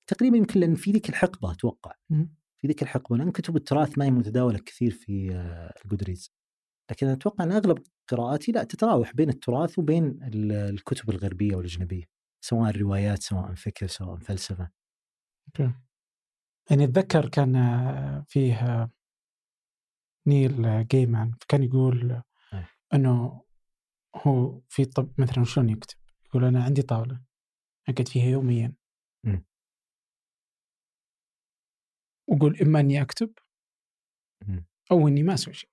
تقريبا 0.09 0.37
يمكن 0.37 0.59
لأن 0.59 0.75
في 0.75 0.91
ذيك 0.91 1.09
الحقبة 1.09 1.51
أتوقع 1.51 1.95
في 2.57 2.67
ذيك 2.67 2.83
الحقبة 2.83 3.17
لأن 3.17 3.31
كتب 3.31 3.55
التراث 3.55 3.97
ما 3.97 4.05
هي 4.05 4.11
متداولة 4.11 4.59
كثير 4.59 4.91
في 4.91 5.31
ال 5.85 5.90
Goodreads 5.90 6.31
لكن 6.91 7.07
أتوقع 7.07 7.43
إن 7.43 7.51
أغلب 7.51 7.83
قراءاتي 8.07 8.51
لا 8.51 8.63
تتراوح 8.63 9.15
بين 9.15 9.29
التراث 9.29 9.79
وبين 9.79 10.19
الكتب 10.51 11.09
الغربية 11.09 11.55
والأجنبية 11.55 12.03
سواء 12.41 12.77
روايات 12.77 13.23
سواء 13.23 13.53
فكر 13.53 13.87
سواء 13.87 14.19
فلسفة. 14.19 14.69
أوكي. 15.47 15.73
يعني 16.71 16.83
أتذكر 16.83 17.29
كان 17.29 17.53
فيه 18.27 18.89
نيل 20.27 20.87
جايمان 20.87 21.31
كان 21.47 21.63
يقول 21.63 22.21
إنه 22.93 23.41
هو 24.15 24.61
في 24.69 24.85
طب 24.85 25.11
مثلا 25.17 25.43
شلون 25.43 25.69
يكتب؟ 25.69 25.97
يقول 26.25 26.43
أنا 26.45 26.63
عندي 26.63 26.81
طاولة 26.81 27.21
أقعد 27.89 28.07
فيها 28.07 28.25
يوميا. 28.25 28.73
وقول 32.27 32.57
إما 32.61 32.79
إني 32.79 33.01
أكتب 33.01 33.33
مم. 34.47 34.65
أو 34.91 35.07
إني 35.07 35.23
ما 35.23 35.33
أسوي 35.33 35.53
شيء 35.53 35.69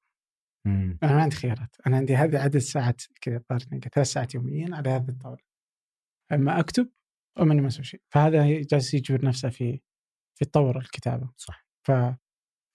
مم. 0.67 0.99
أنا 1.03 1.13
ما 1.13 1.23
عندي 1.23 1.37
خيارات. 1.37 1.77
أنا 1.87 1.97
عندي 1.97 2.17
هذه 2.17 2.39
عدد 2.39 2.59
ساعات 2.59 3.03
كذا 3.21 3.43
ثلاث 3.95 4.07
ساعات 4.07 4.35
يوميا 4.35 4.77
على 4.77 4.91
هذه 4.91 5.09
الطاولة. 5.09 5.43
أما 6.33 6.61
أكتب 6.61 6.91
أو 7.39 7.45
اني 7.45 7.61
ما 7.61 7.67
أسوي 7.67 7.85
شيء. 7.85 8.01
فهذا 8.11 8.63
جالس 8.63 8.95
يجبر 8.95 9.25
نفسه 9.25 9.49
في 9.49 9.81
في 10.39 10.45
تطور 10.45 10.79
الكتابة. 10.79 11.31
صح. 11.37 11.67
ف 11.87 11.93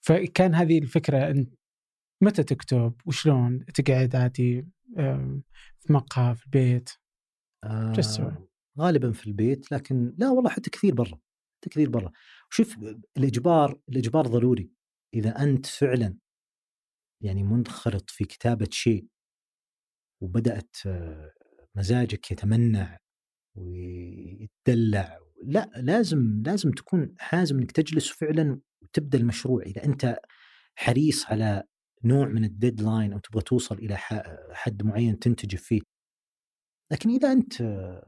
فكان 0.05 0.55
هذه 0.55 0.79
الفكرة 0.79 1.29
انت 1.29 1.53
متى 2.23 2.43
تكتب؟ 2.43 2.93
وشلون؟ 3.05 3.65
تقعد 3.65 4.15
عادي 4.15 4.67
في 5.79 5.93
مقهى 5.93 6.35
في 6.35 6.45
البيت؟ 6.45 6.89
آه 7.63 7.93
شو 7.93 8.01
تسوي؟ 8.01 8.47
غالبا 8.79 9.11
في 9.11 9.27
البيت 9.27 9.71
لكن 9.71 10.15
لا 10.17 10.29
والله 10.29 10.49
حتى 10.49 10.69
كثير 10.69 10.95
برا. 10.95 11.19
حتى 11.57 11.69
كثير 11.69 11.89
برا. 11.89 12.11
شوف 12.49 12.77
الإجبار 13.17 13.79
الإجبار 13.89 14.27
ضروري. 14.27 14.71
إذا 15.13 15.43
أنت 15.43 15.65
فعلا 15.65 16.17
يعني 17.21 17.43
منخرط 17.43 18.09
في 18.09 18.25
كتابة 18.25 18.67
شيء 18.71 19.07
وبدأت 20.21 20.75
آه، 20.85 21.33
مزاجك 21.75 22.31
يتمنع 22.31 22.97
ويتدلع. 23.55 25.19
لا 25.43 25.71
لازم 25.75 26.43
لازم 26.45 26.71
تكون 26.71 27.15
حازم 27.19 27.59
إنك 27.59 27.71
تجلس 27.71 28.09
فعلا 28.09 28.59
وتبدأ 28.81 29.17
المشروع. 29.17 29.63
إذا 29.63 29.85
أنت 29.85 30.19
حريص 30.75 31.25
على 31.25 31.63
نوع 32.03 32.27
من 32.27 32.43
الديدلاين 32.43 33.13
أو 33.13 33.19
تبغى 33.19 33.41
توصل 33.41 33.75
إلى 33.77 33.97
حد 34.53 34.83
معين 34.83 35.19
تنتج 35.19 35.55
فيه 35.55 35.81
لكن 36.91 37.09
إذا 37.09 37.31
أنت 37.31 37.61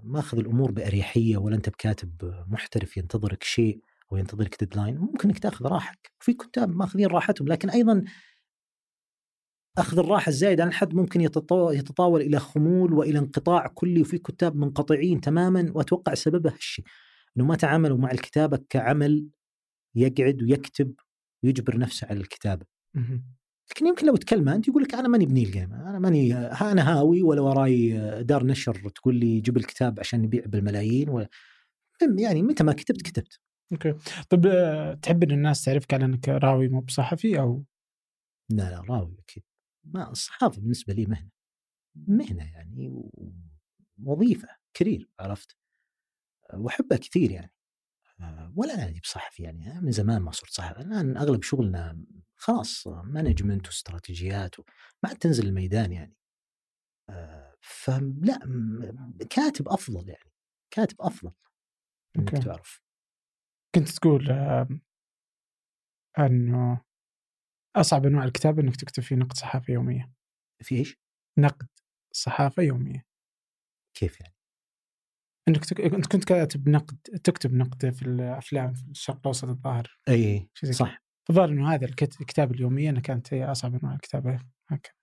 ماخذ 0.03 0.37
الأمور 0.39 0.71
بأريحية 0.71 1.37
ولا 1.37 1.55
أنت 1.55 1.69
بكاتب 1.69 2.43
محترف 2.47 2.97
ينتظرك 2.97 3.43
شيء 3.43 3.81
أو 4.11 4.17
ينتظرك 4.17 4.59
deadline 4.59 4.97
ممكن 4.97 5.29
إنك 5.29 5.39
تاخذ 5.39 5.65
راحتك 5.65 6.11
في 6.19 6.33
كتاب 6.33 6.69
ماخذين 6.75 7.07
راحتهم 7.07 7.47
لكن 7.47 7.69
أيضا 7.69 8.03
أخذ 9.79 9.99
الراحة 9.99 10.29
الزايدة 10.29 10.63
عن 10.63 10.69
الحد 10.69 10.93
ممكن 10.93 11.21
يتطاول 11.21 12.21
إلى 12.21 12.39
خمول 12.39 12.93
وإلى 12.93 13.19
انقطاع 13.19 13.67
كلي 13.67 14.01
وفي 14.01 14.17
كتاب 14.17 14.55
منقطعين 14.55 15.21
تماما 15.21 15.71
وأتوقع 15.75 16.13
سببه 16.13 16.53
هالشيء 16.53 16.85
إنه 17.37 17.45
ما 17.45 17.55
تعاملوا 17.55 17.97
مع 17.97 18.11
الكتابة 18.11 18.59
كعمل 18.69 19.27
يقعد 19.95 20.43
ويكتب 20.43 20.93
ويجبر 21.43 21.77
نفسه 21.77 22.07
على 22.07 22.19
الكتابة. 22.19 22.65
لكن 23.71 23.87
يمكن 23.87 24.07
لو 24.07 24.15
تكلمه 24.15 24.55
أنت 24.55 24.67
يقول 24.67 24.83
لك 24.83 24.93
أنا 24.93 25.07
ماني 25.07 25.25
بنيل 25.25 25.51
جايمان 25.51 25.73
أنا 25.73 25.99
ماني 25.99 26.35
أنا 26.37 26.97
هاوي 26.97 27.23
ولا 27.23 27.41
وراي 27.41 27.91
دار 28.23 28.45
نشر 28.45 28.89
تقول 28.89 29.15
لي 29.15 29.39
جيب 29.39 29.57
الكتاب 29.57 29.99
عشان 29.99 30.21
نبيع 30.21 30.45
بالملايين 30.45 31.09
ولا 31.09 31.27
يعني 32.19 32.41
متى 32.41 32.63
ما 32.63 32.73
كتبت 32.73 33.01
كتبت. 33.01 33.39
أوكي. 33.71 33.93
طيب 34.29 34.45
آه، 34.45 34.93
تحب 34.93 35.23
إن 35.23 35.31
الناس 35.31 35.63
تعرفك 35.65 35.93
على 35.93 36.05
إنك 36.05 36.29
راوي 36.29 36.67
مو 36.67 36.81
بصحفي 36.81 37.39
أو؟ 37.39 37.63
لا 38.49 38.69
لا 38.69 38.81
راوي 38.89 39.15
أكيد. 39.19 39.43
ما 39.83 40.11
الصحافه 40.11 40.61
بالنسبة 40.61 40.93
لي 40.93 41.05
مهنة 41.05 41.29
مهنة 41.95 42.43
يعني 42.51 43.09
وظيفه 44.03 44.47
career 44.73 45.09
عرفت؟ 45.19 45.57
وأحبها 46.53 46.97
كثير 46.97 47.31
يعني 47.31 47.53
ولا 48.55 48.73
أنا 48.73 48.99
بصحفي 49.03 49.43
يعني 49.43 49.71
أنا 49.71 49.81
من 49.81 49.91
زمان 49.91 50.21
ما 50.21 50.31
صرت 50.31 50.49
صحفي 50.49 50.81
الان 50.81 51.17
أغلب 51.17 51.43
شغلنا 51.43 52.05
خلاص 52.35 52.87
management 52.87 53.67
واستراتيجيات 53.67 54.59
و- 54.59 54.63
ما 55.03 55.09
عاد 55.09 55.17
تنزل 55.17 55.47
الميدان 55.47 55.91
يعني. 55.91 56.15
فلا 57.61 58.39
كاتب 59.29 59.67
أفضل 59.69 60.09
يعني 60.09 60.31
كاتب 60.71 61.01
أفضل 61.01 61.31
إنك. 62.17 62.29
تعرف. 62.29 62.81
كنت 63.75 63.89
تقول 63.89 64.29
أنه 66.19 66.81
أصعب 67.75 68.05
أنواع 68.05 68.23
الكتابه 68.23 68.61
إنك 68.61 68.75
تكتب 68.75 69.03
فيه 69.03 69.15
نقد 69.15 69.33
صحافة 69.37 69.73
يومية. 69.73 70.11
في 70.63 70.75
إيش؟ 70.75 70.97
نقد 71.39 71.67
صحافة 72.15 72.63
يومية. 72.63 73.05
كيف 73.97 74.21
يعني؟ 74.21 74.33
إنك 75.47 75.65
تك... 75.65 75.81
انت 75.81 76.05
كنت 76.11 76.23
كاتب 76.23 76.69
نقد 76.69 76.97
تكتب 77.23 77.53
نقد 77.53 77.89
في 77.89 78.01
الأفلام 78.01 78.73
في 78.73 78.83
الشرق 78.91 79.17
الأوسط 79.17 79.47
الظاهر. 79.49 79.99
أي 80.09 80.49
صح. 80.71 81.03
الظاهر 81.29 81.49
إنه 81.49 81.73
هذا 81.73 81.85
الكت- 81.85 82.21
الكتابه 82.21 82.55
اليوميه 82.55 82.89
انها 82.89 83.01
كانت 83.01 83.33
هي 83.33 83.45
أصعب 83.51 83.75
أنواع 83.75 83.93
الكتابه 83.95 84.39
هكذا. 84.69 84.93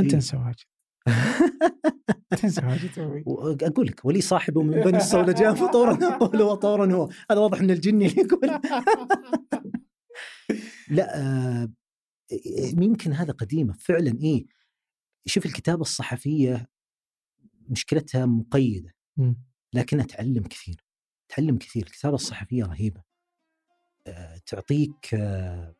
أنت. 0.00 0.14
انسى 0.14 0.36
واجد. 0.36 0.64
تنسى 2.42 2.66
واجد 2.66 2.98
أوي. 2.98 3.22
واقول 3.26 3.86
لك 3.86 4.04
ولي 4.04 4.20
صاحبه 4.20 4.62
من 4.62 4.80
بني 4.80 4.96
الصولجان 4.96 5.54
فطورا 5.54 5.94
قوله 6.26 6.44
وطورا 6.44 6.92
هو. 6.92 7.08
هذا 7.30 7.40
واضح 7.40 7.60
من 7.60 7.70
الجني 7.70 8.06
اللي 8.06 8.22
يقول. 8.22 8.50
لا 10.90 11.20
آه 11.20 11.68
يمكن 12.82 13.12
هذا 13.12 13.32
قديمة 13.32 13.74
فعلا 13.74 14.18
إيه 14.20 14.46
شوف 15.26 15.46
الكتابة 15.46 15.80
الصحفية 15.82 16.68
مشكلتها 17.68 18.26
مقيدة. 18.26 18.94
لكنها 19.72 20.04
تعلم 20.04 20.42
كثير 20.42 20.84
تعلم 21.28 21.58
كثير 21.58 21.82
الكتابة 21.86 22.14
الصحفية 22.14 22.64
رهيبة 22.64 23.02
آه 24.06 24.38
تعطيك 24.46 25.14
آه 25.14 25.74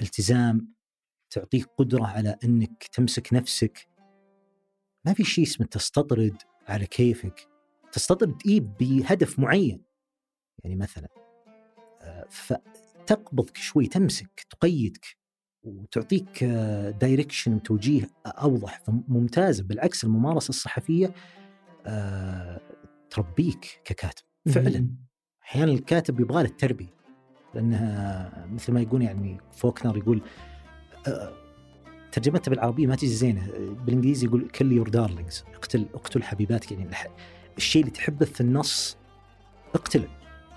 التزام 0.00 0.74
تعطيك 1.30 1.66
قدرة 1.66 2.06
على 2.06 2.38
إنك 2.44 2.84
تمسك 2.92 3.32
نفسك 3.32 3.88
ما 5.04 5.12
في 5.12 5.24
شيء 5.24 5.44
اسمه 5.44 5.66
تستطرد 5.66 6.36
على 6.68 6.86
كيفك 6.86 7.48
تستطرد 7.92 8.42
إيه 8.46 8.60
بهدف 8.60 9.38
معين 9.38 9.84
يعني 10.64 10.76
مثلا 10.76 11.08
آه، 12.00 12.26
فتقبضك 13.06 13.56
شوي 13.56 13.86
تمسك 13.86 14.46
تقيدك 14.50 15.06
وتعطيك 15.62 16.44
دايركشن 17.00 17.54
وتوجيه 17.54 18.10
أوضح 18.26 18.80
فممتازه 18.80 19.64
بالعكس 19.64 20.04
الممارسة 20.04 20.48
الصحفية 20.48 21.14
آه، 21.86 22.60
تربيك 23.10 23.80
ككاتب. 23.84 24.24
فعلا. 24.54 24.88
أحيانا 25.42 25.72
الكاتب 25.72 26.20
يبغى 26.20 26.42
له 26.42 26.48
التربية 26.48 26.94
لأنها 27.54 28.46
مثل 28.52 28.72
ما 28.72 28.80
يقول 28.80 29.02
يعني 29.02 29.40
فوكنر 29.52 29.96
يقول 29.96 30.22
آه، 31.06 31.32
ترجمتها 32.12 32.50
بالعربية 32.50 32.86
ما 32.86 32.96
تجي 32.96 33.06
زينة. 33.06 33.46
بالإنجليزي 33.86 34.26
يقول 34.26 34.48
كل 34.48 34.72
يور 34.72 34.88
دارلينجز 34.88 35.44
اقتل 35.54 35.86
اقتل 35.94 36.22
حبيباتك. 36.22 36.72
يعني 36.72 36.90
الشيء 37.56 37.82
اللي 37.82 37.92
تحبه 37.92 38.26
في 38.26 38.40
النص 38.40 38.96
اقتله. 39.74 40.08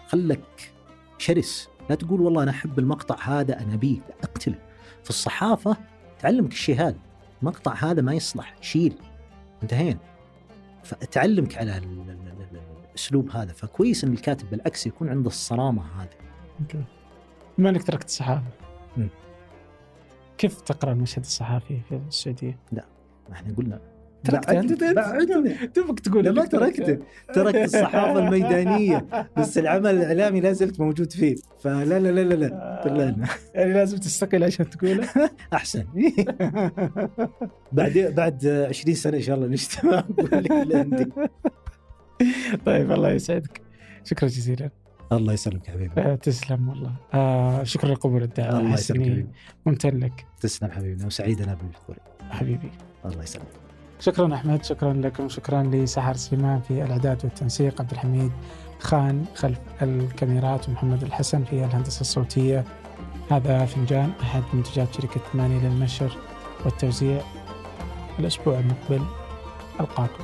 خلك 0.08 0.74
شرس. 1.18 1.70
لا 1.90 1.96
تقول 1.96 2.22
والله 2.22 2.44
أنا 2.44 2.52
أحب 2.52 2.80
المقطع 2.80 3.16
هذا 3.40 3.60
أنا 3.60 3.76
بيه 3.76 3.98
لا 3.98 4.16
اقتله 4.24 4.60
في 5.04 5.10
الصحافة 5.10 5.78
تعلمك 6.20 6.52
الشيء 6.52 6.76
هذا. 6.82 6.96
المقطع 7.42 7.74
هذا 7.74 8.02
ما 8.02 8.14
يصلح 8.14 8.56
شيل. 8.62 8.94
انتهينا. 9.64 10.00
فتعلمك 10.84 11.58
على 11.58 11.78
ال- 11.78 11.84
ال- 11.84 12.10
ال- 12.10 12.48
ال- 12.52 12.62
الأسلوب 12.90 13.30
هذا. 13.30 13.54
فكويس 13.54 14.04
إن 14.04 14.14
الكاتب 14.14 14.50
بالعكس 14.50 14.88
يكون 14.88 15.10
عنده 15.10 15.28
الصرامة 15.28 15.84
هذه. 16.02 16.10
أوكي. 16.62 16.84
بما 17.58 17.70
إنك 17.70 17.84
تركت 17.84 18.08
الصحافة. 18.08 18.44
كيف 20.38 20.62
تقرأ 20.62 20.92
المشهد 20.92 21.24
الصحافي 21.24 21.82
في 21.90 21.96
السعودية؟ 22.08 22.60
ما 22.72 22.82
إحنا 23.32 23.56
قلنا. 23.56 23.82
تركته 24.26 24.94
بعدنا 24.94 25.66
تبغك 25.66 26.00
تقول 26.00 26.24
لا 26.26 26.46
تركته 26.46 27.00
تركت. 27.34 27.56
الصحافة 27.56 28.20
الميدانية 28.20 29.06
بس 29.38 29.58
العمل 29.58 29.88
الإعلامي 29.96 30.42
لا 30.42 30.52
زلت 30.52 30.80
موجود 30.80 31.12
فيه. 31.12 31.36
فلا 31.64 32.00
لا 32.00 32.12
لا 32.12 32.22
لا 32.22 32.34
لا. 32.34 32.82
طلعنا 32.84 33.28
يعني 33.54 33.74
لازم 33.74 33.98
تستقل 33.98 34.44
عشان 34.44 34.70
تقوله؟ 34.70 35.08
أحسن. 35.54 35.86
بعد 37.72 38.14
بعد 38.18 38.48
20 38.48 38.96
سنة 38.96 39.18
إن 39.18 39.22
شاء 39.22 39.36
الله 39.36 39.48
نجتمع. 39.48 40.04
عندي. 40.80 41.08
طيب 42.66 42.92
الله 42.92 43.12
يسعدك. 43.12 43.62
شكرا 44.04 44.28
جزيلا. 44.28 44.70
الله 45.12 45.34
يسلمك 45.34 45.68
حبيبي. 45.68 46.02
آه، 46.02 46.16
تسلم 46.16 46.70
والله. 46.70 46.92
آه 47.14 47.64
شكرا 47.64 47.90
لقبول 47.94 48.24
الدعوة. 48.24 48.60
الله 48.60 48.74
يسلمك 48.74 49.02
حبيبي. 49.06 49.28
ممتن 49.66 49.98
لك. 50.00 50.26
تسلم 50.42 50.72
حبيبنا 50.72 51.06
وسعيد 51.06 51.42
أنا 51.42 51.54
بحضوري 51.54 52.00
حبيبي. 52.30 52.72
الله 53.06 53.24
يسلمك. 53.24 53.48
شكرا 54.00 54.34
أحمد 54.34 54.64
شكرا 54.66 54.94
لكم 54.94 55.30
شكرا 55.30 55.64
لسحر 55.64 56.16
سليمان 56.16 56.62
في 56.62 56.84
الاعداد 56.84 57.26
والتنسيق 57.26 57.82
عبد 57.82 57.92
الحميد 57.92 58.32
خان 58.80 59.26
خلف 59.36 59.60
الكاميرات 59.82 60.70
ومحمد 60.70 61.04
الحسن 61.04 61.44
في 61.44 61.66
الهندسة 61.66 62.02
الصوتية. 62.02 62.64
هذا 63.32 63.66
فنجان 63.66 64.12
أحد 64.22 64.44
منتجات 64.54 64.94
شركة 64.94 65.22
ثمانية 65.34 65.68
للنشر 65.68 66.18
والتوزيع. 66.66 67.22
الأسبوع 68.20 68.60
المقبل 68.60 69.06
ألقاكم. 69.80 70.24